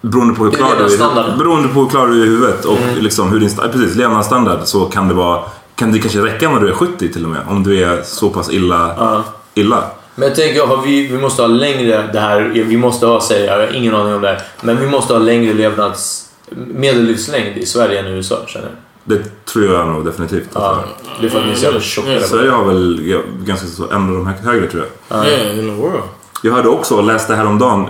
beroende 0.00 0.34
på 0.34 0.44
hur 0.44 0.50
klar 0.50 0.76
du 0.78 0.94
är, 0.94 1.36
beroende 1.38 1.68
på 1.68 1.80
hur 1.80 1.88
klar 1.88 2.06
du 2.06 2.22
är 2.22 2.26
i 2.26 2.28
huvudet 2.28 2.64
och 2.64 2.78
Mm. 2.78 2.98
liksom 2.98 3.32
hur 3.32 3.40
din 3.40 3.50
precis, 3.72 3.96
levnadsstandard 3.96 4.58
så 4.64 4.84
kan 4.84 5.08
det 5.08 5.14
vara 5.14 5.42
kan 5.74 5.92
det 5.92 5.98
kanske 5.98 6.18
räcka 6.18 6.50
när 6.50 6.60
du 6.60 6.68
är 6.68 6.72
70 6.72 7.12
till 7.12 7.24
och 7.24 7.30
med. 7.30 7.40
Om 7.48 7.62
du 7.62 7.84
är 7.84 8.02
så 8.02 8.30
pass 8.30 8.52
illa. 8.52 9.24
illa. 9.54 9.84
Men 10.14 10.28
jag 10.28 10.36
tänker, 10.36 10.66
har 10.66 10.82
vi, 10.82 11.06
vi 11.06 11.18
måste 11.18 11.42
ha 11.42 11.46
längre, 11.46 12.10
det 12.12 12.20
här, 12.20 12.40
vi 12.54 12.76
måste 12.76 13.06
ha, 13.06 13.20
säger 13.20 13.46
jag, 13.46 13.62
jag 13.62 13.66
har 13.66 13.74
ingen 13.74 13.94
aning 13.94 14.14
om 14.14 14.22
det 14.22 14.28
här, 14.28 14.42
men 14.62 14.80
vi 14.80 14.86
måste 14.86 15.12
ha 15.12 15.20
längre 15.20 15.54
levnads... 15.54 16.28
medellivslängd 16.50 17.56
i 17.56 17.66
Sverige 17.66 18.00
än 18.00 18.06
i 18.06 18.10
USA 18.10 18.36
känner 18.46 18.66
jag. 18.66 18.76
Det 19.08 19.44
tror 19.44 19.64
jag 19.64 19.88
nog 19.88 20.04
definitivt. 20.04 20.48
Ja, 20.52 20.84
det 21.20 21.26
är 21.26 21.30
för 21.30 21.38
att 21.38 21.46
ni 21.46 21.52
är 21.52 21.56
så 21.56 21.64
jävla 21.64 21.80
tjocka 21.80 22.08
där 22.10 22.20
Sverige 22.20 22.50
har 22.50 22.64
väl 22.64 23.00
ja, 23.08 23.18
ganska 23.44 23.66
så, 23.66 23.84
en 23.90 24.08
av 24.08 24.14
de 24.14 24.26
hö- 24.26 24.34
högre 24.50 24.66
tror 24.70 24.84
jag. 25.08 25.26
Yeah, 25.26 25.58
in 25.58 25.64
the 25.76 25.82
world. 25.82 26.02
Jag 26.42 26.52
hörde 26.52 26.68
också 26.68 27.00
läste 27.00 27.34
häromdagen, 27.34 27.86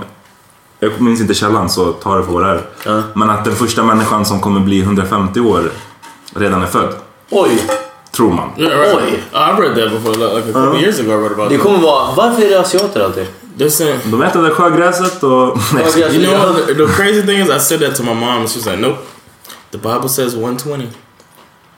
jag 0.80 1.00
minns 1.00 1.20
inte 1.20 1.34
källan 1.34 1.68
så 1.68 1.92
ta 1.92 2.16
det 2.16 2.24
för 2.24 2.32
vad 2.32 2.42
det 2.42 2.48
är. 2.84 3.02
Men 3.14 3.30
att 3.30 3.44
den 3.44 3.54
första 3.56 3.82
människan 3.82 4.24
som 4.24 4.40
kommer 4.40 4.60
bli 4.60 4.80
150 4.80 5.40
år 5.40 5.70
redan 6.34 6.62
är 6.62 6.66
född. 6.66 6.94
Oj! 7.30 7.62
Tror 8.12 8.32
man. 8.32 8.50
Yeah, 8.56 8.78
right. 8.80 8.94
Oj. 8.96 9.22
I 9.32 9.60
read 9.60 9.76
that 9.76 9.90
before, 9.92 10.14
like 10.16 10.38
a 10.38 10.52
couple 10.52 10.60
Uh-huh. 10.62 10.82
years 10.82 11.00
ago. 11.00 11.10
I 11.10 11.16
read 11.22 11.32
about 11.32 11.48
Det 11.50 11.58
kommer 11.58 11.78
vara... 11.78 12.14
Varför 12.16 12.42
är 12.42 12.50
det 12.50 12.60
asiater 12.60 13.04
alltid? 13.04 13.26
De 14.04 14.22
äter 14.22 14.42
det 14.42 14.50
sjögräset 14.50 15.22
och... 15.22 15.30
You 15.30 15.56
know, 16.36 16.54
the 16.66 16.92
crazy 16.96 17.22
thing 17.22 17.38
is, 17.40 17.48
I 17.50 17.60
said 17.60 17.80
that 17.80 17.94
to 17.96 18.02
my 18.02 18.14
mom, 18.14 18.28
and 18.28 18.48
she 18.50 18.58
was 18.58 18.66
like, 18.66 18.76
"Nope, 18.80 18.98
the 19.70 19.78
Bible 19.78 20.08
says 20.08 20.34
120." 20.34 20.86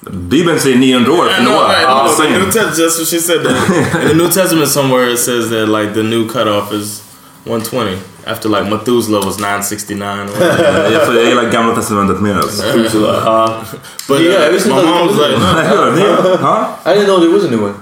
Bibeln 0.01 0.61
säger 0.61 0.76
900 0.78 1.12
år 1.12 1.24
för 1.24 1.42
I 1.42 1.44
know, 1.44 1.53
Noah. 1.55 1.68
right? 1.70 1.86
Ah, 1.88 2.03
No, 2.05 2.09
the 2.11 2.16
same. 2.22 2.38
New 2.38 2.44
Testament. 2.44 2.76
That's 2.76 2.99
what 2.99 3.09
she 3.09 3.18
said. 3.20 3.40
That 3.44 4.03
in 4.03 4.09
the 4.09 4.14
New 4.14 4.28
Testament, 4.30 4.68
somewhere 4.68 5.12
it 5.12 5.18
says 5.18 5.51
that 5.51 5.68
like 5.68 5.94
the 5.94 6.03
new 6.03 6.28
cutoff 6.28 6.72
is 6.72 7.03
120 7.44 7.99
after 8.26 8.49
like 8.49 8.70
Methuselah 8.70 9.26
was 9.26 9.38
969. 9.38 10.28
or 10.28 10.32
whatever. 10.40 10.90
Jag, 10.92 11.16
jag 11.16 11.24
gillar 11.24 11.51
gamla 11.51 11.74
testamentet 11.74 12.20
mer 12.20 12.36
alltså. 12.36 12.62
Ja. 12.66 13.61
but 14.09 14.20
Yeah, 14.20 14.51
uh, 14.51 14.57
I 14.57 14.68
my 14.68 14.82
mom 14.82 15.07
was 15.09 15.16
like, 15.16 15.36
var 15.38 15.53
no, 15.53 15.53
Nej, 15.55 15.66
hör 15.66 15.92
ni? 15.92 16.01
Ja? 16.42 16.78
I 16.86 16.88
didn't 16.94 17.05
know 17.07 17.20
there 17.20 17.30
was 17.32 17.44
a 17.44 17.51
new 17.51 17.62
one. 17.64 17.74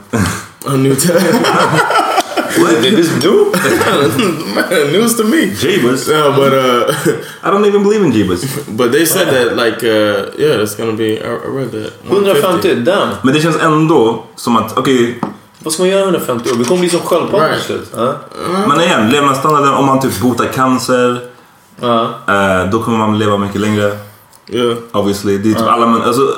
a 0.67 0.77
New 0.77 0.95
Testament. 0.95 1.47
This 2.57 3.11
new? 3.25 3.53
News 4.93 5.17
to 5.17 5.25
me. 5.25 5.47
Jeebus. 5.55 6.09
No, 6.09 6.33
but 6.33 6.53
uh, 6.53 6.93
I 7.43 7.51
don't 7.51 7.67
even 7.67 7.83
believe 7.83 8.03
in 8.05 8.13
Jeebus. 8.13 8.45
but 8.69 8.93
they 8.93 9.05
said 9.07 9.29
that 9.29 9.57
like 9.57 9.83
uh, 9.85 10.33
yeah, 10.39 10.63
it's 10.63 10.75
gonna 10.77 10.93
be. 10.93 11.19
I, 11.21 11.27
I 11.27 11.49
read 11.49 11.71
that 11.73 11.93
150, 12.09 12.75
damn. 12.85 13.09
Men 13.23 13.35
det 13.35 13.41
känns 13.41 13.57
ändå 13.61 14.25
som 14.37 14.57
att, 14.57 14.79
okej, 14.79 15.21
Vad 15.59 15.73
ska 15.73 15.83
man 15.83 15.91
göra 15.91 16.03
150 16.03 16.51
år? 16.51 16.55
Vi 16.57 16.65
kommer 16.65 16.81
bli 16.81 16.91
som 16.91 17.01
sköldpaddor 17.01 17.45
Right. 17.47 17.57
till 17.57 17.67
slut. 17.67 17.89
Ja. 17.97 18.15
men 18.69 18.81
igen, 18.81 19.11
levnadsstandarden, 19.11 19.75
om 19.75 19.87
man 19.87 20.01
typ 20.01 20.21
botar 20.21 20.45
cancer, 20.47 21.21
Ja. 21.81 22.03
eh, 22.29 22.71
då 22.71 22.83
kommer 22.83 22.99
man 22.99 23.19
leva 23.19 23.37
mycket 23.39 23.61
längre. 23.61 23.99
Yeah. 24.49 24.77
Obviously. 24.93 25.39
Det 25.39 25.51
är 25.51 25.55
typ 25.55 25.67
alla, 25.69 25.87
män- 25.87 26.03
alltså, 26.07 26.37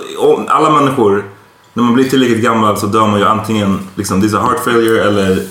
alla 0.48 0.70
människor, 0.70 1.24
när 1.74 1.82
man 1.82 1.94
blir 1.94 2.04
tillräckligt 2.08 2.42
gammal 2.42 2.76
så 2.78 2.86
dör 2.86 3.06
man 3.06 3.18
ju 3.20 3.26
antingen 3.26 3.88
liksom, 3.94 4.24
is 4.24 4.34
a 4.34 4.38
heart 4.40 4.64
failure 4.64 5.04
eller 5.08 5.42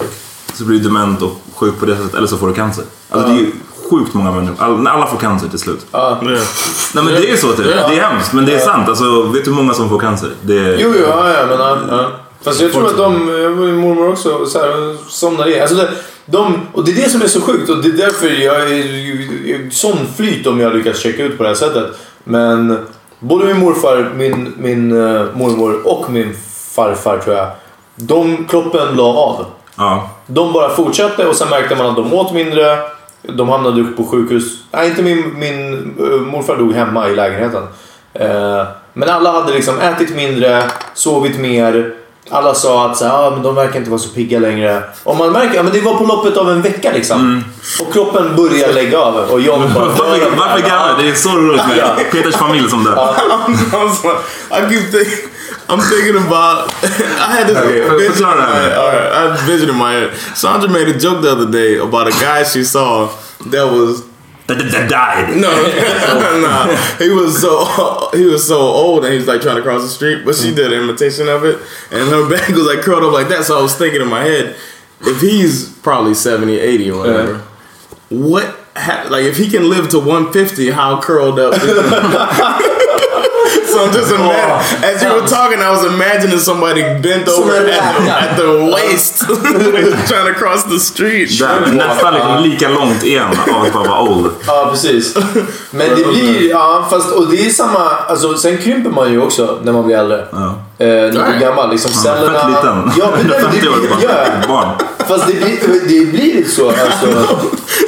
så 0.53 0.63
blir 0.63 0.77
du 0.77 0.83
dement 0.83 1.21
och 1.21 1.41
sjuk 1.55 1.79
på 1.79 1.85
det 1.85 1.95
sättet 1.95 2.15
eller 2.15 2.27
så 2.27 2.37
får 2.37 2.47
du 2.47 2.53
cancer. 2.53 2.83
Alltså 3.09 3.27
det 3.29 3.35
är 3.35 3.39
ju 3.39 3.51
sjukt 3.89 4.13
många 4.13 4.31
människor, 4.31 4.55
alla, 4.59 4.89
alla 4.89 5.07
får 5.07 5.17
cancer 5.17 5.47
till 5.47 5.59
slut. 5.59 5.85
Yeah. 5.93 6.17
Nej 6.21 7.03
men 7.03 7.05
det 7.05 7.27
är 7.27 7.31
ju 7.31 7.37
så 7.37 7.51
typ, 7.51 7.65
Ja. 7.65 7.87
det 7.87 7.99
är 7.99 8.09
hemskt 8.09 8.33
men 8.33 8.45
det 8.45 8.55
är 8.55 8.59
sant. 8.59 8.89
Alltså, 8.89 9.21
vet 9.21 9.45
du 9.45 9.51
hur 9.51 9.57
många 9.57 9.73
som 9.73 9.89
får 9.89 9.99
cancer? 9.99 10.29
Det 10.41 10.59
är, 10.59 10.77
Jo, 10.79 10.93
jo, 10.95 11.05
ja, 11.07 11.33
ja, 11.33 11.45
men 11.45 11.59
ja, 11.59 11.77
ja. 11.89 12.11
Fast 12.41 12.61
jag 12.61 12.71
tror 12.71 12.87
att 12.87 12.97
de, 12.97 13.43
eh, 13.43 13.49
min 13.49 13.75
mormor 13.75 14.09
också, 14.09 14.45
så 14.45 14.59
här, 14.59 14.95
somnar 15.09 15.47
i. 15.47 15.59
Alltså 15.59 15.75
det, 15.75 15.89
de, 16.25 16.55
och 16.73 16.85
det 16.85 16.91
är 16.91 16.95
det 16.95 17.09
som 17.09 17.21
är 17.21 17.27
så 17.27 17.41
sjukt 17.41 17.69
och 17.69 17.83
det 17.83 17.87
är 17.87 17.97
därför 17.97 18.27
jag 18.27 18.55
är 18.55 19.69
sån 19.71 19.97
flyt 20.17 20.47
om 20.47 20.59
jag 20.59 20.75
lyckas 20.75 20.97
checka 20.97 21.23
ut 21.23 21.37
på 21.37 21.43
det 21.43 21.49
här 21.49 21.55
sättet. 21.55 21.85
Men 22.23 22.79
både 23.19 23.45
min 23.45 23.59
morfar, 23.59 24.11
min, 24.15 24.53
min 24.57 24.91
uh, 24.91 25.25
mormor 25.35 25.81
och 25.87 26.11
min 26.11 26.35
farfar 26.75 27.17
tror 27.17 27.35
jag, 27.35 27.47
de, 27.95 28.45
kroppen 28.45 28.95
la 28.95 29.03
av. 29.03 29.45
Ja. 29.77 30.09
De 30.27 30.53
bara 30.53 30.69
fortsatte 30.69 31.27
och 31.27 31.35
sen 31.35 31.49
märkte 31.49 31.75
man 31.75 31.85
att 31.85 31.95
de 31.95 32.13
åt 32.13 32.33
mindre. 32.33 32.77
De 33.21 33.49
hamnade 33.49 33.81
upp 33.81 33.97
på 33.97 34.03
sjukhus. 34.03 34.43
Nej, 34.71 34.89
inte 34.89 35.01
min, 35.01 35.39
min 35.39 35.73
eh, 35.99 36.21
morfar 36.21 36.55
dog 36.55 36.73
hemma 36.73 37.09
i 37.09 37.15
lägenheten. 37.15 37.63
Eh, 38.13 38.63
men 38.93 39.09
alla 39.09 39.31
hade 39.31 39.53
liksom 39.53 39.79
ätit 39.79 40.15
mindre, 40.15 40.63
sovit 40.93 41.39
mer. 41.39 41.93
Alla 42.29 42.53
sa 42.53 42.89
att 42.89 42.97
så 42.97 43.05
här, 43.05 43.27
ah, 43.27 43.29
men 43.29 43.43
de 43.43 43.55
verkar 43.55 43.79
inte 43.79 43.89
vara 43.89 43.99
så 43.99 44.09
pigga 44.09 44.39
längre. 44.39 44.83
Och 45.03 45.17
man 45.17 45.31
märker, 45.31 45.55
ja, 45.55 45.63
men 45.63 45.73
det 45.73 45.81
var 45.81 45.95
på 45.95 46.03
loppet 46.03 46.37
av 46.37 46.51
en 46.51 46.61
vecka 46.61 46.91
liksom. 46.91 47.43
Och 47.81 47.93
kroppen 47.93 48.35
börjar 48.35 48.73
lägga 48.73 48.99
av. 48.99 49.15
Och 49.15 49.41
jag 49.41 49.59
bara... 49.59 49.85
Varför, 49.85 50.37
varför 50.37 50.69
gammal? 50.69 51.03
Det 51.03 51.09
är 51.09 51.13
så 51.13 51.29
roligt 51.29 51.67
med 51.67 52.11
Peters 52.11 52.35
familj 52.35 52.69
som 52.69 52.83
dör. 52.83 53.15
I 55.69 55.75
was 55.75 55.91
like, 55.91 56.03
I 56.03 56.07
keep 56.07 56.15
thinking. 56.17 56.17
I'm 56.17 56.19
thinking 56.19 56.27
about. 56.27 56.73
I 56.83 57.35
had 57.37 57.47
this 57.47 57.57
Okay, 57.57 57.81
vision. 57.97 58.13
förklara 58.13 58.35
det 58.35 58.41
här. 58.51 58.77
All 58.77 58.91
right, 58.91 59.11
I 59.11 59.19
had 59.21 59.31
a 59.31 59.45
vision 59.45 59.69
in 59.69 59.75
my 59.75 59.93
head. 59.93 60.09
Sandra 60.35 60.69
made 60.69 60.87
a 60.95 60.99
joke 60.99 61.21
the 61.21 61.31
other 61.31 61.45
day 61.51 61.77
about 61.79 62.07
a 62.07 62.11
guy 62.11 62.43
she 62.43 62.63
saw 62.63 63.09
that 63.51 63.65
was 63.71 64.01
That, 64.47 64.57
that, 64.59 64.71
that 64.71 64.89
died. 64.89 65.35
no, 65.35 65.51
no. 66.47 66.75
He 66.99 67.09
was 67.09 67.41
so 67.41 67.65
he 68.13 68.25
was 68.25 68.47
so 68.47 68.57
old, 68.59 69.03
and 69.03 69.11
he 69.13 69.19
was 69.19 69.27
like 69.27 69.41
trying 69.41 69.57
to 69.57 69.61
cross 69.61 69.81
the 69.81 69.89
street, 69.89 70.23
but 70.25 70.35
she 70.35 70.53
did 70.55 70.71
an 70.73 70.79
imitation 70.83 71.27
of 71.29 71.43
it, 71.45 71.57
and 71.91 72.09
her 72.09 72.29
back 72.29 72.47
was 72.49 72.65
like 72.65 72.81
curled 72.85 73.03
up 73.03 73.11
like 73.19 73.27
that. 73.27 73.43
So 73.43 73.59
I 73.59 73.61
was 73.61 73.75
thinking 73.75 74.01
in 74.01 74.07
my 74.07 74.23
head, 74.23 74.55
if 75.01 75.19
he's 75.21 75.69
probably 75.83 76.13
70, 76.13 76.59
80 76.59 76.91
or 76.91 76.97
whatever, 76.99 77.33
what 78.09 78.45
ha- 78.75 79.07
like 79.11 79.25
if 79.25 79.37
he 79.37 79.49
can 79.49 79.69
live 79.69 79.89
to 79.89 79.99
150, 79.99 80.71
how 80.71 81.01
curled 81.01 81.39
up? 81.39 81.53
So 83.67 83.85
I'm 83.85 83.93
just 83.93 84.11
imagining, 84.11 84.83
as 84.83 85.03
you 85.03 85.13
were 85.13 85.27
talking, 85.27 85.59
I 85.59 85.69
was 85.69 85.85
imagining 85.85 86.39
somebody 86.39 86.81
bent 86.81 87.27
over 87.27 87.51
at 87.57 87.65
the, 87.65 88.11
at 88.11 88.35
the 88.37 88.71
waist, 88.73 89.19
trying 90.09 90.33
to 90.33 90.39
cross 90.39 90.63
the 90.63 90.79
street. 90.79 91.39
Där, 91.39 91.71
nästan 91.71 92.13
liksom 92.13 92.43
lika 92.43 92.69
långt 92.69 93.03
igen 93.03 93.27
av 93.55 93.63
att 93.63 93.73
bara 93.73 93.87
vara 93.87 94.01
old. 94.01 94.31
Ja, 94.47 94.67
precis. 94.71 95.15
Men 95.71 95.89
det 95.89 96.03
blir... 96.07 96.49
Ja, 96.49 96.87
fast... 96.89 97.11
Och 97.11 97.27
det 97.27 97.45
är 97.45 97.49
samma... 97.49 97.89
Alltså, 98.07 98.37
sen 98.37 98.57
krymper 98.57 98.89
man 98.89 99.11
ju 99.11 99.21
också 99.21 99.59
när 99.63 99.71
man 99.71 99.85
blir 99.85 99.97
äldre. 99.97 100.25
Ja. 100.31 100.55
Eh, 100.79 100.87
när 100.87 101.13
man 101.13 101.29
blir 101.31 101.39
gammal. 101.39 101.69
Liksom 101.71 101.91
Ja, 101.95 102.01
cellerna... 102.01 102.39
Fett 102.39 102.49
liten. 102.49 102.91
Ja, 102.99 103.09
men 103.17 103.27
det, 103.27 103.35
150 103.35 103.67
år 103.67 103.97
det, 103.99 104.03
ja, 104.05 104.47
Barn. 104.47 104.69
Fast 105.07 105.27
det 105.27 105.33
blir, 105.33 105.79
det 105.87 106.05
blir 106.11 106.33
lite 106.35 106.49
så. 106.49 106.67
Alltså. 106.69 107.07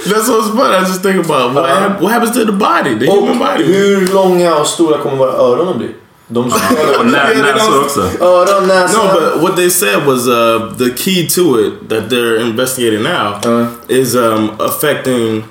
That's 0.06 0.28
what's 0.30 0.52
funny. 0.58 0.76
I 0.76 0.80
just 0.88 1.04
think 1.04 1.26
about 1.30 1.54
what, 1.54 1.70
hap- 1.70 2.02
what 2.02 2.12
happens 2.12 2.34
to 2.34 2.46
the 2.46 2.52
body, 2.52 3.00
the 3.00 3.08
Och 3.12 3.28
human 3.28 3.40
body. 3.40 3.64
hur 3.64 4.08
långa 4.14 4.56
och 4.56 4.68
stora 4.68 4.98
kommer 4.98 5.16
våra 5.18 5.32
öron 5.32 5.70
att 5.70 5.78
bli? 5.78 5.90
De 6.28 6.52
som 6.52 6.60
näsor 7.12 7.82
också. 7.82 8.02
Öron, 8.22 8.68
näsa... 8.68 8.98
No, 8.98 9.20
but 9.20 9.42
what 9.42 9.56
they 9.56 9.70
said 9.70 10.06
was 10.06 10.28
uh, 10.28 10.74
the 10.78 10.90
key 10.98 11.28
to 11.30 11.60
it 11.60 11.90
that 11.90 12.10
they're 12.10 12.42
investigating 12.42 13.04
now 13.04 13.34
Uh. 13.46 13.66
is 13.88 14.16
um, 14.16 14.50
affecting 14.60 15.44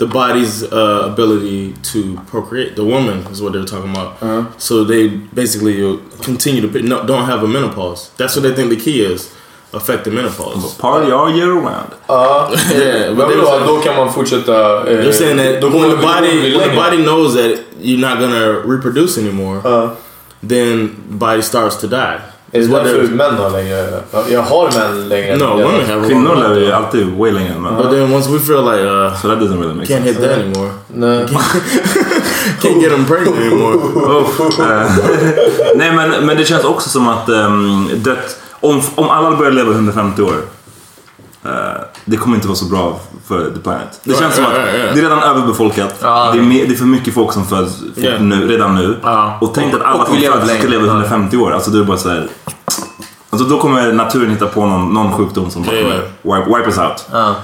the 0.00 0.06
body's 0.06 0.62
uh, 0.62 1.02
ability 1.12 1.74
to 1.92 2.00
procreate. 2.32 2.70
The 2.74 2.84
woman 2.94 3.18
is 3.32 3.38
what 3.42 3.52
they're 3.52 3.64
talking 3.74 3.90
about. 3.96 4.10
Uh. 4.22 4.44
So 4.58 4.84
they 4.92 5.08
basically 5.42 5.76
uh, 5.84 5.96
continue 6.22 6.62
to 6.62 6.68
put, 6.68 6.82
no, 6.84 6.96
don't 7.06 7.26
have 7.32 7.42
a 7.44 7.48
menopause. 7.48 8.10
That's 8.16 8.34
what 8.36 8.42
they 8.46 8.54
think 8.56 8.70
the 8.70 8.80
key 8.86 8.98
is, 9.12 9.20
Affect 9.72 10.02
the 10.04 10.10
menopause. 10.10 10.74
Party 10.78 11.12
all 11.12 11.30
year 11.30 11.52
round. 11.52 11.92
Ja, 12.08 12.50
Yeah, 12.50 13.14
but 13.16 13.28
they 13.28 13.36
då, 13.36 13.42
was- 13.44 13.66
då 13.66 13.80
kan 13.84 13.96
man 13.96 14.12
fortsätta... 14.12 14.84
They're 14.84 15.12
saying 15.12 15.36
that 15.36 15.60
då 15.60 15.68
when 15.68 15.90
the 15.90 15.96
vi- 15.96 16.02
då 16.02 16.06
kommer 16.06 16.20
vi 16.22 16.30
body 16.30 16.58
when 16.58 16.68
the 16.70 16.76
body 16.76 16.96
knows 17.04 17.34
that 17.34 17.60
you're 17.80 18.00
not 18.08 18.18
gonna 18.20 18.62
reproduce 18.74 19.20
anymore, 19.20 19.60
Ja. 19.64 19.90
then 20.48 20.90
body 21.08 21.42
starts 21.42 21.76
to 21.76 21.86
die. 21.86 22.18
Är 22.52 22.60
det 22.60 22.66
därför 22.66 23.14
män 23.14 23.34
har 23.36 23.50
längre... 23.50 23.86
Ja, 24.12 24.24
Jag 24.30 24.42
har 24.42 24.70
män 24.78 25.08
längre. 25.08 25.36
No, 25.36 25.44
än- 25.44 25.62
women 25.62 25.86
have 25.90 26.06
Kvinnor 26.08 26.36
lever 26.36 26.60
ju 26.60 26.72
alltid 26.72 27.06
way 27.18 27.30
längre 27.32 27.54
men... 27.58 27.76
But 27.76 27.90
then 27.90 28.12
once 28.12 28.30
we 28.30 28.38
feel 28.38 28.64
like 28.64 28.82
uh, 28.82 29.20
Så 29.22 29.28
that 29.28 29.38
doesn't 29.38 29.60
really 29.60 29.74
make 29.74 29.86
can't 29.86 30.04
sense. 30.04 30.08
hit 30.08 30.20
that 30.20 30.38
anymore, 30.38 30.70
Nej. 30.86 31.26
can't 32.62 32.80
get 32.82 32.90
them 32.90 33.04
pregnant 33.06 33.36
anymore. 33.36 33.76
Nej 35.74 35.92
men, 35.92 36.26
men 36.26 36.36
det 36.36 36.44
känns 36.44 36.64
också 36.64 36.88
som 36.88 37.08
att 37.08 37.28
um, 37.28 37.90
det, 37.94 38.16
om, 38.60 38.82
om 38.94 39.10
alla 39.10 39.36
börjar 39.36 39.52
leva 39.52 39.70
150 39.72 40.22
år 40.22 40.34
det 42.04 42.16
kommer 42.16 42.36
inte 42.36 42.48
vara 42.48 42.56
så 42.56 42.64
bra 42.64 43.00
för 43.26 43.50
the 43.50 43.60
planet. 43.60 44.00
Det 44.04 44.18
känns 44.18 44.34
som 44.34 44.44
att 44.44 44.54
det 44.54 44.60
är 44.60 44.94
redan 44.94 45.22
överbefolkat. 45.22 45.94
Ja. 46.02 46.30
Det, 46.32 46.38
är 46.38 46.42
mer, 46.42 46.66
det 46.66 46.74
är 46.74 46.76
för 46.76 46.84
mycket 46.84 47.14
folk 47.14 47.32
som 47.32 47.46
föds 47.46 47.82
nu, 48.20 48.48
redan 48.48 48.74
nu. 48.74 49.00
Ja. 49.02 49.38
Och 49.40 49.54
tänk 49.54 49.74
att 49.74 49.82
alla 49.82 50.06
som 50.06 50.14
föds 50.16 50.28
ska 50.28 50.44
längre. 50.44 50.68
leva 50.68 50.86
Ja. 50.86 50.90
150 50.90 51.36
år. 51.36 51.52
Alltså 51.52 51.70
det 51.70 51.78
är 51.78 51.84
bara 51.84 51.98
så 51.98 52.08
här. 52.08 52.28
Alltså 53.30 53.48
då, 53.48 53.60
kommer 53.60 53.92
naturen 53.92 54.30
hitta 54.30 54.46
på 54.46 54.66
någon, 54.66 54.94
någon 54.94 55.12
sjukdom 55.12 55.50
som 55.50 55.62
bara 55.62 55.76
kommer 55.76 56.02
wipe, 56.22 56.58
wipe 56.58 56.70
us 56.70 56.78
out. 56.78 57.06
Ja. 57.12 57.34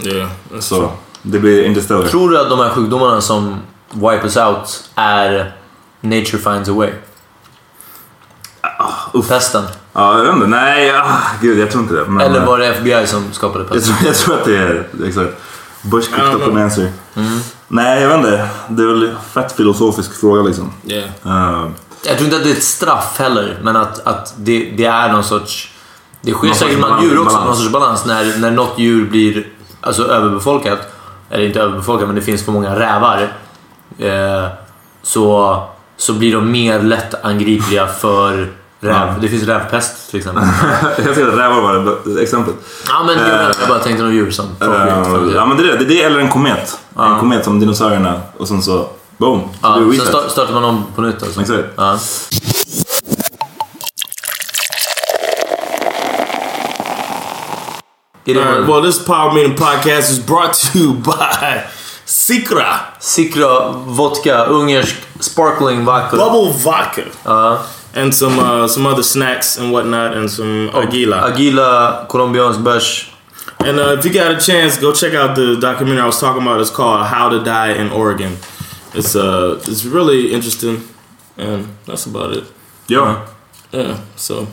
Yeah, 0.00 0.28
that's 0.52 0.60
Så 0.60 0.90
det 1.22 1.38
blir 1.38 1.64
Interstellar. 1.64 2.06
Tror 2.06 2.30
du 2.30 2.40
att 2.40 2.50
de 2.50 2.58
här 2.58 2.70
sjukdomarna 2.70 3.20
som 3.20 3.56
wipe 3.90 4.22
us 4.22 4.36
out 4.36 4.84
är 4.94 5.56
nature 6.00 6.38
finds 6.38 6.68
a 6.68 6.72
way? 6.72 6.90
uff. 9.12 9.28
Pesten? 9.28 9.64
Ja, 9.92 10.18
jag 10.18 10.24
vet 10.24 10.34
inte. 10.34 10.46
Nej, 10.46 10.92
ah, 10.96 11.18
gud 11.40 11.58
jag 11.58 11.70
tror 11.70 11.82
inte 11.82 11.94
det. 11.94 12.04
Men, 12.04 12.26
Eller 12.26 12.40
eh, 12.40 12.46
var 12.46 12.58
det 12.58 12.66
FBI 12.66 13.06
som 13.06 13.32
skapade 13.32 13.64
jag, 13.72 13.84
tror, 13.84 13.96
jag 14.04 14.14
tror 14.16 14.34
att 14.34 14.44
det 14.44 14.56
är 14.56 14.86
exakt. 15.06 15.30
Bush 15.82 16.10
cooked 16.10 16.34
up 16.34 16.42
know. 16.44 16.58
answer. 16.58 16.92
Mm. 17.16 17.40
Nej, 17.68 18.02
jag 18.02 18.08
vet 18.08 18.16
inte. 18.18 18.48
Det 18.68 18.82
är 18.82 18.86
väl 18.86 19.08
en 19.08 19.16
fett 19.32 19.52
filosofisk 19.52 20.20
fråga 20.20 20.42
liksom. 20.42 20.72
yeah. 20.86 21.04
Eh, 21.04 21.70
Jag 22.06 22.16
tror 22.16 22.24
inte 22.24 22.36
att 22.36 22.44
det 22.44 22.50
är 22.50 22.54
ett 22.54 22.62
straff 22.62 23.18
heller, 23.18 23.58
men 23.62 23.76
att, 23.76 24.06
att 24.06 24.34
det, 24.36 24.74
det 24.76 24.84
är 24.84 25.12
någon 25.12 25.24
sorts... 25.24 25.68
Det 26.20 26.32
sker 26.32 26.52
säkert 26.52 26.76
bland 26.78 27.02
djur 27.02 27.18
också, 27.18 27.24
balans. 27.24 27.46
någon 27.46 27.56
sorts 27.56 27.72
balans. 27.72 28.04
När, 28.04 28.38
när 28.38 28.50
något 28.50 28.78
djur 28.78 29.10
blir 29.10 29.46
alltså, 29.80 30.04
överbefolkat, 30.06 30.78
eller 31.30 31.44
inte 31.44 31.60
överbefolkat, 31.60 32.06
men 32.06 32.14
det 32.16 32.22
finns 32.22 32.44
för 32.44 32.52
många 32.52 32.78
rävar. 32.78 33.32
Eh, 33.98 34.46
så, 35.02 35.62
så 35.96 36.12
blir 36.12 36.34
de 36.34 36.50
mer 36.50 36.82
lätt 36.82 37.24
angripliga 37.24 37.86
för 37.86 38.52
räv. 38.82 39.20
Det 39.20 39.28
finns 39.28 39.42
rävpest 39.42 40.10
till 40.10 40.18
exempel. 40.18 40.44
jag 40.98 41.14
att 41.28 41.38
rävar 41.38 41.60
var 41.60 41.96
det 42.04 42.22
exemplet. 42.22 42.54
ja, 42.88 43.04
men 43.06 43.18
djur, 43.18 43.52
jag 43.60 43.68
bara 43.68 43.78
tänkte 43.78 44.02
några 44.02 44.14
djur 44.14 44.30
som... 44.30 44.46
Eh, 44.60 44.68
ja 45.34 45.46
men 45.46 45.56
det 45.56 45.72
är 45.72 45.78
det. 45.78 45.84
Det 45.84 46.02
är 46.02 46.06
eller 46.06 46.18
en 46.18 46.28
komet. 46.28 46.78
En 46.98 47.18
komet 47.18 47.44
som 47.44 47.60
dinosaurierna 47.60 48.20
och 48.36 48.48
sen 48.48 48.62
så 48.62 48.86
boom. 49.16 49.40
Så 49.62 49.80
blir 49.80 49.90
det 49.90 49.96
sen 49.96 50.06
start, 50.06 50.30
startar 50.30 50.54
man 50.54 50.64
om 50.64 50.84
på 50.94 51.02
nytt 51.02 51.22
alltså. 51.22 51.40
Exakt. 51.40 51.78
All 51.78 51.94
right, 58.34 58.68
well, 58.68 58.82
this 58.82 59.04
Power 59.04 59.34
Meeting 59.34 59.56
podcast 59.56 60.10
is 60.10 60.18
brought 60.18 60.54
to 60.54 60.78
you 60.78 60.94
by 60.94 61.60
Sikra 62.04 62.80
Sikra 63.00 63.72
vodka, 63.72 64.44
ungersk 64.44 64.96
sparkling 65.20 65.84
vodka. 65.84 66.16
Bubble 66.16 66.52
Vodka 66.64 67.02
Ja. 67.24 67.58
And 67.94 68.14
some 68.14 68.38
uh, 68.38 68.66
some 68.68 68.86
other 68.86 69.02
snacks 69.02 69.56
and 69.56 69.72
whatnot 69.72 70.16
and 70.16 70.30
some 70.30 70.70
Aguila. 70.74 71.32
Agila, 71.32 72.06
colombiansk 72.08 72.62
bärs. 72.62 73.08
And 73.60 73.78
uh, 73.78 73.96
if 73.98 74.04
you 74.04 74.12
got 74.12 74.34
a 74.34 74.40
chance, 74.40 74.76
go 74.76 74.92
check 74.92 75.14
out 75.14 75.36
the 75.36 75.56
documentary 75.60 76.02
I 76.02 76.06
was 76.06 76.18
talking 76.18 76.42
about. 76.42 76.60
It's 76.60 76.70
called 76.70 77.06
"How 77.06 77.28
to 77.28 77.44
Die 77.44 77.72
in 77.72 77.90
Oregon." 77.90 78.36
It's 78.94 79.14
uh, 79.14 79.60
it's 79.66 79.84
really 79.84 80.32
interesting, 80.32 80.82
and 81.36 81.68
that's 81.86 82.06
about 82.06 82.36
it. 82.36 82.44
Ja. 82.88 83.26
Yeah. 83.72 84.04
So, 84.16 84.48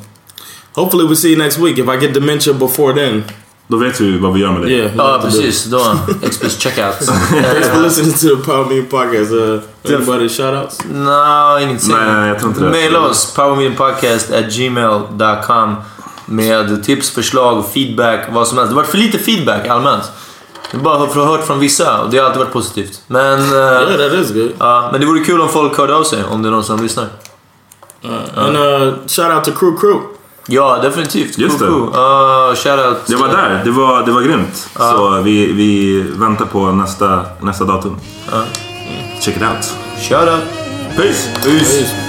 hopefully, 0.76 1.04
we 1.04 1.10
will 1.10 1.16
see 1.16 1.32
you 1.32 1.38
next 1.38 1.58
week. 1.58 1.78
If 1.78 1.88
I 1.88 1.98
get 1.98 2.14
dementia 2.14 2.54
before 2.54 2.94
then, 2.94 3.26
Då 3.72 3.78
vet 3.78 4.02
vi 4.02 4.18
vad 4.18 4.34
vi 4.34 4.40
gör 4.40 4.52
med 4.52 4.62
det. 4.62 4.70
yeah. 4.70 4.92
Ja, 4.98 5.20
precis. 5.24 5.66
Då. 5.66 5.82
Explicit 6.24 6.62
checkout. 6.62 7.00
Thanks 7.00 7.68
for 7.70 7.82
listening 7.82 8.14
to 8.14 8.20
the 8.20 8.36
Power 8.52 8.66
Meeting 8.66 8.86
podcast. 8.90 9.32
Uh, 9.32 9.60
anybody 9.96 10.30
shout 10.30 10.64
outs? 10.64 10.78
Nej, 10.94 11.64
inget 11.64 11.88
Nej, 11.88 12.28
jag 12.28 12.40
tror 12.40 12.50
inte 12.52 12.64
det. 12.64 12.70
Maila 12.70 13.00
oss, 13.00 13.34
powermeetingpodcast.gmail.com 13.36 15.76
med 16.26 16.84
tips, 16.84 17.10
förslag, 17.10 17.66
feedback, 17.74 18.20
vad 18.32 18.48
som 18.48 18.58
helst. 18.58 18.70
Det 18.72 18.76
har 18.76 18.82
varit 18.82 18.92
för 18.92 18.98
lite 18.98 19.18
feedback 19.20 19.68
allmänt. 19.68 20.04
Är 20.72 20.78
bara 20.78 21.08
för 21.08 21.22
att 21.22 21.28
ha 21.28 21.38
hört 21.38 21.48
från 21.48 21.60
vissa 21.60 22.02
och 22.02 22.10
det 22.10 22.18
har 22.18 22.26
alltid 22.26 22.40
varit 22.40 22.54
positivt. 22.54 23.02
Men, 23.08 23.40
eh, 23.40 23.46
Yeah, 23.56 23.98
that 23.98 24.14
is 24.14 24.32
good. 24.32 24.52
ja, 24.60 24.90
men 24.92 25.02
det 25.02 25.08
vore 25.08 25.20
kul 25.20 25.42
om 25.42 25.50
folk 25.50 25.78
hörde 25.78 25.96
av 25.96 26.04
sig, 26.04 26.24
om 26.32 26.42
det 26.42 26.50
är 26.50 26.52
någon 26.52 26.64
som 26.64 26.82
lyssnar. 26.84 27.06
And 28.36 28.58
uh, 28.58 28.94
shout 29.08 29.34
out 29.36 29.44
to 29.44 29.52
Crew 29.52 29.78
Crew. 29.80 30.00
Ja, 30.50 30.80
definitivt. 30.82 31.38
Just 31.38 31.60
cool, 31.60 31.68
det. 31.68 31.74
cool. 31.74 32.50
Uh, 32.50 32.56
shoutout. 32.56 32.97
Jag 33.08 33.18
var 33.18 33.28
där. 33.28 33.62
Det 33.64 33.72
var, 33.72 34.06
det 34.06 34.12
var 34.12 34.22
grymt. 34.22 34.70
Så 34.76 35.22
vi, 35.22 35.54
vi 35.54 36.02
väntar 36.02 36.45
på 36.45 36.72
nästa, 36.72 37.26
nästa 37.41 37.66
datum. 37.66 37.97
Check 39.22 39.38
it 39.38 39.43
out. 39.43 39.74
Shoutout. 40.02 40.43
Peace! 40.95 41.30
Peace. 41.43 42.09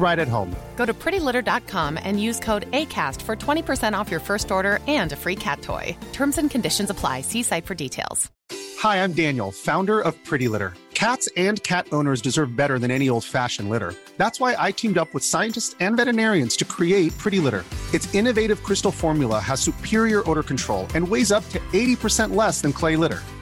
right 0.00 0.18
at 0.18 0.28
home. 0.28 0.54
Go 0.76 0.86
to 0.86 0.94
prettylitter.com 0.94 1.98
and 2.02 2.22
use 2.22 2.40
code 2.40 2.70
ACAST 2.70 3.22
for 3.22 3.36
20% 3.36 3.92
off 3.98 4.10
your 4.10 4.20
first 4.20 4.50
order 4.50 4.78
and 4.86 5.12
a 5.12 5.16
free 5.16 5.36
cat 5.36 5.60
toy. 5.62 5.96
Terms 6.12 6.38
and 6.38 6.50
conditions 6.50 6.90
apply. 6.90 7.22
See 7.22 7.42
site 7.42 7.66
for 7.66 7.74
details. 7.74 8.30
Hi, 8.78 9.02
I'm 9.02 9.12
Daniel, 9.12 9.50
founder 9.50 10.00
of 10.00 10.14
Pretty 10.24 10.46
Litter. 10.46 10.72
Cats 10.94 11.28
and 11.36 11.62
cat 11.62 11.86
owners 11.92 12.20
deserve 12.20 12.56
better 12.56 12.78
than 12.78 12.90
any 12.90 13.08
old 13.08 13.24
fashioned 13.24 13.68
litter. 13.70 13.94
That's 14.16 14.40
why 14.40 14.56
I 14.58 14.72
teamed 14.72 14.98
up 14.98 15.14
with 15.14 15.24
scientists 15.24 15.74
and 15.80 15.96
veterinarians 15.96 16.56
to 16.56 16.64
create 16.64 17.16
Pretty 17.18 17.40
Litter. 17.40 17.64
Its 17.92 18.12
innovative 18.14 18.62
crystal 18.62 18.90
formula 18.92 19.40
has 19.40 19.60
superior 19.60 20.28
odor 20.28 20.42
control 20.42 20.86
and 20.94 21.08
weighs 21.08 21.32
up 21.32 21.48
to 21.50 21.58
80% 21.72 22.34
less 22.34 22.60
than 22.60 22.72
clay 22.72 22.96
litter. 22.96 23.22